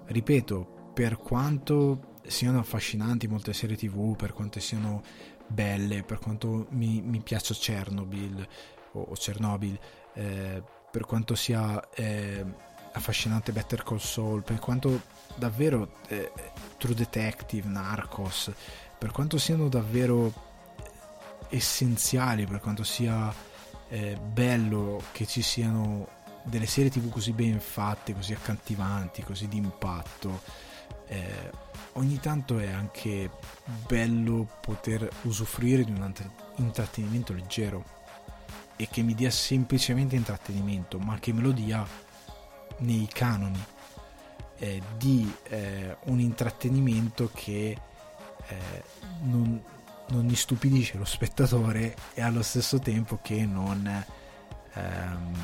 ripeto, 0.06 0.90
per 0.92 1.16
quanto 1.18 2.09
siano 2.30 2.58
affascinanti 2.58 3.26
molte 3.26 3.52
serie 3.52 3.76
tv, 3.76 4.16
per 4.16 4.32
quanto 4.32 4.60
siano 4.60 5.02
belle, 5.46 6.02
per 6.02 6.18
quanto 6.18 6.66
mi, 6.70 7.00
mi 7.02 7.20
piaccia 7.20 7.54
Chernobyl 7.54 8.48
o, 8.92 9.00
o 9.00 9.12
Chernobyl, 9.14 9.78
eh, 10.14 10.62
per 10.90 11.04
quanto 11.04 11.34
sia 11.34 11.90
eh, 11.90 12.44
affascinante 12.92 13.52
Better 13.52 13.82
Call 13.82 13.98
Saul, 13.98 14.42
per 14.42 14.58
quanto 14.58 15.02
davvero 15.34 15.96
eh, 16.08 16.32
True 16.78 16.94
Detective, 16.94 17.68
Narcos, 17.68 18.50
per 18.98 19.12
quanto 19.12 19.38
siano 19.38 19.68
davvero 19.68 20.32
essenziali, 21.48 22.46
per 22.46 22.60
quanto 22.60 22.84
sia 22.84 23.32
eh, 23.88 24.16
bello 24.16 25.02
che 25.12 25.26
ci 25.26 25.42
siano 25.42 26.18
delle 26.42 26.66
serie 26.66 26.90
tv 26.90 27.10
così 27.10 27.32
ben 27.32 27.60
fatte, 27.60 28.14
così 28.14 28.32
accattivanti, 28.32 29.22
così 29.22 29.48
d'impatto. 29.48 30.68
Eh, 31.12 31.50
ogni 31.94 32.20
tanto 32.20 32.60
è 32.60 32.70
anche 32.70 33.28
bello 33.88 34.46
poter 34.60 35.10
usufruire 35.22 35.82
di 35.82 35.90
un 35.90 36.12
intrattenimento 36.56 37.32
leggero 37.32 37.84
e 38.76 38.86
che 38.88 39.02
mi 39.02 39.14
dia 39.14 39.30
semplicemente 39.30 40.14
intrattenimento, 40.14 41.00
ma 41.00 41.18
che 41.18 41.32
me 41.32 41.42
lo 41.42 41.50
dia 41.50 41.84
nei 42.78 43.08
canoni 43.12 43.60
eh, 44.58 44.80
di 44.96 45.34
eh, 45.48 45.96
un 46.04 46.20
intrattenimento 46.20 47.28
che 47.34 47.76
eh, 48.46 48.82
non, 49.22 49.60
non 50.10 50.28
istupidisce 50.28 50.96
lo 50.96 51.04
spettatore 51.04 51.96
e 52.14 52.22
allo 52.22 52.42
stesso 52.42 52.78
tempo 52.78 53.18
che 53.20 53.44
non 53.44 54.04
ehm, 54.74 55.34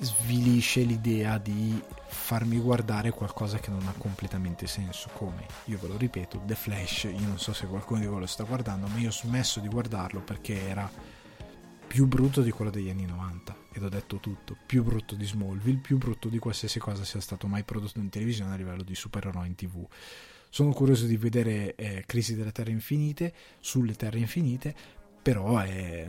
svilisce 0.00 0.82
l'idea 0.82 1.38
di 1.38 1.80
farmi 2.10 2.58
guardare 2.58 3.10
qualcosa 3.10 3.58
che 3.58 3.70
non 3.70 3.86
ha 3.86 3.94
completamente 3.96 4.66
senso 4.66 5.08
come 5.12 5.46
io 5.66 5.78
ve 5.78 5.88
lo 5.88 5.96
ripeto 5.96 6.42
The 6.44 6.54
Flash 6.54 7.04
io 7.04 7.26
non 7.26 7.38
so 7.38 7.52
se 7.52 7.66
qualcuno 7.66 8.00
di 8.00 8.06
voi 8.06 8.20
lo 8.20 8.26
sta 8.26 8.44
guardando 8.44 8.86
ma 8.88 8.98
io 8.98 9.08
ho 9.08 9.12
smesso 9.12 9.60
di 9.60 9.68
guardarlo 9.68 10.20
perché 10.20 10.68
era 10.68 10.90
più 11.86 12.06
brutto 12.06 12.42
di 12.42 12.50
quello 12.50 12.70
degli 12.70 12.88
anni 12.88 13.06
90 13.06 13.56
ed 13.72 13.82
ho 13.82 13.88
detto 13.88 14.18
tutto 14.18 14.56
più 14.66 14.82
brutto 14.82 15.14
di 15.14 15.24
Smallville 15.24 15.78
più 15.78 15.98
brutto 15.98 16.28
di 16.28 16.38
qualsiasi 16.38 16.78
cosa 16.78 17.04
sia 17.04 17.20
stato 17.20 17.46
mai 17.46 17.64
prodotto 17.64 17.98
in 17.98 18.08
televisione 18.08 18.52
a 18.52 18.56
livello 18.56 18.82
di 18.82 18.94
supereroi 18.94 19.46
in 19.46 19.54
tv. 19.54 19.86
Sono 20.48 20.72
curioso 20.72 21.06
di 21.06 21.16
vedere 21.16 21.74
eh, 21.76 22.04
Crisi 22.06 22.34
delle 22.34 22.52
Terre 22.52 22.70
Infinite 22.70 23.32
sulle 23.60 23.94
Terre 23.94 24.18
Infinite 24.18 24.74
però 25.22 25.58
è 25.58 26.08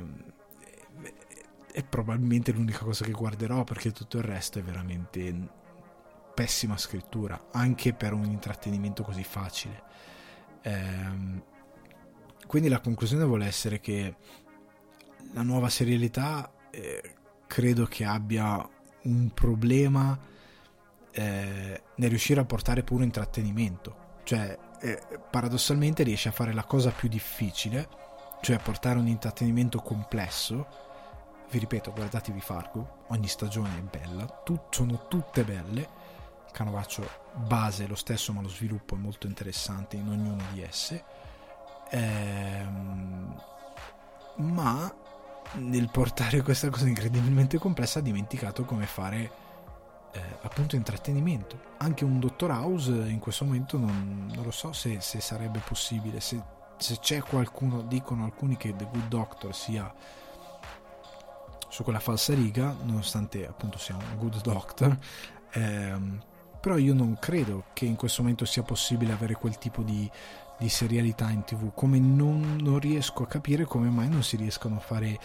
è 1.71 1.83
probabilmente 1.83 2.51
l'unica 2.51 2.79
cosa 2.79 3.05
che 3.05 3.11
guarderò 3.11 3.63
perché 3.63 3.91
tutto 3.91 4.17
il 4.17 4.23
resto 4.23 4.59
è 4.59 4.61
veramente 4.61 5.49
pessima 6.33 6.77
scrittura, 6.77 7.47
anche 7.51 7.93
per 7.93 8.13
un 8.13 8.25
intrattenimento 8.25 9.03
così 9.03 9.23
facile. 9.23 9.83
Ehm, 10.63 11.43
quindi 12.47 12.69
la 12.69 12.79
conclusione 12.79 13.23
vuole 13.23 13.45
essere 13.45 13.79
che 13.79 14.15
la 15.33 15.41
nuova 15.41 15.69
serialità 15.69 16.51
eh, 16.69 17.15
credo 17.47 17.85
che 17.85 18.05
abbia 18.05 18.67
un 19.03 19.31
problema 19.33 20.17
eh, 21.11 21.81
nel 21.95 22.09
riuscire 22.09 22.39
a 22.39 22.45
portare 22.45 22.83
puro 22.83 23.03
intrattenimento, 23.03 24.19
cioè 24.23 24.57
eh, 24.81 25.01
paradossalmente 25.29 26.03
riesce 26.03 26.29
a 26.29 26.33
fare 26.33 26.53
la 26.53 26.63
cosa 26.63 26.91
più 26.91 27.07
difficile, 27.07 27.87
cioè 28.41 28.59
portare 28.59 28.99
un 28.99 29.07
intrattenimento 29.07 29.79
complesso. 29.79 30.89
Vi 31.49 31.59
ripeto, 31.59 31.91
guardatevi 31.91 32.39
Fargo, 32.39 33.03
ogni 33.09 33.27
stagione 33.27 33.77
è 33.77 33.81
bella, 33.81 34.25
tut, 34.43 34.73
sono 34.73 35.07
tutte 35.07 35.43
belle, 35.43 35.89
canovaccio 36.51 37.19
base 37.33 37.87
lo 37.87 37.95
stesso 37.95 38.33
ma 38.33 38.41
lo 38.41 38.49
sviluppo 38.49 38.95
è 38.95 38.97
molto 38.97 39.27
interessante 39.27 39.95
in 39.95 40.07
ognuno 40.07 40.43
di 40.53 40.61
esse, 40.61 41.03
ehm, 41.89 43.41
ma 44.37 44.93
nel 45.53 45.89
portare 45.89 46.41
questa 46.41 46.69
cosa 46.69 46.87
incredibilmente 46.87 47.57
complessa 47.57 47.99
ha 47.99 48.01
dimenticato 48.01 48.63
come 48.63 48.85
fare 48.85 49.31
eh, 50.11 50.21
appunto 50.41 50.75
intrattenimento. 50.75 51.59
Anche 51.77 52.05
un 52.05 52.19
Dottor 52.19 52.51
House 52.51 52.91
in 52.91 53.19
questo 53.19 53.45
momento 53.45 53.77
non, 53.77 54.31
non 54.33 54.43
lo 54.43 54.51
so 54.51 54.73
se, 54.73 55.01
se 55.01 55.19
sarebbe 55.19 55.59
possibile, 55.59 56.19
se, 56.19 56.41
se 56.77 56.99
c'è 56.99 57.21
qualcuno, 57.21 57.81
dicono 57.81 58.25
alcuni 58.25 58.57
che 58.57 58.75
The 58.75 58.85
Good 58.85 59.07
Doctor 59.07 59.55
sia 59.55 59.93
su 61.67 61.83
quella 61.83 61.99
falsa 61.99 62.33
riga, 62.33 62.75
nonostante 62.83 63.47
appunto 63.47 63.77
sia 63.77 63.95
un 63.95 64.17
good 64.17 64.41
doctor. 64.41 64.97
Ehm, 65.51 66.21
però 66.61 66.77
io 66.77 66.93
non 66.93 67.17
credo 67.19 67.65
che 67.73 67.85
in 67.85 67.95
questo 67.95 68.21
momento 68.21 68.45
sia 68.45 68.61
possibile 68.61 69.11
avere 69.11 69.33
quel 69.33 69.57
tipo 69.57 69.81
di, 69.81 70.09
di 70.57 70.69
serialità 70.69 71.29
in 71.31 71.43
tv, 71.43 71.73
come 71.73 71.99
non, 71.99 72.57
non, 72.61 72.79
riesco 72.79 73.23
a 73.23 73.27
capire 73.27 73.65
come 73.65 73.89
mai 73.89 74.07
non 74.07 74.23
si 74.23 74.37
riescano 74.37 74.75
a 74.75 74.79
fare 74.79 75.19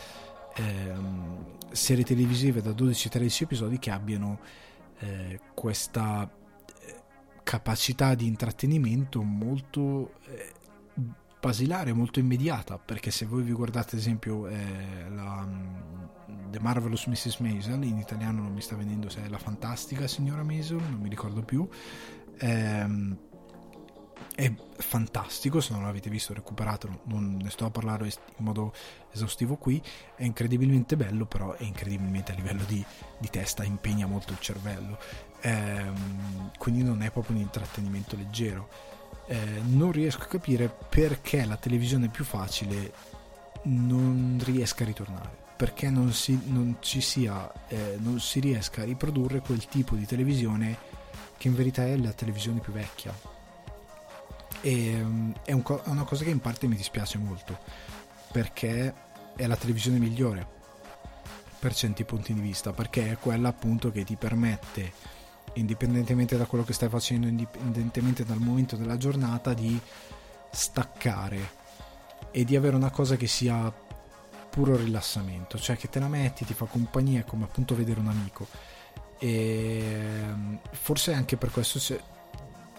ehm, 0.54 1.58
serie 1.70 2.04
televisive 2.04 2.62
da 2.62 2.70
12-13 2.70 3.42
episodi 3.42 3.78
che 3.78 3.90
abbiano 3.90 4.40
eh, 5.00 5.40
questa 5.52 6.26
eh, 6.26 6.94
capacità 7.42 8.14
di 8.14 8.26
intrattenimento 8.26 9.22
molto 9.22 10.14
eh, 10.24 10.52
basilare, 11.46 11.92
molto 11.92 12.18
immediata, 12.18 12.76
perché 12.76 13.12
se 13.12 13.24
voi 13.24 13.44
vi 13.44 13.52
guardate 13.52 13.94
ad 13.94 14.00
esempio 14.00 14.48
eh, 14.48 15.08
la, 15.10 15.46
mm, 15.46 16.50
The 16.50 16.58
Marvelous 16.58 17.06
Mrs. 17.06 17.38
Maisel, 17.38 17.84
in 17.84 17.98
italiano 17.98 18.42
non 18.42 18.52
mi 18.52 18.60
sta 18.60 18.74
venendo 18.74 19.08
se 19.08 19.22
è 19.24 19.28
la 19.28 19.38
fantastica 19.38 20.08
signora 20.08 20.42
Maisel, 20.42 20.78
non 20.78 20.98
mi 21.00 21.08
ricordo 21.08 21.42
più, 21.42 21.68
ehm, 22.38 23.16
è 24.34 24.52
fantastico, 24.78 25.60
se 25.60 25.72
non 25.72 25.84
l'avete 25.84 26.10
visto 26.10 26.34
recuperatelo, 26.34 27.02
non 27.04 27.38
ne 27.40 27.50
sto 27.50 27.64
a 27.64 27.70
parlare 27.70 28.06
in 28.06 28.44
modo 28.44 28.72
esaustivo 29.12 29.54
qui, 29.54 29.80
è 30.16 30.24
incredibilmente 30.24 30.96
bello, 30.96 31.26
però 31.26 31.52
è 31.52 31.62
incredibilmente 31.62 32.32
a 32.32 32.34
livello 32.34 32.64
di, 32.64 32.84
di 33.18 33.30
testa, 33.30 33.62
impegna 33.62 34.06
molto 34.06 34.32
il 34.32 34.40
cervello, 34.40 34.98
ehm, 35.42 36.50
quindi 36.58 36.82
non 36.82 37.02
è 37.02 37.12
proprio 37.12 37.36
un 37.36 37.42
intrattenimento 37.42 38.16
leggero 38.16 38.95
eh, 39.26 39.60
non 39.64 39.92
riesco 39.92 40.22
a 40.22 40.26
capire 40.26 40.68
perché 40.88 41.44
la 41.44 41.56
televisione 41.56 42.08
più 42.08 42.24
facile 42.24 42.92
non 43.62 44.40
riesca 44.44 44.84
a 44.84 44.86
ritornare 44.86 45.44
perché 45.56 45.88
non 45.88 46.12
si, 46.12 46.38
non 46.46 46.76
ci 46.80 47.00
sia 47.00 47.50
eh, 47.68 47.96
non 47.98 48.20
si 48.20 48.40
riesca 48.40 48.82
a 48.82 48.84
riprodurre 48.84 49.40
quel 49.40 49.66
tipo 49.66 49.94
di 49.94 50.04
televisione 50.04 50.76
che 51.38 51.48
in 51.48 51.54
verità 51.54 51.84
è 51.86 51.96
la 51.96 52.12
televisione 52.12 52.60
più 52.60 52.72
vecchia. 52.72 53.14
E 54.60 54.86
ehm, 54.88 55.34
è, 55.44 55.52
un, 55.52 55.62
è 55.64 55.88
una 55.88 56.04
cosa 56.04 56.24
che 56.24 56.30
in 56.30 56.40
parte 56.40 56.66
mi 56.66 56.76
dispiace 56.76 57.18
molto 57.18 57.58
perché 58.32 58.94
è 59.36 59.46
la 59.46 59.56
televisione 59.56 59.98
migliore 59.98 60.54
per 61.58 61.74
certi 61.74 62.04
punti 62.04 62.32
di 62.34 62.40
vista 62.40 62.72
perché 62.72 63.12
è 63.12 63.18
quella 63.18 63.48
appunto 63.48 63.90
che 63.90 64.04
ti 64.04 64.16
permette 64.16 64.92
indipendentemente 65.56 66.36
da 66.36 66.46
quello 66.46 66.64
che 66.64 66.72
stai 66.72 66.88
facendo, 66.88 67.26
indipendentemente 67.26 68.24
dal 68.24 68.38
momento 68.38 68.76
della 68.76 68.96
giornata, 68.96 69.54
di 69.54 69.78
staccare 70.50 71.64
e 72.30 72.44
di 72.44 72.56
avere 72.56 72.76
una 72.76 72.90
cosa 72.90 73.16
che 73.16 73.26
sia 73.26 73.72
puro 74.50 74.76
rilassamento, 74.76 75.58
cioè 75.58 75.76
che 75.76 75.88
te 75.88 75.98
la 75.98 76.08
metti, 76.08 76.44
ti 76.44 76.54
fa 76.54 76.64
compagnia, 76.64 77.24
come 77.24 77.44
appunto 77.44 77.74
vedere 77.74 78.00
un 78.00 78.08
amico. 78.08 78.46
E 79.18 79.82
ehm, 79.82 80.60
forse 80.70 81.12
anche 81.12 81.36
per 81.36 81.50
questo 81.50 81.78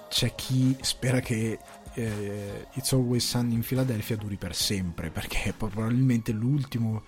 c'è, 0.09 0.35
chi 0.35 0.75
spera 0.81 1.19
che 1.19 1.59
eh, 1.93 2.67
It's 2.73 2.93
Always 2.93 3.27
Sun 3.27 3.51
in 3.51 3.61
Philadelphia 3.61 4.15
duri 4.15 4.37
per 4.37 4.55
sempre, 4.55 5.09
perché 5.09 5.43
è 5.43 5.53
probabilmente 5.53 6.31
l'ultimo 6.31 7.03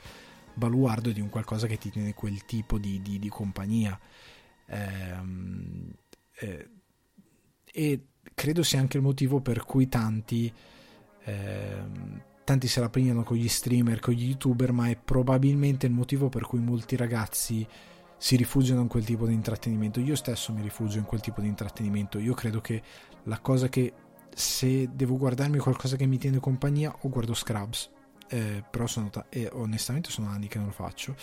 baluardo 0.53 1.11
di 1.11 1.21
un 1.21 1.29
qualcosa 1.29 1.67
che 1.67 1.77
ti 1.77 1.89
tiene 1.89 2.13
quel 2.13 2.45
tipo 2.45 2.77
di, 2.77 3.01
di, 3.01 3.17
di 3.17 3.29
compagnia 3.29 3.97
eh, 4.69 5.97
e 7.71 8.07
credo 8.33 8.63
sia 8.63 8.79
anche 8.79 8.97
il 8.97 9.03
motivo 9.03 9.41
per 9.41 9.63
cui 9.63 9.87
tanti, 9.89 10.51
eh, 11.23 11.83
tanti 12.43 12.67
se 12.67 12.79
la 12.79 12.89
prendono 12.89 13.23
con 13.23 13.37
gli 13.37 13.47
streamer, 13.47 13.99
con 13.99 14.13
gli 14.13 14.27
youtuber, 14.27 14.71
ma 14.71 14.89
è 14.89 14.95
probabilmente 14.95 15.85
il 15.85 15.93
motivo 15.93 16.29
per 16.29 16.43
cui 16.43 16.59
molti 16.59 16.95
ragazzi 16.95 17.67
si 18.17 18.35
rifugiano 18.35 18.81
in 18.81 18.87
quel 18.87 19.05
tipo 19.05 19.25
di 19.25 19.33
intrattenimento. 19.33 19.99
Io 19.99 20.15
stesso 20.15 20.53
mi 20.53 20.61
rifugio 20.61 20.97
in 20.97 21.05
quel 21.05 21.21
tipo 21.21 21.41
di 21.41 21.47
intrattenimento. 21.47 22.19
Io 22.19 22.33
credo 22.33 22.59
che 22.59 22.81
la 23.23 23.39
cosa 23.39 23.69
che 23.69 23.93
se 24.33 24.89
devo 24.93 25.17
guardarmi 25.17 25.57
qualcosa 25.57 25.95
che 25.95 26.05
mi 26.05 26.17
tiene 26.17 26.39
compagnia 26.39 26.95
o 27.01 27.09
guardo 27.09 27.33
Scrubs, 27.33 27.89
eh, 28.29 28.63
però 28.69 28.87
sono 28.87 29.09
ta- 29.09 29.25
eh, 29.29 29.49
onestamente 29.53 30.11
sono 30.11 30.29
anni 30.29 30.47
che 30.47 30.57
non 30.57 30.67
lo 30.67 30.73
faccio, 30.73 31.15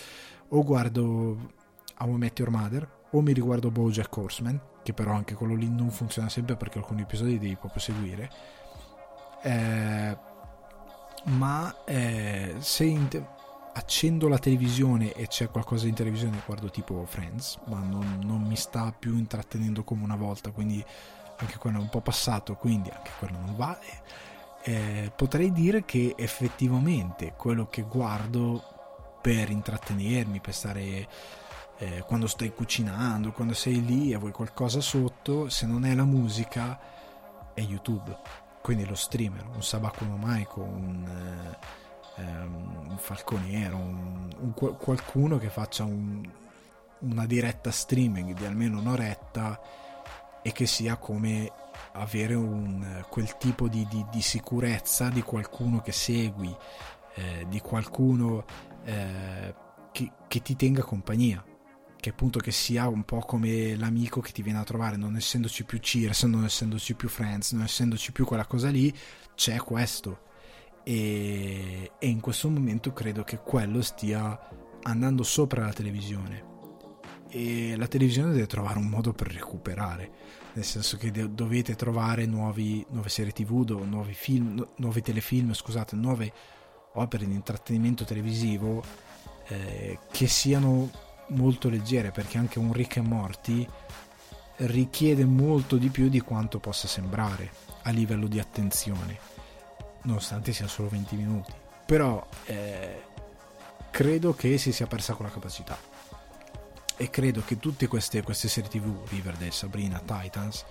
o 0.49 0.63
guardo 0.63 1.53
How 1.99 2.13
I 2.13 2.17
Met 2.17 2.39
Your 2.39 2.51
Mother, 2.51 2.96
o 3.11 3.21
mi 3.21 3.33
riguardo 3.33 3.71
Bojack 3.71 4.15
Horseman, 4.15 4.59
che 4.83 4.93
però 4.93 5.13
anche 5.13 5.35
quello 5.35 5.55
lì 5.55 5.69
non 5.69 5.89
funziona 5.89 6.29
sempre 6.29 6.55
perché 6.55 6.77
alcuni 6.77 7.01
episodi 7.01 7.39
devi 7.39 7.55
proprio 7.55 7.81
seguire. 7.81 8.29
Eh, 9.43 10.17
ma 11.25 11.83
eh, 11.85 12.55
se 12.59 13.07
te- 13.07 13.25
accendo 13.73 14.27
la 14.27 14.39
televisione 14.39 15.13
e 15.13 15.27
c'è 15.27 15.49
qualcosa 15.49 15.87
in 15.87 15.93
televisione, 15.93 16.41
guardo 16.45 16.69
tipo 16.69 17.05
Friends, 17.05 17.59
ma 17.65 17.79
non, 17.79 18.21
non, 18.23 18.41
mi 18.41 18.55
sta 18.55 18.93
più 18.97 19.15
intrattenendo 19.17 19.83
come 19.83 20.03
una 20.03 20.15
volta, 20.15 20.51
quindi 20.51 20.83
anche 21.37 21.57
quello 21.57 21.77
è 21.77 21.81
un 21.81 21.89
po' 21.89 22.01
passato, 22.01 22.55
quindi 22.55 22.89
anche 22.89 23.11
quello 23.19 23.37
non 23.37 23.55
vale. 23.55 23.85
Eh, 24.63 25.11
potrei 25.15 25.51
dire 25.51 25.85
che 25.85 26.15
effettivamente 26.17 27.33
quello 27.37 27.67
che 27.67 27.83
guardo 27.83 28.63
per 29.21 29.49
intrattenermi, 29.49 30.39
per 30.39 30.53
stare 30.53 31.07
eh, 31.79 32.03
quando 32.05 32.27
stai 32.27 32.53
cucinando, 32.53 33.31
quando 33.31 33.53
sei 33.53 33.85
lì 33.85 34.11
e 34.11 34.17
vuoi 34.17 34.31
qualcosa 34.31 34.81
sotto, 34.81 35.49
se 35.49 35.65
non 35.65 35.85
è 35.85 35.93
la 35.93 36.05
musica 36.05 36.79
è 37.53 37.61
YouTube, 37.61 38.17
quindi 38.61 38.85
lo 38.85 38.95
streamer, 38.95 39.45
un 39.53 39.63
Sabakuno 39.63 40.17
Maiko, 40.17 40.61
un, 40.61 41.55
eh, 42.15 42.21
um, 42.21 42.87
un 42.89 42.97
Falconiero, 42.97 43.77
un, 43.77 44.29
un, 44.39 44.53
qualcuno 44.53 45.37
che 45.37 45.49
faccia 45.49 45.83
un, 45.83 46.27
una 46.99 47.25
diretta 47.25 47.69
streaming 47.69 48.33
di 48.33 48.45
almeno 48.45 48.79
un'oretta 48.79 49.59
e 50.41 50.51
che 50.51 50.65
sia 50.65 50.97
come 50.97 51.51
avere 51.93 52.33
un, 52.33 53.05
quel 53.09 53.37
tipo 53.37 53.67
di, 53.67 53.85
di, 53.87 54.03
di, 54.11 54.21
sicurezza 54.21 55.09
di 55.09 55.21
qualcuno 55.21 55.81
che 55.81 55.91
segui, 55.91 56.55
eh, 57.15 57.45
di 57.47 57.59
qualcuno 57.59 58.45
eh, 58.83 59.53
che, 59.91 60.11
che 60.27 60.41
ti 60.41 60.55
tenga 60.55 60.83
compagnia 60.83 61.43
che 61.99 62.09
appunto 62.09 62.39
che 62.39 62.51
sia 62.51 62.87
un 62.87 63.03
po' 63.03 63.19
come 63.19 63.75
l'amico 63.75 64.21
che 64.21 64.31
ti 64.31 64.41
viene 64.41 64.59
a 64.59 64.63
trovare, 64.63 64.97
non 64.97 65.15
essendoci 65.15 65.63
più 65.65 65.79
Cheers, 65.79 66.23
non 66.23 66.45
essendoci 66.45 66.93
più 66.93 67.09
Friends, 67.09 67.51
non 67.51 67.63
essendoci 67.63 68.11
più 68.11 68.25
quella 68.25 68.45
cosa 68.45 68.69
lì, 68.69 68.93
c'è 69.35 69.57
questo. 69.57 70.25
E, 70.83 71.91
e 71.99 72.07
in 72.07 72.21
questo 72.21 72.49
momento 72.49 72.93
credo 72.93 73.23
che 73.23 73.39
quello 73.39 73.81
stia 73.81 74.39
andando 74.83 75.23
sopra 75.23 75.65
la 75.65 75.73
televisione. 75.73 76.55
E 77.29 77.75
la 77.75 77.87
televisione 77.87 78.31
deve 78.31 78.47
trovare 78.47 78.79
un 78.79 78.87
modo 78.87 79.11
per 79.11 79.27
recuperare, 79.33 80.11
nel 80.53 80.63
senso 80.63 80.95
che 80.97 81.11
de- 81.11 81.33
dovete 81.33 81.75
trovare 81.75 82.25
nuovi, 82.25 82.85
nuove 82.91 83.09
serie 83.09 83.33
tv, 83.33 83.69
nuovi 83.83 84.13
film, 84.13 84.53
nu- 84.53 84.67
nuovi 84.77 85.01
telefilm, 85.01 85.53
scusate, 85.53 85.95
nuove 85.95 86.31
opere 86.93 87.27
di 87.27 87.33
intrattenimento 87.33 88.05
televisivo 88.05 88.81
eh, 89.49 89.99
che 90.11 90.27
siano 90.27 90.89
molto 91.29 91.69
leggere 91.69 92.11
perché 92.11 92.37
anche 92.37 92.59
un 92.59 92.73
Rick 92.73 92.97
e 92.97 93.01
Morty 93.01 93.67
richiede 94.57 95.25
molto 95.25 95.77
di 95.77 95.89
più 95.89 96.09
di 96.09 96.19
quanto 96.21 96.59
possa 96.59 96.87
sembrare 96.87 97.51
a 97.83 97.91
livello 97.91 98.27
di 98.27 98.39
attenzione 98.39 99.35
nonostante 100.07 100.53
sia 100.53 100.67
solo 100.67 100.89
20 100.89 101.15
minuti. 101.15 101.53
Però 101.85 102.25
eh, 102.45 103.03
credo 103.91 104.33
che 104.33 104.57
si 104.57 104.71
sia 104.71 104.87
persa 104.87 105.13
quella 105.13 105.31
capacità. 105.31 105.77
E 106.99 107.09
credo 107.11 107.43
che 107.45 107.59
tutte 107.59 107.87
queste, 107.87 108.23
queste 108.23 108.47
serie 108.47 108.69
tv 108.69 109.07
Riverdale, 109.09 109.51
Sabrina, 109.51 110.01
Titans 110.03 110.65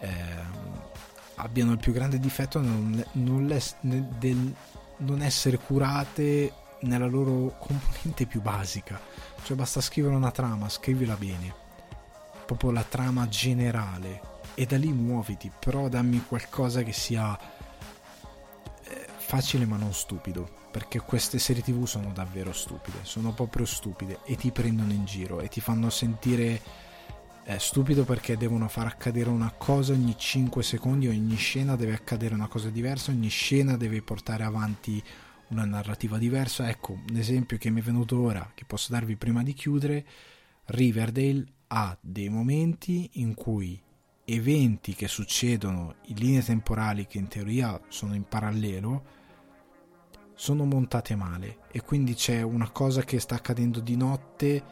eh, 0.00 0.08
abbiano 1.36 1.72
il 1.72 1.78
più 1.78 1.92
grande 1.92 2.18
difetto 2.18 2.60
non, 2.60 3.02
non, 3.12 3.60
del 4.18 4.54
non 4.98 5.22
essere 5.22 5.56
curate 5.56 6.52
nella 6.80 7.06
loro 7.06 7.56
componente 7.58 8.26
più 8.26 8.42
basica 8.42 9.00
cioè 9.48 9.56
basta 9.56 9.80
scrivere 9.80 10.14
una 10.14 10.30
trama, 10.30 10.68
scrivila 10.68 11.14
bene. 11.14 11.54
Proprio 12.44 12.70
la 12.70 12.84
trama 12.84 13.26
generale. 13.28 14.20
E 14.52 14.66
da 14.66 14.76
lì 14.76 14.92
muoviti, 14.92 15.50
però 15.58 15.88
dammi 15.88 16.22
qualcosa 16.26 16.82
che 16.82 16.92
sia 16.92 17.34
eh, 18.84 19.06
facile 19.16 19.64
ma 19.64 19.78
non 19.78 19.94
stupido. 19.94 20.66
Perché 20.70 21.00
queste 21.00 21.38
serie 21.38 21.62
tv 21.62 21.86
sono 21.86 22.12
davvero 22.12 22.52
stupide. 22.52 22.98
Sono 23.04 23.32
proprio 23.32 23.64
stupide 23.64 24.18
e 24.26 24.36
ti 24.36 24.50
prendono 24.50 24.92
in 24.92 25.06
giro 25.06 25.40
e 25.40 25.48
ti 25.48 25.62
fanno 25.62 25.88
sentire 25.88 26.60
eh, 27.44 27.58
stupido 27.58 28.04
perché 28.04 28.36
devono 28.36 28.68
far 28.68 28.84
accadere 28.84 29.30
una 29.30 29.54
cosa 29.56 29.94
ogni 29.94 30.14
5 30.14 30.62
secondi, 30.62 31.08
ogni 31.08 31.36
scena 31.36 31.74
deve 31.74 31.94
accadere 31.94 32.34
una 32.34 32.48
cosa 32.48 32.68
diversa, 32.68 33.12
ogni 33.12 33.30
scena 33.30 33.78
deve 33.78 34.02
portare 34.02 34.44
avanti 34.44 35.02
una 35.48 35.64
narrativa 35.64 36.18
diversa. 36.18 36.68
Ecco, 36.68 36.98
un 37.08 37.16
esempio 37.16 37.58
che 37.58 37.70
mi 37.70 37.80
è 37.80 37.84
venuto 37.84 38.20
ora, 38.20 38.50
che 38.54 38.64
posso 38.64 38.92
darvi 38.92 39.16
prima 39.16 39.42
di 39.42 39.54
chiudere, 39.54 40.06
Riverdale 40.66 41.46
ha 41.68 41.96
dei 42.00 42.28
momenti 42.28 43.10
in 43.14 43.34
cui 43.34 43.80
eventi 44.24 44.94
che 44.94 45.08
succedono 45.08 45.96
in 46.06 46.16
linee 46.16 46.42
temporali 46.42 47.06
che 47.06 47.18
in 47.18 47.28
teoria 47.28 47.80
sono 47.88 48.14
in 48.14 48.24
parallelo 48.24 49.16
sono 50.34 50.66
montate 50.66 51.16
male 51.16 51.60
e 51.70 51.80
quindi 51.80 52.14
c'è 52.14 52.42
una 52.42 52.70
cosa 52.70 53.02
che 53.02 53.18
sta 53.20 53.36
accadendo 53.36 53.80
di 53.80 53.96
notte 53.96 54.62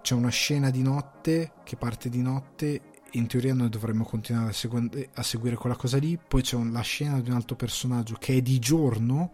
c'è 0.00 0.14
una 0.14 0.28
scena 0.28 0.70
di 0.70 0.82
notte 0.82 1.52
che 1.64 1.76
parte 1.76 2.08
di 2.08 2.22
notte 2.22 2.80
in 3.12 3.26
teoria 3.26 3.54
noi 3.54 3.68
dovremmo 3.68 4.04
continuare 4.04 4.50
a, 4.50 4.52
segu- 4.52 5.08
a 5.14 5.22
seguire 5.24 5.56
quella 5.56 5.76
cosa 5.76 5.98
lì 5.98 6.16
poi 6.16 6.42
c'è 6.42 6.54
un- 6.54 6.70
la 6.70 6.80
scena 6.80 7.20
di 7.20 7.30
un 7.30 7.36
altro 7.36 7.56
personaggio 7.56 8.16
che 8.18 8.36
è 8.36 8.42
di 8.42 8.60
giorno 8.60 9.32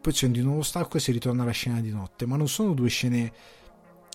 poi 0.00 0.12
c'è 0.12 0.28
di 0.28 0.42
nuovo 0.42 0.62
stacco 0.62 0.96
e 0.96 1.00
si 1.00 1.12
ritorna 1.12 1.42
alla 1.42 1.52
scena 1.52 1.80
di 1.80 1.90
notte, 1.90 2.26
ma 2.26 2.36
non 2.36 2.48
sono 2.48 2.72
due 2.72 2.88
scene 2.88 3.32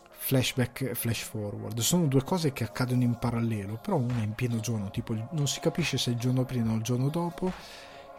flashback 0.10 0.94
flash 0.94 1.22
forward, 1.24 1.80
sono 1.80 2.08
due 2.08 2.24
cose 2.24 2.54
che 2.54 2.64
accadono 2.64 3.04
in 3.04 3.18
parallelo, 3.20 3.78
però 3.82 3.98
una 3.98 4.22
è 4.22 4.24
in 4.24 4.34
pieno 4.34 4.60
giorno, 4.60 4.90
tipo 4.90 5.14
non 5.32 5.48
si 5.48 5.60
capisce 5.60 5.98
se 5.98 6.12
è 6.12 6.14
il 6.14 6.20
giorno 6.20 6.46
prima 6.46 6.72
o 6.72 6.76
il 6.76 6.82
giorno 6.82 7.10
dopo, 7.10 7.52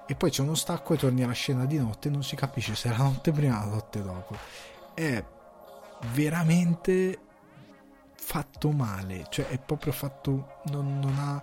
e 0.06 0.14
poi 0.14 0.30
c'è 0.30 0.42
uno 0.42 0.54
stacco 0.54 0.92
e 0.92 0.98
torni 0.98 1.22
alla 1.22 1.32
scena 1.32 1.64
di 1.64 1.78
notte 1.78 2.08
e 2.08 2.10
non 2.10 2.22
si 2.22 2.36
capisce 2.36 2.74
se 2.74 2.90
è 2.90 2.96
la 2.96 3.04
notte 3.04 3.32
prima 3.32 3.62
o 3.62 3.64
la 3.64 3.74
notte 3.76 4.02
dopo. 4.02 4.36
È 4.92 5.24
veramente 6.12 7.18
fatto 8.14 8.70
male, 8.70 9.24
cioè 9.30 9.48
è 9.48 9.58
proprio 9.58 9.92
fatto, 9.92 10.60
non, 10.66 10.98
non 10.98 11.18
ha 11.18 11.42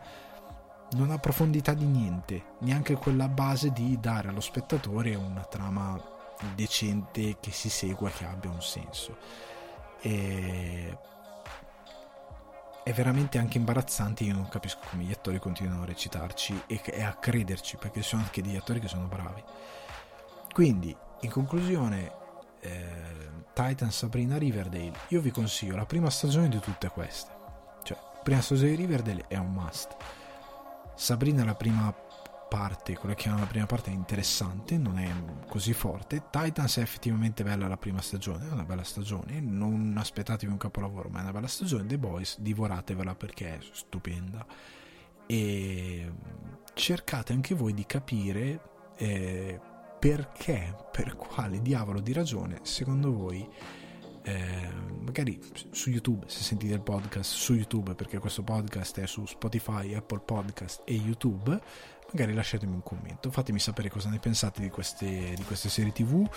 non 0.94 1.10
ha 1.10 1.18
profondità 1.18 1.74
di 1.74 1.86
niente, 1.86 2.56
neanche 2.60 2.96
quella 2.96 3.30
base 3.30 3.72
di 3.72 3.98
dare 4.00 4.28
allo 4.28 4.42
spettatore 4.42 5.16
una 5.16 5.44
trama 5.46 6.11
decente 6.56 7.38
che 7.40 7.52
si 7.52 7.70
segua, 7.70 8.10
che 8.10 8.26
abbia 8.26 8.50
un 8.50 8.62
senso. 8.62 9.18
E... 10.02 10.98
È 12.84 12.92
veramente 12.94 13.38
anche 13.38 13.58
imbarazzante, 13.58 14.24
io 14.24 14.34
non 14.34 14.50
capisco 14.50 14.80
come 14.90 15.04
gli 15.04 15.12
attori 15.12 15.38
continuano 15.38 15.84
a 15.84 15.86
recitarci 15.86 16.64
e, 16.66 17.04
a 17.04 17.14
crederci, 17.14 17.78
perché 17.78 18.02
sono 18.02 18.24
anche 18.24 18.42
degli 18.42 18.56
attori 18.56 18.80
che 18.80 18.88
sono 18.88 19.06
bravi. 19.06 19.44
Quindi, 20.52 20.96
in 21.22 21.30
conclusione, 21.30 22.12
eh, 22.60 23.30
Titan, 23.54 23.92
Sabrina, 23.92 24.38
Riverdale, 24.38 24.94
io 25.10 25.22
vi 25.22 25.30
consiglio 25.30 25.76
la 25.76 25.86
prima 25.86 26.10
stagione 26.10 26.50
di 26.50 26.60
tutte 26.60 26.90
queste. 26.90 27.32
Cioè, 27.84 27.98
prima 28.24 28.42
stagione 28.42 28.72
di 28.72 28.76
Riverdale 28.78 29.26
è 29.28 29.38
un 29.38 29.54
must 29.54 29.96
Sabrina 31.02 31.44
la 31.44 31.56
prima 31.56 31.92
parte, 32.52 32.98
quella 32.98 33.16
che 33.16 33.22
chiamano 33.22 33.46
la 33.46 33.50
prima 33.50 33.66
parte 33.66 33.92
è 33.92 33.94
interessante, 33.94 34.78
non 34.78 35.00
è 35.00 35.10
così 35.48 35.72
forte. 35.72 36.24
Titans 36.30 36.80
è 36.80 36.82
effettivamente 36.82 37.46
bella 37.46 37.66
la 37.70 37.78
prima 37.78 38.02
stagione, 38.02 38.50
è 38.50 38.52
una 38.52 38.66
bella 38.66 38.84
stagione, 38.84 39.40
non 39.40 39.96
aspettatevi 39.98 40.52
un 40.52 40.58
capolavoro, 40.58 41.08
ma 41.08 41.20
è 41.20 41.22
una 41.22 41.32
bella 41.32 41.48
stagione. 41.48 41.86
The 41.86 41.98
Boys, 41.98 42.42
divoratevela 42.42 43.16
perché 43.16 43.56
è 43.56 43.60
stupenda. 43.72 44.46
E 45.26 46.12
cercate 46.74 47.32
anche 47.32 47.56
voi 47.56 47.74
di 47.74 47.86
capire 47.86 48.60
eh, 48.98 49.58
perché, 49.98 50.76
per 50.92 51.16
quale 51.16 51.62
diavolo 51.62 52.02
di 52.02 52.12
ragione, 52.12 52.60
secondo 52.64 53.14
voi 53.14 53.48
eh, 54.24 54.70
magari 55.00 55.40
su 55.72 55.90
YouTube 55.90 56.26
se 56.28 56.44
sentite 56.44 56.74
il 56.74 56.82
podcast 56.82 57.34
su 57.34 57.56
YouTube 57.56 57.96
perché 57.96 58.20
questo 58.20 58.44
podcast 58.44 59.00
è 59.00 59.08
su 59.08 59.26
Spotify, 59.26 59.96
Apple 59.96 60.20
Podcast 60.20 60.82
e 60.86 60.94
YouTube 60.94 61.60
magari 62.12 62.34
lasciatemi 62.34 62.74
un 62.74 62.84
commento 62.84 63.32
fatemi 63.32 63.60
sapere 63.60 63.90
cosa 63.90 64.10
ne 64.10 64.20
pensate 64.20 64.62
di 64.62 64.70
queste, 64.70 65.34
di 65.36 65.44
queste 65.44 65.70
serie 65.70 65.92
tv 65.92 66.28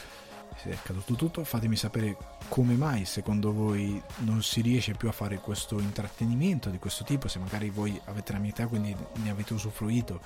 se 0.56 0.70
è 0.70 0.74
accaduto 0.74 1.14
tutto 1.14 1.44
fatemi 1.44 1.76
sapere 1.76 2.16
come 2.48 2.74
mai 2.74 3.04
secondo 3.04 3.52
voi 3.52 4.00
non 4.18 4.42
si 4.42 4.60
riesce 4.60 4.92
più 4.92 5.08
a 5.08 5.12
fare 5.12 5.38
questo 5.38 5.80
intrattenimento 5.80 6.70
di 6.70 6.78
questo 6.78 7.04
tipo 7.04 7.28
se 7.28 7.38
magari 7.38 7.70
voi 7.70 8.00
avete 8.04 8.32
la 8.32 8.38
mia 8.38 8.50
età 8.50 8.66
quindi 8.66 8.94
ne 9.14 9.30
avete 9.30 9.54
usufruito 9.54 10.20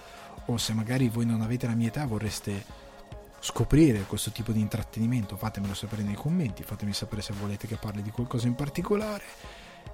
o 0.47 0.57
se 0.59 0.75
magari 0.75 1.09
voi 1.09 1.25
non 1.25 1.41
avete 1.41 1.67
la 1.67 1.75
mia 1.75 1.89
età 1.89 2.05
vorreste 2.07 2.87
scoprire 3.41 4.01
questo 4.03 4.31
tipo 4.31 4.53
di 4.53 4.61
intrattenimento 4.61 5.37
fatemelo 5.37 5.75
sapere 5.75 6.03
nei 6.03 6.15
commenti 6.15 6.63
fatemi 6.63 6.93
sapere 6.93 7.23
se 7.23 7.33
volete 7.33 7.67
che 7.67 7.77
parli 7.77 8.03
di 8.03 8.11
qualcosa 8.11 8.47
in 8.47 8.55
particolare 8.55 9.25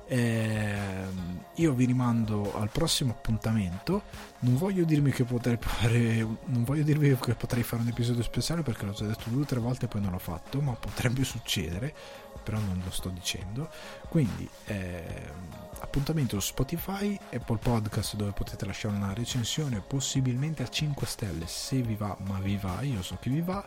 eh, 0.06 1.06
io 1.54 1.72
vi 1.72 1.84
rimando 1.84 2.56
al 2.56 2.70
prossimo 2.70 3.12
appuntamento. 3.12 4.02
Non 4.40 4.56
voglio 4.56 4.84
dirmi 4.84 5.10
che 5.10 5.24
potrei 5.24 5.56
fare 5.58 6.26
non 6.46 6.64
voglio 6.64 6.82
dirvi 6.82 7.16
che 7.16 7.34
potrei 7.34 7.62
fare 7.62 7.82
un 7.82 7.88
episodio 7.88 8.22
speciale 8.22 8.62
perché 8.62 8.84
l'ho 8.84 8.92
già 8.92 9.06
detto 9.06 9.30
due 9.30 9.42
o 9.42 9.46
tre 9.46 9.60
volte 9.60 9.86
e 9.86 9.88
poi 9.88 10.00
non 10.00 10.12
l'ho 10.12 10.18
fatto 10.18 10.60
ma 10.60 10.72
potrebbe 10.72 11.24
succedere 11.24 11.94
però 12.42 12.58
non 12.58 12.80
lo 12.84 12.90
sto 12.90 13.08
dicendo. 13.08 13.70
Quindi 14.08 14.48
eh, 14.66 15.32
appuntamento 15.80 16.38
su 16.40 16.48
Spotify 16.48 17.18
Apple 17.32 17.58
Podcast 17.58 18.16
dove 18.16 18.32
potete 18.32 18.66
lasciare 18.66 18.94
una 18.94 19.14
recensione 19.14 19.80
possibilmente 19.80 20.62
a 20.62 20.68
5 20.68 21.06
stelle 21.06 21.46
se 21.46 21.80
vi 21.82 21.94
va 21.94 22.16
ma 22.26 22.38
vi 22.38 22.56
va 22.56 22.80
io 22.82 23.02
so 23.02 23.16
che 23.20 23.30
vi 23.30 23.40
va 23.40 23.64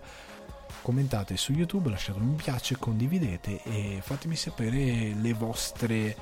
commentate 0.81 1.37
su 1.37 1.51
YouTube 1.53 1.89
lasciate 1.89 2.19
un 2.19 2.27
mi 2.27 2.35
piace 2.35 2.77
condividete 2.77 3.61
e 3.63 3.99
fatemi 4.01 4.35
sapere 4.35 5.13
le 5.13 5.33
vostre 5.33 6.17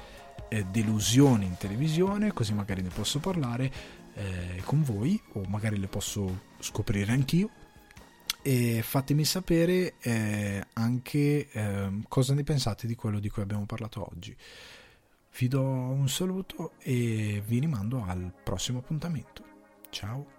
eh, 0.50 0.66
delusioni 0.66 1.46
in 1.46 1.58
televisione 1.58 2.34
così 2.34 2.54
magari 2.54 2.82
ne 2.82 2.90
posso 2.90 3.20
parlare 3.20 3.72
eh, 4.14 4.62
con 4.64 4.84
voi 4.84 5.22
o 5.34 5.44
magari 5.48 5.78
le 5.78 5.88
posso 5.88 6.42
scoprire 6.60 7.12
anch'io 7.12 7.50
e 8.48 8.84
fatemi 8.84 9.26
sapere 9.26 9.96
eh, 10.02 10.64
anche 10.74 11.50
eh, 11.50 11.90
cosa 12.08 12.36
ne 12.36 12.44
pensate 12.44 12.86
di 12.86 12.94
quello 12.94 13.20
di 13.20 13.28
cui 13.28 13.42
abbiamo 13.42 13.66
parlato 13.66 14.08
oggi. 14.08 14.38
Vi 15.38 15.48
do 15.48 15.64
un 15.64 16.08
saluto 16.08 16.74
e 16.78 17.42
vi 17.44 17.60
rimando 17.60 18.04
al 18.04 18.32
prossimo 18.44 18.78
appuntamento. 18.78 19.44
Ciao! 19.90 20.35